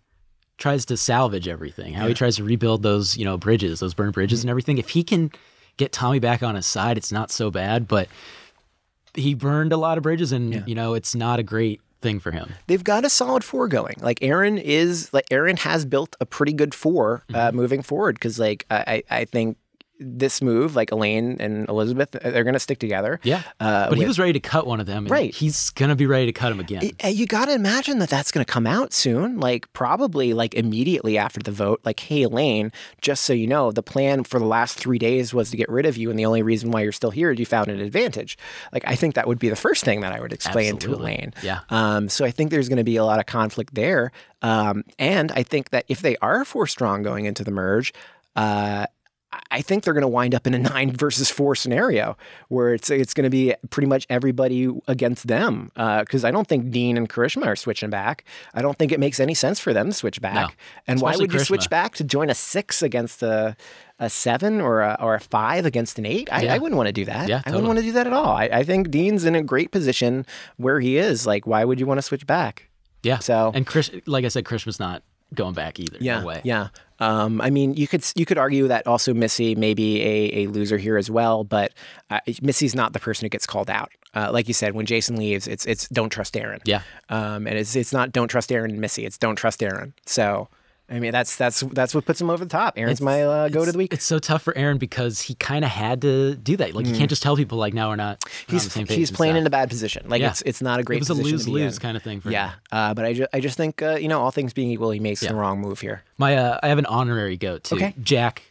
tries 0.56 0.84
to 0.86 0.96
salvage 0.96 1.46
everything, 1.48 1.92
how 1.94 2.02
Yeah. 2.04 2.08
he 2.08 2.14
tries 2.14 2.36
to 2.36 2.44
rebuild 2.44 2.82
those 2.82 3.16
you 3.16 3.24
know 3.24 3.36
bridges, 3.36 3.80
those 3.80 3.94
burned 3.94 4.12
bridges, 4.14 4.40
Mm-hmm. 4.40 4.44
and 4.46 4.50
everything. 4.50 4.78
If 4.78 4.90
he 4.90 5.02
can 5.04 5.30
get 5.76 5.92
Tommy 5.92 6.20
back 6.20 6.42
on 6.42 6.54
his 6.54 6.66
side, 6.66 6.96
it's 6.96 7.12
not 7.12 7.30
so 7.30 7.50
bad. 7.50 7.86
But 7.86 8.08
he 9.14 9.34
burned 9.34 9.72
a 9.72 9.76
lot 9.76 9.96
of 9.98 10.02
bridges, 10.02 10.32
and 10.32 10.52
Yeah. 10.52 10.62
you 10.66 10.74
know 10.74 10.94
it's 10.94 11.14
not 11.14 11.38
a 11.38 11.42
great 11.42 11.80
thing 12.02 12.20
for 12.20 12.30
him. 12.32 12.52
they've 12.66 12.84
got 12.84 13.04
a 13.04 13.08
solid 13.08 13.42
four 13.42 13.66
going. 13.66 13.96
Like 14.00 14.18
Aaron 14.22 14.58
is 14.58 15.12
like 15.14 15.24
Aaron 15.30 15.56
has 15.56 15.86
built 15.86 16.16
a 16.20 16.26
pretty 16.26 16.52
good 16.52 16.74
4 16.74 17.22
uh, 17.32 17.32
Mm-hmm. 17.34 17.56
moving 17.56 17.82
forward 17.82 18.16
because 18.16 18.38
like 18.38 18.66
I 18.70 19.02
I 19.10 19.20
I 19.20 19.24
think 19.24 19.56
this 20.00 20.42
move 20.42 20.74
like 20.74 20.90
Elaine 20.90 21.36
and 21.38 21.68
Elizabeth 21.68 22.10
they're 22.10 22.42
going 22.44 22.54
to 22.54 22.58
stick 22.60 22.78
together. 22.80 23.20
Yeah, 23.22 23.42
Uh, 23.60 23.88
but 23.88 23.96
he 23.98 24.04
was 24.06 24.18
ready 24.18 24.32
to 24.32 24.40
cut 24.40 24.66
one 24.66 24.80
of 24.80 24.86
them. 24.86 25.06
Right. 25.06 25.32
he's 25.34 25.70
gonna 25.70 25.94
be 25.94 26.06
ready 26.06 26.26
to 26.26 26.32
cut 26.32 26.50
him 26.50 26.58
again. 26.60 26.90
Uh, 27.02 27.08
You 27.08 27.26
got 27.26 27.44
to 27.46 27.54
imagine 27.54 28.00
that 28.00 28.08
that's 28.08 28.32
going 28.32 28.44
to 28.44 28.52
come 28.52 28.66
out 28.66 28.92
soon, 28.92 29.38
like 29.38 29.72
probably 29.72 30.34
like 30.34 30.54
immediately 30.54 31.16
after 31.16 31.40
the 31.40 31.52
vote. 31.52 31.80
Like, 31.84 32.00
hey, 32.00 32.22
Elaine, 32.22 32.72
just 33.02 33.22
so 33.22 33.32
you 33.32 33.46
know, 33.46 33.70
the 33.70 33.82
plan 33.82 34.24
for 34.24 34.38
the 34.40 34.46
last 34.46 34.76
three 34.78 34.98
days 34.98 35.32
was 35.32 35.50
to 35.52 35.56
get 35.56 35.68
rid 35.68 35.86
of 35.86 35.96
you, 35.96 36.10
and 36.10 36.18
the 36.18 36.26
only 36.26 36.42
reason 36.42 36.70
why 36.72 36.82
you're 36.82 36.92
still 36.92 37.10
here 37.12 37.30
is 37.30 37.38
you 37.38 37.46
found 37.46 37.68
an 37.68 37.80
advantage. 37.80 38.36
Like, 38.72 38.82
I 38.86 38.96
think 38.96 39.14
that 39.14 39.28
would 39.28 39.38
be 39.38 39.48
the 39.48 39.56
first 39.56 39.84
thing 39.84 40.00
that 40.00 40.12
I 40.12 40.20
would 40.20 40.32
explain 40.32 40.76
to 40.78 40.94
Elaine. 40.94 41.32
Yeah. 41.42 41.60
Um, 41.70 42.08
so 42.08 42.24
I 42.24 42.30
think 42.32 42.50
there's 42.50 42.68
going 42.68 42.78
to 42.78 42.84
be 42.84 42.96
a 42.96 43.04
lot 43.04 43.20
of 43.20 43.26
conflict 43.26 43.74
there, 43.74 44.10
um, 44.42 44.82
and 44.98 45.30
I 45.32 45.44
think 45.44 45.70
that 45.70 45.84
if 45.88 46.00
they 46.02 46.16
are 46.16 46.44
four 46.44 46.66
strong 46.66 47.02
going 47.02 47.26
into 47.26 47.44
the 47.44 47.50
merge, 47.52 47.92
uh, 48.36 48.86
I 49.50 49.60
think 49.60 49.84
they're 49.84 49.94
going 49.94 50.02
to 50.02 50.08
wind 50.08 50.34
up 50.34 50.46
in 50.46 50.54
a 50.54 50.58
nine 50.74 50.92
versus 50.92 51.30
four 51.30 51.54
scenario 51.54 52.16
where 52.48 52.74
it's 52.74 52.90
it's 52.90 53.14
going 53.14 53.24
to 53.24 53.30
be 53.30 53.54
pretty 53.70 53.86
much 53.86 54.06
everybody 54.10 54.68
against 54.88 55.26
them. 55.26 55.70
Because 55.74 56.24
uh, 56.24 56.28
I 56.28 56.30
don't 56.30 56.46
think 56.48 56.70
Dean 56.70 56.96
and 56.96 57.08
Karishma 57.08 57.46
are 57.46 57.56
switching 57.56 57.90
back. 57.90 58.24
I 58.54 58.62
don't 58.62 58.78
think 58.78 58.92
it 58.92 59.00
makes 59.00 59.20
any 59.20 59.34
sense 59.34 59.60
for 59.60 59.72
them 59.72 59.88
to 59.88 59.92
switch 59.92 60.20
back. 60.20 60.34
No, 60.34 60.48
and 60.86 61.00
why 61.00 61.16
would 61.16 61.32
you 61.32 61.38
switch 61.40 61.70
back 61.70 61.94
to 61.96 62.04
join 62.04 62.30
a 62.30 62.34
six 62.34 62.82
against 62.82 63.22
a 63.22 63.56
a 64.00 64.10
seven 64.10 64.60
or 64.60 64.80
a, 64.80 64.96
or 65.00 65.14
a 65.14 65.20
five 65.20 65.64
against 65.66 65.98
an 65.98 66.06
eight? 66.06 66.28
I, 66.32 66.42
Yeah. 66.42 66.54
I 66.54 66.58
wouldn't 66.58 66.76
want 66.76 66.88
to 66.88 66.92
do 66.92 67.04
that. 67.04 67.28
Yeah, 67.28 67.42
I 67.46 67.50
wouldn't 67.50 67.66
want 67.68 67.78
to 67.78 67.84
do 67.84 67.92
that 67.92 68.06
at 68.06 68.12
all. 68.12 68.36
I, 68.36 68.44
I 68.52 68.62
think 68.64 68.90
Dean's 68.90 69.24
in 69.24 69.34
a 69.34 69.42
great 69.42 69.70
position 69.70 70.26
where 70.56 70.80
he 70.80 70.96
is. 70.96 71.26
Like, 71.26 71.46
why 71.46 71.64
would 71.64 71.78
you 71.78 71.86
want 71.86 71.98
to 71.98 72.02
switch 72.02 72.26
back? 72.26 72.68
Yeah. 73.02 73.18
So 73.18 73.52
and 73.54 73.66
Chris, 73.66 73.90
like 74.06 74.24
I 74.24 74.28
said, 74.28 74.44
Karishma's 74.44 74.80
not 74.80 75.02
going 75.34 75.54
back 75.54 75.78
either. 75.78 75.98
Yeah, 76.00 76.20
No 76.20 76.26
way. 76.26 76.40
yeah. 76.44 76.68
Um, 77.00 77.40
I 77.40 77.50
mean, 77.50 77.74
you 77.74 77.86
could 77.88 78.04
you 78.14 78.24
could 78.24 78.38
argue 78.38 78.68
that 78.68 78.86
also 78.86 79.12
Missy 79.12 79.54
may 79.54 79.74
be 79.74 80.00
a, 80.02 80.44
a 80.44 80.46
loser 80.48 80.78
here 80.78 80.96
as 80.96 81.10
well, 81.10 81.42
but 81.44 81.72
uh, 82.10 82.20
Missy's 82.40 82.74
not 82.74 82.92
the 82.92 83.00
person 83.00 83.24
who 83.24 83.30
gets 83.30 83.46
called 83.46 83.68
out. 83.68 83.90
Uh, 84.14 84.30
like 84.32 84.46
you 84.46 84.54
said, 84.54 84.74
when 84.74 84.86
Jason 84.86 85.16
leaves, 85.16 85.48
it's 85.48 85.66
it's 85.66 85.88
don't 85.88 86.10
trust 86.10 86.36
Aaron. 86.36 86.60
Yeah. 86.64 86.82
Um, 87.08 87.46
and 87.48 87.58
it's 87.58 87.74
it's 87.74 87.92
not 87.92 88.12
don't 88.12 88.28
trust 88.28 88.52
Aaron 88.52 88.70
and 88.70 88.80
Missy. 88.80 89.04
It's 89.04 89.18
don't 89.18 89.36
trust 89.36 89.62
Aaron. 89.62 89.92
So. 90.06 90.48
I 90.90 90.98
mean 91.00 91.12
that's 91.12 91.36
that's 91.36 91.60
that's 91.60 91.94
what 91.94 92.04
puts 92.04 92.20
him 92.20 92.28
over 92.28 92.44
the 92.44 92.50
top. 92.50 92.74
Aaron's 92.76 93.00
my 93.00 93.22
uh, 93.22 93.48
go 93.48 93.64
to 93.64 93.72
the 93.72 93.78
week. 93.78 93.92
It's 93.94 94.04
so 94.04 94.18
tough 94.18 94.42
for 94.42 94.54
Aaron 94.56 94.76
because 94.76 95.20
he 95.22 95.34
kind 95.34 95.64
of 95.64 95.70
had 95.70 96.02
to 96.02 96.34
do 96.34 96.58
that. 96.58 96.74
Like, 96.74 96.84
you 96.86 96.94
can't 96.94 97.08
just 97.08 97.22
tell 97.22 97.36
people, 97.36 97.56
like, 97.56 97.72
no, 97.72 97.88
we're 97.88 97.96
not. 97.96 98.22
we're 98.22 98.28
not 98.28 98.48
on 98.48 98.54
he's 98.54 98.64
the 98.64 98.70
same 98.70 98.86
page 98.86 98.98
he's 98.98 99.10
playing 99.10 99.36
in 99.36 99.46
a 99.46 99.50
bad 99.50 99.70
position. 99.70 100.06
Like 100.08 100.20
Yeah. 100.20 100.28
it's 100.30 100.42
it's 100.42 100.60
not 100.60 100.80
a 100.80 100.82
great. 100.82 100.96
It 100.96 101.00
was 101.08 101.10
a 101.10 101.14
lose 101.14 101.48
lose 101.48 101.78
kind 101.78 101.96
of 101.96 102.02
thing 102.02 102.20
for 102.20 102.30
Yeah, 102.30 102.50
him. 102.50 102.58
uh, 102.70 102.92
but 102.94 103.06
I 103.06 103.14
just 103.14 103.30
I 103.32 103.40
just 103.40 103.56
think 103.56 103.80
uh, 103.80 103.94
you 103.96 104.08
know 104.08 104.20
all 104.20 104.30
things 104.30 104.52
being 104.52 104.70
equal, 104.70 104.90
he 104.90 105.00
makes 105.00 105.20
the 105.20 105.34
wrong 105.34 105.58
move 105.60 105.80
here. 105.80 106.02
My, 106.18 106.36
uh, 106.36 106.58
I 106.62 106.68
have 106.68 106.78
an 106.78 106.86
honorary 106.86 107.36
goat 107.38 107.64
too. 107.64 107.76
Okay. 107.76 107.94
Jack. 108.02 108.42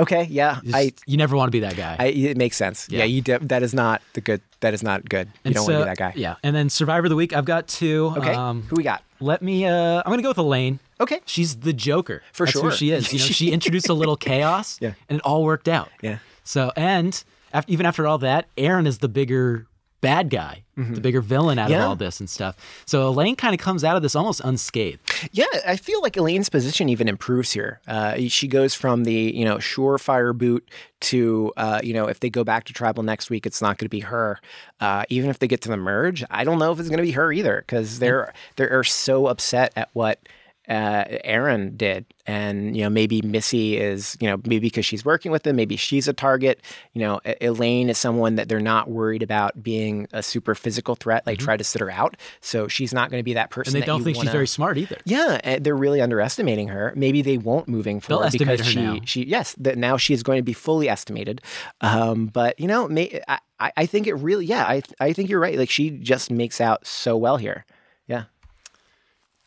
Okay, 0.00 0.24
yeah, 0.30 0.60
Just- 0.62 0.76
I, 0.76 0.92
you 1.06 1.16
never 1.16 1.36
want 1.36 1.48
to 1.48 1.50
be 1.50 1.60
that 1.60 1.76
guy. 1.76 1.96
I 1.98 2.06
it 2.08 2.36
makes 2.36 2.56
sense. 2.56 2.86
Yeah, 2.88 2.98
Yeah. 3.00 3.04
you 3.06 3.20
de- 3.22 3.38
that 3.40 3.62
is 3.64 3.74
not 3.74 4.00
the 4.12 4.20
good. 4.20 4.40
That 4.60 4.72
is 4.74 4.82
not 4.82 5.08
good. 5.08 5.26
You 5.28 5.40
And 5.46 5.54
don't 5.54 5.64
want 5.64 5.72
to 5.74 5.78
be 5.80 5.84
that 5.86 5.96
guy. 5.96 6.12
Yeah. 6.14 6.34
And 6.44 6.54
then 6.54 6.68
Survivor 6.70 7.06
of 7.06 7.10
the 7.10 7.16
Week, 7.16 7.32
I've 7.32 7.44
got 7.46 7.66
two. 7.66 8.12
Okay, 8.16 8.32
Um, 8.34 8.62
who 8.68 8.76
we 8.76 8.84
got? 8.84 9.02
let 9.18 9.42
me, 9.42 9.64
uh, 9.66 9.72
I'm 9.98 10.04
going 10.04 10.18
to 10.18 10.22
go 10.22 10.28
with 10.30 10.38
Elaine. 10.38 10.78
Okay. 11.00 11.20
She's 11.26 11.56
the 11.60 11.72
Joker. 11.72 12.22
For 12.32 12.46
That's 12.46 12.52
sure. 12.58 12.70
who 12.70 12.76
she 12.76 12.90
is. 12.90 13.12
You 13.12 13.18
know, 13.18 13.24
she 13.24 13.50
introduced 13.52 13.88
a 13.88 13.94
little 13.94 14.16
chaos. 14.16 14.78
Yeah. 14.80 14.94
And 15.08 15.18
it 15.18 15.24
all 15.24 15.44
worked 15.44 15.68
out. 15.68 15.90
Yeah. 16.02 16.18
So, 16.44 16.72
and 16.76 17.22
after, 17.52 17.72
even 17.72 17.86
after 17.86 18.06
all 18.06 18.18
that, 18.18 18.46
Aaron 18.56 18.86
is 18.86 18.98
the 18.98 19.08
bigger 19.08 19.66
bad 20.00 20.30
guy, 20.30 20.62
the 20.76 21.00
bigger 21.00 21.20
villain 21.20 21.58
out 21.58 21.64
Mm-hmm. 21.64 21.72
Yeah. 21.72 21.82
of 21.82 21.88
all 21.88 21.96
this 21.96 22.20
and 22.20 22.30
stuff. 22.30 22.56
So 22.86 23.08
Elaine 23.08 23.34
kind 23.34 23.52
of 23.52 23.58
comes 23.60 23.82
out 23.82 23.96
of 23.96 24.02
this 24.02 24.14
almost 24.14 24.40
unscathed. 24.44 25.00
Yeah, 25.32 25.44
I 25.66 25.76
feel 25.76 26.00
like 26.02 26.16
Elaine's 26.16 26.48
position 26.48 26.88
even 26.88 27.08
improves 27.08 27.50
here. 27.50 27.80
Uh, 27.88 28.14
she 28.28 28.46
goes 28.46 28.74
from 28.76 29.02
the 29.02 29.12
you 29.12 29.44
know 29.44 29.56
surefire 29.56 30.32
boot 30.38 30.68
to 31.00 31.52
uh, 31.56 31.80
you 31.82 31.92
know 31.94 32.06
if 32.06 32.20
they 32.20 32.30
go 32.30 32.44
back 32.44 32.62
to 32.66 32.72
tribal 32.72 33.02
next 33.02 33.28
week, 33.28 33.44
it's 33.44 33.60
not 33.60 33.76
going 33.78 33.86
to 33.86 33.90
be 33.90 34.00
her. 34.00 34.38
Uh, 34.78 35.02
even 35.08 35.30
if 35.30 35.40
they 35.40 35.48
get 35.48 35.62
to 35.62 35.68
the 35.68 35.76
merge, 35.76 36.22
I 36.30 36.44
don't 36.44 36.60
know 36.60 36.70
if 36.70 36.78
it's 36.78 36.88
going 36.88 36.98
to 36.98 37.02
be 37.02 37.10
her 37.12 37.32
either 37.32 37.64
because 37.66 37.98
they're 37.98 38.32
they're 38.54 38.84
so 38.84 39.26
upset 39.26 39.72
at 39.74 39.88
what. 39.94 40.20
Uh, 40.68 41.04
Aaron 41.24 41.76
did, 41.76 42.04
and 42.26 42.76
you 42.76 42.82
know 42.82 42.90
maybe 42.90 43.22
Missy 43.22 43.78
is 43.78 44.16
you 44.20 44.28
know 44.28 44.36
maybe 44.44 44.60
because 44.66 44.84
she's 44.84 45.04
working 45.04 45.32
with 45.32 45.44
them, 45.44 45.56
maybe 45.56 45.76
she's 45.76 46.06
a 46.08 46.12
target. 46.12 46.60
You 46.92 47.00
know, 47.00 47.20
Elaine 47.40 47.88
is 47.88 47.96
someone 47.96 48.34
that 48.34 48.48
they're 48.50 48.60
not 48.60 48.90
worried 48.90 49.22
about 49.22 49.62
being 49.62 50.08
a 50.12 50.22
super 50.22 50.54
physical 50.54 50.94
threat, 50.94 51.26
like 51.26 51.38
try 51.38 51.56
to 51.56 51.64
sit 51.64 51.80
her 51.80 51.90
out. 51.90 52.16
So 52.40 52.68
she's 52.68 52.92
not 52.92 53.10
going 53.10 53.20
to 53.20 53.24
be 53.24 53.32
that 53.34 53.50
person. 53.50 53.74
And 53.74 53.82
they 53.82 53.86
don't 53.86 54.04
think 54.04 54.16
she's 54.16 54.26
wanna- 54.26 54.32
very 54.32 54.46
smart 54.46 54.76
either. 54.76 54.98
yeah, 55.06 55.58
they're 55.58 55.74
really 55.76 56.00
underestimating 56.02 56.68
her. 56.68 56.92
Maybe 56.94 57.22
they 57.22 57.38
won't 57.38 57.66
moving 57.68 58.00
They'll 58.00 58.18
forward 58.18 58.32
because 58.32 58.66
she 58.66 58.80
now. 58.82 58.98
she 59.04 59.24
yes 59.24 59.54
that 59.58 59.78
now 59.78 59.96
she 59.96 60.12
is 60.12 60.22
going 60.22 60.38
to 60.38 60.42
be 60.42 60.52
fully 60.52 60.88
estimated. 60.88 61.40
Um, 61.80 62.26
but 62.26 62.60
you 62.60 62.66
know, 62.66 62.88
may, 62.88 63.20
I 63.26 63.38
I 63.58 63.72
I 63.78 63.86
think 63.86 64.06
it 64.06 64.14
really 64.14 64.44
yeah 64.44 64.64
I 64.64 64.82
I 65.00 65.12
think 65.14 65.30
you're 65.30 65.40
right. 65.40 65.56
Like 65.56 65.70
she 65.70 65.90
just 65.90 66.30
makes 66.30 66.60
out 66.60 66.86
so 66.86 67.16
well 67.16 67.38
here. 67.38 67.64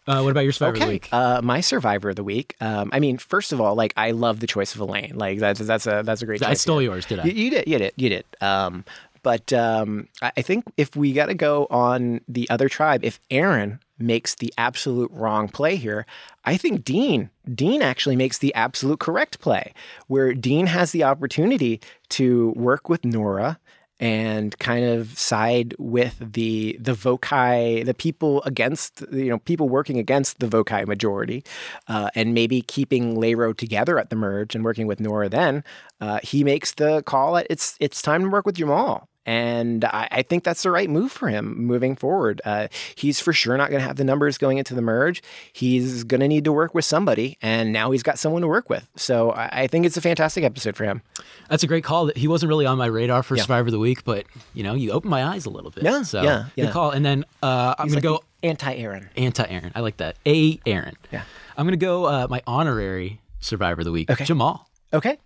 Uh, 0.08 0.22
what 0.22 0.32
about 0.32 0.42
your 0.42 0.52
Survivor 0.52 0.76
of 0.76 0.80
the 0.82 0.88
Week? 0.88 1.10
Uh, 1.12 1.42
my 1.44 1.62
survivor 1.62 2.10
of 2.10 2.16
the 2.16 2.24
week. 2.24 2.56
Um, 2.60 2.90
I 2.92 3.00
mean, 3.00 3.18
first 3.18 3.54
of 3.54 3.62
all, 3.62 3.76
like 3.76 3.94
I 3.96 4.12
love 4.12 4.40
the 4.40 4.48
choice 4.48 4.74
of 4.74 4.82
Elaine. 4.82 5.14
Like 5.16 5.40
that's 5.40 5.60
that's 5.60 5.86
a 5.86 6.02
that's 6.04 6.22
a 6.22 6.26
great. 6.26 6.44
I 6.44 6.56
stole 6.56 6.82
yours, 6.82 7.06
did 7.06 7.20
I? 7.20 7.26
You, 7.26 7.32
you 7.32 7.50
did. 7.52 7.68
You 7.68 7.78
did. 7.78 7.94
You 7.98 8.10
did. 8.10 8.26
Um, 8.42 8.84
but 9.24 9.54
um, 9.54 10.08
I 10.22 10.32
I 10.38 10.42
think 10.42 10.66
if 10.78 10.96
we 10.96 11.14
got 11.14 11.28
to 11.28 11.36
go 11.36 11.68
on 11.70 12.22
the 12.28 12.50
other 12.50 12.68
tribe, 12.68 13.04
if 13.04 13.20
Aaron 13.30 13.80
makes 14.00 14.34
the 14.34 14.52
absolute 14.58 15.12
wrong 15.12 15.48
play 15.48 15.76
here, 15.76 16.08
I 16.44 16.58
think 16.58 16.84
Dean 16.84 17.30
Dean 17.54 17.84
actually 17.84 18.16
makes 18.16 18.40
the 18.40 18.54
absolute 18.56 19.00
correct 19.00 19.40
play, 19.40 19.74
where 20.08 20.34
Dean 20.34 20.66
has 20.66 20.92
the 20.92 21.04
opportunity 21.04 21.80
to 22.10 22.50
work 22.56 22.90
with 22.90 23.06
Noura 23.06 23.60
and 24.02 24.58
kind 24.60 24.84
of 24.84 25.18
side 25.18 25.76
with 25.78 26.18
the 26.34 26.76
the 26.80 26.94
Vokai, 26.94 27.86
the 27.86 27.94
people 27.94 28.42
against 28.44 29.04
you 29.12 29.30
know 29.30 29.40
people 29.40 29.70
working 29.70 30.00
against 30.00 30.40
the 30.40 30.48
Vokai 30.48 30.86
majority, 30.88 31.44
uh, 31.88 32.10
and 32.16 32.34
maybe 32.34 32.62
keeping 32.64 33.16
Lairo 33.16 33.56
together 33.56 34.00
at 34.00 34.10
the 34.10 34.16
merge 34.16 34.56
and 34.56 34.66
working 34.66 34.88
with 34.88 35.00
Noura. 35.00 35.30
Then 35.30 35.64
uh, 36.02 36.20
he 36.24 36.44
makes 36.44 36.74
the 36.74 37.04
call 37.04 37.38
at 37.38 37.48
it's 37.50 37.78
it's 37.80 38.02
time 38.02 38.24
to 38.24 38.30
work 38.30 38.46
with 38.46 38.56
Jamal. 38.56 39.08
And 39.26 39.86
I, 39.86 40.08
I 40.12 40.22
think 40.24 40.44
that's 40.44 40.64
the 40.64 40.72
right 40.72 40.90
move 40.90 41.12
for 41.12 41.30
him 41.30 41.56
moving 41.66 41.96
forward. 41.96 42.42
Uh, 42.44 42.68
he's 42.96 43.20
for 43.20 43.34
sure 43.34 43.56
not 43.58 43.70
going 43.70 43.80
to 43.82 43.88
have 43.88 43.96
the 43.98 44.04
numbers 44.04 44.38
going 44.38 44.58
into 44.58 44.74
the 44.74 44.82
merge. 44.82 45.22
He's 45.54 46.04
going 46.04 46.22
to 46.22 46.28
need 46.28 46.44
to 46.46 46.52
work 46.52 46.74
with 46.74 46.86
somebody, 46.86 47.38
and 47.42 47.72
now 47.72 47.92
he's 47.92 48.02
got 48.04 48.18
someone 48.18 48.42
to 48.42 48.48
work 48.48 48.70
with. 48.70 48.88
So 48.96 49.32
I, 49.32 49.50
I 49.64 49.68
think 49.68 49.86
it's 49.86 49.96
a 49.98 50.02
fantastic 50.02 50.44
episode 50.44 50.76
for 50.76 50.86
him. 50.86 51.02
That's 51.50 51.64
a 51.64 51.68
great 51.68 51.84
call. 51.84 52.08
He 52.16 52.28
wasn't 52.28 52.50
really 52.50 52.66
on 52.66 52.78
my 52.78 52.88
radar 52.88 53.22
for 53.24 53.38
Survivor 53.38 53.68
of 53.68 53.72
the 53.74 53.80
Week, 53.80 54.04
but 54.04 54.26
you 54.54 54.64
know, 54.64 54.74
you 54.74 54.92
opened 54.92 55.12
my 55.12 55.24
eyes 55.24 55.46
a 55.46 55.50
little 55.50 55.72
bit. 55.72 55.84
Yeah, 55.84 56.02
so 56.04 56.24
yeah, 56.24 56.46
good 56.56 56.72
call. 56.72 56.92
And 56.92 57.06
then 57.06 57.26
uh, 57.44 57.76
I'm 57.78 57.88
He's 57.88 57.94
gonna 57.94 58.02
go 58.02 58.24
anti-Aaron. 58.44 59.10
anti 59.18 59.44
Aaron. 59.44 59.72
I 59.76 59.82
like 59.82 59.98
that. 59.98 60.16
A 60.26 60.60
Aaron. 60.66 60.96
Yeah. 61.12 61.24
I'm 61.58 61.66
gonna 61.68 61.78
go 61.78 62.06
uh, 62.06 62.28
my 62.30 62.42
honorary 62.48 63.20
Survivor 63.40 63.82
of 63.82 63.86
the 63.86 63.92
Week, 63.92 64.10
Okay. 64.10 64.26
Jamal. 64.26 64.68
Okay. 64.94 65.18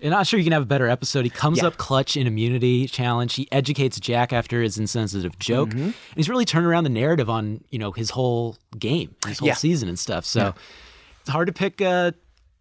And 0.00 0.14
I'm 0.14 0.18
not 0.20 0.26
sure 0.28 0.38
you 0.38 0.44
can 0.44 0.52
have 0.52 0.62
a 0.62 0.66
better 0.66 0.86
episode. 0.88 1.24
He 1.24 1.30
comes 1.30 1.58
Yeah. 1.58 1.66
up 1.66 1.76
clutch 1.76 2.16
in 2.16 2.26
immunity 2.26 2.86
challenge. 2.86 3.34
He 3.34 3.48
educates 3.50 3.98
Jack 3.98 4.32
after 4.32 4.62
his 4.62 4.78
insensitive 4.78 5.38
joke. 5.38 5.70
Mm-hmm. 5.70 5.82
And 5.82 5.94
he's 6.14 6.28
really 6.28 6.44
turned 6.44 6.66
around 6.66 6.84
the 6.84 6.90
narrative 6.90 7.28
on, 7.28 7.64
you 7.70 7.78
know, 7.80 7.90
his 7.90 8.10
whole 8.10 8.56
game, 8.78 9.14
his 9.26 9.40
whole 9.40 9.48
Yeah. 9.48 9.54
season 9.54 9.88
and 9.88 9.98
stuff. 9.98 10.24
So 10.24 10.54
it's 11.20 11.30
hard 11.30 11.48
to 11.48 11.52
pick 11.52 11.80
uh, 11.82 12.12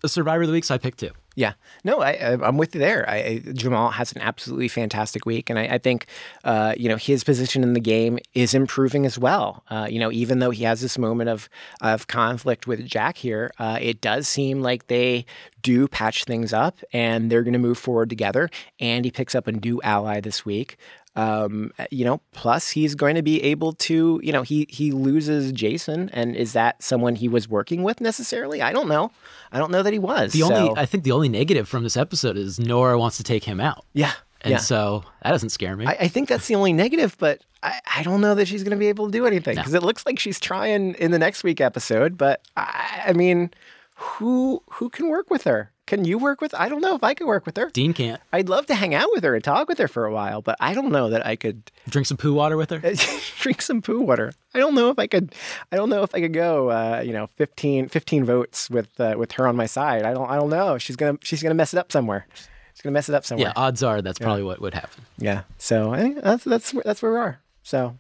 a 0.04 0.10
survivor 0.10 0.42
of 0.44 0.48
the 0.48 0.54
week, 0.54 0.64
so 0.64 0.74
I 0.74 0.78
picked 0.80 1.00
two. 1.00 1.12
Yeah, 1.38 1.54
no, 1.84 2.02
I, 2.02 2.34
I'm 2.34 2.58
with 2.58 2.74
you 2.74 2.82
there. 2.82 3.08
I, 3.08 3.44
Jamal 3.54 3.92
has 3.92 4.12
an 4.12 4.24
absolutely 4.24 4.70
fantastic 4.70 5.24
week, 5.28 5.52
and 5.52 5.60
I, 5.60 5.66
I 5.76 5.78
think 5.78 6.08
uh, 6.44 6.74
you 6.76 6.90
know 6.90 6.96
his 6.96 7.24
position 7.24 7.62
in 7.62 7.74
the 7.74 7.80
game 7.80 8.18
is 8.34 8.56
improving 8.56 9.06
as 9.06 9.20
well. 9.20 9.64
Uh, 9.70 9.86
you 9.88 10.00
know, 10.00 10.12
even 10.12 10.40
though 10.40 10.50
he 10.50 10.64
has 10.64 10.82
this 10.82 10.98
moment 10.98 11.30
of 11.30 11.48
of 11.80 12.08
conflict 12.08 12.66
with 12.66 12.84
Jack 12.88 13.18
here, 13.18 13.52
uh, 13.60 13.78
it 13.80 14.02
does 14.02 14.28
seem 14.28 14.64
like 14.64 14.88
they 14.88 15.28
do 15.62 15.88
patch 15.88 16.24
things 16.24 16.54
up, 16.54 16.80
and 16.92 17.32
they're 17.32 17.44
going 17.44 17.54
to 17.54 17.60
move 17.60 17.78
forward 17.78 18.10
together. 18.10 18.50
And 18.80 19.06
he 19.06 19.12
picks 19.12 19.36
up 19.36 19.46
a 19.46 19.52
new 19.52 19.80
ally 19.84 20.20
this 20.20 20.44
week. 20.44 20.78
Um, 21.18 21.74
you 21.90 22.06
know, 22.06 22.22
plus 22.32 22.70
he's 22.70 22.94
going 22.94 23.16
to 23.16 23.24
be 23.24 23.42
able 23.42 23.74
to, 23.74 24.22
you 24.24 24.32
know, 24.32 24.44
he 24.44 24.68
he 24.70 24.92
loses 24.92 25.52
Jason, 25.52 26.10
and 26.14 26.36
is 26.36 26.54
that 26.54 26.82
someone 26.84 27.16
he 27.16 27.28
was 27.28 27.50
working 27.50 27.82
with 27.82 28.00
necessarily? 28.00 28.62
I 28.62 28.72
don't 28.72 28.88
know. 28.88 29.12
I 29.52 29.58
don't 29.58 29.72
know 29.72 29.82
that 29.82 29.92
he 29.92 29.98
was. 29.98 30.32
The 30.32 30.44
only, 30.44 30.80
I 30.80 30.86
think, 30.86 31.04
the 31.04 31.12
only 31.12 31.28
negative 31.28 31.68
from 31.68 31.82
this 31.82 31.98
episode 31.98 32.38
is 32.38 32.60
Noura 32.60 33.00
wants 33.00 33.18
to 33.18 33.24
take 33.24 33.44
him 33.44 33.60
out, 33.60 33.84
yeah, 33.94 34.14
and 34.42 34.52
yeah. 34.52 34.58
so 34.60 35.04
that 35.24 35.32
doesn't 35.32 35.50
scare 35.50 35.76
me. 35.76 35.88
I, 35.88 35.98
I 36.02 36.08
think 36.08 36.30
that's 36.30 36.46
the 36.46 36.54
only 36.54 36.72
negative, 36.72 37.16
but 37.18 37.42
I, 37.64 37.80
I 37.98 38.04
don't 38.04 38.22
know 38.22 38.36
that 38.36 38.48
she's 38.48 38.64
going 38.64 38.78
to 38.78 38.78
be 38.78 38.88
able 38.88 39.08
to 39.08 39.12
do 39.12 39.26
anything 39.26 39.56
because 39.56 39.74
it 39.74 39.82
looks 39.82 40.06
like 40.06 40.20
she's 40.20 40.40
trying 40.40 40.94
in 40.96 41.10
the 41.10 41.20
next 41.20 41.44
week 41.44 41.60
episode. 41.62 42.16
But 42.16 42.42
I, 42.56 43.06
I 43.08 43.14
mean, 43.14 43.50
who 43.96 44.62
who 44.70 44.90
can 44.90 45.10
work 45.10 45.32
with 45.32 45.46
her? 45.46 45.72
Can 45.88 46.06
you 46.06 46.20
work 46.20 46.40
with? 46.42 46.54
I 46.54 46.70
don't 46.70 46.82
know 46.82 46.96
if 46.96 47.04
I 47.04 47.14
could 47.16 47.26
work 47.26 47.46
with 47.48 47.58
her. 47.58 47.70
Dean 47.72 47.94
can't 47.94 48.22
I'd 48.32 48.50
love 48.50 48.68
to 48.68 48.76
hang 48.76 48.94
out 48.94 49.08
with 49.14 49.24
her 49.24 49.34
and 49.34 49.44
talk 49.44 49.68
with 49.68 49.80
her 49.80 49.88
for 49.88 50.06
a 50.06 50.12
while, 50.14 50.42
but 50.44 50.56
I 50.60 50.74
don't 50.76 50.92
know 50.92 51.10
that 51.10 51.26
I 51.26 51.36
could 51.36 51.72
drink 51.90 52.06
some 52.06 52.18
poo 52.18 52.34
water 52.34 52.58
with 52.58 52.70
her. 52.70 52.80
drink 53.40 53.62
some 53.64 53.82
poo 53.82 54.02
water. 54.02 54.34
I 54.54 54.60
don't 54.60 54.76
know 54.76 54.90
if 54.92 55.00
I 55.00 55.08
could. 55.08 55.34
I 55.72 55.76
don't 55.78 55.90
know 55.90 56.04
if 56.04 56.14
I 56.14 56.20
could 56.22 56.34
go. 56.34 56.70
Uh, 56.70 57.02
you 57.04 57.14
know, 57.14 57.28
15, 57.38 57.90
15 57.90 58.26
votes 58.26 58.70
with 58.70 59.00
uh, 59.00 59.16
with 59.18 59.32
her 59.34 59.48
on 59.48 59.56
my 59.56 59.66
side. 59.66 60.04
I 60.04 60.14
don't. 60.14 60.30
I 60.30 60.36
don't 60.36 60.50
know. 60.50 60.78
She's 60.78 60.96
gonna 60.96 61.18
she's 61.24 61.42
gonna 61.42 61.56
mess 61.56 61.74
it 61.74 61.78
up 61.80 61.92
somewhere. 61.92 62.28
She's 62.74 62.82
gonna 62.84 62.94
mess 62.94 63.10
it 63.10 63.16
up 63.16 63.26
somewhere. 63.26 63.48
Yeah, 63.48 63.54
odds 63.56 63.82
are 63.82 64.02
that's 64.04 64.20
probably 64.20 64.44
what 64.44 64.62
would 64.62 64.74
happen. 64.76 65.04
Yeah. 65.18 65.44
So 65.58 65.94
I 65.94 66.00
think 66.02 66.22
that's 66.22 66.44
that's 66.44 66.74
where- 66.74 66.84
that's 66.86 67.02
where 67.02 67.12
we 67.14 67.18
are. 67.18 67.40
So, 67.64 67.98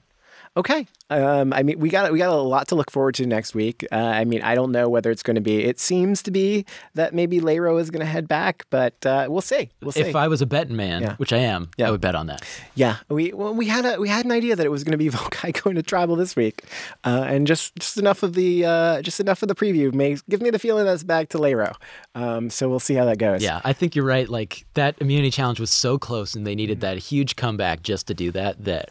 Okay. 0.57 0.87
Um, 1.11 1.53
I 1.53 1.61
mean, 1.63 1.79
we 1.79 1.87
got 1.89 2.11
we 2.11 2.17
got 2.17 2.31
a 2.31 2.35
lot 2.35 2.67
to 2.69 2.75
look 2.75 2.89
forward 2.91 3.13
to 3.15 3.25
next 3.27 3.53
week. 3.55 3.85
Uh, 3.91 3.95
I 3.95 4.25
mean, 4.25 4.41
I 4.41 4.55
don't 4.55 4.71
know 4.71 4.89
whether 4.89 5.11
it's 5.11 5.21
going 5.23 5.35
to 5.35 5.41
be. 5.41 5.63
It 5.63 5.79
seems 5.79 6.21
to 6.23 6.31
be 6.31 6.65
that 6.95 7.13
maybe 7.13 7.39
Lairo 7.39 7.79
is 7.79 7.91
going 7.91 7.99
to 8.01 8.05
head 8.07 8.27
back, 8.27 8.65
but 8.71 9.05
uh, 9.05 9.27
we'll 9.29 9.41
see. 9.41 9.69
We'll 9.81 9.91
see. 9.93 10.01
If 10.01 10.15
I 10.15 10.27
was 10.27 10.41
a 10.41 10.45
betting 10.47 10.75
man, 10.75 11.03
Yeah. 11.03 11.15
which 11.17 11.31
I 11.31 11.37
am, 11.37 11.69
Yeah. 11.77 11.87
I 11.87 11.91
would 11.91 12.01
bet 12.01 12.15
on 12.15 12.25
that. 12.27 12.41
Yeah, 12.75 12.97
we 13.07 13.31
well, 13.33 13.53
we 13.53 13.67
had 13.67 13.85
a 13.85 13.99
we 14.01 14.09
had 14.09 14.25
an 14.25 14.31
idea 14.31 14.55
that 14.55 14.65
it 14.65 14.69
was 14.69 14.83
going 14.85 14.91
to 14.93 14.97
be 14.97 15.09
Vokai 15.09 15.61
going 15.63 15.75
to 15.75 15.83
tribal 15.83 16.15
this 16.15 16.35
week, 16.35 16.63
uh, 17.05 17.25
and 17.27 17.45
just 17.47 17.75
just 17.75 17.97
enough 17.97 18.23
of 18.23 18.33
the 18.33 18.65
uh, 18.65 19.01
just 19.03 19.19
enough 19.19 19.43
of 19.43 19.47
the 19.47 19.55
preview 19.55 19.93
may 19.93 20.17
give 20.27 20.41
me 20.41 20.49
the 20.49 20.59
feeling 20.59 20.85
that's 20.85 21.03
back 21.03 21.29
to 21.29 21.37
Lairo. 21.37 21.75
Um, 22.15 22.49
so 22.49 22.67
we'll 22.67 22.79
see 22.79 22.95
how 22.95 23.05
that 23.05 23.19
goes. 23.19 23.43
Yeah, 23.43 23.61
I 23.63 23.73
think 23.73 23.95
you're 23.95 24.03
right. 24.05 24.27
Like 24.27 24.65
that 24.73 24.95
immunity 24.99 25.29
challenge 25.31 25.59
was 25.59 25.69
so 25.71 25.99
close, 25.99 26.33
and 26.35 26.47
they 26.47 26.55
needed 26.55 26.81
that 26.81 26.97
huge 26.97 27.35
comeback 27.35 27.83
just 27.83 28.07
to 28.07 28.13
do 28.15 28.31
that. 28.31 28.65
That, 28.65 28.89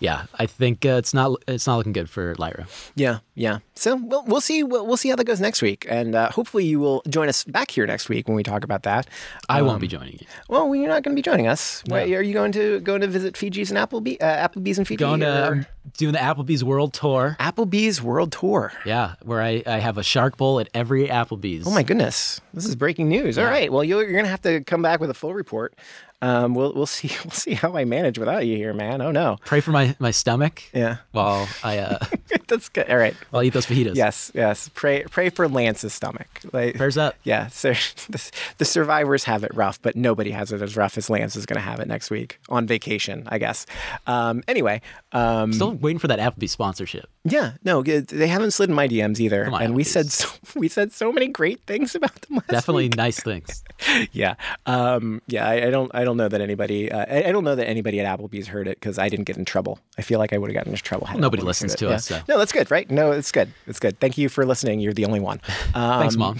yeah, 0.00 0.26
I 0.38 0.46
think 0.46 0.84
uh, 0.84 0.90
it's 0.90 1.14
not 1.14 1.42
it's 1.48 1.66
not 1.66 1.76
looking 1.76 1.92
good 1.92 2.10
for 2.10 2.34
Lairo. 2.36 2.66
Yeah, 2.96 3.18
yeah. 3.34 3.58
So 3.74 3.96
we'll 3.96 4.24
we'll 4.26 4.40
see 4.40 4.62
we'll, 4.62 4.86
we'll 4.86 4.96
see 4.96 5.08
how 5.08 5.16
that 5.16 5.24
goes 5.24 5.40
next 5.40 5.62
week, 5.62 5.86
and 5.88 6.14
uh, 6.14 6.30
hopefully 6.30 6.64
you 6.64 6.78
will 6.80 7.02
join 7.08 7.28
us 7.28 7.44
back 7.44 7.70
here 7.70 7.86
next 7.86 8.08
week 8.08 8.28
when 8.28 8.36
we 8.36 8.42
talk 8.42 8.64
about 8.64 8.82
that. 8.84 9.08
I 9.48 9.62
won't 9.62 9.74
Um, 9.76 9.80
be 9.80 9.88
joining 9.88 10.14
you. 10.14 10.26
Well, 10.48 10.74
you're 10.74 10.88
not 10.88 11.02
going 11.02 11.14
to 11.14 11.18
be 11.18 11.22
joining 11.22 11.46
us. 11.46 11.82
No. 11.88 11.94
Wait, 11.96 12.14
are 12.14 12.22
you 12.22 12.34
going 12.34 12.52
to 12.52 12.80
going 12.80 13.00
to 13.00 13.06
visit 13.08 13.36
Fiji's 13.36 13.70
and 13.70 13.78
Applebee, 13.78 14.20
uh, 14.22 14.48
Applebee's 14.48 14.78
and 14.78 14.86
Fiji? 14.86 14.98
Going 14.98 15.20
to 15.20 15.48
or- 15.48 15.66
doing 15.98 16.12
the 16.12 16.18
Applebee's 16.18 16.64
World 16.64 16.92
Tour. 16.92 17.36
Applebee's 17.40 18.02
World 18.02 18.32
Tour. 18.32 18.72
Yeah, 18.84 19.14
where 19.22 19.40
I, 19.42 19.62
I 19.66 19.78
have 19.78 19.96
a 19.98 20.02
shark 20.02 20.36
bowl 20.36 20.58
at 20.60 20.68
every 20.74 21.08
Applebee's. 21.08 21.66
Oh 21.66 21.70
my 21.70 21.82
goodness, 21.82 22.40
this 22.52 22.64
is 22.66 22.74
breaking 22.76 23.08
news. 23.08 23.38
All 23.38 23.44
right, 23.44 23.72
well 23.72 23.84
you're, 23.84 24.02
you're 24.02 24.12
going 24.12 24.24
to 24.24 24.30
have 24.30 24.42
to 24.42 24.62
come 24.64 24.82
back 24.82 25.00
with 25.00 25.10
a 25.10 25.14
full 25.14 25.34
report. 25.34 25.74
Um, 26.22 26.54
we'll 26.54 26.72
we'll 26.72 26.86
see 26.86 27.08
we'll 27.24 27.32
see 27.32 27.54
how 27.54 27.76
I 27.76 27.84
manage 27.84 28.18
without 28.18 28.46
you 28.46 28.56
here, 28.56 28.72
man. 28.72 29.00
Oh 29.02 29.10
no. 29.10 29.36
Pray 29.44 29.60
for 29.60 29.70
my, 29.72 29.94
my 29.98 30.10
stomach. 30.10 30.62
Yeah. 30.72 30.98
While 31.12 31.48
I 31.62 31.78
uh, 31.78 31.98
That's 32.48 32.68
good. 32.68 32.88
All 32.90 32.96
right. 32.96 33.14
while 33.30 33.42
I 33.42 33.46
eat 33.46 33.52
those 33.52 33.66
fajitas. 33.66 33.94
Yes, 33.94 34.30
yes. 34.34 34.70
Pray 34.74 35.04
pray 35.04 35.30
for 35.30 35.48
Lance's 35.48 35.92
stomach. 35.92 36.40
Like, 36.52 36.76
Prayers 36.76 36.96
up. 36.96 37.14
Yeah, 37.24 37.48
so 37.48 37.72
the, 38.08 38.30
the 38.58 38.64
survivors 38.64 39.24
have 39.24 39.44
it 39.44 39.54
rough, 39.54 39.80
but 39.82 39.96
nobody 39.96 40.30
has 40.30 40.52
it 40.52 40.62
as 40.62 40.76
rough 40.76 40.96
as 40.98 41.10
Lance 41.10 41.36
is 41.36 41.46
going 41.46 41.56
to 41.56 41.62
have 41.62 41.80
it 41.80 41.88
next 41.88 42.10
week 42.10 42.38
on 42.48 42.66
vacation, 42.66 43.24
I 43.28 43.38
guess. 43.38 43.66
Um, 44.06 44.42
anyway, 44.48 44.80
um, 45.12 45.52
Still 45.52 45.72
waiting 45.72 45.98
for 45.98 46.08
that 46.08 46.18
Applebee's 46.18 46.52
sponsorship. 46.52 47.08
Yeah, 47.24 47.52
no, 47.64 47.82
they 47.82 48.26
haven't 48.26 48.50
slid 48.50 48.68
in 48.68 48.74
my 48.74 48.86
DMs 48.86 49.18
either, 49.20 49.46
on, 49.46 49.62
and 49.62 49.74
we 49.74 49.82
Applebee's. 49.82 49.90
said 49.90 50.10
so, 50.12 50.28
we 50.56 50.68
said 50.68 50.92
so 50.92 51.10
many 51.10 51.28
great 51.28 51.60
things 51.66 51.94
about 51.94 52.14
them. 52.22 52.36
Last 52.36 52.48
Definitely 52.48 52.84
week. 52.84 52.96
nice 52.96 53.18
things. 53.20 53.64
yeah, 54.12 54.34
um, 54.66 55.22
yeah. 55.26 55.48
I, 55.48 55.66
I 55.66 55.70
don't, 55.70 55.90
I 55.94 56.04
don't 56.04 56.16
know 56.16 56.28
that 56.28 56.40
anybody, 56.40 56.92
uh, 56.92 57.06
I, 57.08 57.28
I 57.28 57.32
don't 57.32 57.44
know 57.44 57.54
that 57.54 57.66
anybody 57.68 57.98
at 58.00 58.18
Applebee's 58.18 58.48
heard 58.48 58.68
it 58.68 58.78
because 58.78 58.98
I 58.98 59.08
didn't 59.08 59.24
get 59.24 59.36
in 59.38 59.44
trouble. 59.44 59.78
I 59.98 60.02
feel 60.02 60.18
like 60.18 60.32
I 60.32 60.38
would 60.38 60.50
have 60.50 60.54
gotten 60.54 60.72
into 60.72 60.82
trouble. 60.82 61.06
had 61.06 61.18
Nobody 61.20 61.42
listens 61.42 61.74
to 61.76 61.86
it. 61.86 61.92
us, 61.92 62.10
Yeah. 62.10 62.18
so. 62.18 62.24
No, 62.28 62.38
that's 62.38 62.52
good, 62.52 62.70
right? 62.70 62.90
No, 62.90 63.12
it's 63.12 63.32
good. 63.32 63.50
It's 63.66 63.80
good. 63.80 63.98
Thank 64.00 64.18
you 64.18 64.28
for 64.28 64.44
listening. 64.44 64.80
You're 64.80 64.92
the 64.92 65.06
only 65.06 65.20
one. 65.20 65.40
Um, 65.74 66.00
Thanks, 66.00 66.16
Mom. 66.16 66.38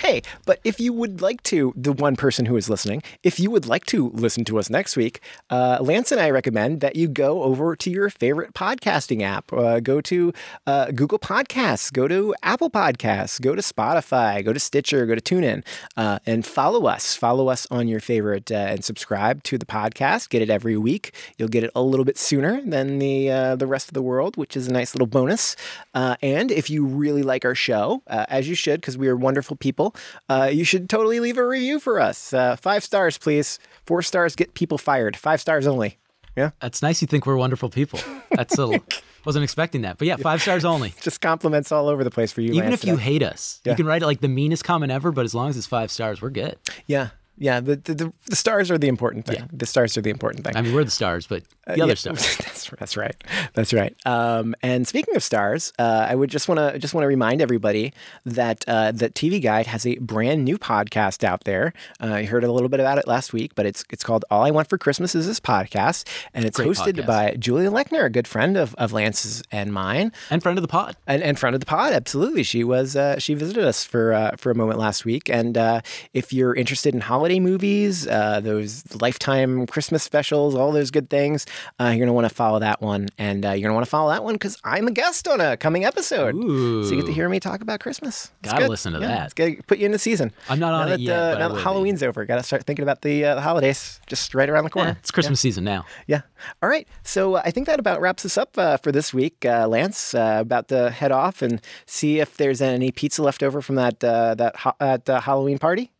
hey, 0.00 0.22
but 0.44 0.58
if 0.64 0.80
you 0.80 0.92
would 0.92 1.20
like 1.20 1.42
to, 1.44 1.72
the 1.76 1.92
one 1.92 2.16
person 2.16 2.46
who 2.46 2.56
is 2.56 2.68
listening, 2.68 3.02
if 3.22 3.38
you 3.38 3.50
would 3.50 3.66
like 3.66 3.86
to 3.86 4.10
listen 4.10 4.44
to 4.46 4.58
us 4.58 4.68
next 4.70 4.96
week, 4.96 5.20
uh, 5.50 5.78
Lance 5.80 6.10
and 6.10 6.20
I 6.20 6.30
recommend 6.30 6.80
that 6.80 6.96
you 6.96 7.06
go 7.08 7.42
over 7.44 7.76
to 7.76 7.90
your 7.90 8.10
favorite 8.10 8.54
podcasting 8.54 9.22
app. 9.22 9.52
Uh, 9.52 9.67
go 9.80 10.00
to 10.00 10.32
uh, 10.66 10.90
Google 10.92 11.18
Podcasts, 11.18 11.92
go 11.92 12.08
to 12.08 12.34
Apple 12.42 12.70
Podcasts, 12.70 13.40
go 13.40 13.54
to 13.54 13.62
Spotify, 13.62 14.44
go 14.44 14.52
to 14.52 14.60
Stitcher, 14.60 15.06
go 15.06 15.14
to 15.14 15.20
TuneIn, 15.20 15.64
uh, 15.96 16.18
and 16.26 16.44
follow 16.44 16.86
us. 16.86 17.14
Follow 17.14 17.48
us 17.48 17.66
on 17.70 17.88
your 17.88 18.00
favorite 18.00 18.50
uh, 18.50 18.54
and 18.54 18.84
subscribe 18.84 19.42
to 19.44 19.58
the 19.58 19.66
podcast. 19.66 20.28
Get 20.28 20.42
it 20.42 20.50
every 20.50 20.76
week. 20.76 21.14
You'll 21.36 21.48
get 21.48 21.64
it 21.64 21.70
a 21.74 21.82
little 21.82 22.04
bit 22.04 22.18
sooner 22.18 22.60
than 22.62 22.98
the 22.98 23.30
uh, 23.30 23.56
the 23.56 23.66
rest 23.66 23.88
of 23.88 23.94
the 23.94 24.02
world, 24.02 24.36
which 24.36 24.56
is 24.56 24.68
a 24.68 24.72
nice 24.72 24.94
little 24.94 25.06
bonus. 25.06 25.56
Uh, 25.94 26.16
and 26.22 26.50
if 26.50 26.70
you 26.70 26.84
really 26.84 27.22
like 27.22 27.44
our 27.44 27.54
show, 27.54 28.02
uh, 28.06 28.26
as 28.28 28.48
you 28.48 28.54
should, 28.54 28.80
because 28.80 28.96
we 28.98 29.08
are 29.08 29.16
wonderful 29.16 29.56
people, 29.56 29.94
uh, 30.28 30.48
you 30.52 30.64
should 30.64 30.88
totally 30.88 31.20
leave 31.20 31.38
a 31.38 31.46
review 31.46 31.78
for 31.78 32.00
us. 32.00 32.32
Uh, 32.32 32.56
five 32.56 32.82
stars, 32.84 33.18
please. 33.18 33.58
Four 33.86 34.02
stars 34.02 34.34
get 34.36 34.54
people 34.54 34.78
fired. 34.78 35.16
Five 35.16 35.40
stars 35.40 35.66
only. 35.66 35.98
Yeah. 36.36 36.50
That's 36.60 36.82
nice. 36.82 37.02
You 37.02 37.08
think 37.08 37.26
we're 37.26 37.36
wonderful 37.36 37.68
people. 37.68 37.98
That's 38.30 38.58
a 38.58 38.80
wasn't 39.28 39.44
expecting 39.44 39.82
that. 39.82 39.98
But 39.98 40.08
yeah, 40.08 40.16
five 40.16 40.40
stars 40.40 40.64
only. 40.74 40.94
Just 41.02 41.20
compliments 41.20 41.70
all 41.70 41.88
over 41.88 42.02
the 42.02 42.10
place 42.10 42.32
for 42.32 42.40
you. 42.40 42.52
Even 42.54 42.70
Lance, 42.70 42.82
if 42.82 42.88
you 42.88 42.96
hate 42.96 43.22
us, 43.22 43.60
Yeah. 43.64 43.72
you 43.72 43.76
can 43.76 43.84
write 43.86 44.02
it 44.02 44.06
like 44.06 44.20
the 44.22 44.28
meanest 44.28 44.64
comment 44.64 44.90
ever. 44.90 45.12
But 45.12 45.24
as 45.26 45.34
long 45.34 45.50
as 45.50 45.56
it's 45.58 45.66
five 45.66 45.90
stars, 45.90 46.22
we're 46.22 46.30
good. 46.30 46.56
Yeah. 46.86 47.08
Yeah. 47.38 47.60
The, 47.60 47.76
the, 47.76 48.12
the, 48.26 48.36
stars 48.36 48.70
are 48.70 48.78
the 48.78 48.88
important 48.88 49.26
thing. 49.26 49.36
Yeah. 49.40 49.46
The 49.52 49.66
stars 49.66 49.96
are 49.96 50.02
the 50.02 50.10
important 50.10 50.44
thing. 50.44 50.56
I 50.56 50.62
mean, 50.62 50.74
we're 50.74 50.84
the 50.84 50.90
stars, 50.90 51.26
but 51.26 51.42
the 51.66 51.72
Uh, 51.72 51.84
other 51.84 51.86
yeah, 51.88 51.94
stars. 51.94 52.36
That's 52.38 52.58
that's 52.78 52.96
right. 52.98 53.16
That's 53.54 53.72
right. 53.72 53.94
Um, 54.04 54.54
and 54.62 54.86
speaking 54.86 55.16
of 55.16 55.22
stars, 55.22 55.72
uh, 55.78 56.06
I 56.10 56.14
would 56.14 56.28
just 56.28 56.48
want 56.48 56.58
to 56.58 56.78
just 56.78 56.92
want 56.92 57.04
to 57.04 57.08
remind 57.08 57.40
everybody 57.40 57.94
that 58.26 58.62
uh, 58.68 58.92
that 58.92 59.14
TV 59.14 59.40
Guide 59.42 59.66
has 59.66 59.86
a 59.86 59.96
brand 59.98 60.44
new 60.44 60.58
podcast 60.58 61.24
out 61.24 61.44
there. 61.44 61.72
Uh, 62.02 62.16
you 62.16 62.26
heard 62.26 62.44
a 62.44 62.52
little 62.52 62.68
bit 62.68 62.80
about 62.80 62.98
it 62.98 63.06
last 63.08 63.32
week, 63.32 63.54
but 63.54 63.64
it's 63.64 63.84
it's 63.90 64.04
called 64.04 64.24
All 64.30 64.42
I 64.44 64.50
Want 64.50 64.68
for 64.68 64.76
Christmas 64.76 65.14
Is 65.14 65.26
This 65.26 65.40
Podcast, 65.40 66.06
and 66.34 66.44
it's 66.44 66.56
Great 66.58 66.68
hosted 66.68 66.96
podcast. 66.96 67.06
by 67.06 67.34
Julia 67.38 67.70
Lechner, 67.70 68.04
a 68.04 68.10
good 68.10 68.28
friend 68.28 68.56
of 68.58 68.74
of 68.74 68.92
Lance's 68.92 69.42
and 69.50 69.72
mine, 69.72 70.12
and 70.30 70.42
friend 70.42 70.58
of 70.58 70.62
the 70.62 70.68
pod, 70.68 70.96
and, 71.06 71.22
and 71.22 71.38
friend 71.38 71.54
of 71.54 71.60
the 71.60 71.66
pod. 71.66 71.92
Absolutely, 71.94 72.42
she 72.42 72.64
was 72.64 72.96
uh, 72.96 73.18
she 73.18 73.32
visited 73.34 73.64
us 73.64 73.82
for 73.84 74.12
uh, 74.12 74.32
for 74.36 74.50
a 74.50 74.54
moment 74.54 74.78
last 74.78 75.04
week. 75.06 75.30
And 75.30 75.56
uh, 75.56 75.80
if 76.12 76.32
you're 76.34 76.54
interested 76.54 76.92
in 76.94 77.00
holiday 77.00 77.27
movies, 77.38 78.06
uh, 78.06 78.40
those 78.40 78.82
lifetime 79.00 79.66
Christmas 79.66 80.02
specials, 80.02 80.54
all 80.54 80.72
those 80.72 80.90
good 80.90 81.10
things, 81.10 81.44
uh, 81.78 81.84
you're 81.86 81.98
gonna 82.06 82.12
want 82.14 82.28
to 82.28 82.34
follow 82.34 82.58
that 82.60 82.80
one, 82.80 83.08
and 83.18 83.44
uh, 83.44 83.50
you're 83.50 83.68
gonna 83.68 83.74
want 83.74 83.84
to 83.84 83.90
follow 83.90 84.10
that 84.10 84.24
one 84.24 84.34
because 84.34 84.56
I'm 84.64 84.88
a 84.88 84.90
guest 84.90 85.28
on 85.28 85.40
a 85.40 85.56
coming 85.58 85.84
episode, 85.84 86.34
so 86.34 86.90
you 86.90 86.96
get 86.96 87.06
to 87.06 87.12
hear 87.12 87.28
me 87.28 87.38
talk 87.40 87.60
about 87.60 87.80
Christmas. 87.80 88.32
It's 88.40 88.50
Gotta 88.52 88.62
good. 88.64 88.70
listen 88.70 88.92
to 88.94 89.00
Yeah, 89.00 89.06
that. 89.08 89.24
It's 89.26 89.34
gonna 89.34 89.56
put 89.66 89.78
you 89.78 89.86
in 89.86 89.92
the 89.92 89.98
season. 89.98 90.32
I'm 90.48 90.58
not 90.58 90.70
now 90.72 90.80
on 90.82 90.88
that, 90.88 90.94
it 91.00 91.02
yet, 91.02 91.18
Uh, 91.18 91.38
now 91.38 91.48
that 91.48 91.54
be. 91.56 91.62
Halloween's 91.62 92.02
over, 92.02 92.24
got 92.24 92.36
to 92.36 92.42
start 92.42 92.64
thinking 92.64 92.82
about 92.82 93.02
the, 93.02 93.24
uh, 93.24 93.34
the 93.34 93.40
holidays 93.42 94.00
just 94.06 94.34
right 94.34 94.48
around 94.48 94.64
the 94.64 94.70
corner. 94.70 94.90
Eh, 94.90 94.94
it's 95.00 95.10
Christmas 95.10 95.40
season 95.40 95.64
now. 95.64 95.84
Yeah. 96.06 96.22
All 96.62 96.68
right. 96.68 96.88
So 97.02 97.34
uh, 97.34 97.42
I 97.44 97.50
think 97.50 97.66
that 97.66 97.78
about 97.80 98.00
wraps 98.00 98.24
us 98.24 98.38
up 98.38 98.56
uh, 98.56 98.76
for 98.78 98.92
this 98.92 99.12
week. 99.12 99.44
Uh, 99.44 99.66
Lance, 99.68 100.14
uh, 100.14 100.38
about 100.40 100.68
to 100.68 100.90
head 100.90 101.12
off 101.12 101.42
and 101.42 101.60
see 101.86 102.20
if 102.20 102.36
there's 102.36 102.62
any 102.62 102.90
pizza 102.92 103.22
left 103.22 103.42
over 103.42 103.60
from 103.60 103.74
that 103.74 104.02
uh, 104.04 104.34
that 104.36 104.56
ho- 104.56 104.74
that 104.78 105.08
uh, 105.10 105.20
Halloween 105.20 105.58
party. 105.58 105.90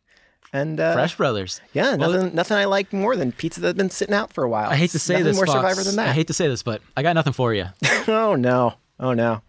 And 0.51 0.79
uh, 0.79 0.93
Fresh 0.93 1.17
Brothers. 1.17 1.61
Yeah, 1.73 1.95
Well, 1.95 2.11
nothing 2.11 2.35
nothing 2.35 2.57
I 2.57 2.65
like 2.65 2.91
more 2.91 3.15
than 3.15 3.31
pizza 3.31 3.59
that's 3.61 3.77
been 3.77 3.89
sitting 3.89 4.15
out 4.15 4.33
for 4.33 4.43
a 4.43 4.49
while. 4.49 4.69
I 4.69 4.75
hate 4.75 4.91
to 4.91 4.99
say 4.99 5.13
nothing 5.13 5.25
this, 5.27 5.35
more 5.35 5.45
Fox. 5.45 5.57
Survivor 5.57 5.83
than 5.83 5.95
that. 5.97 6.09
I 6.09 6.13
hate 6.13 6.27
to 6.27 6.33
say 6.33 6.47
this, 6.47 6.63
but 6.63 6.81
I 6.97 7.03
got 7.03 7.13
nothing 7.13 7.33
for 7.33 7.53
you. 7.53 7.65
oh 8.07 8.35
no. 8.35 8.73
Oh 8.99 9.13
no. 9.13 9.41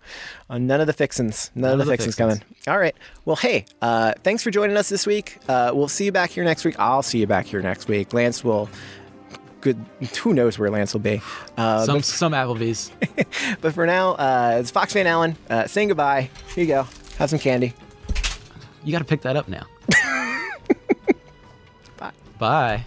Uh, 0.49 0.59
none 0.59 0.81
of 0.81 0.87
the 0.87 0.93
fixins. 0.93 1.51
None, 1.55 1.73
of 1.73 1.79
the, 1.85 1.87
fixins, 1.93 2.15
coming. 2.15 2.41
All 2.69 2.79
right. 2.79 2.95
Well, 3.25 3.37
hey, 3.37 3.65
uh, 3.83 4.13
thanks 4.23 4.43
for 4.45 4.51
joining 4.51 4.77
us 4.77 4.89
this 4.89 5.07
week. 5.07 5.39
Uh, 5.49 5.73
we'll 5.75 5.89
see 5.89 6.05
you 6.05 6.13
back 6.13 6.31
here 6.31 6.45
next 6.45 6.65
week. 6.65 6.79
I'll 6.79 7.03
see 7.03 7.19
you 7.19 7.27
back 7.27 7.47
here 7.47 7.61
next 7.63 7.89
week. 7.89 8.13
Lance 8.13 8.45
will. 8.45 8.69
Good. 9.61 9.77
Who 10.23 10.35
knows 10.35 10.59
where 10.59 10.71
Lance 10.71 10.93
will 10.93 11.01
be? 11.01 11.21
Uh, 11.57 11.85
some 11.85 11.97
but- 11.97 12.05
some 12.05 12.33
Applebee's. 12.33 12.93
But 13.61 13.75
for 13.75 13.87
now, 13.87 14.13
uh, 14.13 14.59
it's 14.61 14.71
Fox 14.71 14.93
Van 14.93 15.07
Allen 15.07 15.37
uh, 15.49 15.67
saying 15.67 15.89
goodbye. 15.89 16.31
Here 16.55 16.65
you 16.65 16.69
go. 16.69 16.87
Have 17.19 17.31
some 17.31 17.39
candy. 17.39 17.75
You 18.85 18.93
got 18.93 19.01
to 19.01 19.05
pick 19.05 19.23
that 19.23 19.37
up 19.37 19.49
now. 19.49 19.67
Bye. 22.41 22.87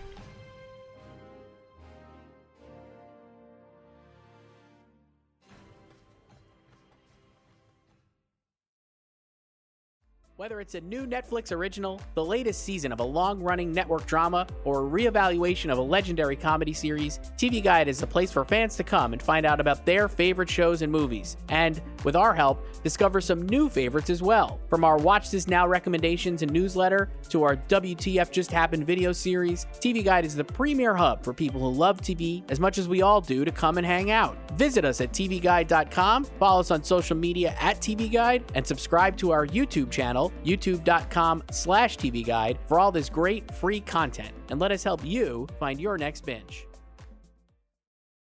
Whether 10.44 10.60
it's 10.60 10.76
a 10.76 10.82
new 10.82 11.08
Netflix 11.08 11.54
original, 11.54 12.02
the 12.16 12.26
latest 12.26 12.66
season 12.66 12.92
of 12.92 13.00
a 13.00 13.04
long 13.04 13.42
running 13.42 13.72
network 13.72 14.06
drama, 14.06 14.46
or 14.66 14.86
a 14.86 14.90
reevaluation 14.90 15.72
of 15.72 15.78
a 15.78 15.82
legendary 15.82 16.36
comedy 16.36 16.74
series, 16.74 17.20
TV 17.38 17.64
Guide 17.64 17.88
is 17.88 17.98
the 17.98 18.08
place 18.08 18.30
for 18.30 18.44
fans 18.44 18.76
to 18.76 18.84
come 18.84 19.14
and 19.14 19.24
find 19.24 19.46
out 19.46 19.62
about 19.62 19.86
their 19.86 20.10
favorite 20.10 20.50
shows 20.50 20.82
and 20.82 20.92
movies. 20.92 21.38
And, 21.48 21.82
with 22.04 22.18
our 22.18 22.34
help, 22.36 22.66
discover 22.84 23.22
some 23.22 23.44
new 23.44 23.70
favorites 23.70 24.10
as 24.10 24.22
well. 24.22 24.60
From 24.70 24.84
our 24.84 24.98
Watch 24.98 25.32
This 25.32 25.48
Now 25.48 25.66
recommendations 25.66 26.42
and 26.42 26.52
newsletter 26.52 27.10
to 27.30 27.44
our 27.44 27.56
WTF 27.56 28.30
Just 28.30 28.52
Happened 28.52 28.86
video 28.86 29.14
series, 29.14 29.66
TV 29.76 30.04
Guide 30.04 30.26
is 30.26 30.36
the 30.36 30.44
premier 30.44 30.94
hub 30.94 31.24
for 31.24 31.34
people 31.34 31.62
who 31.62 31.70
love 31.70 32.02
TV 32.02 32.44
as 32.52 32.60
much 32.60 32.78
as 32.78 32.90
we 32.90 33.02
all 33.02 33.22
do 33.22 33.46
to 33.46 33.52
come 33.52 33.78
and 33.78 33.88
hang 33.88 34.12
out. 34.12 34.38
Visit 34.58 34.84
us 34.84 35.00
at 35.00 35.14
tvguide.com, 35.14 36.26
follow 36.26 36.60
us 36.60 36.70
on 36.70 36.84
social 36.84 37.16
media 37.16 37.56
at 37.62 37.78
TV 37.78 38.12
Guide, 38.12 38.44
and 38.56 38.68
subscribe 38.68 39.16
to 39.16 39.32
our 39.32 39.48
YouTube 39.48 39.90
channel, 39.90 40.33
youtube.com 40.46 41.44
slash 41.52 41.98
TV 41.98 42.26
Guide, 42.26 42.58
for 42.68 42.80
all 42.80 42.92
this 42.92 43.10
great 43.10 43.50
free 43.52 43.80
content. 43.80 44.32
And 44.50 44.60
let 44.60 44.72
us 44.72 44.84
help 44.84 45.04
you 45.06 45.48
find 45.60 45.80
your 45.80 45.98
next 45.98 46.26
binge. 46.26 46.66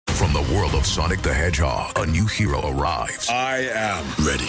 From 0.10 0.34
the 0.34 0.54
world 0.54 0.76
of 0.76 0.86
Sonic 0.86 1.22
the 1.24 1.34
Hedgehog, 1.34 1.98
a 1.98 2.06
new 2.06 2.28
hero 2.28 2.62
arrives. 2.70 3.28
I 3.28 3.62
am 3.74 4.06
ready. 4.24 4.46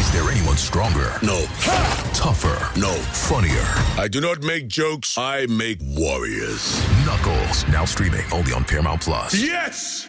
Is 0.00 0.10
there 0.12 0.28
anyone 0.28 0.56
stronger? 0.56 1.12
No. 1.22 1.44
Tougher? 2.12 2.58
No. 2.78 2.92
Funnier? 2.92 3.62
I 4.02 4.08
do 4.10 4.20
not 4.20 4.42
make 4.42 4.66
jokes, 4.66 5.16
I 5.16 5.46
make 5.46 5.78
warriors. 5.80 6.82
Knuckles, 7.06 7.68
now 7.68 7.84
streaming 7.84 8.24
only 8.32 8.52
on 8.52 8.64
Paramount 8.64 9.00
Plus. 9.02 9.40
Yes! 9.40 10.08